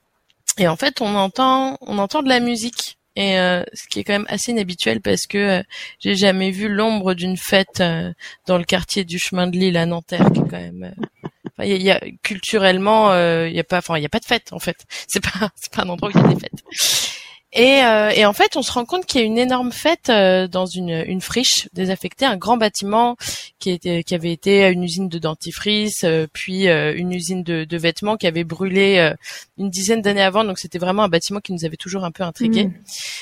et 0.58 0.66
en 0.66 0.76
fait 0.76 1.00
on 1.00 1.14
entend 1.14 1.76
on 1.82 1.98
entend 1.98 2.22
de 2.22 2.28
la 2.28 2.40
musique 2.40 2.98
et 3.16 3.38
euh, 3.38 3.62
ce 3.74 3.86
qui 3.88 4.00
est 4.00 4.04
quand 4.04 4.14
même 4.14 4.26
assez 4.28 4.52
inhabituel 4.52 5.00
parce 5.00 5.26
que 5.26 5.38
euh, 5.38 5.62
j'ai 6.00 6.14
jamais 6.16 6.50
vu 6.50 6.68
l'ombre 6.68 7.14
d'une 7.14 7.36
fête 7.36 7.80
euh, 7.80 8.12
dans 8.46 8.58
le 8.58 8.64
quartier 8.64 9.04
du 9.04 9.18
chemin 9.18 9.46
de 9.46 9.56
l'île 9.56 9.76
à 9.76 9.86
Nanterre 9.86 10.30
qui 10.32 10.40
est 10.40 10.48
quand 10.48 10.50
même 10.52 10.94
euh, 11.60 11.64
y 11.64 11.72
a, 11.72 11.76
y 11.76 11.90
a- 11.90 12.00
culturellement, 12.22 13.10
euh, 13.12 13.48
il 13.48 13.54
y 13.54 13.60
a 13.60 13.64
pas, 13.64 13.78
enfin, 13.78 13.96
il 13.98 14.02
y 14.02 14.06
a 14.06 14.08
pas 14.08 14.18
de 14.20 14.24
fête 14.24 14.52
en 14.52 14.58
fait. 14.58 14.76
C'est 15.08 15.22
pas, 15.22 15.50
c'est 15.56 15.72
pas 15.72 15.82
un 15.82 15.88
endroit 15.90 16.08
où 16.08 16.12
il 16.18 16.20
y 16.20 16.24
a 16.24 16.28
des 16.34 16.40
fêtes. 16.40 16.62
Et, 17.54 17.84
euh, 17.84 18.08
et 18.10 18.24
en 18.24 18.32
fait, 18.32 18.56
on 18.56 18.62
se 18.62 18.72
rend 18.72 18.86
compte 18.86 19.04
qu'il 19.04 19.20
y 19.20 19.24
a 19.24 19.26
une 19.26 19.36
énorme 19.36 19.72
fête 19.72 20.08
euh, 20.08 20.48
dans 20.48 20.64
une, 20.64 21.04
une 21.06 21.20
friche 21.20 21.68
désaffectée, 21.74 22.24
un 22.24 22.38
grand 22.38 22.56
bâtiment 22.56 23.16
qui 23.58 23.70
était, 23.70 24.02
qui 24.04 24.14
avait 24.14 24.32
été 24.32 24.68
une 24.68 24.82
usine 24.82 25.08
de 25.10 25.18
dentifrice, 25.18 26.04
euh, 26.04 26.26
puis 26.32 26.68
euh, 26.68 26.94
une 26.96 27.12
usine 27.12 27.42
de, 27.42 27.64
de 27.64 27.76
vêtements 27.76 28.16
qui 28.16 28.26
avait 28.26 28.44
brûlé 28.44 28.96
euh, 28.98 29.14
une 29.58 29.68
dizaine 29.68 30.00
d'années 30.00 30.22
avant. 30.22 30.44
Donc 30.44 30.58
c'était 30.58 30.78
vraiment 30.78 31.02
un 31.02 31.08
bâtiment 31.08 31.40
qui 31.40 31.52
nous 31.52 31.64
avait 31.66 31.76
toujours 31.76 32.04
un 32.04 32.10
peu 32.10 32.22
intrigués 32.22 32.70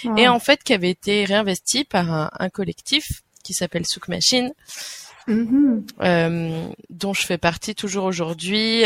Mmh. 0.05 0.19
et 0.19 0.29
en 0.29 0.39
fait 0.39 0.63
qui 0.63 0.73
avait 0.73 0.91
été 0.91 1.25
réinvesti 1.25 1.85
par 1.85 2.13
un, 2.13 2.31
un 2.39 2.49
collectif 2.49 3.23
qui 3.45 3.53
s'appelle 3.53 3.85
Souk 3.87 4.09
Machine, 4.09 4.53
Mhm. 5.27 5.85
euh, 6.01 6.67
dont 6.89 7.13
je 7.13 7.27
fais 7.27 7.39
partie 7.39 7.75
toujours 7.75 8.05
aujourd'hui. 8.05 8.83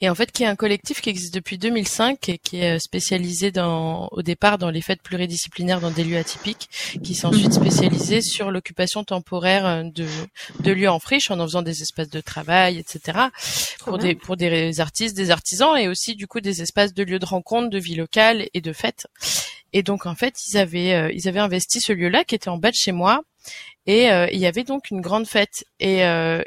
Et 0.00 0.08
en 0.08 0.14
fait, 0.14 0.32
qui 0.32 0.42
est 0.42 0.46
un 0.46 0.56
collectif 0.56 1.00
qui 1.00 1.10
existe 1.10 1.34
depuis 1.34 1.58
2005 1.58 2.28
et 2.28 2.38
qui 2.38 2.58
est 2.58 2.76
euh, 2.76 2.78
spécialisé 2.78 3.50
dans, 3.50 4.08
au 4.12 4.22
départ 4.22 4.58
dans 4.58 4.70
les 4.70 4.80
fêtes 4.80 5.02
pluridisciplinaires 5.02 5.80
dans 5.80 5.90
des 5.90 6.04
lieux 6.04 6.18
atypiques, 6.18 6.68
qui 7.02 7.14
s'est 7.14 7.26
ensuite 7.26 7.52
spécialisé 7.52 8.20
sur 8.20 8.50
l'occupation 8.50 9.04
temporaire 9.04 9.66
euh, 9.66 9.82
de, 9.84 10.06
de 10.60 10.72
lieux 10.72 10.90
en 10.90 10.98
friche 10.98 11.30
en 11.30 11.40
en 11.40 11.46
faisant 11.46 11.62
des 11.62 11.82
espaces 11.82 12.10
de 12.10 12.20
travail, 12.20 12.78
etc. 12.78 13.18
pour 13.80 13.98
des 13.98 14.14
pour 14.14 14.36
des 14.36 14.80
artistes, 14.80 15.16
des 15.16 15.30
artisans 15.30 15.76
et 15.76 15.88
aussi 15.88 16.14
du 16.14 16.26
coup 16.26 16.40
des 16.40 16.62
espaces 16.62 16.94
de 16.94 17.02
lieux 17.02 17.18
de 17.18 17.26
rencontre, 17.26 17.70
de 17.70 17.78
vie 17.78 17.94
locale 17.94 18.48
et 18.54 18.60
de 18.60 18.72
fêtes. 18.72 19.06
Et 19.72 19.82
donc 19.82 20.06
en 20.06 20.14
fait, 20.14 20.34
ils 20.48 20.58
avaient 20.58 20.94
euh, 20.94 21.12
ils 21.12 21.28
avaient 21.28 21.40
investi 21.40 21.80
ce 21.80 21.92
lieu-là 21.92 22.24
qui 22.24 22.34
était 22.34 22.48
en 22.48 22.58
bas 22.58 22.70
de 22.70 22.76
chez 22.76 22.92
moi 22.92 23.22
et 23.86 24.10
euh, 24.10 24.26
il 24.32 24.38
y 24.38 24.46
avait 24.46 24.64
donc 24.64 24.90
une 24.90 25.00
grande 25.00 25.26
fête 25.26 25.64
et 25.80 26.04
euh, 26.04 26.42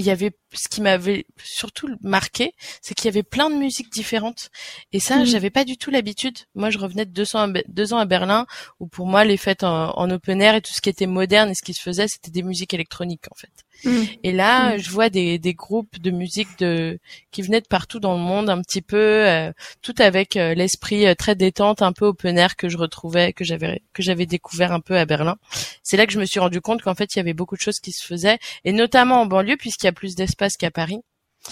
il 0.00 0.06
y 0.06 0.10
avait 0.10 0.32
ce 0.52 0.68
qui 0.68 0.80
m'avait 0.80 1.26
surtout 1.42 1.88
marqué, 2.02 2.52
c'est 2.82 2.94
qu'il 2.94 3.04
y 3.06 3.08
avait 3.08 3.22
plein 3.22 3.50
de 3.50 3.54
musiques 3.54 3.90
différentes. 3.92 4.50
Et 4.92 4.98
ça, 5.00 5.18
Mhm. 5.18 5.26
j'avais 5.26 5.50
pas 5.50 5.64
du 5.64 5.76
tout 5.78 5.90
l'habitude. 5.90 6.36
Moi, 6.54 6.70
je 6.70 6.78
revenais 6.78 7.06
de 7.06 7.12
200 7.12 7.38
à 7.40 7.46
Be- 7.48 7.64
deux 7.68 7.92
ans 7.92 7.98
à 7.98 8.04
Berlin, 8.06 8.46
où 8.80 8.86
pour 8.88 9.06
moi, 9.06 9.24
les 9.24 9.36
fêtes 9.36 9.62
en, 9.62 9.96
en 9.96 10.10
open 10.10 10.42
air 10.42 10.54
et 10.56 10.60
tout 10.62 10.72
ce 10.72 10.80
qui 10.80 10.88
était 10.90 11.06
moderne 11.06 11.50
et 11.50 11.54
ce 11.54 11.62
qui 11.62 11.74
se 11.74 11.82
faisait, 11.82 12.08
c'était 12.08 12.30
des 12.32 12.42
musiques 12.42 12.74
électroniques, 12.74 13.24
en 13.30 13.34
fait. 13.36 13.52
Mhm. 13.84 14.06
Et 14.24 14.32
là, 14.32 14.72
Mhm. 14.74 14.78
je 14.82 14.90
vois 14.90 15.08
des, 15.10 15.38
des 15.38 15.54
groupes 15.54 15.98
de 16.00 16.10
musique 16.10 16.48
de 16.58 16.98
qui 17.30 17.42
venaient 17.42 17.60
de 17.60 17.66
partout 17.66 18.00
dans 18.00 18.14
le 18.14 18.20
monde, 18.20 18.50
un 18.50 18.60
petit 18.62 18.82
peu, 18.82 18.96
euh, 19.28 19.52
tout 19.82 19.94
avec 19.98 20.36
euh, 20.36 20.54
l'esprit 20.54 21.06
euh, 21.06 21.14
très 21.14 21.34
détente, 21.34 21.82
un 21.82 21.92
peu 21.92 22.06
open 22.06 22.36
air 22.38 22.56
que 22.56 22.68
je 22.68 22.76
retrouvais, 22.76 23.32
que 23.32 23.44
j'avais 23.44 23.82
que 23.92 24.02
j'avais 24.02 24.26
découvert 24.26 24.72
un 24.72 24.80
peu 24.80 24.96
à 24.96 25.06
Berlin. 25.06 25.36
C'est 25.82 25.96
là 25.96 26.06
que 26.06 26.12
je 26.12 26.20
me 26.20 26.24
suis 26.26 26.40
rendu 26.40 26.60
compte 26.60 26.82
qu'en 26.82 26.94
fait, 26.94 27.14
il 27.14 27.18
y 27.18 27.20
avait 27.20 27.32
beaucoup 27.34 27.56
de 27.56 27.60
choses 27.62 27.80
qui 27.80 27.92
se 27.92 28.04
faisaient, 28.06 28.38
et 28.64 28.72
notamment 28.72 29.20
en 29.22 29.26
banlieue, 29.26 29.56
puisqu'il 29.56 29.86
y 29.86 29.88
a 29.88 29.92
plus 29.92 30.14
d'espace 30.14 30.56
qu'à 30.56 30.70
Paris. 30.70 31.00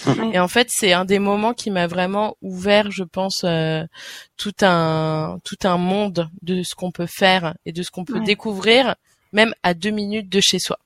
Ouais. 0.05 0.29
Et 0.33 0.39
en 0.39 0.47
fait, 0.47 0.67
c'est 0.69 0.93
un 0.93 1.03
des 1.03 1.17
moments 1.17 1.53
qui 1.55 1.71
m'a 1.71 1.87
vraiment 1.87 2.35
ouvert, 2.43 2.91
je 2.91 3.03
pense, 3.03 3.41
euh, 3.43 3.83
tout 4.37 4.53
un 4.61 5.39
tout 5.43 5.57
un 5.63 5.77
monde 5.77 6.29
de 6.43 6.61
ce 6.61 6.75
qu'on 6.75 6.91
peut 6.91 7.07
faire 7.07 7.55
et 7.65 7.71
de 7.71 7.81
ce 7.81 7.89
qu'on 7.89 8.05
peut 8.05 8.19
Ouais. 8.19 8.23
découvrir, 8.25 8.95
même 9.33 9.53
à 9.63 9.73
deux 9.73 9.89
minutes 9.89 10.29
de 10.29 10.39
chez 10.41 10.59
soi. 10.59 10.77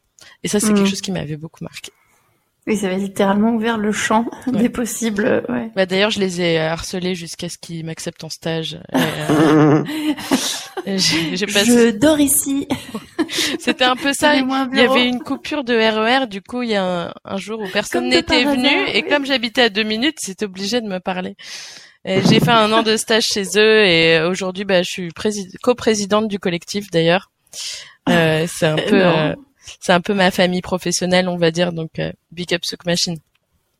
Et 0.43 0.47
ça, 0.47 0.59
c'est 0.59 0.73
quelque 0.73 0.89
chose 0.89 1.01
qui 1.01 1.11
m'avait 1.11 1.37
beaucoup 1.37 1.63
marqué. 1.63 1.91
Oui, 2.65 2.77
ça 2.77 2.87
avait 2.87 2.97
littéralement 2.97 3.51
ouvert 3.51 3.77
le 3.77 3.91
champ 3.91 4.25
Ouais. 4.47 4.61
des 4.61 4.69
possibles. 4.69 5.43
Ouais. 5.49 5.69
Bah, 5.75 5.85
d'ailleurs, 5.85 6.11
je 6.11 6.19
les 6.19 6.39
ai 6.39 6.59
harcelés 6.59 7.13
jusqu'à 7.13 7.49
ce 7.49 7.57
qu'ils 7.57 7.85
m'acceptent 7.85 8.23
en 8.23 8.29
stage. 8.29 8.79
Et, 8.93 8.97
euh, 9.29 9.83
Je 10.85 11.91
dors 11.91 12.19
ici. 12.19 12.67
C'était 13.59 13.83
un 13.83 13.97
peu 13.97 14.13
ça. 14.13 14.35
Il 14.35 14.47
y 14.77 14.79
avait 14.79 15.07
une 15.07 15.19
coupure 15.19 15.63
de 15.63 15.73
RER. 15.73 16.23
E 16.23 16.27
du 16.27 16.41
coup, 16.41 16.61
il 16.61 16.69
y 16.69 16.75
a 16.75 17.13
un, 17.25 17.37
jour 17.37 17.59
où 17.59 17.67
personne 17.67 18.07
n'était 18.09 18.45
venu 18.45 18.87
et 18.93 19.03
comme 19.03 19.25
j'habitais 19.25 19.63
à 19.63 19.69
deux 19.69 19.83
minutes, 19.83 20.17
c'était 20.19 20.45
obligé 20.45 20.79
de 20.81 20.87
me 20.87 20.99
parler. 20.99 21.35
J'ai 22.05 22.39
fait 22.39 22.51
un 22.51 22.71
an 22.71 22.83
de 22.83 22.97
stage 22.97 23.23
chez 23.23 23.43
eux 23.57 23.85
et 23.85 24.21
aujourd'hui, 24.21 24.65
bah, 24.65 24.83
je 24.83 24.89
suis 24.89 25.09
coprésidente 25.61 26.27
du 26.27 26.39
collectif 26.39 26.91
d'ailleurs. 26.91 27.31
Euh, 28.09 28.45
c'est 28.47 28.65
un 28.65 28.75
peu, 28.75 29.01
euh, 29.01 29.35
c'est 29.79 29.93
un 29.93 30.01
peu 30.01 30.13
ma 30.13 30.31
famille 30.31 30.61
professionnelle, 30.61 31.27
on 31.27 31.37
va 31.37 31.51
dire. 31.51 31.73
Donc, 31.73 31.99
euh, 31.99 32.11
big 32.31 32.53
up 32.53 32.61
Souk 32.63 32.85
Machine. 32.85 33.17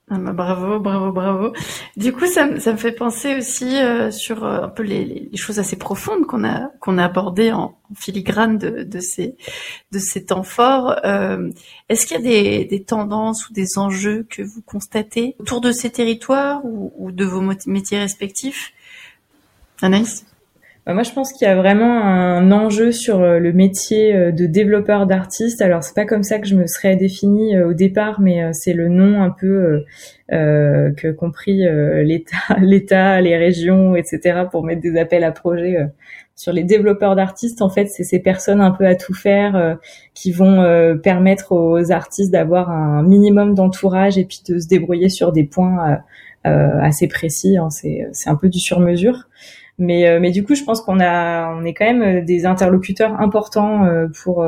Ah 0.10 0.18
bah 0.18 0.34
bravo, 0.34 0.80
bravo, 0.80 1.14
bravo. 1.14 1.54
Du 1.96 2.12
coup, 2.12 2.28
ça, 2.28 2.46
me, 2.46 2.60
fait 2.60 2.92
penser 2.92 3.36
aussi 3.36 3.78
euh, 3.78 4.12
sur 4.12 4.44
euh, 4.44 4.64
un 4.64 4.68
peu 4.68 4.84
les, 4.84 5.30
choses 5.36 5.60
assez 5.60 5.78
profondes 5.78 6.26
qu'on 6.26 6.44
a 6.44 6.72
a 6.82 7.04
abordées 7.04 7.54
en, 7.54 7.78
filigrane 7.96 8.58
de, 8.58 9.00
ces 9.00 9.38
de 9.92 10.00
ces 10.00 10.26
temps 10.26 10.44
forts. 10.44 10.98
Est-ce 11.90 12.06
qu'il 12.06 12.18
y 12.18 12.60
a 12.60 12.64
des, 12.66 12.84
tendances 12.84 13.50
ou 13.50 13.54
des 13.54 13.78
enjeux 13.78 14.28
que 14.30 14.42
vous 14.42 14.62
constatez 14.62 15.36
autour 15.40 15.62
de 15.62 15.72
ces 15.72 15.90
territoires 15.90 16.66
ou, 16.66 16.92
ou 16.98 17.12
de 17.12 17.24
vos 17.24 17.42
métiers 17.66 18.00
respectifs, 18.00 18.74
Anaïs? 19.82 20.26
Moi, 20.86 21.04
je 21.04 21.14
pense 21.14 21.32
qu'il 21.32 21.48
y 21.48 21.50
a 21.50 21.56
vraiment 21.56 22.04
un 22.04 22.52
enjeu 22.52 22.92
sur 22.92 23.22
euh, 23.22 23.40
le 23.40 23.54
métier 23.54 24.14
euh, 24.14 24.32
de 24.34 24.46
développeur 24.46 25.08
d'artiste. 25.08 25.62
Alors, 25.62 25.82
c'est 25.82 25.96
pas 25.96 26.04
comme 26.04 26.24
ça 26.24 26.40
que 26.40 26.48
je 26.48 26.56
me 26.56 26.68
serais 26.68 26.98
définie 26.98 27.56
euh, 27.56 27.70
au 27.70 27.74
départ, 27.74 28.20
mais 28.20 28.52
c'est 28.52 28.74
le 28.74 28.90
nom 28.90 29.24
un 29.24 29.30
peu 29.30 29.86
euh, 30.34 30.92
que 30.92 31.12
compris 31.14 31.64
l'État, 32.04 32.38
l'État, 32.62 33.22
les 33.22 33.38
régions, 33.38 33.96
etc. 33.96 34.44
pour 34.52 34.66
mettre 34.66 34.82
des 34.82 34.98
appels 34.98 35.24
à 35.24 35.32
projets 35.32 35.78
sur 36.36 36.52
les 36.52 36.64
développeurs 36.64 37.16
d'artistes. 37.16 37.62
En 37.62 37.70
fait, 37.70 37.86
c'est 37.86 38.04
ces 38.04 38.20
personnes 38.20 38.60
un 38.60 38.72
peu 38.72 38.86
à 38.86 38.96
tout 38.96 39.14
faire 39.14 39.78
qui 40.14 40.34
vont 40.34 40.98
permettre 41.02 41.54
aux 41.54 41.92
artistes 41.92 42.32
d'avoir 42.32 42.72
un 42.72 43.04
minimum 43.04 43.54
d'entourage 43.54 44.18
et 44.18 44.26
puis 44.26 44.42
de 44.48 44.60
se 44.60 44.68
débrouiller 44.68 45.10
sur 45.10 45.32
des 45.32 45.44
points 45.44 46.00
assez 46.44 47.08
précis. 47.08 47.58
Hein. 47.58 47.70
C'est, 47.70 48.08
c'est 48.12 48.30
un 48.30 48.36
peu 48.36 48.50
du 48.50 48.60
sur-mesure. 48.60 49.28
Mais, 49.80 50.07
euh, 50.07 50.19
mais 50.19 50.30
du 50.30 50.43
coup, 50.43 50.53
je 50.53 50.63
pense 50.63 50.82
qu'on 50.82 50.99
a, 50.99 51.51
on 51.55 51.65
est 51.65 51.74
quand 51.74 51.86
même 51.86 52.19
euh, 52.19 52.21
des 52.21 52.45
interlocuteurs 52.45 53.19
importants 53.19 53.86
euh, 53.86 54.07
pour, 54.24 54.45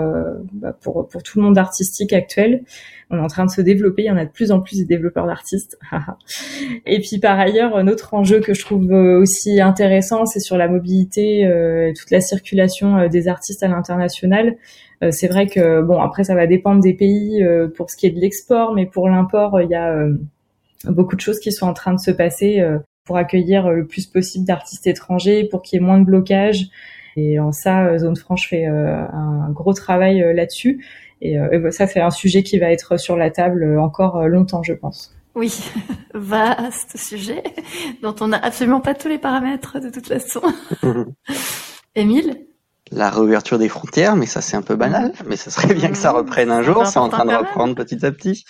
bah, 0.54 0.78
pour, 0.82 1.08
pour 1.08 1.24
tout 1.24 1.40
le 1.40 1.46
monde 1.46 1.58
artistique 1.58 2.14
actuel. 2.14 2.64
On 3.10 3.18
est 3.18 3.22
en 3.22 3.28
train 3.28 3.46
de 3.46 3.50
se 3.50 3.62
développer. 3.62 4.04
Il 4.04 4.06
y 4.06 4.12
en 4.12 4.18
a 4.18 4.26
de 4.26 4.30
plus 4.30 4.52
en 4.52 4.60
plus 4.60 4.78
des 4.78 4.86
développeurs 4.86 5.26
d'artistes. 5.26 5.80
et 6.86 7.00
puis 7.00 7.20
par 7.20 7.40
ailleurs, 7.40 7.76
un 7.76 7.88
autre 7.88 8.14
enjeu 8.14 8.40
que 8.40 8.54
je 8.54 8.62
trouve 8.62 8.92
aussi 8.92 9.62
intéressant, 9.62 10.26
c'est 10.26 10.40
sur 10.40 10.58
la 10.58 10.68
mobilité, 10.68 11.42
et 11.42 11.94
toute 11.96 12.12
la 12.12 12.22
circulation 12.22 13.08
des 13.08 13.28
artistes 13.28 13.62
à 13.62 13.68
l'international. 13.68 14.56
c'est 15.12 15.28
vrai 15.28 15.46
que 15.46 15.82
bon, 15.82 16.00
après 16.00 16.24
ça 16.24 16.34
va 16.34 16.48
dépendre 16.48 16.82
des 16.82 16.96
pays 16.96 17.46
pour 17.76 17.92
ce 17.92 17.96
qui 17.96 18.08
est 18.08 18.12
de 18.12 18.20
l'export, 18.20 18.74
mais 18.74 18.88
pour 18.88 19.08
l'import, 19.08 19.62
il 19.62 19.70
y 19.70 19.76
a 19.76 20.08
beaucoup 20.86 21.16
de 21.16 21.22
choses 21.22 21.40
qui 21.40 21.52
sont 21.52 21.68
en 21.68 21.74
train 21.74 21.94
de 21.94 22.00
se 22.00 22.12
passer 22.12 22.64
pour 23.06 23.18
accueillir 23.18 23.70
le 23.70 23.86
plus 23.86 24.08
possible 24.08 24.46
d'artistes 24.46 24.88
étrangers, 24.88 25.46
pour 25.46 25.62
qu'il 25.62 25.80
y 25.80 25.84
ait 25.84 25.86
moins 25.86 26.00
de 26.00 26.06
blocages. 26.06 26.68
Et 27.16 27.40
en 27.40 27.52
ça, 27.52 27.86
euh, 27.86 27.98
Zone 28.00 28.16
Franche 28.16 28.50
fait 28.50 28.68
euh, 28.68 29.06
un 29.14 29.50
gros 29.52 29.74
travail 29.74 30.22
euh, 30.22 30.34
là-dessus. 30.34 30.86
Et, 31.22 31.38
ça, 31.72 31.88
c'est 31.88 32.02
un 32.02 32.12
sujet 32.12 32.44
qui 32.44 32.60
va 32.60 32.72
être 32.72 32.98
sur 32.98 33.16
la 33.16 33.32
table 33.32 33.80
encore 33.80 34.28
longtemps, 34.28 34.62
je 34.62 34.74
pense. 34.74 35.16
Oui, 35.34 35.72
vaste 36.14 36.98
sujet 36.98 37.42
dont 38.04 38.16
on 38.20 38.28
n'a 38.28 38.38
absolument 38.38 38.82
pas 38.82 38.94
tous 38.94 39.08
les 39.08 39.18
paramètres 39.18 39.80
de 39.80 39.90
toute 39.90 40.08
façon. 40.08 40.42
Émile? 41.96 42.46
La 42.92 43.10
réouverture 43.10 43.58
des 43.58 43.70
frontières, 43.70 44.16
mais 44.16 44.28
ça 44.28 44.42
c'est 44.42 44.56
un 44.56 44.62
peu 44.62 44.76
banal, 44.76 45.14
mais 45.26 45.38
ça 45.38 45.50
serait 45.50 45.74
bien 45.74 45.90
que 45.90 45.98
ça 45.98 46.12
reprenne 46.12 46.52
un 46.52 46.62
jour, 46.62 46.86
c'est 46.86 47.00
en 47.00 47.10
train 47.10 47.26
de 47.26 47.34
reprendre 47.34 47.74
petit 47.74 48.06
à 48.06 48.12
petit. 48.12 48.46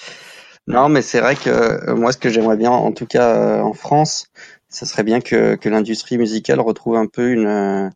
Non, 0.68 0.90
mais 0.90 1.02
c'est 1.02 1.20
vrai 1.20 1.36
que 1.36 1.50
euh, 1.50 1.96
moi, 1.96 2.12
ce 2.12 2.18
que 2.18 2.30
j'aimerais 2.30 2.58
bien, 2.58 2.72
en 2.72 2.92
tout 2.92 3.06
cas 3.06 3.36
euh, 3.36 3.62
en 3.62 3.74
France, 3.74 4.32
ça 4.68 4.86
serait 4.86 5.04
bien 5.04 5.22
que, 5.22 5.56
que 5.56 5.70
l'industrie 5.70 6.18
musicale 6.18 6.60
retrouve 6.60 6.96
un 6.96 7.06
peu 7.06 7.32
une, 7.32 7.46
euh, 7.46 7.90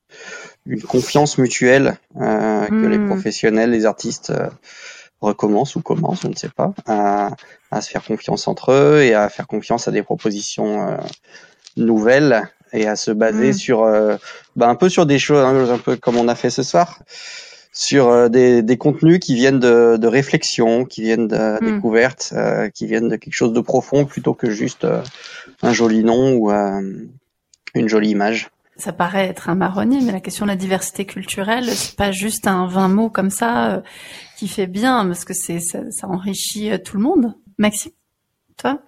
une 0.67 0.81
confiance 0.83 1.39
mutuelle, 1.39 1.97
que 2.15 2.85
les 2.85 2.99
hmm. 2.99 3.07
professionnels, 3.07 3.71
les 3.71 3.85
artistes 3.85 4.31
recommencent 5.19 5.75
ou 5.75 5.81
commencent, 5.81 6.21
je 6.21 6.27
ne 6.27 6.35
sais 6.35 6.49
pas, 6.49 6.73
à, 6.85 7.31
à, 7.71 7.81
se 7.81 7.89
faire 7.89 8.03
confiance 8.03 8.47
entre 8.47 8.71
eux 8.71 9.01
et 9.01 9.15
à 9.15 9.29
faire 9.29 9.47
confiance 9.47 9.87
à 9.87 9.91
des 9.91 10.03
propositions 10.03 10.97
nouvelles 11.75 12.43
et 12.71 12.87
à 12.87 12.95
se 12.95 13.09
baser 13.11 13.49
hmm. 13.49 13.53
sur, 13.53 14.19
bah, 14.55 14.69
un 14.69 14.75
peu 14.75 14.89
sur 14.89 15.07
des 15.07 15.17
choses, 15.17 15.43
hein, 15.43 15.69
un 15.69 15.79
peu 15.79 15.97
comme 15.97 16.17
on 16.17 16.27
a 16.27 16.35
fait 16.35 16.51
ce 16.51 16.63
soir 16.63 16.99
sur 17.71 18.07
euh, 18.07 18.29
des, 18.29 18.61
des, 18.61 18.77
contenus 18.77 19.19
qui 19.19 19.35
viennent 19.35 19.59
de, 19.59 19.97
de 19.97 20.07
réflexion, 20.07 20.85
qui 20.85 21.03
viennent 21.03 21.27
de 21.27 21.61
hmm. 21.61 21.75
découvertes, 21.75 22.33
euh, 22.35 22.69
qui 22.69 22.87
viennent 22.87 23.09
de 23.09 23.15
quelque 23.15 23.33
chose 23.33 23.53
de 23.53 23.61
profond 23.61 24.05
plutôt 24.05 24.33
que 24.33 24.49
juste 24.49 24.85
euh, 24.85 25.03
un 25.61 25.73
joli 25.73 26.03
nom 26.03 26.33
ou 26.33 26.51
une 26.51 27.87
jolie 27.87 28.09
image. 28.09 28.49
Ça 28.77 28.93
paraît 28.93 29.27
être 29.27 29.49
un 29.49 29.55
marronnier, 29.55 29.99
mais 30.01 30.13
la 30.13 30.21
question 30.21 30.45
de 30.45 30.51
la 30.51 30.55
diversité 30.55 31.05
culturelle, 31.05 31.69
c'est 31.69 31.97
pas 31.97 32.11
juste 32.11 32.47
un 32.47 32.65
20 32.65 32.87
mots 32.87 33.09
comme 33.09 33.29
ça 33.29 33.83
qui 34.37 34.47
fait 34.47 34.67
bien, 34.67 35.05
parce 35.05 35.25
que 35.25 35.33
c'est 35.33 35.59
ça, 35.59 35.79
ça, 35.91 36.07
enrichit 36.07 36.71
tout 36.83 36.95
le 36.95 37.03
monde. 37.03 37.35
Maxime, 37.57 37.91
toi? 38.55 38.81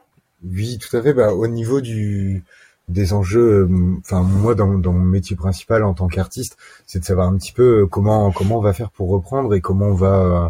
Oui, 0.43 0.77
tout 0.79 0.95
à 0.95 1.01
fait. 1.01 1.13
Bah, 1.13 1.33
au 1.33 1.47
niveau 1.47 1.81
du 1.81 2.45
des 2.91 3.13
enjeux. 3.13 3.67
Euh, 3.69 3.97
enfin, 3.99 4.21
moi, 4.21 4.55
dans, 4.55 4.77
dans, 4.77 4.93
mon 4.93 5.05
métier 5.05 5.35
principal 5.35 5.83
en 5.83 5.93
tant 5.93 6.07
qu'artiste, 6.07 6.57
c'est 6.85 6.99
de 6.99 7.05
savoir 7.05 7.27
un 7.27 7.37
petit 7.37 7.53
peu 7.53 7.81
euh, 7.81 7.87
comment 7.87 8.31
comment 8.31 8.57
on 8.57 8.61
va 8.61 8.73
faire 8.73 8.91
pour 8.91 9.09
reprendre 9.09 9.53
et 9.55 9.61
comment 9.61 9.87
on 9.87 9.93
va 9.93 10.15
euh, 10.15 10.49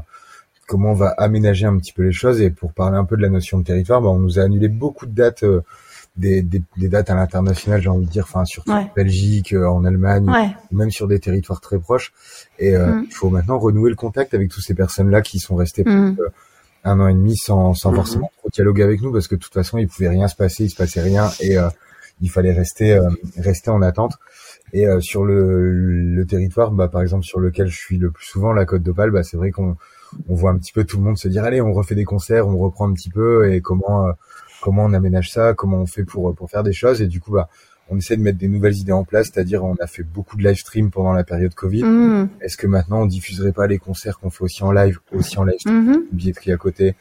comment 0.67 0.91
on 0.91 0.95
va 0.95 1.09
aménager 1.09 1.65
un 1.65 1.77
petit 1.77 1.93
peu 1.93 2.03
les 2.03 2.11
choses. 2.11 2.41
Et 2.41 2.49
pour 2.49 2.73
parler 2.73 2.97
un 2.97 3.05
peu 3.05 3.15
de 3.17 3.21
la 3.21 3.29
notion 3.29 3.59
de 3.59 3.63
territoire, 3.63 4.01
bah, 4.01 4.09
on 4.09 4.19
nous 4.19 4.39
a 4.39 4.43
annulé 4.43 4.67
beaucoup 4.67 5.05
de 5.05 5.13
dates. 5.13 5.45
des, 6.17 6.41
des, 6.41 6.61
des, 6.75 6.89
dates 6.89 7.09
à 7.09 7.15
l'international, 7.15 7.81
j'ai 7.81 7.89
envie 7.89 8.05
de 8.05 8.11
dire, 8.11 8.25
enfin 8.27 8.43
surtout 8.43 8.71
en 8.71 8.89
Belgique, 8.95 9.53
en 9.53 9.85
Allemagne, 9.85 10.29
même 10.71 10.91
sur 10.91 11.07
des 11.07 11.19
territoires 11.19 11.61
très 11.61 11.79
proches. 11.79 12.11
Et 12.59 12.75
mm. 12.77 13.05
il 13.09 13.13
faut 13.13 13.29
maintenant 13.29 13.59
renouer 13.59 13.89
le 13.89 13.95
contact 13.95 14.33
avec 14.33 14.49
toutes 14.49 14.63
ces 14.63 14.73
personnes-là 14.73 15.21
qui 15.21 15.39
sont 15.39 15.55
restées 15.55 15.83
mm. 15.83 16.17
un 16.83 16.99
an 16.99 17.07
et 17.07 17.13
demi 17.13 17.37
sans, 17.37 17.73
sans 17.73 17.91
mm-hmm. 17.91 17.95
forcément 17.95 18.31
trop 18.39 18.49
dialoguer 18.49 18.83
avec 18.83 19.01
nous 19.01 19.13
parce 19.13 19.27
que 19.27 19.35
de 19.35 19.41
toute 19.41 19.53
façon 19.53 19.77
il 19.77 19.87
pouvait 19.87 20.09
rien 20.09 20.27
se 20.27 20.35
passer, 20.35 20.65
il 20.65 20.69
se 20.69 20.75
passait 20.75 21.01
rien 21.01 21.29
et 21.39 21.57
il 22.22 22.30
fallait 22.30 22.53
rester 22.53 22.93
euh, 22.93 23.09
rester 23.38 23.69
en 23.69 23.82
attente. 23.82 24.13
Et 24.74 24.88
euh, 24.88 25.01
sur 25.01 25.26
le, 25.26 25.72
le 25.72 26.26
territoire, 26.26 26.72
bah, 26.72 26.88
par 26.88 27.01
exemple 27.01 27.26
sur 27.26 27.39
lequel 27.39 27.67
je 27.67 27.78
suis 27.78 27.97
le 27.97 28.11
plus 28.11 28.26
souvent, 28.26 28.53
la 28.53 28.65
Côte 28.65 28.84
d'Opale, 28.84 29.11
bah, 29.11 29.24
c'est 29.24 29.38
vrai 29.38 29.51
qu'on 29.51 29.76
on 30.28 30.36
voit 30.36 30.51
un 30.51 30.57
petit 30.57 30.72
peu 30.72 30.84
tout 30.84 30.97
le 30.97 31.03
monde 31.03 31.17
se 31.17 31.28
dire 31.28 31.43
allez, 31.43 31.61
on 31.61 31.74
refait 31.74 31.95
des 31.95 32.05
concerts, 32.05 32.47
on 32.47 32.57
reprend 32.57 32.89
un 32.89 32.93
petit 32.93 33.09
peu 33.09 33.51
et 33.51 33.61
comment 33.61 34.07
euh, 34.07 34.11
comment 34.61 34.86
on 34.86 34.93
aménage 34.93 35.32
ça, 35.32 35.53
comment 35.53 35.78
on 35.78 35.86
fait 35.88 36.03
pour 36.03 36.34
pour 36.36 36.49
faire 36.49 36.63
des 36.63 36.74
choses. 36.74 37.01
Et 37.01 37.07
du 37.07 37.19
coup, 37.19 37.32
bah, 37.32 37.49
on 37.89 37.97
essaie 37.97 38.15
de 38.15 38.22
mettre 38.22 38.38
des 38.38 38.47
nouvelles 38.47 38.78
idées 38.78 38.93
en 38.93 39.03
place, 39.03 39.30
c'est-à-dire 39.34 39.65
on 39.65 39.76
a 39.76 39.88
fait 39.88 40.03
beaucoup 40.03 40.38
de 40.38 40.43
live 40.43 40.55
stream 40.55 40.91
pendant 40.91 41.11
la 41.11 41.26
période 41.26 41.53
Covid. 41.53 41.84
Mmh. 41.84 42.30
Est-ce 42.39 42.55
que 42.55 42.67
maintenant 42.67 43.01
on 43.01 43.05
diffuserait 43.05 43.51
pas 43.51 43.67
les 43.67 43.80
concerts 43.80 44.17
qu'on 44.19 44.30
fait 44.30 44.43
aussi 44.43 44.63
en 44.63 44.72
live, 44.72 44.99
aussi 45.11 45.38
en 45.38 45.43
live 45.43 45.59
stream, 45.59 45.91
mmh. 45.91 46.03
billetterie 46.13 46.53
à 46.53 46.57
côté 46.57 46.95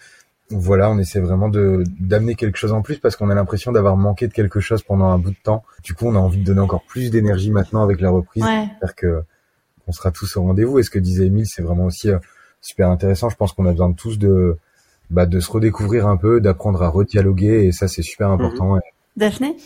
voilà, 0.51 0.91
on 0.91 0.99
essaie 0.99 1.21
vraiment 1.21 1.49
de 1.49 1.85
d'amener 1.99 2.35
quelque 2.35 2.59
chose 2.59 2.73
en 2.73 2.83
plus 2.83 2.99
parce 2.99 3.17
qu'on 3.17 3.31
a 3.31 3.35
l'impression 3.35 3.73
d'avoir 3.73 3.97
manqué 3.97 4.27
de 4.29 4.33
quelque 4.33 4.61
chose 4.61 4.83
pendant 4.83 5.07
un 5.07 5.19
bout 5.19 5.31
de 5.31 5.37
temps. 5.43 5.65
Du 5.83 5.95
coup, 5.95 6.07
on 6.07 6.15
a 6.17 6.19
envie 6.19 6.39
de 6.39 6.45
donner 6.45 6.61
encore 6.61 6.83
plus 6.83 7.11
d'énergie 7.11 7.51
maintenant 7.51 7.83
avec 7.83 8.01
la 8.01 8.11
reprise. 8.11 8.45
J'espère 8.45 8.95
que 8.95 9.23
on 9.87 9.93
sera 9.93 10.11
tous 10.11 10.37
au 10.37 10.43
rendez-vous. 10.43 10.79
Et 10.79 10.83
ce 10.83 10.91
que 10.91 10.99
disait 10.99 11.27
Emile, 11.27 11.47
c'est 11.47 11.63
vraiment 11.63 11.87
aussi 11.87 12.11
euh, 12.11 12.19
super 12.61 12.91
intéressant. 12.91 13.29
Je 13.29 13.37
pense 13.37 13.53
qu'on 13.53 13.67
a 13.67 13.73
besoin 13.73 13.91
de 13.91 13.97
tous 13.97 14.19
de 14.19 14.57
bah, 15.11 15.27
de 15.27 15.41
se 15.41 15.51
redécouvrir 15.51 16.07
un 16.07 16.17
peu, 16.17 16.41
d'apprendre 16.41 16.83
à 16.83 16.89
redialoguer 16.89 17.67
et 17.67 17.73
ça 17.73 17.89
c'est 17.89 18.03
super 18.03 18.29
mhm. 18.29 18.35
important. 18.35 18.79
Daphné? 19.17 19.57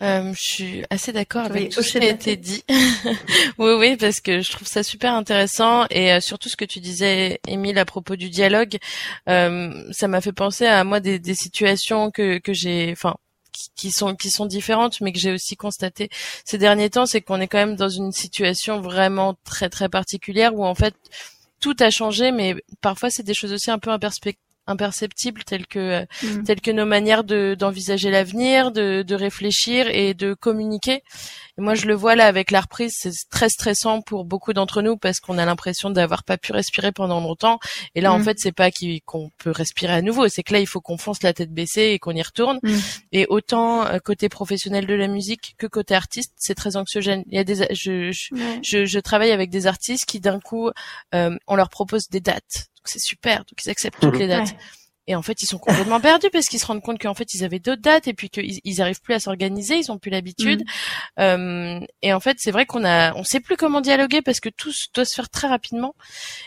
Euh, 0.00 0.32
je 0.34 0.40
suis 0.40 0.84
assez 0.90 1.12
d'accord 1.12 1.44
avec 1.44 1.70
tout 1.70 1.82
ce 1.82 1.98
qui 1.98 2.04
a 2.04 2.10
été 2.10 2.36
dit. 2.36 2.64
oui, 3.58 3.72
oui, 3.78 3.96
parce 3.96 4.20
que 4.20 4.40
je 4.40 4.50
trouve 4.50 4.66
ça 4.66 4.82
super 4.82 5.14
intéressant 5.14 5.86
et 5.90 6.12
euh, 6.12 6.20
surtout 6.20 6.48
ce 6.48 6.56
que 6.56 6.64
tu 6.64 6.80
disais, 6.80 7.40
Émile, 7.46 7.78
à 7.78 7.84
propos 7.84 8.16
du 8.16 8.28
dialogue, 8.28 8.78
euh, 9.28 9.72
ça 9.92 10.08
m'a 10.08 10.20
fait 10.20 10.32
penser 10.32 10.66
à 10.66 10.82
moi 10.82 10.98
des, 10.98 11.18
des 11.18 11.34
situations 11.34 12.10
que, 12.10 12.38
que 12.38 12.52
j'ai, 12.52 12.90
enfin, 12.90 13.14
qui 13.76 13.90
sont 13.90 14.16
qui 14.16 14.30
sont 14.30 14.46
différentes, 14.46 15.00
mais 15.00 15.12
que 15.12 15.18
j'ai 15.18 15.32
aussi 15.32 15.56
constaté 15.56 16.10
ces 16.44 16.58
derniers 16.58 16.90
temps, 16.90 17.06
c'est 17.06 17.20
qu'on 17.20 17.40
est 17.40 17.48
quand 17.48 17.58
même 17.58 17.76
dans 17.76 17.88
une 17.88 18.12
situation 18.12 18.80
vraiment 18.80 19.36
très 19.44 19.68
très 19.68 19.88
particulière 19.88 20.54
où 20.54 20.64
en 20.64 20.74
fait 20.74 20.94
tout 21.60 21.76
a 21.80 21.90
changé, 21.90 22.32
mais 22.32 22.56
parfois 22.80 23.10
c'est 23.10 23.22
des 23.22 23.34
choses 23.34 23.52
aussi 23.52 23.70
un 23.70 23.78
peu 23.78 23.90
imperceptibles 24.66 25.44
telles 25.44 25.66
que 25.66 26.06
mm. 26.22 26.44
telles 26.44 26.60
que 26.60 26.70
nos 26.70 26.86
manières 26.86 27.24
de 27.24 27.56
d'envisager 27.58 28.10
l'avenir, 28.10 28.72
de, 28.72 29.02
de 29.02 29.14
réfléchir 29.14 29.88
et 29.88 30.14
de 30.14 30.34
communiquer. 30.34 31.02
Et 31.58 31.60
moi, 31.60 31.74
je 31.74 31.86
le 31.86 31.94
vois 31.94 32.16
là 32.16 32.26
avec 32.26 32.50
la 32.50 32.62
reprise, 32.62 32.94
c'est 32.98 33.12
très 33.30 33.50
stressant 33.50 34.00
pour 34.00 34.24
beaucoup 34.24 34.54
d'entre 34.54 34.80
nous 34.80 34.96
parce 34.96 35.20
qu'on 35.20 35.36
a 35.36 35.44
l'impression 35.44 35.90
d'avoir 35.90 36.24
pas 36.24 36.38
pu 36.38 36.52
respirer 36.52 36.92
pendant 36.92 37.20
longtemps. 37.20 37.58
Et 37.94 38.00
là, 38.00 38.12
en 38.12 38.18
mm. 38.18 38.24
fait, 38.24 38.38
c'est 38.38 38.52
pas 38.52 38.70
qu'on 39.04 39.30
peut 39.38 39.50
respirer 39.50 39.92
à 39.92 40.02
nouveau, 40.02 40.28
c'est 40.28 40.42
que 40.42 40.54
là, 40.54 40.60
il 40.60 40.66
faut 40.66 40.80
qu'on 40.80 40.96
fonce 40.96 41.22
la 41.22 41.32
tête 41.34 41.52
baissée 41.52 41.90
et 41.92 41.98
qu'on 41.98 42.12
y 42.12 42.22
retourne. 42.22 42.58
Mm. 42.62 42.76
Et 43.12 43.26
autant 43.28 43.84
euh, 43.86 43.98
côté 43.98 44.28
professionnel 44.28 44.86
de 44.86 44.94
la 44.94 45.08
musique 45.08 45.54
que 45.58 45.66
côté 45.66 45.94
artiste, 45.94 46.32
c'est 46.36 46.54
très 46.54 46.76
anxiogène. 46.76 47.22
Il 47.26 47.34
y 47.34 47.38
a 47.38 47.44
des, 47.44 47.66
je, 47.74 48.10
je, 48.62 48.84
je, 48.86 48.98
travaille 49.00 49.32
avec 49.32 49.50
des 49.50 49.66
artistes 49.66 50.06
qui 50.06 50.20
d'un 50.20 50.40
coup, 50.40 50.70
euh, 51.14 51.36
on 51.46 51.54
leur 51.54 51.68
propose 51.68 52.08
des 52.08 52.20
dates 52.20 52.71
c'est 52.84 53.00
super, 53.00 53.38
donc 53.38 53.64
ils 53.64 53.70
acceptent 53.70 54.00
toutes 54.00 54.18
les 54.18 54.28
dates. 54.28 54.54
Et 55.08 55.16
en 55.16 55.22
fait, 55.22 55.42
ils 55.42 55.46
sont 55.46 55.58
complètement 55.58 56.00
perdus 56.00 56.30
parce 56.30 56.46
qu'ils 56.46 56.60
se 56.60 56.66
rendent 56.66 56.82
compte 56.82 57.00
qu'en 57.00 57.14
fait, 57.14 57.34
ils 57.34 57.44
avaient 57.44 57.58
d'autres 57.58 57.82
dates 57.82 58.06
et 58.06 58.14
puis 58.14 58.30
qu'ils 58.30 58.60
ils 58.62 58.80
arrivent 58.80 59.00
plus 59.00 59.14
à 59.14 59.20
s'organiser, 59.20 59.76
ils 59.76 59.90
ont 59.90 59.98
plus 59.98 60.10
l'habitude. 60.10 60.62
Mm. 61.18 61.20
Euh, 61.20 61.80
et 62.02 62.12
en 62.12 62.20
fait, 62.20 62.36
c'est 62.38 62.52
vrai 62.52 62.66
qu'on 62.66 62.84
a, 62.84 63.14
on 63.14 63.24
sait 63.24 63.40
plus 63.40 63.56
comment 63.56 63.80
dialoguer 63.80 64.22
parce 64.22 64.40
que 64.40 64.48
tout 64.48 64.72
doit 64.94 65.04
se 65.04 65.14
faire 65.14 65.28
très 65.28 65.48
rapidement 65.48 65.94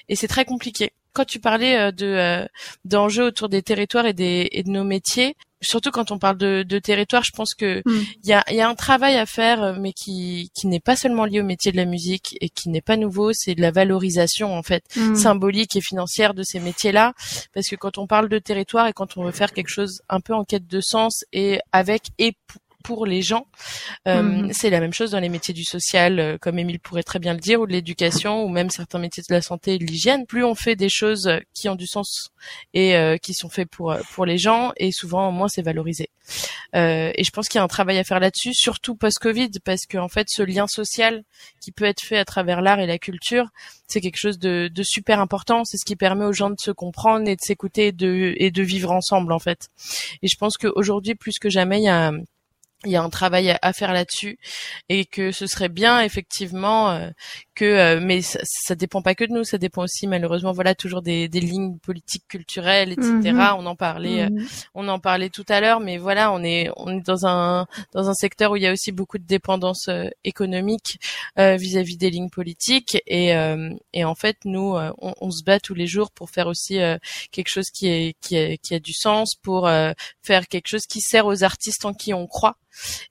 et 0.08 0.16
c'est 0.16 0.28
très 0.28 0.46
compliqué. 0.46 0.94
Quand 1.16 1.26
tu 1.26 1.39
parlais 1.39 1.78
euh, 1.78 1.91
de 1.91 2.05
euh, 2.05 2.45
d'enjeux 2.84 3.28
autour 3.28 3.47
des 3.47 3.63
territoires 3.63 4.05
et 4.05 4.13
des 4.13 4.49
et 4.51 4.63
de 4.63 4.70
nos 4.70 4.84
métiers, 4.84 5.36
surtout 5.61 5.89
quand 5.91 6.11
on 6.11 6.20
parle 6.20 6.38
de, 6.38 6.63
de 6.63 6.80
territoire, 6.80 7.24
je 7.24 7.32
pense 7.32 7.53
que 7.53 7.82
hmm. 7.86 8.03
il 8.24 8.30
y, 8.30 8.34
a, 8.34 8.43
y, 8.51 8.59
a, 8.59 8.68
un 8.68 8.76
travail 8.76 9.18
à 9.18 9.26
faire, 9.26 9.63
euh, 9.63 9.74
mais 9.80 9.93
qui, 9.93 10.51
qui 10.53 10.68
n'est 10.68 10.82
pas 10.82 10.97
seulement 10.97 11.24
lié 11.26 11.39
au 11.39 11.45
métier 11.45 11.72
de 11.72 11.78
la 11.78 11.86
musique 11.86 12.38
et 12.41 12.49
qui 12.49 12.70
n'est 12.70 12.82
pas 12.82 12.97
nouveau, 12.97 13.31
c'est 13.34 13.56
de 13.56 13.61
la 13.61 13.72
valorisation 13.72 14.53
en 14.53 14.61
fait 14.61 14.84
hmm. 14.98 15.15
symbolique 15.15 15.76
et 15.77 15.81
financière 15.81 16.34
de 16.34 16.44
ces 16.44 16.60
métiers-là, 16.60 17.14
parce 17.53 17.68
que 17.68 17.77
quand 17.77 17.98
on 17.98 18.07
parle 18.07 18.30
de 18.30 18.40
territoire 18.40 18.88
et 18.88 18.94
quand 18.94 19.18
on 19.18 19.23
veut 19.23 19.31
faire 19.31 19.53
quelque 19.53 19.69
chose 19.69 20.02
un 20.10 20.19
peu 20.19 20.34
en 20.34 20.44
quête 20.44 20.68
de 20.68 20.81
sens 20.81 21.23
et 21.31 21.60
avec 21.72 22.07
et 22.19 22.35
pour 22.86 23.07
les 23.07 23.24
gens. 23.24 23.48
Euh, 24.07 24.22
mhm. 24.22 24.53
C'est 24.53 24.70
la 24.70 24.80
même 24.80 24.94
chose 24.94 25.10
dans 25.10 25.20
les 25.20 25.28
métiers 25.28 25.56
du 25.56 25.64
social, 25.64 26.20
euh, 26.20 26.38
comme 26.40 26.60
Émile 26.60 26.80
pourrait 26.80 27.02
très 27.02 27.18
bien 27.18 27.34
le 27.34 27.40
dire, 27.40 27.60
ou 27.60 27.66
de 27.66 27.72
l'éducation, 27.72 28.44
ou 28.44 28.48
même 28.48 28.70
certains 28.70 28.99
métiers 28.99 29.24
de 29.28 29.34
la 29.34 29.41
santé 29.41 29.74
et 29.74 29.80
de 29.80 29.86
l'hygiène. 29.86 30.28
Plus 30.28 30.44
on 30.44 30.53
fait 30.53 30.76
des 30.76 30.90
choses 30.90 31.28
qui 31.56 31.68
ont 31.68 31.76
du 31.76 31.88
sens 31.88 32.30
et 32.76 32.95
euh, 32.95 33.18
qui 33.18 33.34
sont 33.34 33.49
faits 33.49 33.68
pour 33.70 33.95
pour 34.14 34.28
les 34.28 34.38
gens, 34.38 34.72
et 34.78 34.91
souvent 34.91 35.32
moins 35.32 35.48
c'est 35.48 35.64
valorisé. 35.64 36.10
et 36.74 37.24
je 37.24 37.32
pense 37.32 37.48
qu'il 37.48 37.57
y 37.57 37.62
a 37.62 37.64
un 37.64 37.68
travail 37.68 37.98
à 37.98 38.03
faire 38.03 38.20
là-dessus, 38.20 38.53
surtout 38.53 38.95
post-Covid, 38.95 39.49
parce 39.64 39.88
que 39.88 39.98
en 39.98 40.10
fait, 40.10 40.28
ce 40.30 40.44
lien 40.44 40.68
social 40.68 41.24
qui 41.62 41.72
peut 41.72 41.86
être 41.86 42.02
fait 42.02 42.18
à 42.18 42.26
travers 42.26 42.62
l'art 42.62 42.80
et 42.80 42.86
la 42.86 42.99
culture, 42.99 43.48
c'est 43.88 44.02
quelque 44.02 44.20
chose 44.20 44.38
de, 44.38 44.70
de, 44.74 44.84
super 44.84 45.20
important. 45.20 45.64
C'est 45.64 45.78
ce 45.78 45.86
qui 45.86 45.95
permet 45.95 46.26
aux 46.26 46.34
gens 46.34 46.49
de 46.52 46.60
se 46.60 46.72
comprendre 46.72 47.28
et 47.28 47.36
de 47.36 47.41
s'écouter 47.41 47.88
et 47.88 47.91
de, 47.91 48.34
et 48.38 48.52
de 48.52 48.64
vivre 48.64 48.91
ensemble 48.91 49.32
en 49.32 49.40
fait. 49.40 49.70
Et 50.22 50.28
je 50.28 50.38
pense 50.38 50.57
qu'aujourd'hui, 50.57 51.16
plus 51.16 51.40
que 51.40 51.49
jamais, 51.49 51.80
il 51.80 51.86
y 51.86 51.90
a 51.90 52.12
il 52.84 52.91
y 52.91 52.95
a 52.95 53.03
un 53.03 53.10
travail 53.10 53.56
à, 53.61 53.73
faire 53.73 53.93
là-dessus 53.93 54.38
et 54.89 55.06
que 55.06 55.31
ce 55.31 55.47
serait 55.47 55.69
bien 55.69 56.02
effectivement 56.02 56.91
euh, 56.91 57.10
que 57.56 57.65
euh, 57.65 57.99
mais 58.02 58.22
ça, 58.22 58.40
ça, 58.44 58.76
dépend 58.76 59.02
pas 59.02 59.15
que 59.15 59.23
de 59.23 59.32
nous 59.32 59.44
ça 59.44 59.57
dépend 59.57 59.84
aussi 59.84 60.07
malheureusement 60.07 60.52
voilà 60.52 60.76
toujours 60.76 61.02
des, 61.02 61.27
des 61.27 61.40
lignes 61.40 61.77
politiques 61.80 62.27
culturelles 62.27 62.91
etc 62.91 63.32
mhm. 63.32 63.56
on 63.57 63.65
en 63.65 63.76
parlait 63.76 64.23
euh, 64.23 64.30
mhm. 64.30 64.48
on 64.76 64.88
en 64.88 64.99
parlait 64.99 65.30
tout 65.30 65.45
à 65.49 65.61
l'heure 65.61 65.80
mais 65.80 65.98
voilà 65.98 66.32
on 66.32 66.44
est 66.44 66.69
on 66.76 66.98
est 66.98 67.06
dans 67.06 67.26
un 67.26 67.65
dans 67.94 68.10
un 68.10 68.14
secteur 68.14 68.52
où 68.52 68.56
il 68.57 68.64
y 68.64 68.68
a 68.68 68.72
aussi 68.72 68.91
beaucoup 68.91 69.18
de 69.18 69.26
dépendance 69.26 69.90
économique 70.23 70.99
vis-à-vis 71.38 71.98
des 71.98 72.10
lignes 72.10 72.30
politiques 72.30 72.98
et 73.07 73.34
et 73.94 74.03
en 74.03 74.15
fait 74.15 74.38
nous 74.45 74.76
on, 74.76 75.14
on, 75.22 75.32
se 75.32 75.44
bat 75.44 75.60
tous 75.60 75.73
les 75.73 75.88
jours 75.88 76.11
pour 76.11 76.30
faire 76.30 76.48
aussi 76.48 76.80
quelque 77.32 77.49
chose 77.49 77.69
qui 77.73 77.88
est 77.88 78.15
qui 78.22 78.38
a 78.38 78.57
qui 78.57 78.76
a 78.76 78.80
du 78.80 78.94
sens 78.94 79.36
pour 79.36 79.69
faire 80.22 80.48
quelque 80.48 80.68
chose 80.68 80.86
qui 80.88 81.02
sert 81.02 81.26
aux 81.26 81.44
artistes 81.44 81.86
en 81.86 81.94
qui 81.94 82.14
on 82.14 82.27
croit 82.27 82.57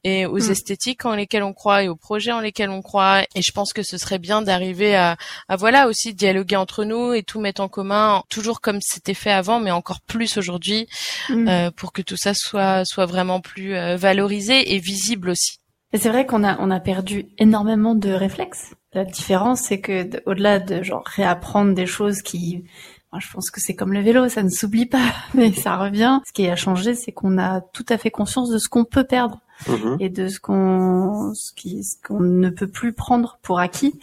et 0.02 0.26
aux 0.26 0.38
hmm. 0.38 0.50
esthétiques 0.50 1.04
en 1.04 1.14
lesquelles 1.14 1.42
on 1.42 1.52
croit 1.52 1.84
et 1.84 1.88
aux 1.88 1.96
projets 1.96 2.32
en 2.32 2.40
lesquels 2.40 2.70
on 2.70 2.82
croit. 2.82 3.22
Et 3.34 3.42
je 3.42 3.52
pense 3.52 3.72
que 3.72 3.82
ce 3.82 3.98
serait 3.98 4.18
bien 4.18 4.33
d'arriver 4.42 4.96
à, 4.96 5.16
à, 5.48 5.56
voilà 5.56 5.88
aussi 5.88 6.14
dialoguer 6.14 6.56
entre 6.56 6.84
nous 6.84 7.12
et 7.12 7.22
tout 7.22 7.40
mettre 7.40 7.60
en 7.60 7.68
commun, 7.68 8.22
toujours 8.28 8.60
comme 8.60 8.78
c'était 8.80 9.14
fait 9.14 9.30
avant, 9.30 9.60
mais 9.60 9.70
encore 9.70 10.00
plus 10.00 10.36
aujourd'hui, 10.36 10.86
hmm. 11.28 11.48
euh, 11.48 11.70
pour 11.70 11.92
que 11.92 12.02
tout 12.02 12.16
ça 12.16 12.32
soit 12.34 12.84
soit 12.84 13.06
vraiment 13.06 13.40
plus 13.40 13.74
euh, 13.74 13.96
valorisé 13.96 14.74
et 14.74 14.78
visible 14.78 15.30
aussi. 15.30 15.58
Et 15.92 15.98
c'est 15.98 16.08
vrai 16.08 16.26
qu'on 16.26 16.44
a 16.44 16.56
on 16.60 16.70
a 16.70 16.80
perdu 16.80 17.26
énormément 17.38 17.94
de 17.94 18.10
réflexes. 18.10 18.74
La 18.92 19.04
différence, 19.04 19.60
c'est 19.60 19.80
que 19.80 20.08
au-delà 20.26 20.60
de 20.60 20.82
genre 20.82 21.04
réapprendre 21.06 21.74
des 21.74 21.86
choses 21.86 22.22
qui 22.22 22.64
je 23.20 23.32
pense 23.32 23.50
que 23.50 23.60
c'est 23.60 23.74
comme 23.74 23.92
le 23.92 24.00
vélo, 24.00 24.28
ça 24.28 24.42
ne 24.42 24.48
s'oublie 24.48 24.86
pas, 24.86 25.12
mais 25.34 25.52
ça 25.52 25.76
revient. 25.76 26.20
Ce 26.26 26.32
qui 26.32 26.48
a 26.48 26.56
changé, 26.56 26.94
c'est 26.94 27.12
qu'on 27.12 27.38
a 27.38 27.60
tout 27.60 27.86
à 27.88 27.98
fait 27.98 28.10
conscience 28.10 28.50
de 28.50 28.58
ce 28.58 28.68
qu'on 28.68 28.84
peut 28.84 29.04
perdre 29.04 29.40
Mhm. 29.68 29.96
et 30.00 30.08
de 30.08 30.28
ce 30.28 30.40
qu'on 30.40 31.32
ce 31.34 31.52
qui 31.54 31.80
qu'on 32.06 32.20
ne 32.20 32.50
peut 32.50 32.66
plus 32.66 32.92
prendre 32.92 33.38
pour 33.42 33.60
acquis. 33.60 33.98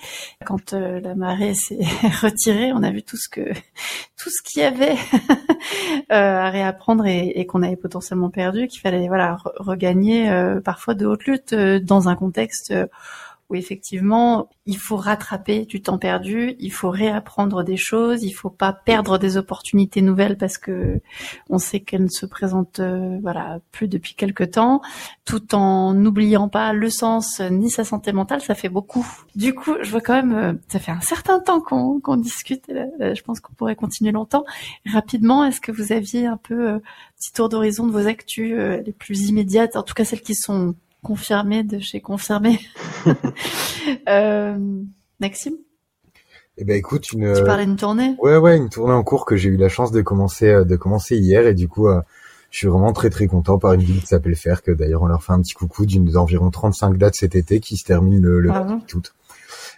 Quand 0.46 0.74
euh, 0.74 1.00
la 1.00 1.16
marée 1.16 1.54
s'est 1.54 1.80
retirée, 2.22 2.72
on 2.74 2.84
a 2.84 2.92
vu 2.92 3.04
tout 3.04 3.18
ce 3.18 3.30
que 3.30 3.42
tout 4.18 4.30
ce 4.30 4.42
qu'il 4.44 4.62
y 4.62 4.66
avait 4.66 4.96
euh, 6.12 6.40
à 6.40 6.50
réapprendre 6.50 7.06
et, 7.06 7.34
et 7.36 7.46
qu'on 7.46 7.64
avait 7.64 7.76
potentiellement 7.76 8.30
perdu, 8.30 8.68
qu'il 8.68 8.82
fallait 8.82 9.08
voilà 9.08 9.38
regagner 9.58 10.30
euh, 10.30 10.62
parfois 10.62 10.94
de 10.94 11.06
haute 11.06 11.26
lutte 11.26 11.54
dans 11.54 12.10
un 12.10 12.16
contexte 12.16 12.74
où 13.52 13.56
effectivement 13.56 14.50
il 14.66 14.78
faut 14.78 14.96
rattraper 14.96 15.66
du 15.66 15.82
temps 15.82 15.98
perdu, 15.98 16.56
il 16.60 16.72
faut 16.72 16.90
réapprendre 16.90 17.64
des 17.64 17.76
choses, 17.76 18.24
il 18.24 18.32
faut 18.32 18.50
pas 18.50 18.72
perdre 18.72 19.18
des 19.18 19.36
opportunités 19.36 20.02
nouvelles 20.02 20.38
parce 20.38 20.58
que 20.58 21.02
on 21.50 21.58
sait 21.58 21.82
qu'elles 21.82 22.04
ne 22.04 22.10
se 22.10 22.26
présentent 22.26 22.80
euh, 22.80 23.20
voilà 23.22 23.60
plus 23.72 23.90
depuis 23.90 24.16
quelque 24.16 24.44
temps, 24.46 24.82
tout 25.26 25.54
en 25.54 25.94
n'oubliant 25.94 26.48
pas 26.48 26.72
le 26.72 26.90
sens 26.90 27.42
ni 27.42 27.70
sa 27.70 27.84
santé 27.84 28.14
mentale, 28.14 28.42
ça 28.42 28.56
fait 28.56 28.70
beaucoup. 28.70 29.06
Du 29.36 29.54
coup, 29.54 29.76
je 29.82 29.92
vois 29.92 30.02
quand 30.02 30.14
même, 30.14 30.34
euh, 30.34 30.54
ça 30.70 30.80
fait 30.80 30.92
un 30.92 31.02
certain 31.02 31.40
temps 31.40 31.60
qu'on 31.60 32.00
qu'on 32.00 32.16
discute. 32.18 32.64
je 32.70 33.22
pense 33.24 33.42
qu'on 33.42 33.54
pourrait 33.54 33.76
continuer 33.76 34.12
longtemps. 34.14 34.46
Rapidement, 34.86 35.44
est-ce 35.44 35.60
que 35.60 35.74
vous 35.74 35.92
aviez 35.92 36.26
un 36.26 36.38
peu 36.38 36.70
euh, 36.70 36.80
petit 37.18 37.34
tour 37.34 37.50
d'horizon 37.50 37.86
de 37.86 37.92
vos 37.92 38.08
actus 38.08 38.56
les 38.86 38.94
plus 38.94 39.28
immédiates, 39.28 39.76
en 39.76 39.84
tout 39.84 39.94
cas 39.94 40.06
celles 40.06 40.22
qui 40.22 40.36
sont 40.36 40.76
confirmé 41.04 41.64
de 41.64 41.80
chez 41.80 42.02
confirmé. 42.02 42.60
euh, 44.10 44.58
Maxime? 45.20 45.56
Eh 46.58 46.64
ben 46.64 46.76
écoute, 46.76 47.12
une. 47.14 47.34
Tu 47.34 47.44
parlais 47.44 47.66
d'une 47.66 47.76
tournée? 47.76 48.16
Ouais 48.20 48.38
ouais, 48.38 48.58
une 48.58 48.70
tournée 48.70 48.94
en 48.94 49.04
cours 49.04 49.26
que 49.26 49.36
j'ai 49.36 49.50
eu 49.50 49.58
la 49.58 49.70
chance 49.70 49.92
de 49.92 50.02
commencer 50.02 50.50
euh, 50.50 50.64
de 50.64 50.76
commencer 50.76 51.18
hier 51.18 51.48
et 51.48 51.54
du 51.54 51.68
coup 51.68 51.88
euh, 51.88 52.02
je 52.50 52.58
suis 52.60 52.68
vraiment 52.68 52.94
très 52.94 53.10
très 53.10 53.28
content 53.28 53.58
par 53.58 53.74
une 53.74 53.82
ville 53.82 54.02
qui 54.02 54.08
s'appelle 54.08 54.36
Fer 54.36 54.62
que 54.62 54.72
d'ailleurs 54.72 55.02
on 55.02 55.08
leur 55.08 55.24
fait 55.24 55.34
un 55.34 55.42
petit 55.42 55.54
coucou 55.54 55.86
d'une 55.86 56.06
d'environ 56.06 56.52
35 56.52 56.98
dates 56.98 57.16
cet 57.16 57.36
été 57.36 57.60
qui 57.60 57.78
se 57.78 57.86
termine 57.86 58.22
le, 58.22 58.40
le 58.42 58.52
août. 58.52 59.14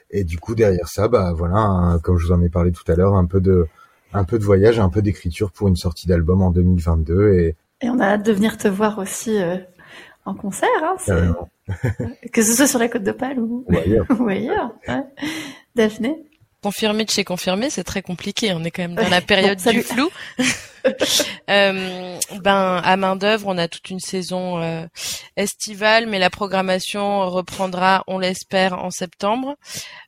Et 0.09 0.23
du 0.23 0.39
coup 0.39 0.55
derrière 0.55 0.87
ça 0.87 1.07
bah 1.07 1.33
voilà 1.35 1.99
comme 2.03 2.17
je 2.17 2.27
vous 2.27 2.33
en 2.33 2.41
ai 2.41 2.49
parlé 2.49 2.71
tout 2.71 2.89
à 2.91 2.95
l'heure 2.95 3.13
un 3.13 3.25
peu 3.25 3.39
de 3.39 3.67
un 4.15 4.25
peu 4.25 4.37
de 4.37 4.43
voyage, 4.43 4.79
un 4.79 4.89
peu 4.89 5.01
d'écriture 5.01 5.51
pour 5.51 5.67
une 5.67 5.75
sortie 5.75 6.07
d'album 6.07 6.41
en 6.41 6.51
2022 6.51 7.33
et 7.33 7.55
et 7.81 7.89
on 7.89 7.99
a 7.99 8.05
hâte 8.05 8.25
de 8.25 8.31
venir 8.31 8.57
te 8.57 8.67
voir 8.69 8.97
aussi 8.97 9.41
euh, 9.41 9.57
en 10.25 10.33
concert, 10.33 10.69
hein, 10.81 11.35
que 12.31 12.41
ce 12.41 12.53
soit 12.53 12.67
sur 12.67 12.79
la 12.79 12.87
côte 12.87 13.03
d'Opale 13.03 13.39
ou, 13.39 13.65
ou 14.19 14.27
ailleurs. 14.27 14.71
Daphné? 15.75 16.23
Confirmé 16.61 17.03
de 17.03 17.09
chez 17.09 17.25
confirmé, 17.25 17.69
c'est 17.69 17.83
très 17.83 18.01
compliqué. 18.01 18.53
On 18.53 18.63
est 18.63 18.71
quand 18.71 18.83
même 18.83 18.95
dans 18.95 19.09
la 19.09 19.21
période 19.21 19.59
du 19.59 19.81
flou. 19.81 20.09
euh, 21.49 22.19
ben 22.41 22.81
à 22.83 22.97
main 22.97 23.15
d'œuvre, 23.15 23.47
on 23.47 23.57
a 23.57 23.67
toute 23.67 23.89
une 23.89 23.99
saison 23.99 24.61
euh, 24.61 24.85
estivale, 25.37 26.07
mais 26.07 26.19
la 26.19 26.29
programmation 26.29 27.29
reprendra, 27.29 28.03
on 28.07 28.19
l'espère, 28.19 28.73
en 28.73 28.91
septembre. 28.91 29.55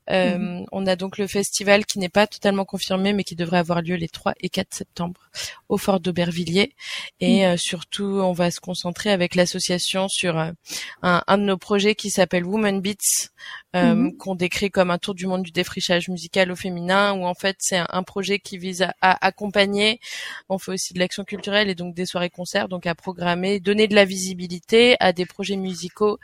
Euh, 0.09 0.37
mhm. 0.37 0.65
On 0.71 0.85
a 0.85 0.95
donc 0.95 1.17
le 1.17 1.27
festival 1.27 1.85
qui 1.85 1.99
n'est 1.99 2.09
pas 2.09 2.27
totalement 2.27 2.65
confirmé, 2.65 3.13
mais 3.13 3.23
qui 3.23 3.35
devrait 3.35 3.57
avoir 3.57 3.81
lieu 3.81 3.95
les 3.95 4.07
3 4.07 4.33
et 4.39 4.49
4 4.49 4.73
septembre 4.73 5.29
au 5.69 5.77
Fort 5.77 5.99
d'Aubervilliers. 5.99 6.75
Et 7.19 7.39
mhm. 7.39 7.53
euh, 7.53 7.57
surtout, 7.57 8.03
on 8.03 8.33
va 8.33 8.51
se 8.51 8.59
concentrer 8.59 9.11
avec 9.11 9.35
l'association 9.35 10.07
sur 10.07 10.37
euh, 10.37 10.51
un, 11.01 11.23
un, 11.27 11.37
de 11.37 11.43
nos 11.43 11.57
projets 11.57 11.95
qui 11.95 12.09
s'appelle 12.09 12.45
Woman 12.45 12.81
Beats, 12.81 13.29
mhm. 13.73 14.15
qu'on 14.17 14.35
décrit 14.35 14.69
comme 14.69 14.91
un 14.91 14.97
tour 14.97 15.15
du 15.15 15.27
monde 15.27 15.43
du 15.43 15.51
défrichage 15.51 16.07
musical 16.07 16.51
au 16.51 16.55
féminin, 16.55 17.13
où 17.13 17.25
en 17.25 17.33
fait 17.33 17.57
c'est 17.59 17.81
un, 17.89 18.03
projet 18.03 18.39
qui 18.39 18.57
vise 18.57 18.83
à, 18.83 18.93
à, 19.01 19.25
accompagner. 19.25 19.99
On 20.49 20.57
fait 20.65 20.71
aussi 20.73 20.93
de 20.93 20.99
l'action 20.99 21.23
culturelle 21.23 21.69
et 21.69 21.75
donc 21.75 21.93
des 21.93 22.05
soirées-concerts, 22.05 22.67
donc 22.67 22.85
à 22.85 22.95
programmer, 22.95 23.59
donner 23.59 23.87
de 23.87 23.95
la 23.95 24.05
visibilité 24.05 24.95
à 24.99 25.13
des 25.13 25.25
projets 25.25 25.55
musicaux 25.55 26.19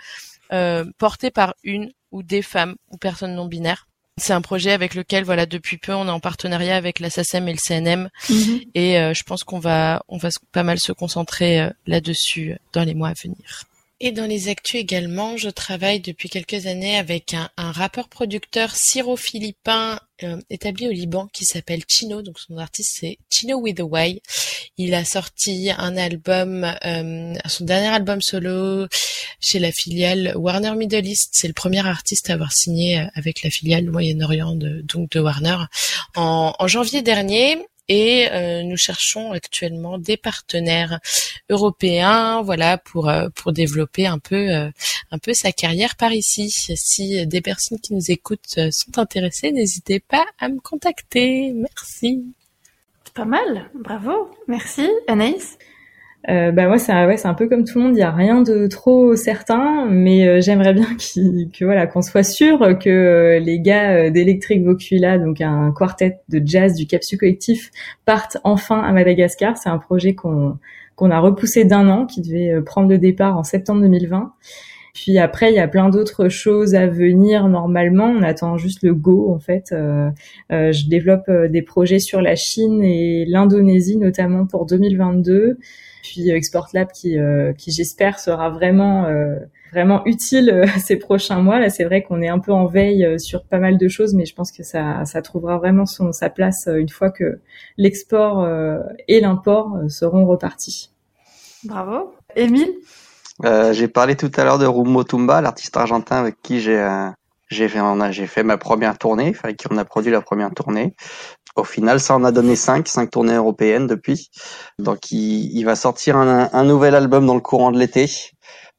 euh, 0.51 0.85
portés 0.97 1.31
par 1.31 1.55
une 1.63 1.91
ou 2.11 2.23
des 2.23 2.41
femmes 2.41 2.75
ou 2.89 2.97
personnes 2.97 3.35
non 3.35 3.45
binaires. 3.45 3.87
C'est 4.17 4.33
un 4.33 4.41
projet 4.41 4.71
avec 4.71 4.93
lequel, 4.93 5.23
voilà, 5.23 5.45
depuis 5.45 5.77
peu, 5.77 5.93
on 5.93 6.07
est 6.07 6.11
en 6.11 6.19
partenariat 6.19 6.75
avec 6.75 6.99
la 6.99 7.09
SACEM 7.09 7.47
et 7.47 7.53
le 7.53 7.57
CNM, 7.57 8.09
mhm. 8.29 8.59
et 8.75 8.99
euh, 8.99 9.13
je 9.13 9.23
pense 9.23 9.43
qu'on 9.43 9.59
va, 9.59 10.03
on 10.09 10.17
va 10.17 10.29
pas 10.51 10.63
mal 10.63 10.77
se 10.79 10.91
concentrer 10.91 11.61
euh, 11.61 11.69
là-dessus 11.87 12.57
dans 12.73 12.83
les 12.83 12.93
mois 12.93 13.09
à 13.09 13.13
venir. 13.13 13.63
Et 14.03 14.11
dans 14.11 14.25
les 14.25 14.49
actus 14.49 14.81
également, 14.81 15.37
je 15.37 15.51
travaille 15.51 15.99
depuis 15.99 16.27
quelques 16.27 16.65
années 16.65 16.97
avec 16.97 17.35
un, 17.35 17.51
rappeur-producteur 17.55 18.73
syro-philippin 18.75 19.99
euh, 20.23 20.41
établi 20.49 20.87
au 20.87 20.91
Liban 20.91 21.27
qui 21.31 21.45
s'appelle 21.45 21.83
Chino. 21.87 22.23
Donc 22.23 22.39
son 22.39 22.57
artiste 22.57 22.97
c'est 22.99 23.19
Chino 23.29 23.59
with 23.59 23.79
a 23.79 23.83
Y. 23.83 24.19
Il 24.77 24.95
a 24.95 25.05
sorti 25.05 25.69
un 25.77 25.95
album, 25.97 26.63
euh, 26.83 27.35
son 27.45 27.65
dernier 27.65 27.89
album 27.89 28.23
solo 28.23 28.87
chez 29.39 29.59
la 29.59 29.71
filiale 29.71 30.33
Warner 30.35 30.73
Middle 30.75 31.05
East. 31.05 31.29
C'est 31.33 31.47
le 31.47 31.53
premier 31.53 31.85
artiste 31.85 32.31
à 32.31 32.33
avoir 32.33 32.53
signé 32.53 33.05
avec 33.13 33.43
la 33.43 33.51
filiale 33.51 33.85
Moyen-Orient 33.85 34.55
de, 34.55 34.81
donc 34.81 35.11
de 35.11 35.19
Warner 35.19 35.57
en, 36.15 36.55
en 36.57 36.67
janvier 36.67 37.03
dernier 37.03 37.59
et 37.91 38.31
euh, 38.31 38.63
nous 38.63 38.77
cherchons 38.77 39.33
actuellement 39.33 39.97
des 39.97 40.15
partenaires 40.15 41.01
européens, 41.49 42.41
voilà, 42.41 42.77
pour 42.77 43.09
euh, 43.09 43.27
pour 43.35 43.51
développer 43.51 44.07
un 44.07 44.17
peu 44.17 44.49
euh, 44.49 44.71
un 45.11 45.17
peu 45.17 45.33
sa 45.33 45.51
carrière 45.51 45.97
par 45.97 46.13
ici. 46.13 46.49
Si 46.49 47.27
des 47.27 47.41
personnes 47.41 47.79
qui 47.81 47.93
nous 47.93 48.09
écoutent 48.09 48.59
sont 48.71 48.97
intéressées, 48.97 49.51
n'hésitez 49.51 49.99
pas 49.99 50.25
à 50.39 50.47
me 50.47 50.61
contacter. 50.61 51.51
Merci. 51.51 52.23
Pas 53.13 53.25
mal, 53.25 53.69
bravo, 53.73 54.31
merci 54.47 54.87
Anaïs. 55.07 55.57
Euh, 56.29 56.51
bah 56.51 56.77
c'est 56.77 56.93
ouais, 57.05 57.17
c'est 57.17 57.27
un 57.27 57.33
peu 57.33 57.47
comme 57.49 57.63
tout 57.63 57.79
le 57.79 57.85
monde, 57.85 57.95
il 57.95 57.99
y 57.99 58.03
a 58.03 58.11
rien 58.11 58.43
de 58.43 58.67
trop 58.67 59.15
certain, 59.15 59.87
mais 59.89 60.27
euh, 60.27 60.39
j'aimerais 60.39 60.73
bien 60.73 60.85
que 60.95 61.65
voilà 61.65 61.87
qu'on 61.87 62.03
soit 62.03 62.23
sûr 62.23 62.77
que 62.79 62.89
euh, 62.89 63.39
les 63.39 63.59
gars 63.59 63.91
euh, 63.91 64.09
d'Electric 64.11 64.63
Vocula, 64.63 65.17
donc 65.17 65.41
un 65.41 65.73
quartet 65.75 66.19
de 66.29 66.39
jazz 66.45 66.75
du 66.75 66.85
Capsu 66.85 67.17
Collectif, 67.17 67.71
partent 68.05 68.37
enfin 68.43 68.81
à 68.81 68.91
Madagascar. 68.91 69.57
C'est 69.57 69.69
un 69.69 69.79
projet 69.79 70.13
qu'on 70.13 70.57
qu'on 70.95 71.09
a 71.09 71.19
repoussé 71.19 71.65
d'un 71.65 71.89
an, 71.89 72.05
qui 72.05 72.21
devait 72.21 72.61
prendre 72.61 72.89
le 72.89 72.99
départ 72.99 73.35
en 73.35 73.43
septembre 73.43 73.81
2020. 73.81 74.33
Puis 74.93 75.17
après, 75.17 75.51
il 75.51 75.55
y 75.55 75.59
a 75.59 75.67
plein 75.67 75.89
d'autres 75.89 76.29
choses 76.29 76.75
à 76.75 76.85
venir 76.85 77.47
normalement. 77.47 78.05
On 78.05 78.21
attend 78.21 78.57
juste 78.57 78.83
le 78.83 78.93
go 78.93 79.33
en 79.33 79.39
fait. 79.39 79.71
Euh, 79.71 80.11
je 80.49 80.87
développe 80.89 81.31
des 81.49 81.61
projets 81.63 81.97
sur 81.97 82.21
la 82.21 82.35
Chine 82.35 82.83
et 82.83 83.25
l'Indonésie 83.25 83.97
notamment 83.97 84.45
pour 84.45 84.67
2022 84.67 85.57
puis 86.01 86.31
euh, 86.31 86.35
Export 86.35 86.67
Lab 86.73 86.89
qui, 86.91 87.17
euh, 87.17 87.53
qui 87.53 87.71
j'espère 87.71 88.19
sera 88.19 88.49
vraiment 88.49 89.05
euh, 89.05 89.35
vraiment 89.71 90.05
utile 90.05 90.65
ces 90.85 90.97
prochains 90.97 91.41
mois. 91.41 91.59
Là, 91.59 91.69
c'est 91.69 91.83
vrai 91.83 92.03
qu'on 92.03 92.21
est 92.21 92.29
un 92.29 92.39
peu 92.39 92.51
en 92.51 92.65
veille 92.65 93.19
sur 93.19 93.45
pas 93.45 93.59
mal 93.59 93.77
de 93.77 93.87
choses, 93.87 94.13
mais 94.13 94.25
je 94.25 94.35
pense 94.35 94.51
que 94.51 94.63
ça, 94.63 95.05
ça 95.05 95.21
trouvera 95.21 95.57
vraiment 95.57 95.85
son, 95.85 96.11
sa 96.11 96.29
place 96.29 96.67
une 96.67 96.89
fois 96.89 97.11
que 97.11 97.39
l'export 97.77 98.47
et 99.07 99.21
l'import 99.21 99.79
seront 99.87 100.25
repartis. 100.25 100.91
Bravo. 101.63 102.13
Émile? 102.35 102.73
Euh, 103.45 103.73
J'ai 103.73 103.87
parlé 103.87 104.15
tout 104.15 104.31
à 104.35 104.43
l'heure 104.43 104.59
de 104.59 104.65
Rumo 104.65 105.03
Tumba, 105.03 105.41
l'artiste 105.41 105.75
argentin 105.77 106.17
avec 106.17 106.41
qui 106.41 106.59
j'ai 106.59 107.09
j'ai 107.51 107.67
fait, 107.67 107.79
j'ai 108.11 108.27
fait 108.27 108.43
ma 108.43 108.57
première 108.57 108.97
tournée, 108.97 109.35
avec 109.43 109.57
qui 109.57 109.67
on 109.69 109.77
a 109.77 109.83
produit 109.83 110.11
la 110.11 110.21
première 110.21 110.51
tournée. 110.51 110.95
Au 111.55 111.63
final, 111.63 111.99
ça 111.99 112.15
en 112.15 112.23
a 112.23 112.31
donné 112.31 112.55
cinq, 112.55 112.87
cinq 112.87 113.11
tournées 113.11 113.35
européennes 113.35 113.87
depuis. 113.87 114.29
Donc, 114.79 115.11
il, 115.11 115.57
il 115.57 115.63
va 115.63 115.75
sortir 115.75 116.17
un, 116.17 116.49
un, 116.51 116.63
nouvel 116.63 116.95
album 116.95 117.25
dans 117.25 117.35
le 117.35 117.41
courant 117.41 117.71
de 117.71 117.79
l'été, 117.79 118.09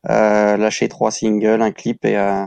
euh, 0.08 0.56
lâcher 0.56 0.88
trois 0.88 1.10
singles, 1.10 1.60
un 1.60 1.72
clip 1.72 2.04
et, 2.04 2.16
euh, 2.16 2.44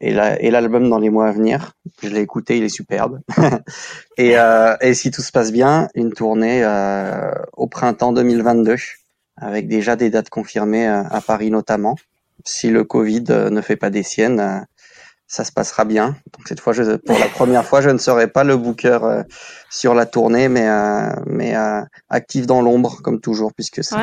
et, 0.00 0.10
et 0.40 0.50
l'album 0.50 0.90
dans 0.90 0.98
les 0.98 1.10
mois 1.10 1.28
à 1.28 1.32
venir. 1.32 1.72
Je 2.02 2.08
l'ai 2.08 2.20
écouté, 2.20 2.58
il 2.58 2.64
est 2.64 2.68
superbe. 2.68 3.20
et, 4.18 4.38
euh, 4.38 4.76
et 4.80 4.94
si 4.94 5.10
tout 5.10 5.22
se 5.22 5.32
passe 5.32 5.52
bien, 5.52 5.88
une 5.94 6.12
tournée 6.12 6.62
euh, 6.64 7.30
au 7.56 7.66
printemps 7.66 8.12
2022, 8.12 8.76
avec 9.36 9.68
déjà 9.68 9.96
des 9.96 10.10
dates 10.10 10.28
confirmées 10.28 10.88
euh, 10.88 11.02
à 11.10 11.20
Paris 11.20 11.50
notamment. 11.50 11.96
Si 12.44 12.70
le 12.70 12.84
Covid 12.84 13.24
euh, 13.30 13.50
ne 13.50 13.60
fait 13.60 13.76
pas 13.76 13.90
des 13.90 14.02
siennes, 14.02 14.66
ça 15.32 15.44
se 15.44 15.52
passera 15.52 15.86
bien. 15.86 16.08
Donc 16.08 16.46
cette 16.46 16.60
fois, 16.60 16.74
je, 16.74 16.96
pour 16.96 17.18
la 17.18 17.26
première 17.26 17.64
fois, 17.64 17.80
je 17.80 17.88
ne 17.88 17.96
serai 17.96 18.28
pas 18.28 18.44
le 18.44 18.58
booker 18.58 18.98
euh, 19.02 19.22
sur 19.70 19.94
la 19.94 20.04
tournée, 20.04 20.48
mais 20.48 20.68
euh, 20.68 21.08
mais 21.26 21.56
euh, 21.56 21.80
actif 22.10 22.46
dans 22.46 22.60
l'ombre 22.60 23.00
comme 23.02 23.18
toujours, 23.18 23.54
puisque 23.54 23.82
c'est 23.82 23.96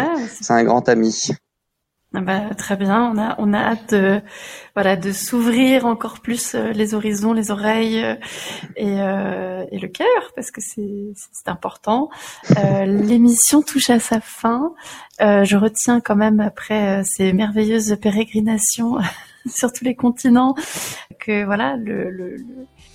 un 0.52 0.64
grand 0.64 0.90
ami. 0.90 1.30
Ah 2.16 2.22
bah, 2.22 2.56
très 2.58 2.76
bien, 2.76 3.12
on 3.14 3.20
a 3.20 3.36
on 3.38 3.54
a 3.54 3.60
hâte 3.60 3.94
de 3.94 4.22
voilà 4.74 4.96
de 4.96 5.12
s'ouvrir 5.12 5.86
encore 5.86 6.20
plus 6.22 6.56
les 6.56 6.96
horizons, 6.96 7.34
les 7.34 7.52
oreilles 7.52 8.04
et, 8.76 8.94
et 8.94 9.80
le 9.80 9.88
cœur 9.88 10.32
parce 10.36 10.50
que 10.50 10.62
c'est 10.62 11.14
c'est 11.14 11.48
important. 11.48 12.10
L'émission 12.88 13.62
touche 13.62 13.92
à 13.92 14.00
sa 14.00 14.20
fin. 14.20 14.74
je 15.20 15.56
retiens 15.56 16.02
quand 16.02 16.16
même 16.16 16.40
après 16.40 17.04
ces 17.06 17.32
merveilleuses 17.34 17.96
pérégrinations 18.02 18.98
sur 19.50 19.72
tous 19.72 19.84
les 19.84 19.96
continents. 19.96 20.56
Que 21.20 21.46
voilà, 21.46 21.76
le, 21.76 22.10
le, 22.10 22.38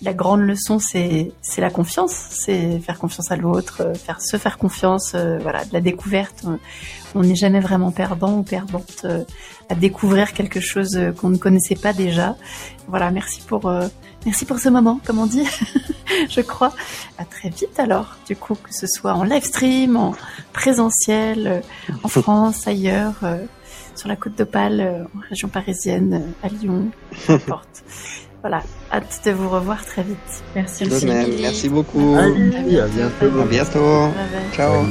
la 0.02 0.12
grande 0.12 0.40
leçon, 0.40 0.78
c'est 0.78 1.32
c'est 1.42 1.60
la 1.60 1.70
confiance, 1.70 2.12
c'est 2.12 2.78
faire 2.80 2.98
confiance 2.98 3.30
à 3.30 3.36
l'autre, 3.36 3.82
euh, 3.82 3.94
faire 3.94 4.20
se 4.20 4.36
faire 4.36 4.58
confiance, 4.58 5.12
euh, 5.14 5.38
voilà, 5.38 5.64
de 5.64 5.72
la 5.72 5.80
découverte. 5.80 6.44
On 7.14 7.20
n'est 7.20 7.36
jamais 7.36 7.60
vraiment 7.60 7.90
perdant 7.90 8.38
ou 8.38 8.42
perdante 8.42 9.02
euh, 9.04 9.24
à 9.68 9.74
découvrir 9.74 10.32
quelque 10.32 10.60
chose 10.60 10.98
qu'on 11.20 11.30
ne 11.30 11.36
connaissait 11.36 11.76
pas 11.76 11.92
déjà. 11.92 12.36
Voilà, 12.88 13.10
merci 13.10 13.40
pour 13.40 13.72
merci 14.26 14.44
pour 14.44 14.58
ce 14.58 14.68
moment, 14.68 15.00
comme 15.06 15.18
on 15.18 15.26
dit, 15.26 15.46
je 16.28 16.40
crois. 16.42 16.74
À 17.16 17.24
très 17.24 17.48
vite 17.48 17.78
alors, 17.78 18.16
du 18.26 18.36
coup, 18.36 18.56
que 18.56 18.74
ce 18.74 18.86
soit 18.86 19.14
en 19.14 19.24
live 19.24 19.44
stream, 19.44 19.96
en 19.96 20.14
présentiel, 20.52 21.62
en 22.02 22.08
France, 22.08 22.66
ailleurs 22.66 23.14
sur 23.94 24.08
la 24.08 24.16
côte 24.16 24.36
d'Opale, 24.36 24.80
euh, 24.80 25.04
en 25.04 25.28
région 25.28 25.48
parisienne, 25.48 26.14
euh, 26.14 26.46
à 26.46 26.48
Lyon, 26.48 26.88
n'importe. 27.28 27.84
voilà, 28.42 28.62
hâte 28.92 29.20
de 29.24 29.30
vous 29.32 29.48
revoir 29.48 29.84
très 29.84 30.02
vite. 30.02 30.18
Merci, 30.54 30.84
Merci 31.40 31.68
beaucoup. 31.68 32.16
à 32.16 32.28
bientôt. 32.86 33.40
À 33.40 33.46
bientôt. 33.46 34.08
Ciao. 34.52 34.84